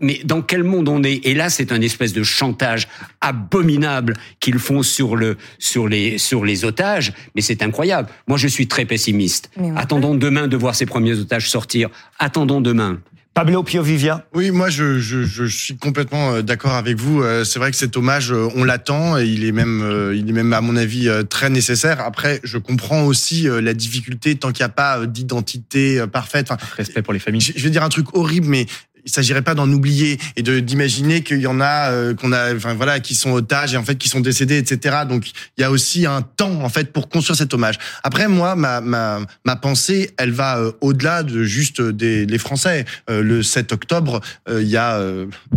Mais 0.00 0.20
dans 0.22 0.42
quel 0.42 0.64
monde 0.64 0.88
on 0.88 1.02
est? 1.02 1.26
Et 1.26 1.34
là, 1.34 1.48
c'est 1.48 1.72
un 1.72 1.80
espèce 1.80 2.12
de 2.12 2.22
chantage 2.22 2.88
abominable 3.22 4.14
qu'ils 4.38 4.58
font 4.58 4.82
sur 4.82 5.16
le 5.16 5.38
sur 5.58 5.88
les 5.88 6.18
sur 6.18 6.44
les 6.44 6.66
otages. 6.66 7.14
Mais 7.34 7.40
c'est 7.40 7.62
incroyable. 7.62 8.10
Moi, 8.26 8.36
je 8.36 8.48
suis 8.48 8.68
très 8.68 8.84
pessimiste. 8.84 9.50
Attendons 9.76 10.14
demain 10.14 10.46
de 10.46 10.56
voir 10.58 10.74
ces 10.74 10.84
premiers 10.84 11.18
otages 11.18 11.48
sortir. 11.48 11.88
Attendons 12.18 12.60
demain. 12.60 13.00
Pablo. 13.38 13.64
Oui, 14.34 14.50
moi 14.50 14.68
je, 14.68 14.98
je, 14.98 15.22
je 15.22 15.44
suis 15.44 15.76
complètement 15.76 16.42
d'accord 16.42 16.72
avec 16.72 16.96
vous. 16.96 17.22
C'est 17.44 17.60
vrai 17.60 17.70
que 17.70 17.76
cet 17.76 17.96
hommage, 17.96 18.32
on 18.32 18.64
l'attend 18.64 19.16
et 19.16 19.26
il 19.26 19.44
est 19.44 19.52
même, 19.52 20.12
il 20.12 20.28
est 20.28 20.32
même 20.32 20.52
à 20.52 20.60
mon 20.60 20.74
avis 20.74 21.08
très 21.30 21.48
nécessaire. 21.48 22.00
Après, 22.00 22.40
je 22.42 22.58
comprends 22.58 23.04
aussi 23.04 23.46
la 23.48 23.74
difficulté 23.74 24.34
tant 24.34 24.50
qu'il 24.50 24.64
n'y 24.64 24.70
a 24.70 24.70
pas 24.70 25.06
d'identité 25.06 26.04
parfaite. 26.12 26.50
Enfin, 26.50 26.66
Respect 26.76 27.02
pour 27.02 27.12
les 27.12 27.20
familles. 27.20 27.40
Je 27.40 27.62
vais 27.62 27.70
dire 27.70 27.84
un 27.84 27.88
truc 27.90 28.12
horrible, 28.12 28.48
mais 28.48 28.66
il 29.08 29.10
s'agirait 29.10 29.42
pas 29.42 29.54
d'en 29.54 29.70
oublier 29.72 30.18
et 30.36 30.42
de 30.42 30.60
d'imaginer 30.60 31.22
qu'il 31.22 31.40
y 31.40 31.46
en 31.46 31.60
a 31.62 31.90
euh, 31.90 32.14
qu'on 32.14 32.30
a 32.30 32.54
enfin 32.54 32.74
voilà 32.74 33.00
qui 33.00 33.14
sont 33.14 33.32
otages 33.32 33.72
et 33.72 33.78
en 33.78 33.82
fait 33.82 33.96
qui 33.96 34.08
sont 34.08 34.20
décédés 34.20 34.58
etc 34.58 34.98
donc 35.08 35.30
il 35.56 35.62
y 35.62 35.64
a 35.64 35.70
aussi 35.70 36.04
un 36.04 36.20
temps 36.20 36.62
en 36.62 36.68
fait 36.68 36.92
pour 36.92 37.08
construire 37.08 37.36
cet 37.36 37.54
hommage. 37.54 37.76
Après 38.02 38.28
moi 38.28 38.54
ma 38.54 38.82
ma 38.82 39.20
ma 39.46 39.56
pensée 39.56 40.10
elle 40.18 40.30
va 40.30 40.58
euh, 40.58 40.72
au-delà 40.82 41.22
de 41.22 41.42
juste 41.44 41.80
des 41.80 42.26
les 42.26 42.38
français. 42.38 42.84
Euh, 43.08 43.22
le 43.22 43.42
7 43.42 43.72
octobre 43.72 44.20
il 44.50 44.68
y 44.68 44.76
a 44.76 45.00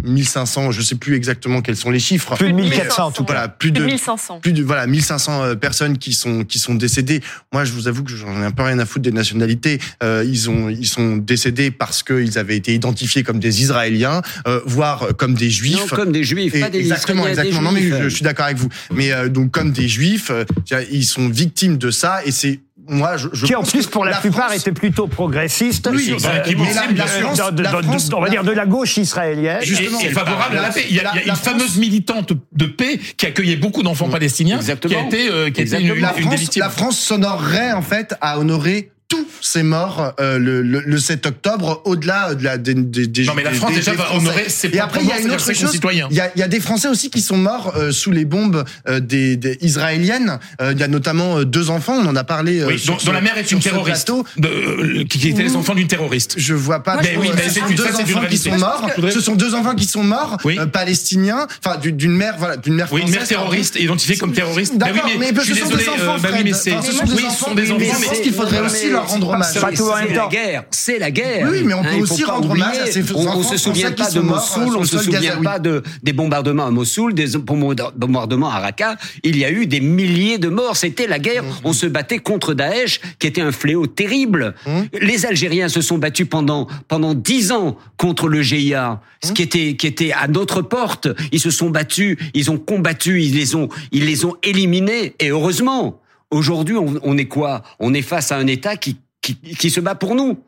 1500 0.03 0.71
je 0.71 0.81
sais 0.81 0.95
plus 0.95 1.15
exactement 1.15 1.61
quels 1.61 1.75
sont 1.75 1.91
les 1.91 1.99
chiffres. 1.99 2.35
Plus 2.37 2.53
de 2.53 2.53
1400 2.53 3.11
tout 3.11 3.25
voilà 3.27 3.49
plus 3.49 3.71
de 3.71 3.83
1500 3.83 4.39
plus 4.39 4.53
de 4.53 4.63
voilà 4.63 4.87
1500 4.87 5.57
personnes 5.57 5.97
qui 5.97 6.13
sont 6.13 6.45
qui 6.45 6.57
sont 6.57 6.75
décédées. 6.75 7.21
Moi 7.51 7.65
je 7.65 7.73
vous 7.73 7.89
avoue 7.89 8.03
que 8.03 8.15
j'en 8.15 8.41
ai 8.41 8.45
un 8.45 8.51
peu 8.51 8.63
rien 8.63 8.79
à 8.79 8.85
foutre 8.85 9.03
des 9.03 9.11
nationalités. 9.11 9.79
Ils 10.01 10.49
ont 10.49 10.69
ils 10.69 10.87
sont 10.87 11.17
décédés 11.17 11.71
parce 11.71 12.01
qu'ils 12.01 12.37
avaient 12.37 12.55
été 12.55 12.73
identifiés 12.73 13.23
comme 13.23 13.40
des 13.41 13.61
Israéliens, 13.61 14.21
euh, 14.47 14.61
voire 14.65 15.09
comme 15.17 15.33
des 15.33 15.49
Juifs. 15.49 15.75
Non, 15.75 15.87
comme 15.87 16.11
des 16.13 16.23
Juifs, 16.23 16.59
pas 16.59 16.69
des 16.69 16.79
Exactement, 16.79 17.27
exactement. 17.27 17.61
non, 17.61 17.71
mais 17.71 17.81
je, 17.81 18.03
je, 18.03 18.09
suis 18.09 18.23
d'accord 18.23 18.45
avec 18.45 18.57
vous. 18.57 18.69
Mais 18.93 19.11
euh, 19.11 19.27
donc 19.27 19.51
comme 19.51 19.71
des 19.71 19.89
Juifs, 19.89 20.31
euh, 20.31 20.45
ils 20.91 21.05
sont 21.05 21.27
victimes 21.27 21.77
de 21.77 21.91
ça 21.91 22.21
et 22.25 22.31
c'est 22.31 22.59
moi, 22.87 23.15
je, 23.15 23.29
je 23.31 23.45
qui 23.45 23.55
en 23.55 23.63
plus 23.63 23.87
pour 23.87 24.03
la, 24.05 24.11
la 24.11 24.17
plupart 24.17 24.47
France... 24.47 24.61
étaient 24.61 24.71
plutôt 24.71 25.07
progressistes. 25.07 25.87
Oui, 25.91 26.13
bah, 26.21 26.39
qui 26.39 26.55
mais 26.55 26.73
la, 26.73 26.87
la 26.91 27.05
France, 27.05 27.37
de, 27.51 27.63
de, 27.63 27.67
France, 27.67 28.09
on 28.13 28.19
va 28.19 28.29
dire 28.29 28.43
de 28.43 28.51
la 28.51 28.65
gauche 28.65 28.97
israélienne. 28.97 29.61
Justement, 29.61 29.99
et, 30.01 30.07
et 30.07 30.09
favorable 30.09 30.57
à 30.57 30.61
la 30.61 30.69
paix. 30.69 30.85
Il 30.89 30.95
y 30.95 30.99
a, 30.99 31.11
il 31.15 31.27
y 31.27 31.29
a 31.29 31.33
une 31.33 31.35
fameuse 31.35 31.77
militante 31.77 32.33
de 32.51 32.65
paix 32.65 32.99
qui 33.17 33.25
accueillait 33.27 33.55
beaucoup 33.55 33.83
d'enfants 33.83 34.09
palestiniens, 34.09 34.57
Exactement. 34.57 34.93
qui 34.93 34.99
a 34.99 35.07
été, 35.07 35.31
euh, 35.31 35.49
qui 35.51 35.61
a 35.61 35.63
été 35.63 35.79
une, 35.79 35.99
la, 35.99 36.17
une 36.17 36.31
France, 36.31 36.55
la 36.57 36.69
France 36.69 36.99
s'honorerait 36.99 37.71
en 37.71 37.81
fait 37.81 38.15
à 38.19 38.39
honorer 38.39 38.91
tous 39.11 39.27
ces 39.41 39.61
morts 39.61 40.13
euh, 40.21 40.39
le, 40.39 40.61
le, 40.61 40.79
le, 40.85 40.97
7 40.97 41.25
octobre, 41.25 41.81
au-delà 41.83 42.33
de 42.33 42.45
la, 42.45 42.57
des, 42.57 42.73
des, 42.73 43.25
Non, 43.25 43.33
mais 43.35 43.43
la 43.43 43.51
France 43.51 43.71
des, 43.71 43.77
déjà 43.77 43.91
des 43.91 43.97
va 43.97 44.15
honorer 44.15 44.47
ses 44.47 44.69
Et 44.73 44.79
après, 44.79 45.01
il 45.01 45.09
y 45.09 45.11
a 45.11 45.19
une 45.19 45.31
autre 45.31 45.53
chose. 45.53 45.79
Il 46.09 46.15
y 46.15 46.21
a, 46.21 46.31
il 46.33 46.39
y 46.39 46.43
a 46.43 46.47
des 46.47 46.61
Français 46.61 46.87
aussi 46.87 47.09
qui 47.09 47.19
sont 47.19 47.35
morts 47.35 47.73
euh, 47.75 47.91
sous 47.91 48.11
les 48.11 48.23
bombes 48.23 48.63
euh, 48.87 49.01
des, 49.01 49.35
des 49.35 49.57
israéliennes. 49.59 50.39
il 50.61 50.79
y 50.79 50.83
a 50.83 50.87
notamment 50.87 51.43
deux 51.43 51.69
enfants, 51.69 51.95
on 52.01 52.05
en 52.05 52.15
a 52.15 52.23
terroriste. 52.23 52.63
oui, 52.65 52.79
sur, 52.79 52.95
dont, 52.95 53.03
dont, 53.05 53.11
la 53.11 53.21
mère 53.21 53.37
est 53.37 53.51
une 53.51 53.59
terroriste. 53.59 54.11
De, 54.37 55.03
qui 55.03 55.27
étaient 55.27 55.43
les 55.43 55.57
enfants 55.57 55.75
d'une 55.75 55.87
terroriste. 55.87 56.35
Je 56.37 56.53
vois 56.53 56.81
pas. 56.81 57.01
Mais 57.01 57.17
oui, 57.19 57.29
mais 57.35 57.49
ce 57.49 57.59
sont 57.59 57.67
deux 57.67 57.83
ça, 57.83 58.01
enfants 58.01 58.25
qui 58.29 58.37
sont 58.37 58.57
morts. 58.57 58.89
Ce 59.11 59.19
sont 59.19 59.35
deux 59.35 59.53
enfants 59.55 59.75
qui 59.75 59.85
sont 59.85 60.03
morts, 60.03 60.37
palestiniens, 60.71 61.47
enfin 61.63 61.77
d'une 61.77 62.15
mère, 62.15 62.35
voilà, 62.37 62.55
d'une 62.55 62.75
mère 62.75 62.87
française. 62.87 63.05
Oui, 63.05 63.11
une 63.11 63.17
mère 63.17 63.27
terroriste 63.27 63.75
identifiée 63.77 64.15
comme 64.15 64.31
terroriste. 64.31 64.77
D'accord, 64.77 65.09
mais 65.19 65.33
ce 65.35 65.53
sont 65.53 65.75
des 65.75 65.89
enfants. 65.89 66.15
Oui, 66.23 66.41
mais 66.45 66.53
c'est. 66.53 66.71
Oui, 66.71 67.23
ce 67.29 67.43
sont 67.43 67.55
des 67.55 67.71
enfants. 67.71 67.79
Mais 67.81 67.87
je 67.87 68.05
pense 68.05 68.19
qu'il 68.21 68.33
faudrait 68.33 68.61
aussi 68.61 68.89
leur 68.89 69.00
rendre 69.01 69.29
hommage. 69.29 69.53
C'est 69.53 70.15
la 70.15 70.27
guerre, 70.27 70.63
c'est 70.71 70.99
la 70.99 71.11
guerre. 71.11 71.47
Oui, 71.51 71.63
mais 71.63 71.73
on 71.73 71.83
peut 71.83 71.89
hein, 71.89 72.01
aussi 72.01 72.23
rendre 72.23 72.49
hommage 72.51 72.77
à 72.77 72.85
ces 72.87 73.03
On, 73.13 73.27
on 73.27 73.43
se 73.43 73.57
souvient 73.57 73.91
pas 73.91 74.09
de 74.09 74.19
Mossoul, 74.19 74.75
on 74.77 74.83
se 74.83 74.97
souvient 74.97 75.41
pas 75.41 75.59
de 75.59 75.83
des 76.03 76.13
bombardements 76.13 76.65
à 76.65 76.71
Mossoul, 76.71 77.13
des 77.13 77.37
bombardements 77.37 78.49
à 78.49 78.59
Raqqa. 78.59 78.97
Il 79.23 79.37
y 79.37 79.45
a 79.45 79.51
eu 79.51 79.65
des 79.65 79.79
milliers 79.79 80.37
de 80.37 80.49
morts. 80.49 80.77
C'était 80.77 81.07
la 81.07 81.19
guerre. 81.19 81.43
On 81.63 81.73
se 81.73 81.85
battait 81.85 82.19
contre 82.19 82.53
Daesh, 82.53 83.01
qui 83.19 83.27
était 83.27 83.41
un 83.41 83.51
fléau 83.51 83.87
terrible. 83.87 84.55
Les 84.99 85.25
Algériens 85.25 85.69
se 85.69 85.81
sont 85.81 85.97
battus 85.97 86.27
pendant 86.29 86.67
pendant 86.87 87.13
dix 87.13 87.51
ans 87.51 87.77
contre 87.97 88.27
le 88.27 88.41
GIA, 88.41 89.01
ce 89.23 89.31
qui 89.31 89.41
était 89.41 89.75
qui 89.75 89.87
était 89.87 90.11
à 90.11 90.27
notre 90.27 90.61
porte. 90.61 91.07
Ils 91.31 91.39
se 91.39 91.51
sont 91.51 91.69
battus, 91.69 92.17
ils 92.33 92.51
ont 92.51 92.57
combattu, 92.57 93.21
ils 93.21 93.35
les 93.35 93.55
ont 93.55 93.69
ils 93.91 94.05
les 94.05 94.25
ont 94.25 94.35
éliminés. 94.43 95.15
Et 95.19 95.29
heureusement. 95.29 95.99
Aujourd'hui, 96.31 96.75
on, 96.75 96.95
on 97.03 97.17
est 97.17 97.27
quoi? 97.27 97.61
On 97.79 97.93
est 97.93 98.01
face 98.01 98.31
à 98.31 98.37
un 98.37 98.47
État 98.47 98.77
qui 98.77 98.97
qui, 99.21 99.35
qui, 99.35 99.69
se 99.69 99.79
bat 99.79 99.95
pour 99.95 100.15
nous. 100.15 100.43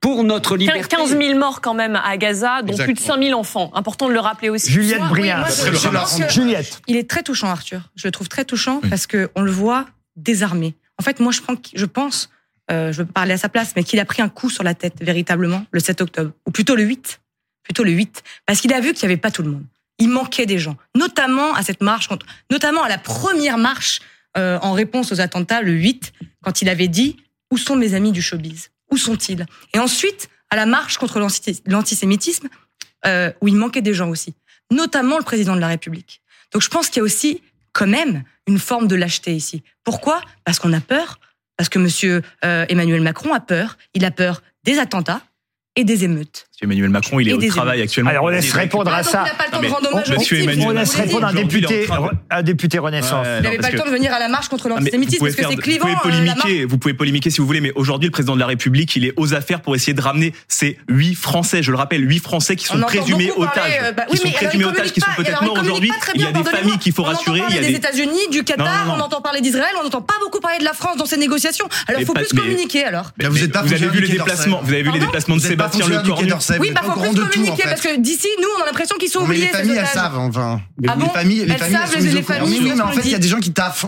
Pour 0.00 0.24
notre 0.24 0.56
liberté. 0.56 0.96
15 0.96 1.16
000 1.16 1.38
morts 1.38 1.60
quand 1.60 1.74
même 1.74 1.94
à 1.94 2.16
Gaza, 2.16 2.62
dont 2.62 2.72
Exactement. 2.72 2.84
plus 2.84 2.94
de 2.94 3.00
5 3.00 3.22
000 3.22 3.38
enfants. 3.38 3.70
Important 3.74 4.08
de 4.08 4.12
le 4.12 4.18
rappeler 4.18 4.48
aussi. 4.48 4.70
Juliette 4.70 5.02
Briand. 5.02 5.44
Oui, 5.46 6.24
Juliette. 6.28 6.80
Il 6.88 6.96
est 6.96 7.08
très 7.08 7.22
touchant, 7.22 7.46
Arthur. 7.46 7.82
Je 7.94 8.08
le 8.08 8.10
trouve 8.10 8.28
très 8.28 8.44
touchant 8.44 8.80
oui. 8.82 8.90
parce 8.90 9.06
que 9.06 9.30
on 9.36 9.42
le 9.42 9.52
voit 9.52 9.86
désarmé. 10.16 10.74
En 11.00 11.04
fait, 11.04 11.20
moi, 11.20 11.30
je, 11.30 11.40
prends, 11.42 11.54
je 11.72 11.84
pense, 11.84 12.28
euh, 12.72 12.92
je 12.92 13.02
veux 13.02 13.06
parler 13.06 13.34
à 13.34 13.38
sa 13.38 13.48
place, 13.48 13.74
mais 13.76 13.84
qu'il 13.84 14.00
a 14.00 14.04
pris 14.04 14.20
un 14.20 14.28
coup 14.28 14.50
sur 14.50 14.64
la 14.64 14.74
tête 14.74 14.94
véritablement 15.00 15.64
le 15.70 15.78
7 15.78 16.00
octobre, 16.00 16.32
ou 16.44 16.50
plutôt 16.50 16.74
le 16.74 16.82
8, 16.82 17.20
plutôt 17.62 17.84
le 17.84 17.92
8, 17.92 18.24
parce 18.46 18.60
qu'il 18.60 18.72
a 18.72 18.80
vu 18.80 18.94
qu'il 18.94 19.06
n'y 19.06 19.12
avait 19.12 19.20
pas 19.20 19.30
tout 19.30 19.42
le 19.42 19.50
monde. 19.50 19.64
Il 20.00 20.08
manquait 20.08 20.46
des 20.46 20.58
gens, 20.58 20.76
notamment 20.96 21.54
à 21.54 21.62
cette 21.62 21.82
marche, 21.82 22.08
contre, 22.08 22.26
notamment 22.50 22.82
à 22.82 22.88
la 22.88 22.98
première 22.98 23.58
marche 23.58 24.00
euh, 24.36 24.58
en 24.60 24.72
réponse 24.72 25.12
aux 25.12 25.20
attentats 25.20 25.62
le 25.62 25.72
8, 25.72 26.12
quand 26.42 26.62
il 26.62 26.68
avait 26.68 26.88
dit 26.88 27.16
où 27.50 27.56
sont 27.56 27.76
mes 27.76 27.94
amis 27.94 28.12
du 28.12 28.22
showbiz? 28.22 28.70
Où 28.90 28.96
sont-ils? 28.96 29.46
Et 29.74 29.78
ensuite, 29.78 30.28
à 30.50 30.56
la 30.56 30.66
marche 30.66 30.98
contre 30.98 31.18
l'antisémitisme, 31.66 32.48
euh, 33.06 33.32
où 33.40 33.48
il 33.48 33.56
manquait 33.56 33.82
des 33.82 33.94
gens 33.94 34.08
aussi, 34.08 34.34
notamment 34.70 35.18
le 35.18 35.24
président 35.24 35.54
de 35.54 35.60
la 35.60 35.68
République. 35.68 36.22
Donc 36.52 36.62
je 36.62 36.68
pense 36.68 36.88
qu'il 36.88 36.98
y 36.98 37.00
a 37.00 37.04
aussi 37.04 37.42
quand 37.72 37.86
même 37.86 38.24
une 38.46 38.58
forme 38.58 38.88
de 38.88 38.96
lâcheté 38.96 39.34
ici. 39.34 39.62
Pourquoi? 39.84 40.20
Parce 40.44 40.58
qu'on 40.58 40.72
a 40.72 40.80
peur, 40.80 41.20
parce 41.56 41.68
que 41.68 41.78
Monsieur 41.78 42.22
euh, 42.44 42.64
Emmanuel 42.68 43.02
Macron 43.02 43.34
a 43.34 43.40
peur. 43.40 43.76
Il 43.94 44.04
a 44.04 44.10
peur 44.10 44.42
des 44.64 44.78
attentats 44.78 45.22
et 45.76 45.84
des 45.84 46.04
émeutes. 46.04 46.47
Emmanuel 46.60 46.90
Macron, 46.90 47.20
il 47.20 47.28
est 47.28 47.32
au 47.34 47.46
travail 47.48 47.82
actuellement. 47.82 48.10
Alors 48.10 48.24
on 48.24 48.28
laisse 48.28 48.52
répondre 48.52 48.92
à 48.92 49.04
ça. 49.04 49.24
Il 49.24 49.30
n'a 49.30 49.34
pas 49.36 49.44
le 49.46 49.50
temps 49.52 49.60
de 49.60 49.66
rendre 49.68 49.92
hommage 49.92 50.10
aux 50.10 50.18
Monsieur 50.18 50.36
victimes. 50.38 50.60
Emmanuel 50.60 50.76
On 50.76 50.80
laisse 50.80 50.94
répondre 50.96 51.26
un 51.26 51.34
est 51.34 51.38
en 51.38 51.42
député, 51.42 51.86
un 52.30 52.42
député 52.42 52.78
Renaissance. 52.78 53.26
Il 53.38 53.42
n'avait 53.44 53.58
pas 53.58 53.70
le 53.70 53.78
temps 53.78 53.84
de 53.84 53.90
venir 53.90 54.12
à 54.12 54.18
la 54.18 54.28
marche 54.28 54.48
contre 54.48 54.66
Ah, 54.66 54.70
l'antisémitisme 54.70 55.18
pouvez 55.18 55.32
parce 55.32 55.48
que 55.48 55.54
c'est 55.54 55.60
clivant. 55.60 55.86
Vous 55.86 55.94
pouvez 56.02 56.14
euh, 56.14 56.18
polémiquer, 56.18 56.64
vous 56.64 56.78
pouvez 56.78 56.94
polémiquer 56.94 57.30
si 57.30 57.40
vous 57.40 57.46
voulez, 57.46 57.60
mais 57.60 57.72
aujourd'hui, 57.76 58.08
le 58.08 58.12
président 58.12 58.34
de 58.34 58.40
la 58.40 58.46
République, 58.46 58.96
il 58.96 59.04
est 59.04 59.12
aux 59.16 59.34
affaires 59.34 59.60
pour 59.60 59.76
essayer 59.76 59.94
de 59.94 60.00
ramener 60.00 60.34
ces 60.48 60.78
huit 60.88 61.14
Français, 61.14 61.62
je 61.62 61.70
le 61.70 61.76
rappelle, 61.76 62.08
huit 62.08 62.18
Français 62.18 62.56
qui 62.56 62.66
On 62.70 62.74
sont 62.74 62.80
présumés 62.80 63.30
otages, 63.36 63.78
qui 64.10 64.12
oui, 64.12 64.18
sont 64.18 64.30
présumés 64.30 64.64
otages, 64.64 64.92
qui 64.92 65.00
sont 65.00 65.10
peut-être 65.16 65.42
morts 65.44 65.58
aujourd'hui. 65.60 65.92
Il 66.16 66.22
y 66.22 66.24
a 66.24 66.32
des 66.32 66.42
familles 66.42 66.78
qu'il 66.78 66.92
faut 66.92 67.02
on 67.02 67.06
rassurer. 67.06 67.38
entend 67.38 67.48
Il 67.50 67.54
y 67.54 67.58
a 67.58 67.60
parler 67.60 67.72
des 67.72 67.78
États-Unis, 67.78 68.28
du 68.32 68.42
Qatar, 68.42 68.96
on 68.96 69.00
entend 69.00 69.20
parler 69.20 69.40
d'Israël, 69.40 69.74
on 69.78 69.84
n'entend 69.84 70.02
pas 70.02 70.14
beaucoup 70.20 70.40
parler 70.40 70.58
de 70.58 70.64
la 70.64 70.72
France 70.72 70.96
dans 70.96 71.06
ces 71.06 71.18
négociations. 71.18 71.68
Alors 71.86 72.00
il 72.00 72.06
faut 72.06 72.14
plus 72.14 72.28
communiquer 72.28 72.84
alors. 72.84 73.12
Vous 73.22 73.44
êtes 73.44 73.52
pas 73.52 73.62
vous 73.62 73.72
avez 73.72 73.86
vu 73.86 74.00
les 74.00 74.08
déplacements, 74.08 74.60
vous 74.62 74.72
avez 74.72 74.82
vu 74.82 74.90
les 74.90 74.98
Pardon 74.98 75.06
déplacements 75.06 75.36
de 75.36 75.40
Sébastien 75.40 75.86
Lecornu. 75.86 76.32
Oui, 76.58 76.68
êtes 76.68 76.74
bah 76.74 76.80
plus 77.26 77.40
en 77.40 77.44
communiquer 77.46 77.62
fait. 77.62 77.68
parce 77.68 77.80
que 77.80 77.96
d'ici, 78.00 78.26
nous, 78.40 78.48
on 78.58 78.62
a 78.62 78.66
l'impression 78.66 78.96
qu'ils 78.96 79.08
sont 79.10 79.20
Non, 79.20 79.26
mais 79.26 79.34
oubliés. 79.36 79.46
les 79.46 79.52
familles, 79.58 79.76
elles 79.78 79.86
savent, 79.86 80.18
enfin. 80.18 80.60
Ah 80.88 80.94
les 80.98 81.08
familles, 81.08 81.44
les 81.44 81.52
Elles 81.52 81.58
familles, 81.58 81.76
savent, 81.76 81.94
les- 82.04 82.22
familles, 82.22 82.58
Oui, 82.62 82.72
mais 82.74 82.80
en 82.80 82.88
fait, 82.92 83.00
il 83.04 83.10
y 83.10 83.14
a 83.14 83.18
des 83.18 83.28
gens 83.28 83.40
qui 83.40 83.52
taffent. 83.52 83.86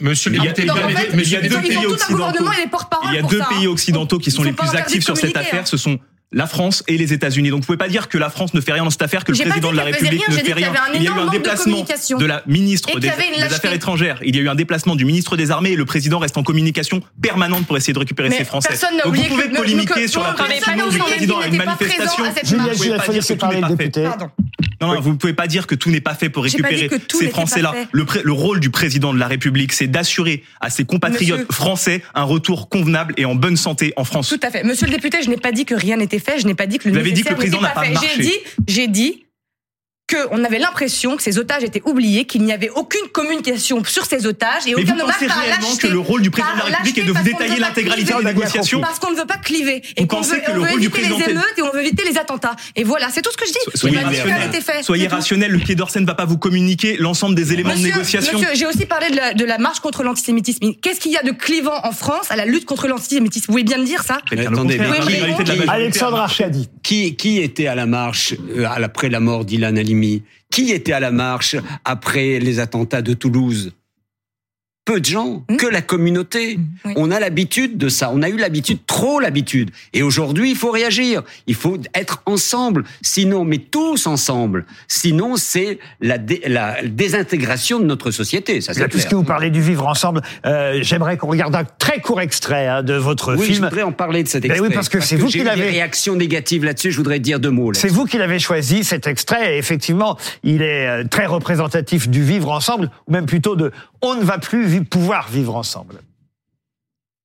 Monsieur 0.00 0.32
Il 0.34 0.42
y 0.44 0.48
a- 0.48 0.52
deux 0.52 1.60
pays 1.60 1.76
occidentaux. 1.86 2.16
gouvernement 2.16 2.52
et 2.52 2.60
les 2.62 2.66
porte-parole 2.68 3.08
Il 3.10 3.14
y 3.16 3.18
a 3.18 3.22
deux 3.22 3.40
pays 3.48 3.66
hein. 3.66 3.70
occidentaux 3.70 4.18
qui 4.18 4.30
sont 4.30 4.42
les 4.42 4.52
plus 4.52 4.68
actifs 4.74 5.04
sur 5.04 5.16
cette 5.16 5.32
communiquer, 5.32 5.38
affaire. 5.50 5.60
hein. 5.62 5.66
Ce 5.66 5.76
sont 5.76 5.98
la 6.30 6.46
France 6.46 6.84
et 6.88 6.98
les 6.98 7.12
États-Unis. 7.12 7.48
Donc 7.50 7.60
vous 7.60 7.66
pouvez 7.66 7.78
pas 7.78 7.88
dire 7.88 8.08
que 8.08 8.18
la 8.18 8.28
France 8.30 8.52
ne 8.54 8.60
fait 8.60 8.72
rien 8.72 8.84
dans 8.84 8.90
cette 8.90 9.02
affaire, 9.02 9.24
que 9.24 9.32
le 9.32 9.38
président 9.38 9.70
de 9.72 9.76
la 9.76 9.84
République 9.84 10.24
rien, 10.26 10.36
ne 10.36 10.42
fait 10.42 10.52
rien. 10.52 10.72
Il 10.94 11.02
y 11.02 11.08
a 11.08 11.10
eu 11.10 11.14
un 11.14 11.26
de 11.26 11.30
déplacement 11.30 11.84
de 12.18 12.26
la 12.26 12.42
ministre 12.46 12.98
des. 13.00 13.08
Affaires 13.08 13.72
étrangères. 13.72 14.20
Il 14.24 14.36
y 14.36 14.38
a 14.38 14.42
eu 14.42 14.48
un 14.48 14.54
déplacement 14.54 14.94
du 14.94 15.04
ministre 15.04 15.36
des 15.36 15.50
Armées 15.50 15.70
et 15.70 15.76
le 15.76 15.84
président 15.84 16.18
reste 16.18 16.36
en 16.36 16.42
communication 16.42 17.02
permanente 17.22 17.66
pour 17.66 17.76
essayer 17.76 17.92
de 17.94 17.98
récupérer 17.98 18.28
Mais 18.28 18.36
ses 18.38 18.44
Français. 18.44 18.74
Donc 19.04 19.14
vous 19.16 19.22
pouvez 19.22 19.44
que- 19.44 19.50
que- 19.52 19.56
polémiquer 19.56 20.02
que- 20.02 20.06
sur 20.08 20.22
la 20.22 20.34
fallait 20.34 20.58
du 20.90 20.98
président 20.98 21.38
à 21.38 21.46
une 21.46 21.56
manifestation. 21.56 22.24
Non, 24.80 24.94
non, 24.94 25.00
vous 25.00 25.10
ne 25.10 25.16
pouvez 25.16 25.32
pas 25.32 25.46
dire 25.48 25.66
que 25.66 25.74
tout 25.74 25.90
n'est 25.90 26.00
pas 26.00 26.14
fait 26.14 26.28
pour 26.28 26.46
J'ai 26.46 26.58
pas 26.58 26.68
dit 26.68 26.74
récupérer 26.76 27.00
que 27.00 27.06
tout 27.06 27.18
ces 27.18 27.28
Français-là. 27.30 27.72
fait. 27.72 27.88
Le, 27.92 28.06
le 28.22 28.32
rôle 28.32 28.60
du 28.60 28.70
président 28.70 29.12
de 29.12 29.18
la 29.18 29.26
République, 29.26 29.72
c'est 29.72 29.88
d'assurer 29.88 30.44
à 30.60 30.70
ses 30.70 30.84
compatriotes 30.84 31.50
français 31.52 32.02
un 32.14 32.22
retour 32.22 32.68
convenable 32.68 33.12
et 33.16 33.24
en 33.24 33.34
bonne 33.34 33.56
santé 33.56 33.92
en 33.96 34.04
France. 34.04 34.28
Tout 34.28 34.38
à 34.42 34.50
fait. 34.50 34.62
Monsieur 34.62 34.86
le 34.86 34.92
député, 34.92 35.18
je 35.22 35.30
n'ai 35.30 35.36
pas 35.36 35.50
dit 35.52 35.64
que 35.64 35.74
rien 35.74 35.96
n'était 35.96 36.17
fait, 36.18 36.38
je 36.40 36.46
n'ai 36.46 36.54
pas 36.54 36.66
dit 36.66 36.78
que 36.78 36.88
le 36.88 36.98
Vous 36.98 37.08
nécessaire 37.08 37.38
n'était 37.38 37.56
pas 37.58 37.82
fait. 37.82 37.94
J'ai 38.16 38.22
dit, 38.22 38.34
j'ai 38.66 38.88
dit 38.88 39.24
qu'on 40.08 40.42
avait 40.44 40.58
l'impression 40.58 41.16
que 41.16 41.22
ces 41.22 41.38
otages 41.38 41.62
étaient 41.64 41.82
oubliés, 41.84 42.24
qu'il 42.24 42.42
n'y 42.42 42.52
avait 42.52 42.70
aucune 42.70 43.06
communication 43.12 43.84
sur 43.84 44.06
ces 44.06 44.26
otages 44.26 44.66
et 44.66 44.74
Mais 44.74 44.82
aucun 44.82 44.94
vous 44.94 45.00
hommage 45.02 45.16
pensez 45.18 45.26
réellement 45.26 45.76
que 45.76 45.86
le 45.86 45.98
rôle 45.98 46.22
du 46.22 46.30
président 46.30 46.54
de 46.54 46.58
la 46.60 46.64
République 46.78 46.98
est 46.98 47.02
de 47.02 47.08
vous 47.08 47.14
parce 47.14 47.24
qu'on 47.26 47.30
détailler 47.38 47.50
ne 47.50 47.54
veut 47.56 47.60
pas 47.60 47.68
l'intégralité 47.68 48.12
cliver. 48.12 48.24
des 48.24 48.34
négociations 48.34 48.80
Parce 48.80 48.98
qu'on 48.98 49.10
ne 49.10 49.16
veut 49.16 49.26
pas 49.26 49.36
cliver 49.36 49.82
et 49.96 50.00
Vous 50.02 50.06
qu'on 50.06 50.16
pensez 50.16 50.36
veut, 50.36 50.40
que 50.40 50.52
le 50.52 50.60
on 50.60 50.62
veut 50.64 50.70
rôle 50.70 50.80
du 50.80 50.86
éviter 50.86 51.02
les 51.08 51.30
émeutes 51.30 51.54
et 51.58 51.62
on 51.62 51.70
veut 51.72 51.80
éviter 51.82 52.04
les 52.04 52.16
attentats. 52.18 52.56
Et 52.74 52.84
voilà, 52.84 53.08
c'est 53.10 53.22
tout 53.22 53.30
ce 53.32 53.36
que 53.36 53.46
je 53.46 53.52
dis. 53.52 53.58
Soyez 53.78 53.98
rationnel. 53.98 54.50
Soyez 54.82 55.06
rationnel. 55.08 55.50
Le 55.52 55.58
Quai 55.58 55.74
d'Orsay 55.74 56.00
ne 56.00 56.06
va 56.06 56.14
pas 56.14 56.24
vous 56.24 56.38
communiquer 56.38 56.96
l'ensemble 56.98 57.34
des 57.34 57.52
éléments 57.52 57.70
de 57.70 57.74
Monsieur, 57.76 57.92
négociation. 57.92 58.38
monsieur, 58.38 58.54
j'ai 58.54 58.66
aussi 58.66 58.86
parlé 58.86 59.10
de 59.10 59.16
la, 59.16 59.34
de 59.34 59.44
la 59.44 59.58
marche 59.58 59.80
contre 59.80 60.02
l'antisémitisme. 60.04 60.72
Qu'est-ce 60.80 61.00
qu'il 61.00 61.12
y 61.12 61.16
a 61.18 61.22
de 61.22 61.32
clivant 61.32 61.80
en 61.84 61.92
France 61.92 62.26
à 62.30 62.36
la 62.36 62.46
lutte 62.46 62.64
contre 62.64 62.88
l'antisémitisme? 62.88 63.46
Vous 63.48 63.52
voulez 63.52 63.64
bien 63.64 63.78
me 63.78 63.84
dire 63.84 64.02
ça? 64.02 64.18
Mais 64.32 64.46
Attendez, 64.46 64.78
mais 64.78 64.86
qui- 65.00 65.44
de 65.44 65.62
qui- 65.62 65.68
Alexandre 65.68 66.16
a 66.16 66.20
marché. 66.20 66.44
Arcadi. 66.44 66.68
Qui, 66.82 67.14
qui 67.16 67.40
était 67.40 67.66
à 67.66 67.74
la 67.74 67.84
marche 67.86 68.34
euh, 68.56 68.64
après 68.66 69.10
la 69.10 69.20
mort 69.20 69.44
d'Ilan 69.44 69.76
Halimi? 69.76 69.97
Qui 70.50 70.72
était 70.72 70.92
à 70.92 71.00
la 71.00 71.10
marche 71.10 71.56
après 71.84 72.38
les 72.38 72.58
attentats 72.58 73.02
de 73.02 73.14
Toulouse? 73.14 73.72
Peu 74.88 75.00
de 75.00 75.04
gens, 75.04 75.44
que 75.58 75.66
la 75.66 75.82
communauté. 75.82 76.58
On 76.96 77.10
a 77.10 77.20
l'habitude 77.20 77.76
de 77.76 77.90
ça. 77.90 78.10
On 78.14 78.22
a 78.22 78.30
eu 78.30 78.38
l'habitude, 78.38 78.78
trop 78.86 79.20
l'habitude. 79.20 79.70
Et 79.92 80.02
aujourd'hui, 80.02 80.48
il 80.52 80.56
faut 80.56 80.70
réagir. 80.70 81.22
Il 81.46 81.56
faut 81.56 81.76
être 81.94 82.22
ensemble. 82.24 82.84
Sinon, 83.02 83.44
mais 83.44 83.58
tous 83.58 84.06
ensemble. 84.06 84.64
Sinon, 84.86 85.36
c'est 85.36 85.78
la, 86.00 86.16
dé- 86.16 86.40
la 86.46 86.76
désintégration 86.84 87.80
de 87.80 87.84
notre 87.84 88.10
société. 88.10 88.62
Ça, 88.62 88.72
c'est. 88.72 88.88
Puisque 88.88 89.12
vous 89.12 89.24
parlez 89.24 89.50
du 89.50 89.60
vivre 89.60 89.86
ensemble, 89.86 90.22
euh, 90.46 90.78
j'aimerais 90.80 91.18
qu'on 91.18 91.28
regarde 91.28 91.54
un 91.54 91.64
très 91.64 92.00
court 92.00 92.22
extrait 92.22 92.66
hein, 92.66 92.82
de 92.82 92.94
votre 92.94 93.34
Oui, 93.36 93.46
je 93.46 93.52
film. 93.52 93.64
voudrais 93.64 93.82
en 93.82 93.92
parler 93.92 94.22
de 94.22 94.28
cet 94.28 94.42
Ben 94.44 94.52
extrait. 94.52 94.68
oui, 94.68 94.74
parce 94.74 94.88
que 94.88 95.00
c'est 95.00 95.16
vous 95.16 95.26
qui 95.26 95.36
eu 95.36 95.40
des 95.40 95.44
l'avez. 95.46 95.68
réactions 95.68 96.16
négatives 96.16 96.64
là-dessus. 96.64 96.92
Je 96.92 96.96
voudrais 96.96 97.20
dire 97.20 97.40
deux 97.40 97.50
mots. 97.50 97.74
C'est 97.74 97.88
vous 97.88 98.06
qui 98.06 98.16
l'avez 98.16 98.38
choisi, 98.38 98.84
cet 98.84 99.06
extrait. 99.06 99.54
Et 99.54 99.58
effectivement, 99.58 100.16
il 100.44 100.62
est 100.62 100.86
euh, 100.88 101.04
très 101.04 101.26
représentatif 101.26 102.08
du 102.08 102.22
vivre 102.24 102.50
ensemble, 102.50 102.90
ou 103.06 103.12
même 103.12 103.26
plutôt 103.26 103.54
de 103.54 103.70
on 104.02 104.14
ne 104.14 104.24
va 104.24 104.38
plus 104.38 104.84
pouvoir 104.84 105.28
vivre 105.28 105.56
ensemble. 105.56 106.00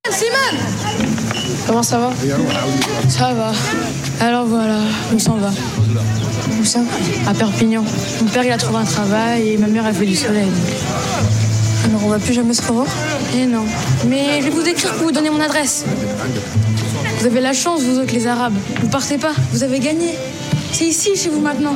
Simone 0.10 0.60
Comment 1.66 1.84
ça 1.84 1.98
va? 1.98 2.12
Ça 3.08 3.34
va. 3.34 3.52
Alors 4.20 4.46
voilà, 4.46 4.80
où 5.14 5.20
s'en 5.20 5.36
va 5.36 5.50
Où 6.60 6.66
ça 6.66 6.80
À 7.28 7.34
Perpignan. 7.34 7.84
Mon 8.22 8.28
père 8.28 8.44
il 8.44 8.52
a 8.52 8.58
trouvé 8.58 8.80
un 8.80 8.86
travail 8.86 9.50
et 9.50 9.58
ma 9.58 9.68
mère 9.68 9.86
elle 9.88 9.96
fait 9.96 10.06
du 10.06 10.16
soleil. 10.16 10.50
Alors 11.86 12.06
on 12.06 12.10
va 12.10 12.20
plus 12.20 12.34
jamais 12.34 12.54
se 12.54 12.62
revoir? 12.68 12.88
Eh 13.36 13.46
non. 13.46 13.66
Mais 14.08 14.40
je 14.42 14.46
vais 14.46 14.50
vous 14.50 14.68
écrire 14.68 14.94
pour 14.94 15.04
vous 15.08 15.12
donner 15.12 15.30
mon 15.30 15.40
adresse. 15.40 15.86
Vous 17.20 17.26
avez 17.26 17.42
la 17.42 17.54
chance, 17.54 17.82
vous 17.84 18.00
autres 18.00 18.14
les 18.14 18.28
Arabes. 18.28 18.56
Vous 18.82 18.90
partez 18.90 19.18
pas, 19.18 19.34
vous 19.52 19.64
avez 19.64 19.80
gagné. 19.80 20.14
C'est 20.72 20.86
ici 20.86 21.16
chez 21.16 21.30
vous 21.30 21.40
maintenant. 21.40 21.76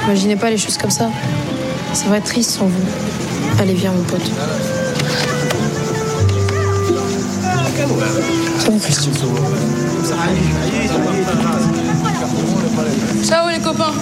J'imaginais 0.00 0.36
pas 0.36 0.50
les 0.50 0.58
choses 0.58 0.78
comme 0.78 0.90
ça. 0.90 1.10
Ça 1.96 2.08
va 2.10 2.18
être 2.18 2.24
triste 2.24 2.50
sans 2.50 2.66
vous. 2.66 2.84
Allez, 3.58 3.74
viens 3.74 3.92
mon 3.92 4.02
pote. 4.04 4.30
Ciao 13.22 13.48
les 13.50 13.60
copains 13.60 13.92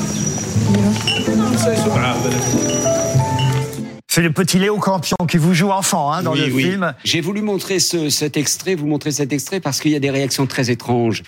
C'est 4.09 4.22
le 4.22 4.30
petit 4.32 4.59
Léo 4.59 4.78
Campion 4.78 5.16
qui 5.28 5.38
vous 5.38 5.55
joue 5.55 5.70
enfant 5.70 6.12
hein, 6.12 6.22
dans 6.22 6.32
Oui, 6.32 6.47
le 6.47 6.53
oui. 6.53 6.62
film. 6.64 6.95
J'ai 7.05 7.20
voulu 7.20 7.42
montrer 7.42 7.80
ce- 7.80 8.11
cet 8.11 8.36
extrait, 8.36 8.74
vous 8.76 8.86
montrer 8.86 9.11
cet 9.11 9.32
extrait 9.32 9.61
parce 9.61 9.80
qu'il 9.80 9.90
y 9.90 9.97
a 9.97 10.01
des 10.01 10.11
réactions 10.11 10.47
très 10.47 10.70
étranges. 10.70 11.22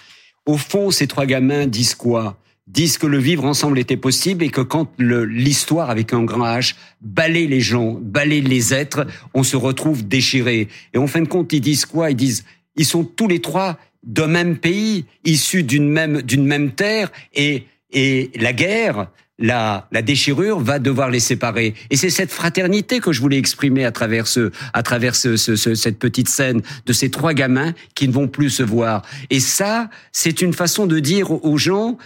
Au 0.46 0.56
fond, 0.56 0.90
ces 0.92 1.06
trois 1.08 1.26
gamins 1.26 1.66
disent 1.66 1.94
quoi? 1.96 2.36
Disent 2.68 2.98
que 2.98 3.06
le 3.06 3.18
vivre 3.18 3.44
ensemble 3.44 3.78
était 3.78 3.96
possible 3.96 4.42
et 4.42 4.48
que 4.50 4.60
quand 4.60 4.90
l'histoire 4.98 5.88
avec 5.88 6.12
un 6.12 6.24
grand 6.24 6.44
H 6.46 6.74
balaye 7.00 7.46
les 7.46 7.60
gens, 7.60 7.96
balaye 8.00 8.40
les 8.40 8.74
êtres, 8.74 9.06
on 9.34 9.44
se 9.44 9.56
retrouve 9.56 10.06
déchiré. 10.06 10.66
Et 10.92 10.98
en 10.98 11.06
fin 11.06 11.20
de 11.20 11.28
compte, 11.28 11.52
ils 11.52 11.60
disent 11.60 11.86
quoi? 11.86 12.10
Ils 12.10 12.16
disent, 12.16 12.44
ils 12.74 12.84
sont 12.84 13.04
tous 13.04 13.28
les 13.28 13.40
trois 13.40 13.78
d'un 14.02 14.26
même 14.26 14.56
pays, 14.56 15.04
issus 15.24 15.62
d'une 15.62 15.88
même 15.88 16.22
d'une 16.22 16.44
même 16.44 16.72
terre, 16.72 17.12
et 17.34 17.64
et 17.92 18.30
la 18.34 18.52
guerre, 18.52 19.10
la, 19.38 19.86
la 19.92 20.02
déchirure 20.02 20.58
va 20.58 20.78
devoir 20.80 21.08
les 21.10 21.20
séparer. 21.20 21.74
Et 21.90 21.96
c'est 21.96 22.10
cette 22.10 22.32
fraternité 22.32 22.98
que 23.00 23.12
je 23.12 23.20
voulais 23.20 23.38
exprimer 23.38 23.84
à 23.84 23.92
travers 23.92 24.26
ce, 24.26 24.50
à 24.72 24.82
travers 24.82 25.14
ce, 25.14 25.36
ce- 25.36 25.56
ce- 25.56 25.74
cette 25.74 25.98
petite 25.98 26.28
scène 26.28 26.62
de 26.84 26.92
ces 26.92 27.10
trois 27.10 27.32
gamins 27.32 27.74
qui 27.94 28.08
ne 28.08 28.12
vont 28.12 28.28
plus 28.28 28.50
se 28.50 28.62
voir. 28.62 29.02
Et 29.30 29.38
ça, 29.40 29.88
c'est 30.10 30.40
une 30.42 30.52
façon 30.52 30.86
de 30.86 30.98
dire 30.98 31.30
aux 31.44 31.58
gens, 31.58 31.96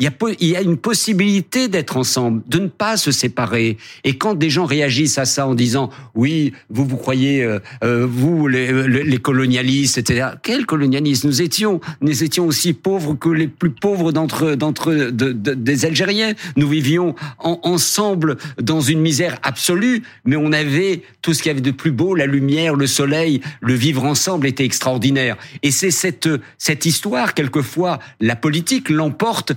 il 0.00 0.04
y, 0.04 0.06
a, 0.08 0.12
il 0.40 0.48
y 0.48 0.56
a 0.56 0.62
une 0.62 0.76
possibilité 0.78 1.68
d'être 1.68 1.96
ensemble, 1.96 2.42
de 2.48 2.58
ne 2.58 2.68
pas 2.68 2.96
se 2.96 3.12
séparer. 3.12 3.76
Et 4.02 4.16
quand 4.16 4.34
des 4.34 4.50
gens 4.50 4.64
réagissent 4.64 5.18
à 5.18 5.24
ça 5.26 5.46
en 5.46 5.54
disant 5.54 5.90
oui, 6.14 6.52
vous 6.70 6.84
vous 6.86 6.96
croyez 6.96 7.44
euh, 7.44 7.58
euh, 7.84 8.06
vous 8.10 8.48
les, 8.48 8.88
les- 8.88 9.04
les 9.04 9.18
colonialistes, 9.18 9.98
etc. 9.98 10.28
Quels 10.42 10.66
colonialistes 10.66 11.24
Nous 11.24 11.42
étions, 11.42 11.80
nous 12.00 12.24
étions 12.24 12.46
aussi 12.46 12.72
pauvres 12.72 13.14
que 13.14 13.28
les 13.28 13.46
plus 13.46 13.70
pauvres 13.70 14.10
d'entre 14.10 14.54
d'entre 14.54 14.92
de- 14.94 15.32
de- 15.32 15.54
des 15.54 15.84
Algériens. 15.84 16.32
Nous 16.56 16.68
vivions 16.68 17.14
en- 17.38 17.60
ensemble 17.62 18.36
dans 18.60 18.80
une 18.80 19.00
misère 19.00 19.38
absolue, 19.42 20.02
mais 20.24 20.36
on 20.36 20.52
avait 20.52 21.02
tout 21.22 21.34
ce 21.34 21.42
qu'il 21.42 21.50
y 21.50 21.52
avait 21.52 21.60
de 21.60 21.70
plus 21.70 21.92
beau, 21.92 22.14
la 22.14 22.26
lumière, 22.26 22.74
le 22.74 22.86
soleil, 22.86 23.40
le 23.60 23.74
vivre 23.74 24.04
ensemble 24.04 24.46
était 24.46 24.64
extraordinaire. 24.64 25.36
Et 25.62 25.70
c'est 25.70 25.90
cette 25.90 26.28
cette 26.58 26.86
histoire 26.86 27.34
quelquefois 27.34 27.98
la 28.20 28.36
politique 28.36 28.88
l'emporte 28.88 29.52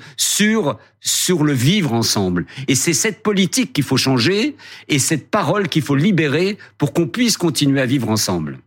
sur 0.99 1.43
le 1.43 1.53
vivre 1.53 1.93
ensemble. 1.93 2.45
Et 2.67 2.75
c'est 2.75 2.93
cette 2.93 3.21
politique 3.23 3.73
qu'il 3.73 3.83
faut 3.83 3.97
changer 3.97 4.55
et 4.87 4.99
cette 4.99 5.29
parole 5.29 5.67
qu'il 5.67 5.81
faut 5.81 5.95
libérer 5.95 6.57
pour 6.77 6.93
qu'on 6.93 7.07
puisse 7.07 7.37
continuer 7.37 7.81
à 7.81 7.85
vivre 7.85 8.09
ensemble. 8.09 8.59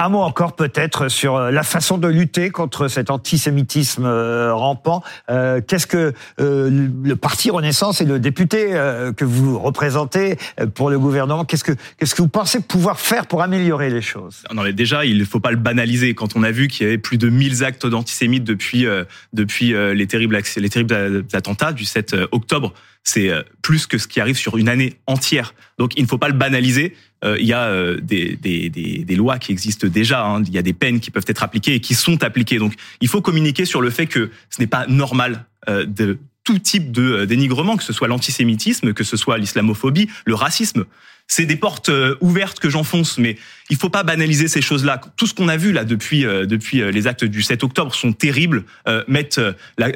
Un 0.00 0.10
mot 0.10 0.20
encore 0.20 0.54
peut-être 0.54 1.08
sur 1.08 1.34
euh, 1.34 1.50
la 1.50 1.64
façon 1.64 1.98
de 1.98 2.06
lutter 2.06 2.50
contre 2.50 2.86
cet 2.86 3.10
antisémitisme 3.10 4.04
euh, 4.06 4.54
rampant. 4.54 5.02
Euh, 5.28 5.60
Qu'est-ce 5.60 5.88
que 5.88 6.12
euh, 6.40 6.88
le 7.02 7.16
parti 7.16 7.50
Renaissance 7.50 8.00
et 8.00 8.04
le 8.04 8.20
député 8.20 8.68
euh, 8.74 9.12
que 9.12 9.24
vous 9.24 9.58
représentez 9.58 10.38
euh, 10.60 10.68
pour 10.68 10.90
le 10.90 11.00
gouvernement, 11.00 11.44
qu'est-ce 11.44 11.64
que 11.64 11.72
qu'est-ce 11.98 12.14
que 12.14 12.22
vous 12.22 12.28
pensez 12.28 12.60
pouvoir 12.60 13.00
faire 13.00 13.26
pour 13.26 13.42
améliorer 13.42 13.90
les 13.90 14.00
choses? 14.00 14.44
Non, 14.54 14.62
mais 14.62 14.72
déjà, 14.72 15.04
il 15.04 15.18
ne 15.18 15.24
faut 15.24 15.40
pas 15.40 15.50
le 15.50 15.56
banaliser. 15.56 16.14
Quand 16.14 16.36
on 16.36 16.44
a 16.44 16.52
vu 16.52 16.68
qu'il 16.68 16.86
y 16.86 16.88
avait 16.88 16.98
plus 16.98 17.18
de 17.18 17.28
1000 17.28 17.64
actes 17.64 17.84
d'antisémites 17.84 18.44
depuis, 18.44 18.86
depuis 19.32 19.72
les, 19.72 20.06
terribles, 20.06 20.38
les 20.56 20.68
terribles 20.70 21.24
attentats 21.32 21.72
du 21.72 21.84
7 21.84 22.14
octobre, 22.30 22.72
c'est 23.04 23.30
plus 23.62 23.86
que 23.86 23.96
ce 23.96 24.06
qui 24.06 24.20
arrive 24.20 24.36
sur 24.36 24.58
une 24.58 24.68
année 24.68 24.98
entière. 25.06 25.54
Donc 25.78 25.92
il 25.96 26.02
ne 26.02 26.08
faut 26.08 26.18
pas 26.18 26.28
le 26.28 26.34
banaliser. 26.34 26.94
il 27.24 27.46
y 27.46 27.52
a 27.54 27.94
des, 27.96 28.36
des, 28.36 28.68
des, 28.68 28.98
des, 29.04 29.16
lois 29.16 29.38
qui 29.38 29.52
existent 29.52 29.88
déjà, 29.88 30.26
hein. 30.26 30.42
il 30.44 30.52
y 30.52 30.58
a 30.58 30.62
des 30.62 30.74
peines 30.74 31.00
qui 31.00 31.10
peuvent 31.10 31.24
être 31.26 31.42
appliquées 31.42 31.74
et 31.74 31.80
qui 31.80 31.94
sont 31.94 32.22
appliquées. 32.22 32.58
Donc 32.58 32.74
il 33.00 33.08
faut 33.08 33.22
communiquer 33.22 33.64
sur 33.64 33.80
le 33.80 33.90
fait 33.90 34.06
que 34.06 34.30
ce 34.50 34.60
n'est 34.60 34.66
pas 34.66 34.86
normal 34.86 35.46
de 35.66 36.18
tout 36.44 36.58
type 36.58 36.92
de 36.92 37.26
dénigrement, 37.26 37.76
que 37.76 37.84
ce 37.84 37.92
soit 37.92 38.08
l'antisémitisme, 38.08 38.94
que 38.94 39.04
ce 39.04 39.18
soit 39.18 39.36
l'islamophobie, 39.36 40.08
le 40.24 40.34
racisme 40.34 40.86
c'est 41.28 41.44
des 41.44 41.56
portes 41.56 41.90
euh, 41.90 42.16
ouvertes 42.20 42.58
que 42.58 42.70
j'enfonce, 42.70 43.18
mais 43.18 43.36
il 43.68 43.76
faut 43.76 43.90
pas 43.90 44.02
banaliser 44.02 44.48
ces 44.48 44.62
choses-là. 44.62 45.00
Tout 45.16 45.26
ce 45.26 45.34
qu'on 45.34 45.48
a 45.48 45.58
vu 45.58 45.72
là 45.72 45.84
depuis 45.84 46.24
euh, 46.24 46.46
depuis 46.46 46.80
euh, 46.80 46.90
les 46.90 47.06
actes 47.06 47.24
du 47.24 47.42
7 47.42 47.62
octobre 47.64 47.94
sont 47.94 48.12
terribles, 48.12 48.64
euh, 48.88 49.04
mettent 49.08 49.40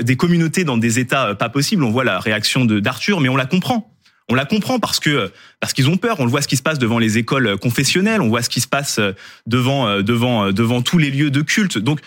des 0.03 0.17
communautés 0.17 0.65
dans 0.65 0.77
des 0.77 0.99
états 0.99 1.35
pas 1.35 1.49
possibles. 1.49 1.83
On 1.85 1.91
voit 1.91 2.05
la 2.05 2.21
réaction 2.21 2.67
de 2.67 2.81
d'Arthur, 2.81 3.21
mais 3.21 3.31
on 3.31 3.37
la 3.37 3.47
comprend. 3.47 3.89
On 4.29 4.35
la 4.35 4.45
comprend 4.45 4.79
parce 4.79 5.01
que 5.01 5.33
parce 5.59 5.73
qu'ils 5.73 5.89
ont 5.89 5.97
peur. 5.97 6.21
On 6.21 6.25
le 6.25 6.31
voit 6.31 6.43
ce 6.43 6.49
qui 6.49 6.57
se 6.57 6.63
passe 6.63 6.79
devant 6.79 6.99
les 6.99 7.17
écoles 7.17 7.57
confessionnelles, 7.59 8.21
on 8.21 8.29
voit 8.29 8.43
ce 8.43 8.51
qui 8.51 8.61
se 8.61 8.69
passe 8.69 9.01
devant 9.47 10.03
devant 10.03 10.53
devant 10.53 10.83
tous 10.83 10.99
les 10.99 11.11
lieux 11.11 11.31
de 11.31 11.41
culte. 11.41 11.79
Donc, 11.79 12.01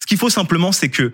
ce 0.00 0.06
qu'il 0.06 0.18
faut 0.18 0.30
simplement, 0.30 0.72
c'est 0.72 0.88
que 0.88 1.12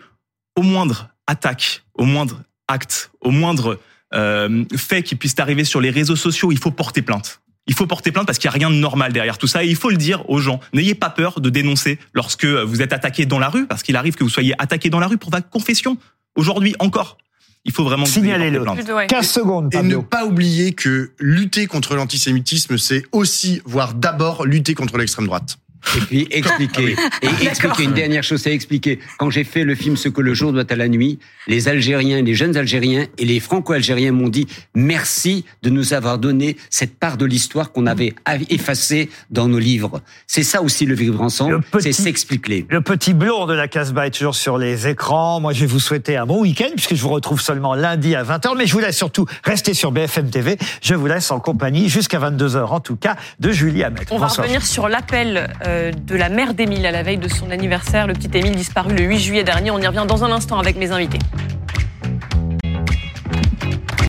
au 0.55 0.63
moindre 0.63 1.11
attaque, 1.27 1.83
au 1.95 2.05
moindre 2.05 2.43
acte, 2.69 3.11
au 3.21 3.31
moindre 3.31 3.79
euh, 4.15 4.65
fait 4.77 5.03
qui 5.03 5.17
puisse 5.17 5.35
arriver 5.39 5.65
sur 5.65 5.81
les 5.81 5.91
réseaux 5.91 6.17
sociaux, 6.17 6.53
il 6.53 6.59
faut 6.59 6.71
porter 6.71 7.03
plainte. 7.03 7.41
Il 7.67 7.75
faut 7.75 7.87
porter 7.87 8.13
plainte 8.13 8.27
parce 8.27 8.39
qu'il 8.39 8.49
n'y 8.49 8.55
a 8.55 8.59
rien 8.59 8.71
de 8.71 8.77
normal 8.77 9.13
derrière 9.13 9.39
tout 9.39 9.47
ça 9.47 9.65
et 9.65 9.69
il 9.69 9.77
faut 9.77 9.91
le 9.91 9.97
dire 9.97 10.29
aux 10.31 10.39
gens. 10.39 10.61
N'ayez 10.73 10.95
pas 10.95 11.11
peur 11.11 11.41
de 11.41 11.51
dénoncer 11.51 11.99
lorsque 12.15 12.45
vous 12.45 12.81
êtes 12.81 12.93
attaqué 12.93 13.27
dans 13.27 13.39
la 13.39 13.49
rue 13.49 13.67
parce 13.67 13.83
qu'il 13.83 13.97
arrive 13.97 14.15
que 14.15 14.25
vous 14.25 14.31
soyez 14.31 14.55
attaqué 14.59 14.89
dans 14.89 15.01
la 15.01 15.09
rue 15.09 15.19
pour 15.19 15.31
votre 15.31 15.49
confession. 15.49 15.99
Aujourd'hui 16.37 16.75
encore. 16.79 17.19
Il 17.65 17.73
faut 17.73 17.83
vraiment 17.83 18.07
signaler 18.07 18.51
le 18.51 18.65
15 19.09 19.29
secondes. 19.29 19.75
Et 19.75 19.83
ne 19.83 19.97
pas 19.97 20.25
oublier 20.25 20.73
que 20.73 21.11
lutter 21.19 21.67
contre 21.67 21.97
l'antisémitisme, 21.97 22.79
c'est 22.79 23.05
aussi, 23.11 23.61
voire 23.65 23.95
d'abord, 23.95 24.47
lutter 24.47 24.75
contre 24.75 24.97
l'extrême 24.99 25.27
droite. 25.27 25.59
Et 25.97 26.01
puis 26.01 26.29
expliquer. 26.31 26.97
Ah, 26.99 27.09
et 27.23 27.47
expliquer 27.47 27.85
une 27.85 27.93
dernière 27.93 28.23
chose, 28.23 28.43
c'est 28.43 28.53
expliquer. 28.53 28.99
Quand 29.19 29.31
j'ai 29.31 29.45
fait 29.45 29.65
le 29.65 29.75
film 29.75 29.97
Ce 29.97 30.09
que 30.09 30.21
le 30.21 30.35
jour 30.35 30.53
doit 30.53 30.65
à 30.69 30.77
la 30.77 30.89
nuit, 30.89 31.19
les 31.47 31.69
Algériens, 31.69 32.23
les 32.23 32.35
jeunes 32.35 32.57
Algériens 32.57 33.07
et 33.19 33.25
les 33.25 33.41
Franco-Algériens 33.41 34.13
m'ont 34.13 34.29
dit 34.29 34.47
merci 34.75 35.45
de 35.63 35.71
nous 35.71 35.95
avoir 35.95 36.19
donné 36.19 36.57
cette 36.71 36.99
part 36.99 37.17
de 37.17 37.25
l'histoire 37.25 37.73
qu'on 37.73 37.87
avait 37.87 38.15
effacée 38.51 39.11
dans 39.31 39.49
nos 39.49 39.59
livres. 39.59 40.03
C'est 40.27 40.43
ça 40.43 40.63
aussi 40.63 40.87
le 40.87 40.95
vivre 40.95 41.21
ensemble, 41.21 41.61
c'est 41.79 41.93
s'expliquer. 41.93 42.67
Le 42.69 42.81
petit 42.81 43.15
blond 43.15 43.47
de 43.47 43.55
la 43.55 43.69
Casbah 43.69 44.07
est 44.07 44.11
toujours 44.11 44.35
sur 44.35 44.59
les 44.59 44.89
écrans. 44.89 45.41
Moi, 45.41 45.53
je 45.53 45.61
vais 45.61 45.67
vous 45.67 45.81
souhaiter 45.81 46.17
un 46.17 46.27
bon 46.27 46.43
week-end 46.43 46.71
puisque 46.75 46.95
je 46.95 47.03
vous 47.03 47.09
retrouve 47.09 47.41
seulement 47.41 47.75
lundi 47.75 48.15
à 48.15 48.23
20h. 48.23 48.57
Mais 48.57 48.67
je 48.67 48.73
vous 48.73 48.81
laisse 48.81 48.97
surtout 48.97 49.27
rester 49.45 49.75
sur 49.75 49.93
BFM 49.93 50.31
TV. 50.31 50.57
Je 50.83 50.95
vous 50.95 51.07
laisse 51.07 51.31
en 51.31 51.41
compagnie 51.41 51.89
jusqu'à 51.89 52.19
22h 52.19 52.65
en 52.67 52.81
tout 52.81 52.97
cas 52.97 53.17
de 53.41 53.51
Julie 53.51 53.85
Hamet. 53.85 54.01
On 54.11 54.19
va 54.19 54.29
revenir 54.29 54.65
sur 54.65 54.89
l'appel 54.89 55.49
euh, 55.67 55.76
de 55.93 56.17
la 56.17 56.29
mère 56.29 56.55
d'Émile 56.55 56.87
à 56.87 56.91
la 56.91 57.03
veille 57.03 57.19
de 57.19 57.29
son 57.29 57.51
anniversaire. 57.51 58.07
Le 58.07 58.15
petit 58.15 58.31
Émile 58.37 58.57
disparu 58.57 58.95
le 58.95 59.03
8 59.03 59.19
juillet 59.19 59.45
dernier. 59.45 59.71
On 59.71 59.79
y 59.79 59.87
revient 59.87 60.05
dans 60.07 60.25
un 60.25 60.33
instant 60.33 60.59
avec 60.59 60.77
mes 60.77 60.91
invités. 60.91 61.19